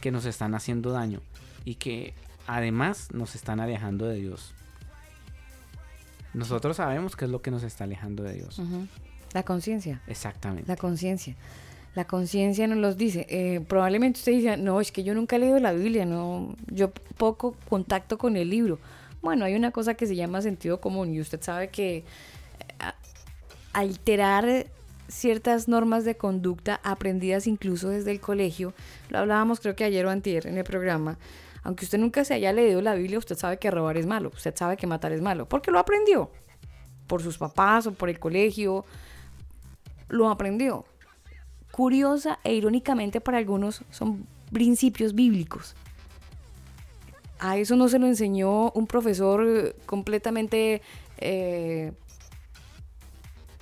que 0.00 0.10
nos 0.10 0.24
están 0.24 0.54
haciendo 0.54 0.90
daño 0.92 1.20
y 1.64 1.76
que 1.76 2.14
además 2.46 3.08
nos 3.12 3.34
están 3.34 3.60
alejando 3.60 4.06
de 4.06 4.16
Dios. 4.16 4.54
Nosotros 6.34 6.76
sabemos 6.76 7.16
qué 7.16 7.24
es 7.24 7.30
lo 7.30 7.40
que 7.40 7.50
nos 7.50 7.62
está 7.62 7.84
alejando 7.84 8.22
de 8.22 8.34
Dios. 8.34 8.60
La 9.32 9.42
conciencia. 9.42 10.02
Exactamente. 10.06 10.68
La 10.68 10.76
conciencia. 10.76 11.36
La 11.94 12.06
conciencia 12.06 12.66
nos 12.66 12.78
los 12.78 12.96
dice. 12.96 13.26
Eh, 13.28 13.60
probablemente 13.66 14.18
usted 14.18 14.32
dice, 14.32 14.56
no, 14.56 14.80
es 14.80 14.92
que 14.92 15.02
yo 15.02 15.14
nunca 15.14 15.36
he 15.36 15.38
leído 15.38 15.58
la 15.58 15.72
Biblia, 15.72 16.04
no, 16.04 16.54
yo 16.70 16.90
poco 17.16 17.56
contacto 17.68 18.18
con 18.18 18.36
el 18.36 18.50
libro. 18.50 18.78
Bueno, 19.22 19.44
hay 19.44 19.54
una 19.54 19.70
cosa 19.70 19.94
que 19.94 20.06
se 20.06 20.14
llama 20.14 20.42
sentido 20.42 20.80
común 20.80 21.12
y 21.12 21.20
usted 21.20 21.42
sabe 21.42 21.68
que 21.70 21.96
eh, 21.98 22.04
alterar 23.72 24.66
ciertas 25.08 25.68
normas 25.68 26.04
de 26.04 26.16
conducta 26.16 26.80
aprendidas 26.84 27.46
incluso 27.46 27.88
desde 27.88 28.10
el 28.10 28.20
colegio, 28.20 28.74
lo 29.08 29.18
hablábamos 29.18 29.60
creo 29.60 29.74
que 29.74 29.84
ayer 29.84 30.04
o 30.06 30.10
antier 30.10 30.46
en 30.46 30.58
el 30.58 30.64
programa, 30.64 31.18
aunque 31.62 31.84
usted 31.84 31.98
nunca 31.98 32.24
se 32.24 32.34
haya 32.34 32.52
leído 32.52 32.80
la 32.82 32.94
Biblia, 32.94 33.18
usted 33.18 33.36
sabe 33.36 33.58
que 33.58 33.70
robar 33.70 33.96
es 33.96 34.06
malo, 34.06 34.30
usted 34.34 34.54
sabe 34.54 34.76
que 34.76 34.86
matar 34.86 35.12
es 35.12 35.22
malo, 35.22 35.48
porque 35.48 35.70
lo 35.70 35.78
aprendió, 35.78 36.30
por 37.06 37.22
sus 37.22 37.38
papás 37.38 37.86
o 37.86 37.92
por 37.92 38.08
el 38.08 38.18
colegio, 38.18 38.84
lo 40.08 40.28
aprendió. 40.28 40.84
Curiosa 41.72 42.38
e 42.44 42.54
irónicamente 42.54 43.20
para 43.20 43.38
algunos 43.38 43.82
son 43.90 44.26
principios 44.52 45.14
bíblicos. 45.14 45.74
A 47.38 47.56
eso 47.56 47.76
no 47.76 47.88
se 47.88 47.98
lo 47.98 48.06
enseñó 48.06 48.70
un 48.72 48.86
profesor 48.86 49.76
completamente 49.86 50.82
eh, 51.18 51.92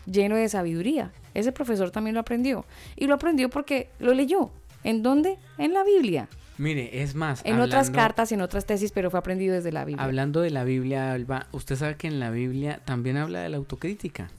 lleno 0.07 0.37
de 0.37 0.49
sabiduría. 0.49 1.12
Ese 1.35 1.53
profesor 1.53 1.91
también 1.91 2.15
lo 2.15 2.20
aprendió. 2.20 2.65
Y 2.97 3.07
lo 3.07 3.15
aprendió 3.15 3.51
porque 3.51 3.91
lo 3.99 4.15
leyó. 4.15 4.51
¿En 4.85 5.03
dónde? 5.03 5.39
En 5.59 5.74
la 5.74 5.85
Biblia. 5.85 6.28
Mire, 6.59 7.03
es 7.03 7.15
más. 7.15 7.43
En 7.45 7.61
otras 7.61 7.91
cartas, 7.91 8.33
en 8.33 8.41
otras 8.41 8.65
tesis, 8.65 8.93
pero 8.93 9.11
fue 9.11 9.19
aprendido 9.19 9.55
desde 9.55 9.73
la 9.73 9.85
Biblia. 9.85 10.05
Hablando 10.05 10.41
de 10.41 10.51
la 10.51 10.65
Biblia, 10.65 11.12
Alba, 11.12 11.47
usted 11.53 11.77
sabe 11.77 11.97
que 11.97 12.07
en 12.07 12.19
la 12.19 12.31
Biblia 12.31 12.81
también 12.85 13.19
habla 13.19 13.41
de 13.41 13.51
la 13.51 13.59
autocrítica. 13.59 14.31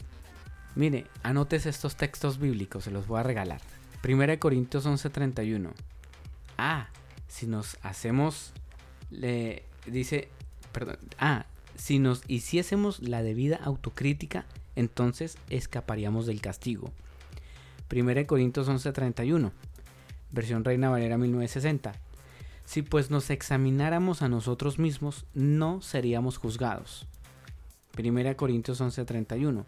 Mire, 0.76 1.06
anotes 1.23 1.65
estos 1.65 1.95
textos 1.95 2.39
bíblicos, 2.39 2.85
se 2.85 2.91
los 2.91 3.07
voy 3.07 3.19
a 3.19 3.23
regalar. 3.23 3.61
Primera 4.02 4.31
de 4.31 4.39
Corintios 4.39 4.85
11:31. 4.85 5.72
Ah, 6.57 6.89
si 7.27 7.45
nos 7.45 7.77
hacemos, 7.84 8.53
le 9.11 9.64
dice, 9.85 10.30
perdón, 10.72 10.98
ah, 11.19 11.45
si 11.76 11.99
nos 11.99 12.23
hiciésemos 12.27 12.99
la 13.02 13.22
debida 13.22 13.57
autocrítica, 13.57 14.45
entonces 14.77 15.37
escaparíamos 15.49 16.25
del 16.25 16.39
castigo. 16.39 16.91
Primera 17.87 18.21
de 18.21 18.27
Corintios 18.27 18.69
11:31, 18.69 19.51
versión 20.31 20.63
Reina 20.63 20.89
Valera 20.89 21.17
1960. 21.17 21.93
Si 22.63 22.83
pues 22.83 23.09
nos 23.09 23.29
examináramos 23.29 24.21
a 24.21 24.29
nosotros 24.29 24.77
mismos, 24.77 25.25
no 25.33 25.81
seríamos 25.81 26.37
juzgados. 26.37 27.07
Primera 27.91 28.35
Corintios 28.35 28.79
11:31. 28.79 29.65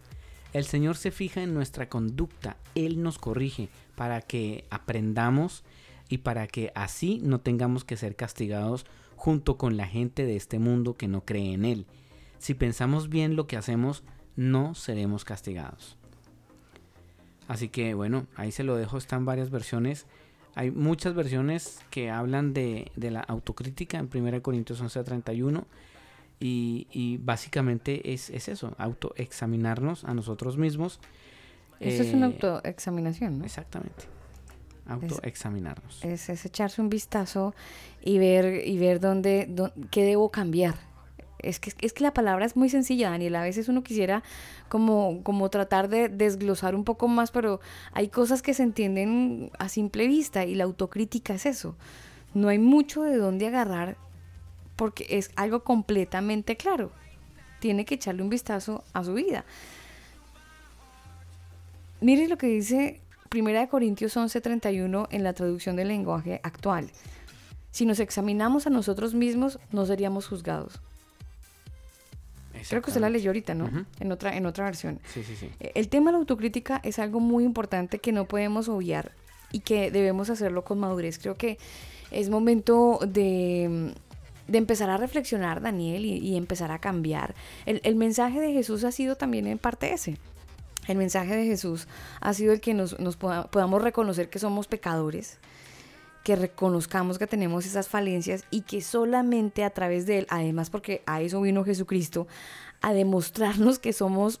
El 0.52 0.64
Señor 0.64 0.96
se 0.96 1.10
fija 1.10 1.42
en 1.42 1.54
nuestra 1.54 1.88
conducta, 1.88 2.56
Él 2.74 3.02
nos 3.02 3.18
corrige 3.18 3.68
para 3.96 4.20
que 4.20 4.64
aprendamos 4.70 5.64
y 6.08 6.18
para 6.18 6.46
que 6.46 6.72
así 6.74 7.20
no 7.22 7.40
tengamos 7.40 7.84
que 7.84 7.96
ser 7.96 8.16
castigados 8.16 8.84
junto 9.16 9.56
con 9.56 9.76
la 9.76 9.86
gente 9.86 10.24
de 10.24 10.36
este 10.36 10.58
mundo 10.58 10.96
que 10.96 11.08
no 11.08 11.24
cree 11.24 11.52
en 11.52 11.64
Él. 11.64 11.86
Si 12.38 12.54
pensamos 12.54 13.08
bien 13.08 13.36
lo 13.36 13.46
que 13.46 13.56
hacemos, 13.56 14.02
no 14.40 14.74
seremos 14.74 15.24
castigados. 15.26 15.96
Así 17.46 17.68
que 17.68 17.92
bueno, 17.94 18.26
ahí 18.36 18.52
se 18.52 18.64
lo 18.64 18.74
dejo, 18.76 18.96
están 18.96 19.24
varias 19.26 19.50
versiones. 19.50 20.06
Hay 20.54 20.70
muchas 20.70 21.14
versiones 21.14 21.80
que 21.90 22.10
hablan 22.10 22.54
de, 22.54 22.90
de 22.96 23.10
la 23.10 23.20
autocrítica 23.20 23.98
en 23.98 24.08
1 24.12 24.42
Corintios 24.42 24.82
11:31 24.82 25.64
y, 26.40 26.86
y 26.90 27.18
básicamente 27.18 28.12
es, 28.14 28.30
es 28.30 28.48
eso, 28.48 28.74
autoexaminarnos 28.78 30.04
a 30.04 30.14
nosotros 30.14 30.56
mismos. 30.56 31.00
Eso 31.78 32.02
es 32.02 32.08
Eh, 32.12 32.16
una 32.16 32.26
autoexaminación, 32.26 33.38
¿no? 33.38 33.44
Exactamente. 33.44 34.04
Autoexaminarnos. 34.86 36.04
Es, 36.04 36.28
es 36.30 36.44
echarse 36.46 36.80
un 36.80 36.88
vistazo 36.88 37.54
y 38.02 38.18
ver, 38.18 38.66
y 38.66 38.78
ver 38.78 39.00
dónde, 39.00 39.46
dó- 39.48 39.72
qué 39.90 40.02
debo 40.04 40.30
cambiar. 40.30 40.74
Es 41.42 41.60
que, 41.60 41.72
es 41.80 41.92
que 41.92 42.02
la 42.02 42.12
palabra 42.12 42.44
es 42.44 42.56
muy 42.56 42.68
sencilla, 42.68 43.10
Daniel. 43.10 43.36
A 43.36 43.42
veces 43.42 43.68
uno 43.68 43.82
quisiera 43.82 44.22
como, 44.68 45.22
como 45.22 45.48
tratar 45.50 45.88
de 45.88 46.08
desglosar 46.08 46.74
un 46.74 46.84
poco 46.84 47.08
más, 47.08 47.30
pero 47.30 47.60
hay 47.92 48.08
cosas 48.08 48.42
que 48.42 48.54
se 48.54 48.62
entienden 48.62 49.50
a 49.58 49.68
simple 49.68 50.06
vista 50.06 50.44
y 50.44 50.54
la 50.54 50.64
autocrítica 50.64 51.34
es 51.34 51.46
eso. 51.46 51.76
No 52.34 52.48
hay 52.48 52.58
mucho 52.58 53.02
de 53.02 53.16
dónde 53.16 53.46
agarrar 53.46 53.96
porque 54.76 55.06
es 55.10 55.30
algo 55.36 55.64
completamente 55.64 56.56
claro. 56.56 56.92
Tiene 57.58 57.84
que 57.84 57.96
echarle 57.96 58.22
un 58.22 58.30
vistazo 58.30 58.84
a 58.92 59.04
su 59.04 59.14
vida. 59.14 59.44
Mire 62.00 62.28
lo 62.28 62.38
que 62.38 62.46
dice 62.46 63.00
1 63.32 63.68
Corintios 63.68 64.16
11:31 64.16 65.06
en 65.10 65.22
la 65.22 65.34
traducción 65.34 65.76
del 65.76 65.88
lenguaje 65.88 66.40
actual. 66.42 66.90
Si 67.70 67.84
nos 67.84 68.00
examinamos 68.00 68.66
a 68.66 68.70
nosotros 68.70 69.14
mismos, 69.14 69.60
no 69.70 69.86
seríamos 69.86 70.26
juzgados. 70.26 70.80
Creo 72.68 72.82
que 72.82 72.90
usted 72.90 73.00
la 73.00 73.10
leyó 73.10 73.30
ahorita, 73.30 73.54
¿no? 73.54 73.64
Ujú. 73.66 73.84
en, 74.00 74.12
otra, 74.12 74.36
en 74.36 74.46
otra 74.46 74.64
versión. 74.64 75.00
Sí, 75.12 75.22
sí, 75.22 75.36
sí. 75.36 75.48
Eh, 75.60 75.72
El 75.74 75.88
tema 75.88 76.10
de 76.10 76.12
la 76.12 76.18
autocrítica 76.18 76.80
es 76.84 76.98
algo 76.98 77.20
muy 77.20 77.44
importante 77.44 77.98
que 77.98 78.12
no 78.12 78.26
podemos 78.26 78.68
obviar 78.68 79.12
y 79.52 79.60
que 79.60 79.90
debemos 79.90 80.30
hacerlo 80.30 80.64
con 80.64 80.78
madurez. 80.78 81.18
Creo 81.18 81.36
que 81.36 81.58
es 82.10 82.28
momento 82.30 82.98
de, 83.06 83.92
de 84.48 84.58
empezar 84.58 84.90
a 84.90 84.96
reflexionar, 84.96 85.60
Daniel, 85.60 86.04
y, 86.04 86.18
y 86.18 86.36
empezar 86.36 86.70
a 86.70 86.78
cambiar. 86.78 87.34
El, 87.66 87.80
el 87.84 87.96
mensaje 87.96 88.40
de 88.40 88.52
Jesús 88.52 88.84
ha 88.84 88.92
sido 88.92 89.16
también 89.16 89.46
en 89.46 89.58
parte 89.58 89.92
ese. 89.92 90.16
El 90.88 90.96
mensaje 90.96 91.36
de 91.36 91.44
Jesús 91.44 91.86
ha 92.20 92.32
sido 92.34 92.52
el 92.52 92.60
que 92.60 92.74
nos, 92.74 92.98
nos 92.98 93.16
poda- 93.16 93.48
podamos 93.50 93.82
reconocer 93.82 94.28
que 94.30 94.38
somos 94.38 94.66
pecadores, 94.66 95.38
que 96.30 96.36
reconozcamos 96.36 97.18
que 97.18 97.26
tenemos 97.26 97.66
esas 97.66 97.88
falencias 97.88 98.44
y 98.52 98.60
que 98.60 98.82
solamente 98.82 99.64
a 99.64 99.70
través 99.70 100.06
de 100.06 100.18
Él, 100.18 100.26
además 100.30 100.70
porque 100.70 101.02
a 101.04 101.20
eso 101.22 101.40
vino 101.40 101.64
Jesucristo, 101.64 102.28
a 102.82 102.92
demostrarnos 102.92 103.80
que 103.80 103.92
somos 103.92 104.38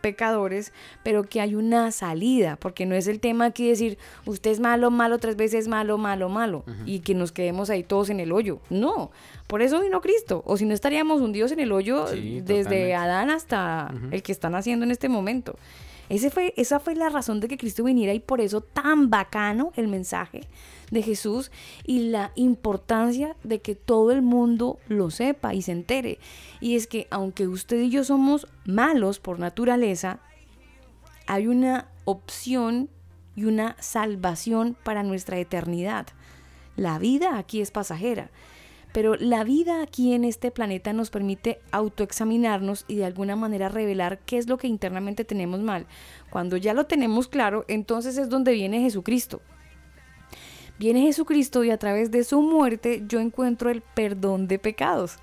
pecadores, 0.00 0.72
pero 1.04 1.22
que 1.22 1.40
hay 1.40 1.54
una 1.54 1.92
salida, 1.92 2.56
porque 2.56 2.86
no 2.86 2.96
es 2.96 3.06
el 3.06 3.20
tema 3.20 3.44
aquí 3.44 3.68
decir, 3.68 3.98
usted 4.24 4.50
es 4.50 4.58
malo, 4.58 4.90
malo, 4.90 5.18
tres 5.18 5.36
veces 5.36 5.68
malo, 5.68 5.96
malo, 5.96 6.28
malo, 6.28 6.64
y 6.86 6.98
que 7.00 7.14
nos 7.14 7.30
quedemos 7.30 7.70
ahí 7.70 7.84
todos 7.84 8.10
en 8.10 8.18
el 8.18 8.32
hoyo. 8.32 8.58
No, 8.68 9.12
por 9.46 9.62
eso 9.62 9.80
vino 9.80 10.00
Cristo, 10.00 10.42
o 10.44 10.56
si 10.56 10.64
no 10.64 10.74
estaríamos 10.74 11.20
hundidos 11.20 11.52
en 11.52 11.60
el 11.60 11.70
hoyo 11.70 12.08
Sí, 12.08 12.40
desde 12.40 12.64
totalmente. 12.64 12.94
Adán 12.96 13.30
hasta 13.30 13.94
el 14.10 14.24
que 14.24 14.32
están 14.32 14.56
haciendo 14.56 14.84
en 14.84 14.90
este 14.90 15.08
momento. 15.08 15.56
Ese 16.08 16.30
fue, 16.30 16.54
esa 16.56 16.78
fue 16.78 16.94
la 16.94 17.08
razón 17.08 17.40
de 17.40 17.48
que 17.48 17.58
Cristo 17.58 17.84
viniera 17.84 18.14
y 18.14 18.20
por 18.20 18.40
eso 18.40 18.60
tan 18.60 19.10
bacano 19.10 19.72
el 19.76 19.88
mensaje 19.88 20.42
de 20.90 21.02
Jesús 21.02 21.50
y 21.84 22.10
la 22.10 22.32
importancia 22.36 23.36
de 23.42 23.60
que 23.60 23.74
todo 23.74 24.12
el 24.12 24.22
mundo 24.22 24.78
lo 24.88 25.10
sepa 25.10 25.54
y 25.54 25.62
se 25.62 25.72
entere. 25.72 26.18
Y 26.60 26.76
es 26.76 26.86
que 26.86 27.08
aunque 27.10 27.48
usted 27.48 27.80
y 27.80 27.90
yo 27.90 28.04
somos 28.04 28.46
malos 28.64 29.18
por 29.18 29.38
naturaleza, 29.38 30.20
hay 31.26 31.48
una 31.48 31.88
opción 32.04 32.88
y 33.34 33.44
una 33.44 33.76
salvación 33.80 34.76
para 34.82 35.02
nuestra 35.02 35.38
eternidad. 35.38 36.06
La 36.76 36.98
vida 36.98 37.38
aquí 37.38 37.60
es 37.60 37.70
pasajera, 37.70 38.30
pero 38.96 39.14
la 39.16 39.44
vida 39.44 39.82
aquí 39.82 40.14
en 40.14 40.24
este 40.24 40.50
planeta 40.50 40.94
nos 40.94 41.10
permite 41.10 41.60
autoexaminarnos 41.70 42.86
y 42.88 42.96
de 42.96 43.04
alguna 43.04 43.36
manera 43.36 43.68
revelar 43.68 44.20
qué 44.20 44.38
es 44.38 44.48
lo 44.48 44.56
que 44.56 44.68
internamente 44.68 45.22
tenemos 45.22 45.60
mal. 45.60 45.84
Cuando 46.30 46.56
ya 46.56 46.72
lo 46.72 46.86
tenemos 46.86 47.28
claro, 47.28 47.66
entonces 47.68 48.16
es 48.16 48.30
donde 48.30 48.52
viene 48.52 48.80
Jesucristo. 48.80 49.42
Viene 50.78 51.02
Jesucristo 51.02 51.62
y 51.62 51.70
a 51.72 51.76
través 51.76 52.10
de 52.10 52.24
su 52.24 52.40
muerte 52.40 53.04
yo 53.06 53.20
encuentro 53.20 53.68
el 53.68 53.82
perdón 53.82 54.48
de 54.48 54.58
pecados. 54.58 55.18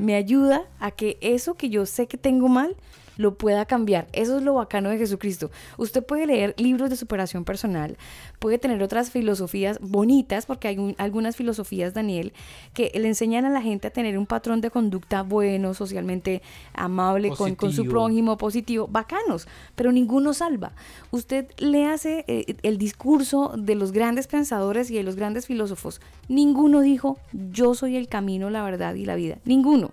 Me 0.00 0.16
ayuda 0.16 0.64
a 0.80 0.90
que 0.90 1.18
eso 1.20 1.54
que 1.54 1.70
yo 1.70 1.86
sé 1.86 2.08
que 2.08 2.18
tengo 2.18 2.48
mal 2.48 2.74
lo 3.16 3.34
pueda 3.34 3.64
cambiar. 3.66 4.06
Eso 4.12 4.36
es 4.38 4.42
lo 4.42 4.54
bacano 4.54 4.90
de 4.90 4.98
Jesucristo. 4.98 5.50
Usted 5.76 6.04
puede 6.04 6.26
leer 6.26 6.54
libros 6.58 6.90
de 6.90 6.96
superación 6.96 7.44
personal, 7.44 7.96
puede 8.38 8.58
tener 8.58 8.82
otras 8.82 9.10
filosofías 9.10 9.78
bonitas, 9.80 10.46
porque 10.46 10.68
hay 10.68 10.78
un- 10.78 10.94
algunas 10.98 11.36
filosofías, 11.36 11.94
Daniel, 11.94 12.32
que 12.74 12.90
le 12.94 13.08
enseñan 13.08 13.44
a 13.44 13.50
la 13.50 13.62
gente 13.62 13.88
a 13.88 13.90
tener 13.90 14.16
un 14.18 14.26
patrón 14.26 14.60
de 14.60 14.70
conducta 14.70 15.22
bueno, 15.22 15.74
socialmente 15.74 16.42
amable, 16.74 17.28
con, 17.28 17.54
con 17.56 17.72
su 17.72 17.82
prójimo, 17.90 18.36
positivo, 18.38 18.88
bacanos, 18.90 19.46
pero 19.76 19.92
ninguno 19.92 20.32
salva. 20.34 20.72
Usted 21.10 21.46
le 21.58 21.86
hace 21.86 22.24
eh, 22.28 22.56
el 22.62 22.78
discurso 22.78 23.52
de 23.56 23.74
los 23.74 23.92
grandes 23.92 24.26
pensadores 24.26 24.90
y 24.90 24.94
de 24.94 25.02
los 25.02 25.16
grandes 25.16 25.46
filósofos. 25.46 26.00
Ninguno 26.28 26.80
dijo, 26.80 27.18
yo 27.32 27.74
soy 27.74 27.96
el 27.96 28.08
camino, 28.08 28.50
la 28.50 28.62
verdad 28.62 28.94
y 28.94 29.04
la 29.04 29.14
vida. 29.16 29.38
Ninguno. 29.44 29.90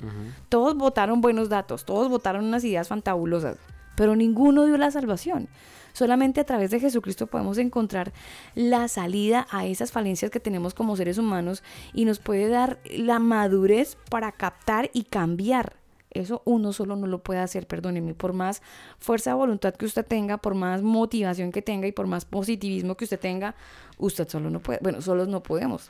Todos 0.50 0.76
votaron 0.76 1.22
buenos 1.22 1.50
datos, 1.50 1.86
todos 1.86 2.10
votaron 2.10 2.46
unas 2.46 2.64
ideas 2.64 2.88
fantabulosas, 3.10 3.58
pero 3.96 4.16
ninguno 4.16 4.66
dio 4.66 4.78
la 4.78 4.92
salvación. 4.92 5.50
Solamente 5.94 6.40
a 6.40 6.46
través 6.46 6.72
de 6.72 6.80
Jesucristo 6.80 7.28
podemos 7.28 7.58
encontrar 7.58 8.14
la 8.56 8.88
salida 8.88 9.48
a 9.50 9.66
esas 9.66 9.92
falencias 9.92 10.32
que 10.32 10.40
tenemos 10.40 10.74
como 10.74 10.96
seres 10.96 11.18
humanos 11.18 11.64
y 11.94 12.06
nos 12.06 12.20
puede 12.20 12.48
dar 12.48 12.80
la 12.86 13.20
madurez 13.20 13.98
para 14.10 14.32
captar 14.32 14.90
y 14.94 15.04
cambiar. 15.04 15.76
Eso 16.12 16.42
uno 16.46 16.74
solo 16.74 16.96
no 16.96 17.06
lo 17.06 17.20
puede 17.20 17.40
hacer, 17.40 17.68
perdónenme, 17.68 18.14
por 18.14 18.34
más 18.34 18.62
fuerza 19.00 19.32
de 19.32 19.36
voluntad 19.36 19.76
que 19.76 19.86
usted 19.86 20.06
tenga, 20.06 20.38
por 20.38 20.56
más 20.56 20.82
motivación 20.82 21.52
que 21.52 21.62
tenga 21.62 21.88
y 21.88 21.92
por 21.92 22.08
más 22.08 22.26
positivismo 22.26 22.96
que 22.96 23.04
usted 23.04 23.20
tenga, 23.20 23.56
usted 23.98 24.28
solo 24.28 24.50
no 24.50 24.60
puede, 24.60 24.80
bueno, 24.82 25.02
solos 25.02 25.28
no 25.28 25.44
podemos. 25.44 25.90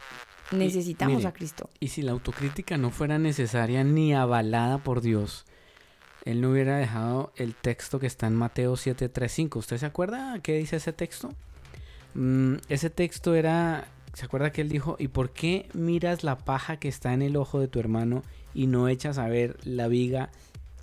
Y, 0.52 0.56
Necesitamos 0.56 1.18
mire, 1.18 1.28
a 1.30 1.34
Cristo. 1.34 1.70
Y 1.80 1.90
si 1.90 2.02
la 2.02 2.12
autocrítica 2.12 2.78
no 2.78 2.90
fuera 2.90 3.18
necesaria 3.20 3.84
ni 3.84 4.14
avalada 4.14 4.80
por 4.80 5.02
Dios, 5.02 5.46
Él 6.30 6.42
no 6.42 6.52
hubiera 6.52 6.78
dejado 6.78 7.32
el 7.38 7.56
texto 7.56 8.00
que 8.00 8.06
está 8.06 8.28
en 8.28 8.36
Mateo 8.36 8.76
7:35. 8.76 9.58
¿Usted 9.58 9.78
se 9.78 9.86
acuerda 9.88 10.40
qué 10.44 10.58
dice 10.58 10.76
ese 10.76 10.94
texto? 10.94 11.34
Mm, 12.14 12.56
ese 12.70 12.92
texto 12.92 13.34
era, 13.34 13.88
¿se 14.14 14.26
acuerda 14.26 14.52
que 14.52 14.62
Él 14.62 14.70
dijo, 14.70 14.96
¿y 15.00 15.08
por 15.08 15.32
qué 15.32 15.70
miras 15.74 16.24
la 16.24 16.38
paja 16.38 16.78
que 16.78 16.88
está 16.88 17.14
en 17.14 17.24
el 17.24 17.36
ojo 17.36 17.60
de 17.60 17.68
tu 17.68 17.80
hermano 17.80 18.22
y 18.54 18.68
no 18.68 18.88
echas 18.90 19.18
a 19.18 19.28
ver 19.28 19.58
la 19.64 19.88
viga 19.88 20.30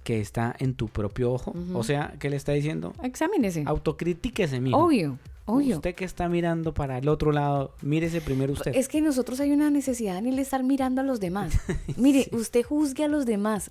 que 0.02 0.20
está 0.20 0.55
en 0.59 0.74
tu 0.74 0.89
propio 0.89 1.32
ojo? 1.32 1.55
O 1.74 1.85
sea, 1.85 2.14
¿qué 2.18 2.28
le 2.28 2.36
está 2.36 2.51
diciendo? 2.51 2.93
Examínese. 3.05 3.62
Autocrítiquese, 3.66 4.60
mijo. 4.60 4.77
Obvio, 4.78 5.18
obvio. 5.44 5.77
Usted 5.77 5.94
que 5.94 6.05
está 6.05 6.28
mirando 6.28 6.74
para 6.74 6.98
el 6.98 7.09
otro 7.09 7.31
lado, 7.31 7.73
mírese 7.82 8.20
primero 8.20 8.52
usted. 8.52 8.74
Es 8.74 8.89
que 8.89 9.01
nosotros 9.01 9.39
hay 9.39 9.52
una 9.52 9.70
necesidad 9.70 10.16
en 10.16 10.27
el 10.27 10.35
de 10.35 10.43
estar 10.43 10.64
mirando 10.64 11.02
a 11.02 11.05
los 11.05 11.20
demás. 11.20 11.52
Mire, 11.97 12.28
usted 12.32 12.64
juzgue 12.64 13.05
a 13.05 13.09
los 13.09 13.27
demás. 13.27 13.70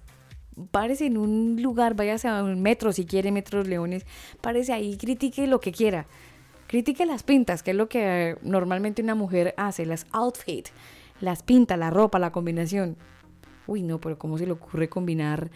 Párese 0.71 1.05
en 1.05 1.17
un 1.17 1.61
lugar, 1.61 1.95
váyase 1.95 2.27
a 2.27 2.43
un 2.43 2.61
metro 2.61 2.91
si 2.93 3.05
quiere, 3.05 3.31
Metros 3.31 3.67
Leones, 3.67 4.05
párese 4.41 4.73
ahí, 4.73 4.97
critique 4.97 5.47
lo 5.47 5.59
que 5.59 5.71
quiera. 5.71 6.05
Critique 6.67 7.05
las 7.05 7.23
pintas, 7.23 7.61
que 7.61 7.71
es 7.71 7.77
lo 7.77 7.87
que 7.87 8.37
normalmente 8.41 9.01
una 9.01 9.15
mujer 9.15 9.53
hace, 9.57 9.85
las 9.85 10.07
outfit, 10.11 10.67
las 11.21 11.43
pintas, 11.43 11.77
la 11.77 11.91
ropa, 11.91 12.17
la 12.17 12.31
combinación. 12.31 12.97
Uy, 13.67 13.83
no, 13.83 13.99
pero 13.99 14.17
¿cómo 14.17 14.37
se 14.37 14.45
le 14.45 14.53
ocurre 14.53 14.89
combinar? 14.89 15.51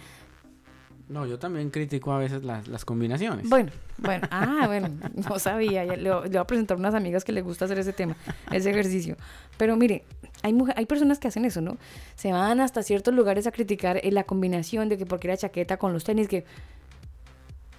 No, 1.10 1.26
yo 1.26 1.40
también 1.40 1.72
critico 1.72 2.11
a 2.11 2.19
veces 2.19 2.44
las, 2.44 2.68
las 2.68 2.86
combinaciones. 2.86 3.49
Bueno, 3.49 3.72
bueno, 3.98 4.27
ah, 4.30 4.65
bueno, 4.68 4.90
no 5.30 5.40
sabía, 5.40 5.84
ya 5.84 5.95
le, 5.95 6.03
le 6.03 6.11
voy 6.11 6.38
a 6.38 6.44
presentar 6.45 6.77
unas 6.77 6.94
amigas 6.94 7.23
que 7.23 7.31
les 7.31 7.44
gusta 7.44 7.65
hacer 7.65 7.80
ese 7.80 7.94
tema, 7.94 8.15
ese 8.52 8.69
ejercicio. 8.69 9.18
Pero 9.57 9.76
mire, 9.76 10.03
hay, 10.44 10.53
mujer- 10.53 10.76
hay 10.77 10.86
personas 10.86 11.18
que 11.18 11.27
hacen 11.27 11.45
eso, 11.45 11.61
¿no? 11.61 11.77
Se 12.15 12.31
van 12.31 12.60
hasta 12.60 12.84
ciertos 12.84 13.14
lugares 13.15 13.48
a 13.48 13.52
criticar 13.52 13.98
eh, 14.03 14.11
la 14.11 14.23
combinación 14.23 14.88
de 14.88 14.99
que 14.99 15.07
porque 15.07 15.27
la 15.27 15.36
chaqueta 15.36 15.77
con 15.77 15.94
los 15.94 16.03
tenis, 16.03 16.27
que 16.27 16.45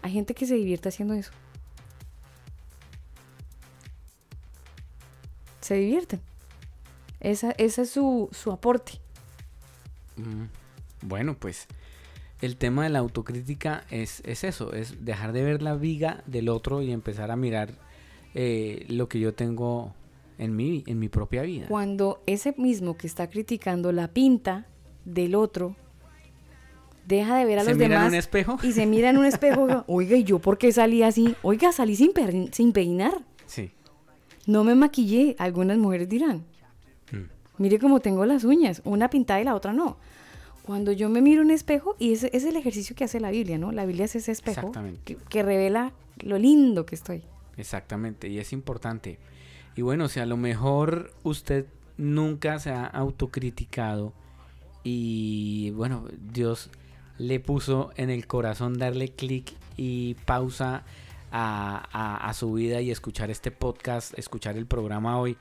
hay 0.03 0.11
gente 0.13 0.35
que 0.35 0.45
se 0.47 0.55
divierte 0.57 0.89
haciendo 0.89 1.15
eso. 1.15 1.31
Se 5.61 5.75
divierten. 5.75 6.21
Esa, 7.21 7.53
ese 7.59 7.83
es 7.83 7.91
su, 7.91 8.29
su 8.33 8.51
aporte. 8.51 8.95
Mm, 10.17 10.45
Bueno, 11.07 11.35
pues 11.39 11.67
el 12.41 12.57
tema 12.57 12.85
de 12.85 12.91
la 12.91 12.99
autocrítica 13.01 13.85
es, 13.91 14.23
es 14.25 14.45
eso, 14.45 14.73
es 14.73 15.05
dejar 15.05 15.33
de 15.33 15.43
ver 15.45 15.63
la 15.63 15.75
viga 15.75 16.23
del 16.27 16.49
otro 16.49 16.83
y 16.83 16.91
empezar 16.93 17.31
a 17.31 17.37
mirar 17.37 17.71
eh, 18.35 18.87
lo 18.89 19.09
que 19.09 19.21
yo 19.21 19.35
tengo 19.35 19.93
en 20.39 20.57
mi, 20.57 20.83
en 20.87 20.99
mi 20.99 21.09
propia 21.09 21.43
vida. 21.43 21.67
Cuando 21.69 22.23
ese 22.27 22.55
mismo 22.57 22.97
que 22.97 23.07
está 23.07 23.29
criticando 23.29 23.93
la 23.93 24.09
pinta 24.09 24.67
del 25.05 25.35
otro 25.35 25.77
deja 27.07 27.37
de 27.37 27.45
ver 27.45 27.59
a 27.59 27.65
¿Se 27.65 27.71
los 27.71 27.77
mira 27.79 27.87
en 27.87 27.91
demás 27.93 28.09
un 28.09 28.15
espejo? 28.15 28.59
y 28.63 28.73
se 28.73 28.87
mira 28.87 29.11
en 29.11 29.19
un 29.19 29.27
espejo, 29.27 29.85
oiga, 29.87 30.17
¿y 30.17 30.25
yo 30.25 30.39
por 30.39 30.59
qué 30.59 30.73
salí 30.73 31.03
así? 31.03 31.35
Oiga, 31.43 31.73
salí 31.73 31.97
sin, 31.97 32.13
per- 32.13 32.53
sin 32.55 32.73
peinar. 32.73 33.13
Sí. 33.47 33.71
No 34.47 34.65
me 34.65 34.75
maquillé, 34.75 35.37
algunas 35.39 35.77
mujeres 35.79 36.09
dirán. 36.09 36.45
Mm. 37.13 37.25
Mire 37.59 37.79
cómo 37.79 38.01
tengo 38.01 38.25
las 38.25 38.45
uñas, 38.45 38.81
una 38.85 39.11
pintada 39.11 39.41
y 39.41 39.45
la 39.45 39.55
otra 39.55 39.73
no. 39.73 39.99
Cuando 40.71 40.93
yo 40.93 41.09
me 41.09 41.21
miro 41.21 41.41
en 41.43 41.47
un 41.49 41.53
espejo, 41.53 41.97
y 41.99 42.13
ese 42.13 42.29
ese 42.29 42.37
es 42.37 42.45
el 42.45 42.55
ejercicio 42.57 42.95
que 42.95 43.03
hace 43.03 43.19
la 43.19 43.33
Biblia, 43.33 43.59
¿no? 43.59 43.73
La 43.73 43.85
Biblia 43.87 44.05
es 44.05 44.15
ese 44.15 44.31
espejo 44.31 44.71
que, 45.05 45.17
que 45.17 45.43
revela 45.43 45.93
lo 46.19 46.39
lindo 46.39 46.87
que 46.87 46.95
estoy. 46.95 47.25
Exactamente, 47.57 48.29
y 48.29 48.39
es 48.39 48.53
importante. 48.53 49.19
Y 49.75 49.83
bueno, 49.83 50.09
si 50.09 50.21
a 50.21 50.27
lo 50.27 50.37
mejor 50.37 51.13
usted 51.25 51.67
nunca 51.97 52.61
se 52.61 52.71
ha 52.71 52.87
autocriticado 52.87 54.13
y 54.85 55.71
bueno, 55.73 56.05
Dios 56.33 56.71
le 57.19 57.41
puso 57.41 57.91
en 57.97 58.09
el 58.09 58.29
corazón 58.29 58.79
darle 58.79 59.09
clic 59.09 59.53
y 59.77 60.15
pausa 60.25 60.85
a, 61.33 61.89
a- 61.93 62.29
a 62.29 62.33
su 62.35 62.53
vida 62.53 62.81
y 62.81 62.93
escuchar 62.93 63.29
este 63.33 63.51
podcast, 63.51 64.17
escuchar 64.17 64.57
el 64.57 64.67
programa 64.67 65.19
hoy, 65.19 65.37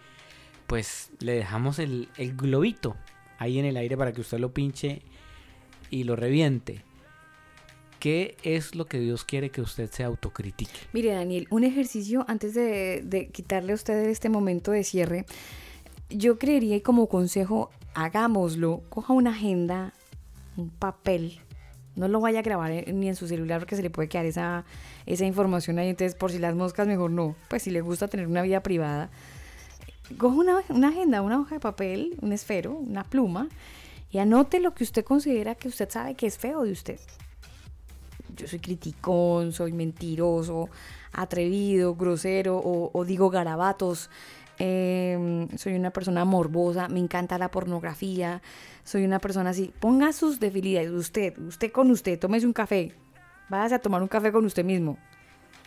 pues 0.65 1.11
le 1.19 1.33
dejamos 1.33 1.77
el, 1.77 2.09
el 2.17 2.35
globito 2.35 2.95
ahí 3.37 3.59
en 3.59 3.65
el 3.65 3.77
aire 3.77 3.95
para 3.95 4.11
que 4.11 4.21
usted 4.21 4.39
lo 4.39 4.51
pinche 4.53 5.03
y 5.89 6.03
lo 6.03 6.15
reviente. 6.15 6.83
¿Qué 7.99 8.37
es 8.43 8.75
lo 8.75 8.85
que 8.85 8.99
Dios 8.99 9.25
quiere 9.25 9.49
que 9.49 9.61
usted 9.61 9.89
se 9.91 10.03
autocritique? 10.03 10.71
Mire, 10.93 11.11
Daniel, 11.13 11.47
un 11.49 11.65
ejercicio 11.65 12.23
antes 12.29 12.53
de, 12.53 13.01
de 13.03 13.27
quitarle 13.27 13.73
a 13.73 13.75
usted 13.75 14.07
este 14.07 14.29
momento 14.29 14.71
de 14.71 14.85
cierre. 14.85 15.25
Yo 16.09 16.39
creería 16.39 16.77
y 16.77 16.81
como 16.81 17.07
consejo, 17.07 17.71
hagámoslo. 17.93 18.83
Coja 18.89 19.11
una 19.13 19.31
agenda, 19.31 19.93
un 20.55 20.69
papel. 20.69 21.39
No 21.97 22.07
lo 22.07 22.21
vaya 22.21 22.39
a 22.39 22.41
grabar 22.41 22.71
en- 22.71 22.99
ni 23.01 23.09
en 23.09 23.15
su 23.17 23.27
celular 23.27 23.59
porque 23.59 23.75
se 23.75 23.81
le 23.81 23.89
puede 23.89 24.07
quedar 24.07 24.25
esa, 24.25 24.63
esa 25.05 25.25
información 25.25 25.77
ahí. 25.77 25.89
Entonces, 25.89 26.15
por 26.15 26.31
si 26.31 26.39
las 26.39 26.55
moscas, 26.55 26.87
mejor 26.87 27.11
no. 27.11 27.35
Pues 27.49 27.63
si 27.63 27.69
le 27.69 27.81
gusta 27.81 28.07
tener 28.07 28.27
una 28.27 28.41
vida 28.43 28.63
privada, 28.63 29.09
coja 30.17 30.35
una, 30.37 30.63
una 30.69 30.87
agenda, 30.87 31.21
una 31.21 31.37
hoja 31.41 31.55
de 31.55 31.59
papel, 31.59 32.15
un 32.21 32.31
esfero, 32.31 32.71
una 32.75 33.03
pluma 33.03 33.49
y 34.11 34.17
anote 34.19 34.59
lo 34.59 34.73
que 34.73 34.83
usted 34.83 35.03
considera 35.05 35.55
que 35.55 35.67
usted 35.67 35.89
sabe 35.89 36.15
que 36.15 36.27
es 36.27 36.37
feo 36.37 36.63
de 36.63 36.71
usted 36.71 36.99
yo 38.35 38.47
soy 38.47 38.59
criticón, 38.59 39.51
soy 39.51 39.73
mentiroso, 39.73 40.69
atrevido, 41.11 41.95
grosero 41.95 42.57
o, 42.57 42.89
o 42.93 43.05
digo 43.05 43.29
garabatos. 43.29 44.09
em, 44.59 45.47
soy 45.57 45.73
una 45.73 45.89
persona 45.91 46.23
morbosa, 46.25 46.87
me 46.89 46.99
encanta 46.99 47.37
la 47.37 47.49
pornografía, 47.49 48.41
soy 48.83 49.03
una 49.03 49.19
persona 49.19 49.49
así. 49.49 49.73
Ponga 49.79 50.13
sus 50.13 50.39
debilidades, 50.39 50.91
usted, 50.91 51.37
usted 51.39 51.71
con 51.71 51.91
usted, 51.91 52.17
tómese 52.19 52.45
un 52.45 52.53
café, 52.53 52.93
váyase 53.49 53.75
a 53.75 53.79
tomar 53.79 54.01
un 54.01 54.07
café 54.07 54.31
con 54.31 54.45
usted 54.45 54.63
mismo. 54.63 54.97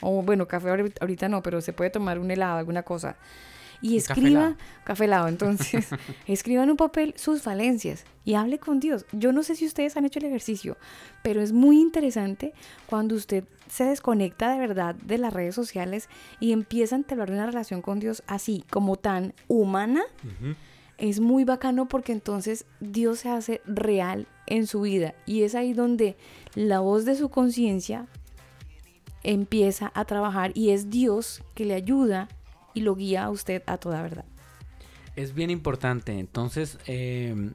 O 0.00 0.22
bueno, 0.22 0.46
café 0.48 0.68
ahori- 0.68 0.94
ahorita 1.00 1.28
no, 1.28 1.42
pero 1.42 1.60
se 1.60 1.72
puede 1.72 1.90
tomar 1.90 2.18
un 2.18 2.30
helado, 2.30 2.58
alguna 2.58 2.82
cosa. 2.84 3.16
Y 3.82 3.96
escriba, 3.96 4.56
café 4.84 5.04
helado, 5.04 5.26
entonces, 5.26 5.88
escriba 6.26 6.62
en 6.62 6.70
un 6.70 6.76
papel 6.76 7.14
sus 7.16 7.42
falencias 7.42 8.04
y 8.24 8.34
hable 8.34 8.58
con 8.58 8.78
Dios. 8.78 9.04
Yo 9.12 9.32
no 9.32 9.42
sé 9.42 9.56
si 9.56 9.66
ustedes 9.66 9.96
han 9.96 10.04
hecho 10.04 10.20
el 10.20 10.26
ejercicio, 10.26 10.76
pero 11.22 11.42
es 11.42 11.52
muy 11.52 11.80
interesante 11.80 12.54
cuando 12.86 13.16
usted 13.16 13.44
se 13.68 13.84
desconecta 13.84 14.52
de 14.52 14.58
verdad 14.58 14.94
de 14.94 15.18
las 15.18 15.32
redes 15.32 15.54
sociales 15.54 16.08
y 16.38 16.52
empieza 16.52 16.94
a 16.94 16.98
entablar 16.98 17.32
una 17.32 17.46
relación 17.46 17.82
con 17.82 17.98
Dios 17.98 18.22
así, 18.26 18.64
como 18.70 18.96
tan 18.96 19.34
humana. 19.48 20.02
Es 20.98 21.18
muy 21.18 21.44
bacano 21.44 21.88
porque 21.88 22.12
entonces 22.12 22.66
Dios 22.80 23.20
se 23.20 23.30
hace 23.30 23.60
real 23.66 24.28
en 24.46 24.66
su 24.66 24.82
vida 24.82 25.14
y 25.26 25.42
es 25.42 25.54
ahí 25.54 25.72
donde 25.72 26.16
la 26.54 26.80
voz 26.80 27.04
de 27.04 27.16
su 27.16 27.30
conciencia 27.30 28.06
empieza 29.24 29.90
a 29.94 30.04
trabajar 30.04 30.52
y 30.54 30.70
es 30.70 30.90
Dios 30.90 31.42
que 31.54 31.64
le 31.64 31.74
ayuda 31.74 32.28
y 32.74 32.80
lo 32.80 32.94
guía 32.94 33.24
a 33.24 33.30
usted 33.30 33.62
a 33.66 33.78
toda 33.78 34.02
verdad. 34.02 34.24
Es 35.16 35.34
bien 35.34 35.50
importante. 35.50 36.18
Entonces, 36.18 36.78
eh, 36.86 37.50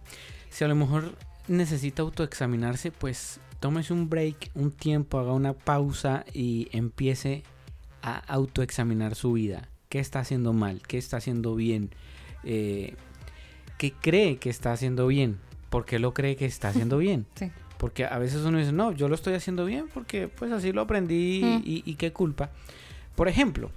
si 0.49 0.63
a 0.63 0.67
lo 0.67 0.75
mejor 0.75 1.15
necesita 1.47 2.01
autoexaminarse, 2.03 2.91
pues 2.91 3.39
tómese 3.59 3.93
un 3.93 4.09
break, 4.09 4.51
un 4.53 4.71
tiempo, 4.71 5.17
haga 5.19 5.33
una 5.33 5.53
pausa 5.53 6.23
y 6.33 6.67
empiece 6.71 7.43
a 8.03 8.17
autoexaminar 8.31 9.15
su 9.15 9.33
vida. 9.33 9.69
¿Qué 9.89 9.99
está 9.99 10.19
haciendo 10.19 10.53
mal? 10.53 10.81
¿Qué 10.87 10.97
está 10.97 11.17
haciendo 11.17 11.55
bien? 11.55 11.89
Eh, 12.43 12.95
¿Qué 13.77 13.91
cree 13.93 14.37
que 14.37 14.49
está 14.49 14.71
haciendo 14.73 15.07
bien? 15.07 15.39
¿Por 15.69 15.85
qué 15.85 15.97
lo 15.99 16.13
cree 16.13 16.35
que 16.35 16.45
está 16.45 16.69
haciendo 16.69 16.97
bien? 16.99 17.25
Sí. 17.35 17.51
Porque 17.77 18.05
a 18.05 18.17
veces 18.17 18.41
uno 18.43 18.57
dice, 18.57 18.71
no, 18.71 18.91
yo 18.91 19.07
lo 19.07 19.15
estoy 19.15 19.33
haciendo 19.35 19.63
bien 19.65 19.85
porque 19.93 20.27
pues 20.27 20.51
así 20.51 20.71
lo 20.71 20.81
aprendí 20.81 21.41
Mm. 21.43 21.61
y, 21.63 21.83
y 21.85 21.95
qué 21.95 22.11
culpa. 22.11 22.49
Por 23.17 23.27
ejemplo, 23.27 23.71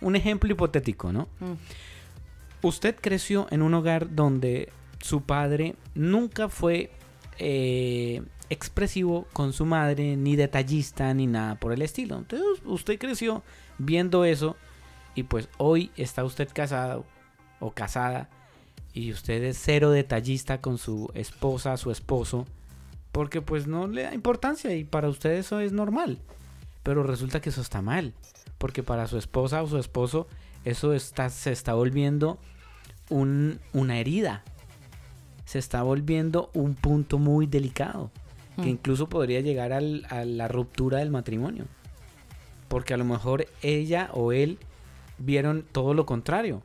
un, 0.00 0.16
ejemplo 0.16 0.50
hipotético, 0.50 1.12
¿no? 1.12 1.28
Usted 2.60 2.96
creció 3.00 3.46
en 3.50 3.62
un 3.62 3.72
hogar 3.72 4.16
donde 4.16 4.72
su 5.00 5.22
padre 5.22 5.76
nunca 5.94 6.48
fue 6.48 6.90
eh, 7.38 8.20
expresivo 8.50 9.28
con 9.32 9.52
su 9.52 9.64
madre, 9.64 10.16
ni 10.16 10.34
detallista, 10.34 11.14
ni 11.14 11.28
nada 11.28 11.54
por 11.54 11.72
el 11.72 11.82
estilo. 11.82 12.18
Entonces 12.18 12.48
usted 12.64 12.98
creció 12.98 13.44
viendo 13.78 14.24
eso 14.24 14.56
y 15.14 15.22
pues 15.22 15.48
hoy 15.56 15.92
está 15.96 16.24
usted 16.24 16.48
casado 16.52 17.04
o 17.60 17.70
casada 17.70 18.28
y 18.92 19.12
usted 19.12 19.40
es 19.44 19.56
cero 19.56 19.92
detallista 19.92 20.60
con 20.60 20.78
su 20.78 21.12
esposa, 21.14 21.76
su 21.76 21.92
esposo, 21.92 22.44
porque 23.12 23.40
pues 23.40 23.68
no 23.68 23.86
le 23.86 24.02
da 24.02 24.14
importancia 24.14 24.74
y 24.74 24.82
para 24.82 25.08
usted 25.08 25.30
eso 25.30 25.60
es 25.60 25.70
normal. 25.70 26.18
Pero 26.82 27.04
resulta 27.04 27.40
que 27.40 27.50
eso 27.50 27.60
está 27.60 27.80
mal, 27.82 28.14
porque 28.64 28.82
para 28.82 29.06
su 29.06 29.18
esposa 29.18 29.62
o 29.62 29.66
su 29.66 29.76
esposo 29.76 30.26
eso 30.64 30.94
está, 30.94 31.28
se 31.28 31.52
está 31.52 31.74
volviendo 31.74 32.38
un- 33.10 33.60
una 33.74 33.98
herida. 33.98 34.42
Se 35.44 35.58
está 35.58 35.82
volviendo 35.82 36.50
un 36.54 36.74
punto 36.74 37.18
muy 37.18 37.46
delicado, 37.46 38.10
que 38.56 38.62
Mm. 38.62 38.68
incluso 38.68 39.06
podría 39.10 39.42
llegar 39.42 39.74
al- 39.74 40.06
a 40.08 40.24
la 40.24 40.48
ruptura 40.48 41.00
del 41.00 41.10
matrimonio. 41.10 41.66
Porque 42.68 42.94
a 42.94 42.96
lo 42.96 43.04
mejor 43.04 43.46
ella 43.60 44.08
o 44.14 44.32
él 44.32 44.56
vieron 45.18 45.66
todo 45.70 45.92
lo 45.92 46.06
contrario 46.06 46.62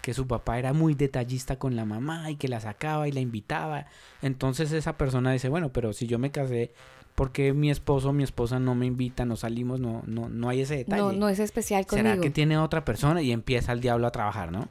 que 0.00 0.14
su 0.14 0.26
papá 0.26 0.58
era 0.58 0.72
muy 0.72 0.94
detallista 0.94 1.56
con 1.58 1.76
la 1.76 1.84
mamá 1.84 2.30
y 2.30 2.36
que 2.36 2.48
la 2.48 2.60
sacaba 2.60 3.08
y 3.08 3.12
la 3.12 3.20
invitaba. 3.20 3.84
Entonces 4.22 4.72
esa 4.72 4.96
persona 4.96 5.32
dice, 5.32 5.50
bueno, 5.50 5.68
pero 5.70 5.92
si 5.92 6.06
yo 6.06 6.18
me 6.18 6.30
casé, 6.30 6.72
¿por 7.16 7.32
qué 7.32 7.52
mi 7.52 7.70
esposo 7.70 8.10
o 8.10 8.12
mi 8.12 8.22
esposa 8.22 8.60
no 8.60 8.76
me 8.76 8.86
invita, 8.86 9.24
no 9.24 9.34
salimos, 9.34 9.80
no, 9.80 10.04
no, 10.06 10.28
no 10.28 10.48
hay 10.48 10.60
ese 10.60 10.76
detalle? 10.76 11.02
No, 11.02 11.12
no 11.12 11.28
es 11.28 11.40
especial 11.40 11.84
conmigo. 11.86 12.08
¿Será 12.10 12.20
que 12.20 12.30
tiene 12.30 12.58
otra 12.58 12.84
persona? 12.84 13.22
Y 13.22 13.32
empieza 13.32 13.72
el 13.72 13.80
diablo 13.80 14.06
a 14.06 14.12
trabajar, 14.12 14.52
¿no? 14.52 14.68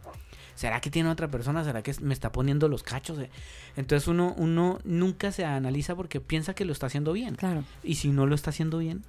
¿Será 0.53 0.79
que 0.79 0.89
tiene 0.89 1.09
otra 1.09 1.27
persona? 1.27 1.65
¿Será 1.65 1.81
que 1.81 1.93
me 2.01 2.13
está 2.13 2.31
poniendo 2.31 2.69
los 2.69 2.83
cachos? 2.83 3.19
eh? 3.19 3.29
Entonces 3.75 4.07
uno, 4.07 4.33
uno 4.37 4.79
nunca 4.85 5.33
se 5.33 5.43
analiza 5.43 5.95
porque 5.95 6.21
piensa 6.21 6.53
que 6.53 6.63
lo 6.63 6.71
está 6.71 6.85
haciendo 6.85 7.11
bien. 7.11 7.35
Claro. 7.35 7.65
Y 7.83 7.95
si 7.95 8.09
no 8.09 8.25
lo 8.25 8.35
está 8.35 8.51
haciendo 8.51 8.77
bien, 8.77 9.03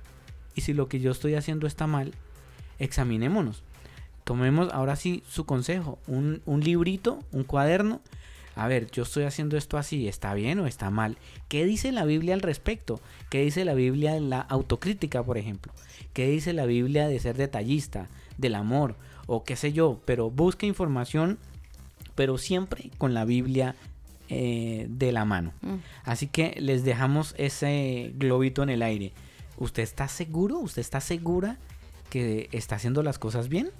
y 0.57 0.63
si 0.63 0.73
lo 0.73 0.89
que 0.89 0.99
yo 0.99 1.13
estoy 1.13 1.35
haciendo 1.35 1.69
está 1.69 1.87
mal, 1.87 2.15
examinémonos. 2.79 3.63
Tomemos 4.25 4.73
ahora 4.73 4.97
sí 4.97 5.23
su 5.29 5.45
consejo, 5.45 5.99
un, 6.09 6.43
un 6.47 6.61
librito, 6.61 7.21
un 7.31 7.45
cuaderno, 7.45 8.01
a 8.57 8.69
ver, 8.69 8.91
yo 8.91 9.03
estoy 9.03 9.25
haciendo 9.25 9.59
esto 9.59 9.77
así, 9.77 10.09
¿está 10.09 10.33
bien 10.33 10.59
o 10.59 10.67
está 10.67 10.91
mal? 10.91 11.19
¿Qué 11.49 11.67
dice 11.67 11.93
la 11.93 12.07
Biblia 12.07 12.33
al 12.33 12.41
respecto? 12.41 13.01
¿Qué 13.29 13.43
dice 13.43 13.67
la 13.67 13.75
Biblia 13.75 14.17
en 14.17 14.31
la 14.31 14.41
autocrítica, 14.41 15.23
por 15.23 15.37
ejemplo? 15.37 15.75
¿Qué 16.15 16.27
dice 16.29 16.55
la 16.55 16.65
Biblia 16.65 17.07
de 17.07 17.21
ser 17.21 17.37
detallista, 17.37 18.09
del 18.39 18.55
amor 18.55 18.97
o 19.27 19.45
qué 19.45 19.57
sé 19.57 19.75
yo? 19.75 20.01
Pero 20.07 20.31
busca 20.31 20.65
información, 20.65 21.39
pero 22.15 22.39
siempre 22.39 22.91
con 22.97 23.13
la 23.13 23.27
Biblia 23.27 23.77
eh, 24.31 24.87
de 24.89 25.13
la 25.13 25.27
mano. 25.27 25.53
Mm. 25.61 25.75
Así 26.05 26.27
que 26.27 26.57
les 26.59 26.83
dejamos 26.83 27.35
ese 27.37 28.13
globito 28.15 28.63
en 28.63 28.71
el 28.71 28.81
aire. 28.81 29.13
¿Usted 29.59 29.83
está 29.83 30.09
seguro? 30.09 30.59
¿Usted 30.61 30.81
está 30.81 31.03
segura 31.03 31.59
que 32.09 32.49
está 32.53 32.77
haciendo 32.77 33.03
las 33.03 33.19
cosas 33.19 33.51
bien? 33.51 33.71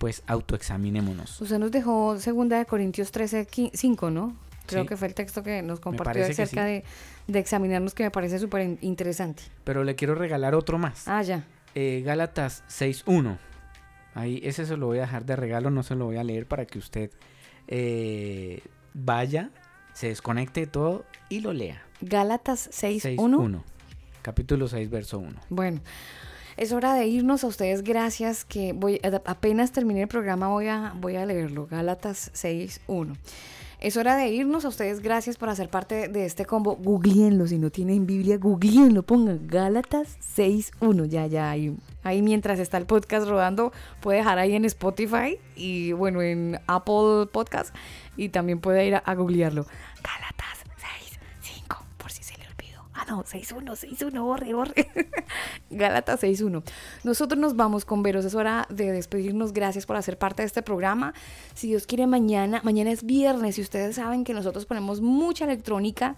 Pues 0.00 0.22
autoexaminémonos. 0.26 1.38
Usted 1.42 1.58
nos 1.58 1.70
dejó 1.70 2.18
segunda 2.18 2.56
de 2.56 2.64
Corintios 2.64 3.12
13, 3.12 3.46
5, 3.74 4.10
¿no? 4.10 4.34
Creo 4.64 4.84
Sí. 4.84 4.88
que 4.88 4.96
fue 4.96 5.08
el 5.08 5.14
texto 5.14 5.42
que 5.42 5.60
nos 5.60 5.78
compartió 5.78 6.24
acerca 6.24 6.64
sí. 6.64 6.70
de, 6.72 6.84
de 7.26 7.38
examinarnos 7.38 7.92
que 7.92 8.04
me 8.04 8.10
parece 8.10 8.38
súper 8.38 8.62
in- 8.62 8.78
interesante. 8.80 9.42
Pero 9.62 9.84
le 9.84 9.96
quiero 9.96 10.14
regalar 10.14 10.54
otro 10.54 10.78
más. 10.78 11.06
Ah, 11.06 11.20
ya. 11.22 11.44
Eh, 11.74 12.00
Gálatas 12.02 12.64
6.1. 12.68 13.36
Ahí 14.14 14.40
ese 14.42 14.64
se 14.64 14.78
lo 14.78 14.86
voy 14.86 14.98
a 14.98 15.02
dejar 15.02 15.26
de 15.26 15.36
regalo, 15.36 15.68
no 15.68 15.82
se 15.82 15.94
lo 15.94 16.06
voy 16.06 16.16
a 16.16 16.24
leer 16.24 16.46
para 16.46 16.64
que 16.64 16.78
usted 16.78 17.10
eh, 17.68 18.62
vaya, 18.94 19.50
se 19.92 20.08
desconecte 20.08 20.60
de 20.60 20.66
todo 20.66 21.04
y 21.28 21.40
lo 21.40 21.52
lea. 21.52 21.82
Gálatas 22.00 22.70
6, 22.72 23.04
6.1. 23.04 23.38
1. 23.38 23.64
Capítulo 24.22 24.66
6, 24.66 24.88
verso 24.88 25.18
1. 25.18 25.38
Bueno, 25.50 25.80
es 26.60 26.72
hora 26.72 26.92
de 26.92 27.06
irnos 27.06 27.42
a 27.42 27.46
ustedes. 27.46 27.82
Gracias 27.82 28.44
que 28.44 28.74
voy 28.74 29.00
apenas 29.24 29.72
terminé 29.72 30.02
el 30.02 30.08
programa 30.08 30.48
voy 30.48 30.68
a 30.68 30.92
voy 30.94 31.16
a 31.16 31.24
leerlo. 31.24 31.66
Gálatas 31.66 32.30
6:1. 32.34 33.16
Es 33.80 33.96
hora 33.96 34.14
de 34.14 34.28
irnos 34.28 34.66
a 34.66 34.68
ustedes. 34.68 35.00
Gracias 35.00 35.38
por 35.38 35.48
hacer 35.48 35.70
parte 35.70 36.08
de 36.08 36.26
este 36.26 36.44
combo. 36.44 36.76
Googleenlo 36.76 37.46
si 37.46 37.56
no 37.56 37.70
tienen 37.70 38.06
Biblia, 38.06 38.36
googleenlo, 38.36 39.02
pongan 39.02 39.46
Gálatas 39.46 40.18
6:1. 40.36 41.06
Ya 41.06 41.26
ya 41.26 41.50
ahí 41.50 41.74
ahí 42.02 42.20
mientras 42.20 42.58
está 42.58 42.76
el 42.76 42.84
podcast 42.84 43.26
rodando 43.26 43.72
puede 44.02 44.18
dejar 44.18 44.38
ahí 44.38 44.54
en 44.54 44.66
Spotify 44.66 45.38
y 45.56 45.92
bueno, 45.92 46.20
en 46.20 46.60
Apple 46.66 47.26
Podcast 47.32 47.74
y 48.18 48.28
también 48.28 48.60
puede 48.60 48.86
ir 48.86 48.96
a, 48.96 48.98
a 48.98 49.14
googlearlo. 49.14 49.64
Gálatas 50.02 50.59
Ah, 53.00 53.06
no, 53.08 53.24
6-1, 53.24 53.64
6-1, 53.64 54.22
borre, 54.22 54.52
borre. 54.52 54.90
Gálatas 55.70 56.22
6-1. 56.22 56.62
Nosotros 57.02 57.40
nos 57.40 57.56
vamos 57.56 57.86
con 57.86 58.02
Veros. 58.02 58.26
Es 58.26 58.34
hora 58.34 58.66
de 58.68 58.92
despedirnos. 58.92 59.54
Gracias 59.54 59.86
por 59.86 59.96
hacer 59.96 60.18
parte 60.18 60.42
de 60.42 60.46
este 60.46 60.60
programa. 60.60 61.14
Si 61.54 61.68
Dios 61.68 61.86
quiere, 61.86 62.06
mañana, 62.06 62.60
mañana 62.62 62.90
es 62.90 63.04
viernes 63.04 63.56
y 63.56 63.62
ustedes 63.62 63.96
saben 63.96 64.22
que 64.24 64.34
nosotros 64.34 64.66
ponemos 64.66 65.00
mucha 65.00 65.46
electrónica 65.46 66.16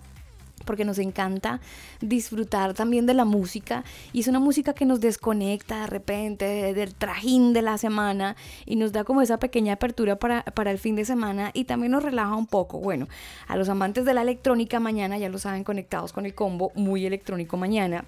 porque 0.65 0.85
nos 0.85 0.99
encanta 0.99 1.61
disfrutar 2.01 2.75
también 2.75 3.07
de 3.07 3.15
la 3.15 3.25
música 3.25 3.85
y 4.13 4.21
es 4.21 4.29
una 4.29 4.41
música 4.41 4.73
que 4.75 4.85
nos 4.85 5.01
desconecta 5.01 5.81
de 5.83 5.87
repente 5.87 6.45
de- 6.45 6.75
del 6.75 6.95
trajín 6.95 7.53
de 7.53 7.63
la 7.63 7.79
semana 7.79 8.37
y 8.67 8.77
nos 8.77 8.93
da 8.93 9.05
como 9.05 9.23
esa 9.23 9.39
pequeña 9.39 9.75
apertura 9.75 10.17
para, 10.17 10.43
para 10.43 10.71
el 10.71 10.79
fin 10.79 10.97
de 10.97 11.05
semana 11.05 11.51
y 11.55 11.65
también 11.65 11.93
nos 11.93 12.03
relaja 12.03 12.35
un 12.35 12.47
poco. 12.47 12.79
Bueno, 12.79 13.09
a 13.49 13.57
los 13.57 13.69
amantes 13.69 14.05
de 14.05 14.15
la 14.15 14.23
electrónica 14.23 14.81
mañana 14.81 15.19
ya 15.19 15.29
lo 15.29 15.39
saben 15.39 15.65
conectados 15.65 16.13
con 16.13 16.27
el 16.27 16.35
combo 16.35 16.73
muy 16.75 17.07
electrónico 17.07 17.57
mañana. 17.57 18.05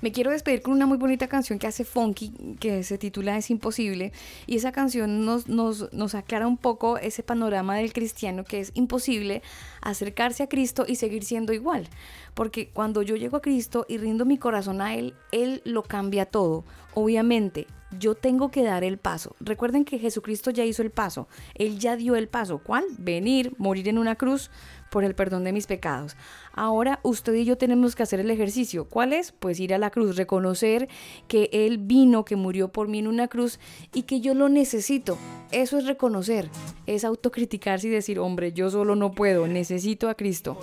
Me 0.00 0.12
quiero 0.12 0.30
despedir 0.30 0.62
con 0.62 0.74
una 0.74 0.86
muy 0.86 0.96
bonita 0.96 1.26
canción 1.26 1.58
que 1.58 1.66
hace 1.66 1.84
Funky, 1.84 2.56
que 2.60 2.84
se 2.84 2.98
titula 2.98 3.36
Es 3.36 3.50
Imposible. 3.50 4.12
Y 4.46 4.56
esa 4.56 4.70
canción 4.70 5.24
nos, 5.24 5.48
nos, 5.48 5.92
nos 5.92 6.14
aclara 6.14 6.46
un 6.46 6.56
poco 6.56 6.98
ese 6.98 7.24
panorama 7.24 7.76
del 7.76 7.92
cristiano 7.92 8.44
que 8.44 8.60
es 8.60 8.70
imposible 8.74 9.42
acercarse 9.82 10.44
a 10.44 10.48
Cristo 10.48 10.84
y 10.86 10.94
seguir 10.94 11.24
siendo 11.24 11.52
igual. 11.52 11.88
Porque 12.34 12.68
cuando 12.68 13.02
yo 13.02 13.16
llego 13.16 13.38
a 13.38 13.42
Cristo 13.42 13.86
y 13.88 13.98
rindo 13.98 14.24
mi 14.24 14.38
corazón 14.38 14.80
a 14.80 14.94
Él, 14.94 15.14
Él 15.32 15.62
lo 15.64 15.82
cambia 15.82 16.26
todo. 16.26 16.64
Obviamente, 16.94 17.66
yo 17.98 18.14
tengo 18.14 18.50
que 18.50 18.62
dar 18.62 18.84
el 18.84 18.98
paso. 18.98 19.34
Recuerden 19.40 19.84
que 19.84 19.98
Jesucristo 19.98 20.50
ya 20.50 20.64
hizo 20.64 20.82
el 20.82 20.90
paso. 20.90 21.26
Él 21.54 21.78
ya 21.78 21.96
dio 21.96 22.16
el 22.16 22.28
paso. 22.28 22.58
¿Cuál? 22.58 22.84
Venir, 22.98 23.54
morir 23.58 23.88
en 23.88 23.98
una 23.98 24.16
cruz 24.16 24.50
por 24.90 25.04
el 25.04 25.14
perdón 25.14 25.44
de 25.44 25.52
mis 25.52 25.66
pecados. 25.66 26.16
Ahora 26.52 27.00
usted 27.02 27.34
y 27.34 27.44
yo 27.44 27.56
tenemos 27.56 27.94
que 27.94 28.02
hacer 28.02 28.20
el 28.20 28.30
ejercicio. 28.30 28.86
¿Cuál 28.86 29.12
es? 29.12 29.32
Pues 29.32 29.60
ir 29.60 29.74
a 29.74 29.78
la 29.78 29.90
cruz, 29.90 30.16
reconocer 30.16 30.88
que 31.28 31.50
Él 31.52 31.78
vino, 31.78 32.24
que 32.24 32.36
murió 32.36 32.68
por 32.68 32.88
mí 32.88 32.98
en 32.98 33.06
una 33.06 33.28
cruz 33.28 33.60
y 33.92 34.02
que 34.02 34.20
yo 34.20 34.34
lo 34.34 34.48
necesito. 34.48 35.18
Eso 35.50 35.78
es 35.78 35.86
reconocer, 35.86 36.50
es 36.86 37.04
autocriticarse 37.04 37.86
y 37.86 37.90
decir, 37.90 38.18
hombre, 38.18 38.52
yo 38.52 38.70
solo 38.70 38.96
no 38.96 39.12
puedo, 39.12 39.46
necesito 39.46 40.08
a 40.08 40.14
Cristo. 40.14 40.58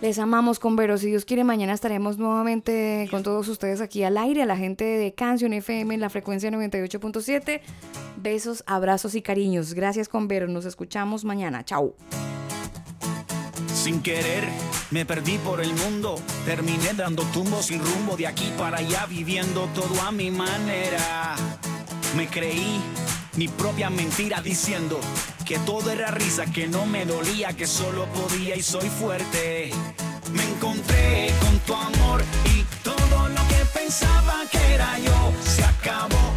Les 0.00 0.18
amamos 0.18 0.58
con 0.58 0.76
Vero. 0.76 0.96
Si 0.96 1.08
Dios 1.08 1.24
quiere, 1.24 1.44
mañana 1.44 1.72
estaremos 1.72 2.18
nuevamente 2.18 3.08
con 3.10 3.22
todos 3.22 3.48
ustedes 3.48 3.80
aquí 3.80 4.02
al 4.04 4.16
aire, 4.16 4.42
a 4.42 4.46
la 4.46 4.56
gente 4.56 4.84
de 4.84 5.12
Canción 5.12 5.52
FM 5.52 5.94
en 5.94 6.00
la 6.00 6.08
frecuencia 6.10 6.50
98.7. 6.50 7.60
Besos, 8.16 8.64
abrazos 8.66 9.14
y 9.14 9.22
cariños. 9.22 9.74
Gracias 9.74 10.08
con 10.08 10.28
Vero. 10.28 10.48
Nos 10.48 10.64
escuchamos 10.64 11.24
mañana. 11.24 11.64
Chao. 11.64 11.94
Sin 13.86 14.02
querer, 14.02 14.42
me 14.90 15.06
perdí 15.06 15.38
por 15.38 15.60
el 15.60 15.72
mundo. 15.72 16.20
Terminé 16.44 16.92
dando 16.94 17.22
tumbos 17.26 17.66
sin 17.66 17.78
rumbo 17.78 18.16
de 18.16 18.26
aquí 18.26 18.52
para 18.58 18.78
allá, 18.78 19.06
viviendo 19.06 19.68
todo 19.76 20.02
a 20.02 20.10
mi 20.10 20.28
manera. 20.32 21.36
Me 22.16 22.26
creí 22.26 22.80
mi 23.36 23.46
propia 23.46 23.88
mentira 23.88 24.42
diciendo 24.42 24.98
que 25.44 25.60
todo 25.60 25.92
era 25.92 26.10
risa, 26.10 26.46
que 26.46 26.66
no 26.66 26.84
me 26.84 27.06
dolía, 27.06 27.52
que 27.52 27.68
solo 27.68 28.06
podía 28.06 28.56
y 28.56 28.62
soy 28.64 28.88
fuerte. 28.88 29.70
Me 30.32 30.42
encontré 30.42 31.30
con 31.40 31.56
tu 31.60 31.74
amor 31.74 32.24
y 32.56 32.64
todo 32.82 33.28
lo 33.28 33.42
que 33.46 33.64
pensaba 33.72 34.42
que 34.50 34.74
era 34.74 34.98
yo 34.98 35.32
se 35.44 35.62
acabó. 35.62 36.35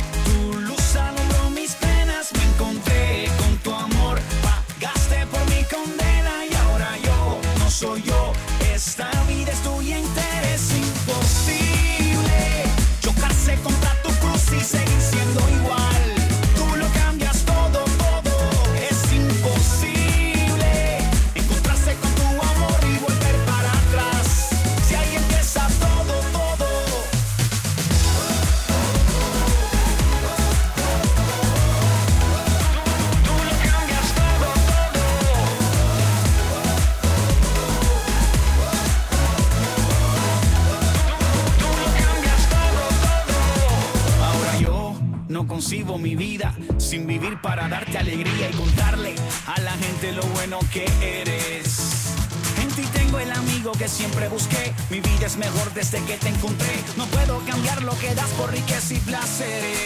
Siempre 53.89 54.29
busqué. 54.29 54.73
Mi 54.89 54.99
vida 55.01 55.25
es 55.25 55.37
mejor 55.37 55.73
desde 55.73 56.01
que 56.03 56.17
te 56.17 56.29
encontré. 56.29 56.83
No 56.95 57.05
puedo 57.07 57.39
cambiar 57.45 57.81
lo 57.83 57.97
que 57.99 58.13
das 58.15 58.29
por 58.31 58.51
riqueza 58.51 58.93
y 58.93 58.99
placeres. 58.99 59.78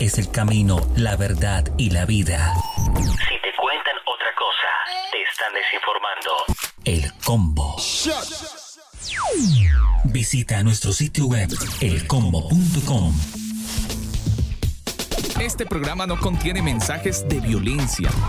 Es 0.00 0.18
el 0.18 0.30
camino, 0.30 0.80
la 0.96 1.16
verdad 1.16 1.70
y 1.76 1.90
la 1.90 2.06
vida. 2.06 2.54
Si 2.86 2.94
te 2.94 3.52
cuentan 3.60 3.96
otra 4.06 4.28
cosa, 4.34 4.68
te 5.12 5.22
están 5.22 5.52
desinformando. 5.52 6.30
El 6.84 7.12
combo. 7.22 7.76
Visita 10.04 10.62
nuestro 10.62 10.92
sitio 10.92 11.26
web 11.26 11.50
elcombo.com. 11.80 13.14
Este 15.38 15.66
programa 15.66 16.06
no 16.06 16.18
contiene 16.18 16.62
mensajes 16.62 17.28
de 17.28 17.40
violencia. 17.40 18.08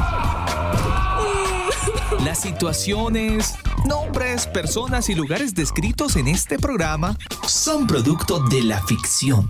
Las 2.26 2.42
situaciones, 2.42 3.56
nombres, 3.86 4.48
personas 4.48 5.08
y 5.10 5.16
lugares 5.16 5.56
descritos 5.56 6.18
en 6.18 6.28
este 6.28 6.60
programa 6.60 7.18
son 7.48 7.88
producto 7.88 8.44
de 8.44 8.62
la 8.62 8.86
ficción. 8.86 9.50